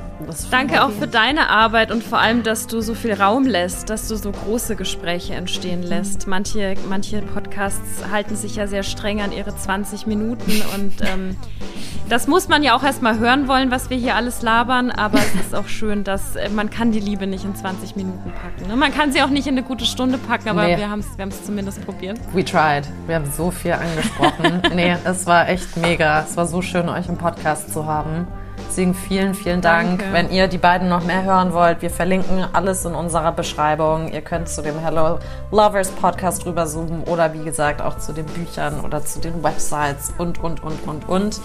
Danke 0.50 0.84
auch 0.84 0.90
für 0.90 1.08
deine 1.08 1.50
Arbeit 1.50 1.90
und 1.90 2.02
vor 2.02 2.18
allem, 2.18 2.42
dass 2.42 2.66
du 2.66 2.80
so 2.80 2.94
viel 2.94 3.14
Raum 3.14 3.44
lässt, 3.44 3.90
dass 3.90 4.08
du 4.08 4.16
so 4.16 4.30
große 4.30 4.76
Gespräche 4.76 5.34
entstehen 5.34 5.82
lässt. 5.82 6.26
Manche, 6.26 6.74
manche 6.88 7.20
Podcasts 7.22 8.04
halten 8.10 8.36
sich 8.36 8.56
ja 8.56 8.66
sehr 8.66 8.82
streng 8.82 9.20
an 9.20 9.32
ihre 9.32 9.56
20 9.56 10.06
Minuten 10.06 10.62
und 10.74 10.94
ähm, 11.02 11.36
das 12.08 12.28
muss 12.28 12.48
man 12.48 12.62
ja 12.62 12.76
auch 12.76 12.84
erstmal 12.84 13.18
hören 13.18 13.48
wollen, 13.48 13.70
was 13.70 13.90
wir 13.90 13.96
hier 13.96 14.14
alles 14.14 14.42
labern, 14.42 14.90
aber 14.90 15.18
es 15.18 15.34
ist 15.34 15.54
auch 15.54 15.68
schön, 15.68 16.04
dass 16.04 16.36
äh, 16.36 16.48
man 16.48 16.70
kann 16.70 16.92
die 16.92 17.00
Liebe 17.00 17.26
nicht 17.26 17.44
in 17.44 17.54
20 17.54 17.96
Minuten 17.96 18.32
packen. 18.32 18.68
Ne? 18.68 18.76
Man 18.76 18.94
kann 18.94 19.12
sie 19.12 19.22
auch 19.22 19.30
nicht 19.30 19.46
in 19.46 19.54
eine 19.54 19.66
gute 19.66 19.84
Stunde 19.84 20.18
packen, 20.18 20.48
aber 20.48 20.64
nee. 20.64 20.76
wir 20.76 20.88
haben 20.88 21.00
es 21.00 21.18
wir 21.18 21.28
zumindest 21.30 21.84
probiert. 21.84 22.18
We 22.32 22.44
tried. 22.44 22.88
Wir 23.06 23.16
haben 23.16 23.30
so 23.30 23.50
viel 23.50 23.72
angesprochen. 23.72 24.62
nee, 24.74 24.96
es 25.04 25.26
war 25.26 25.48
echt 25.48 25.76
mega. 25.76 26.22
Es 26.22 26.36
war 26.36 26.46
so 26.46 26.62
schön, 26.62 26.88
euch 26.88 27.08
im 27.08 27.18
Podcast 27.18 27.72
zu 27.72 27.86
haben. 27.86 28.26
Deswegen 28.68 28.94
vielen, 28.94 29.34
vielen 29.34 29.60
Dank. 29.60 30.00
Danke. 30.00 30.12
Wenn 30.12 30.30
ihr 30.30 30.48
die 30.48 30.58
beiden 30.58 30.88
noch 30.88 31.04
mehr 31.04 31.22
hören 31.22 31.52
wollt, 31.52 31.82
wir 31.82 31.90
verlinken 31.90 32.44
alles 32.52 32.84
in 32.84 32.94
unserer 32.94 33.32
Beschreibung. 33.32 34.08
Ihr 34.08 34.20
könnt 34.20 34.48
zu 34.48 34.62
dem 34.62 34.78
Hello 34.78 35.18
Lovers 35.50 35.90
Podcast 35.90 36.44
rüber 36.46 36.66
zoomen 36.66 37.04
oder 37.04 37.32
wie 37.32 37.44
gesagt 37.44 37.80
auch 37.80 37.98
zu 37.98 38.12
den 38.12 38.26
Büchern 38.26 38.80
oder 38.80 39.04
zu 39.04 39.20
den 39.20 39.42
Websites 39.42 40.12
und, 40.18 40.42
und, 40.42 40.62
und, 40.62 40.82
und, 40.86 41.08
und. 41.08 41.40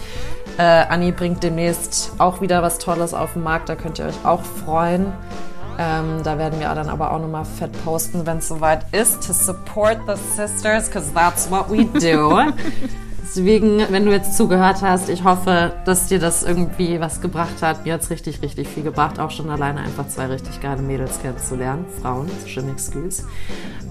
Äh, 0.57 0.63
Anni 0.63 1.11
bringt 1.11 1.43
demnächst 1.43 2.13
auch 2.17 2.41
wieder 2.41 2.63
was 2.63 2.79
Tolles 2.79 3.13
auf 3.13 3.33
den 3.33 3.43
Markt, 3.43 3.69
da 3.69 3.75
könnt 3.75 3.99
ihr 3.99 4.05
euch 4.05 4.25
auch 4.25 4.41
freuen. 4.41 5.13
Ähm, 5.77 6.23
da 6.23 6.37
werden 6.37 6.59
wir 6.59 6.67
dann 6.75 6.89
aber 6.89 7.11
auch 7.11 7.19
nochmal 7.19 7.45
fett 7.45 7.71
posten, 7.85 8.25
wenn 8.25 8.39
es 8.39 8.49
soweit 8.49 8.85
ist. 8.91 9.25
To 9.25 9.31
support 9.31 9.99
the 10.07 10.15
sisters, 10.35 10.89
because 10.89 11.13
that's 11.13 11.49
what 11.49 11.69
we 11.69 11.85
do. 11.85 12.51
Deswegen, 13.29 13.79
wenn 13.89 14.05
du 14.05 14.11
jetzt 14.11 14.35
zugehört 14.35 14.81
hast, 14.81 15.07
ich 15.07 15.23
hoffe, 15.23 15.73
dass 15.85 16.07
dir 16.07 16.17
das 16.17 16.41
irgendwie 16.41 16.99
was 16.99 17.21
gebracht 17.21 17.61
hat. 17.61 17.85
Mir 17.85 17.93
hat 17.93 18.01
es 18.01 18.09
richtig, 18.09 18.41
richtig 18.41 18.67
viel 18.67 18.81
gebracht, 18.81 19.19
auch 19.19 19.29
schon 19.29 19.51
alleine 19.51 19.81
einfach 19.81 20.07
zwei 20.07 20.25
richtig 20.25 20.59
geile 20.61 20.81
Mädels 20.81 21.21
kennenzulernen. 21.21 21.85
Frauen, 22.01 22.27
schön 22.47 22.67
excuse. 22.71 23.23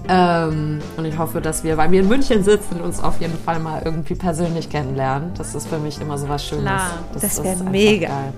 Ähm, 0.09 0.79
und 0.97 1.05
ich 1.05 1.17
hoffe, 1.17 1.39
dass 1.39 1.63
wir, 1.63 1.77
weil 1.77 1.89
wir 1.89 2.01
in 2.01 2.09
München 2.09 2.43
sitzen, 2.43 2.81
uns 2.81 3.01
auf 3.01 3.21
jeden 3.21 3.37
Fall 3.37 3.59
mal 3.59 3.81
irgendwie 3.85 4.15
persönlich 4.15 4.69
kennenlernen. 4.69 5.31
Das 5.37 5.55
ist 5.55 5.69
für 5.69 5.79
mich 5.79 6.01
immer 6.01 6.17
so 6.17 6.27
was 6.27 6.45
Schönes. 6.45 6.65
Klar, 6.65 6.89
das, 7.13 7.21
das 7.21 7.43
wäre 7.43 7.63
mega. 7.63 8.09
Geil. 8.09 8.33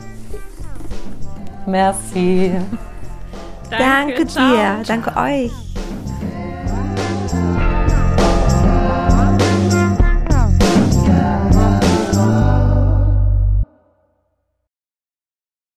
Merci. 1.66 2.52
Danke, 3.72 4.26
Danke 4.26 4.26
dir. 4.26 4.84
Danke 4.86 5.18
euch. 5.18 5.52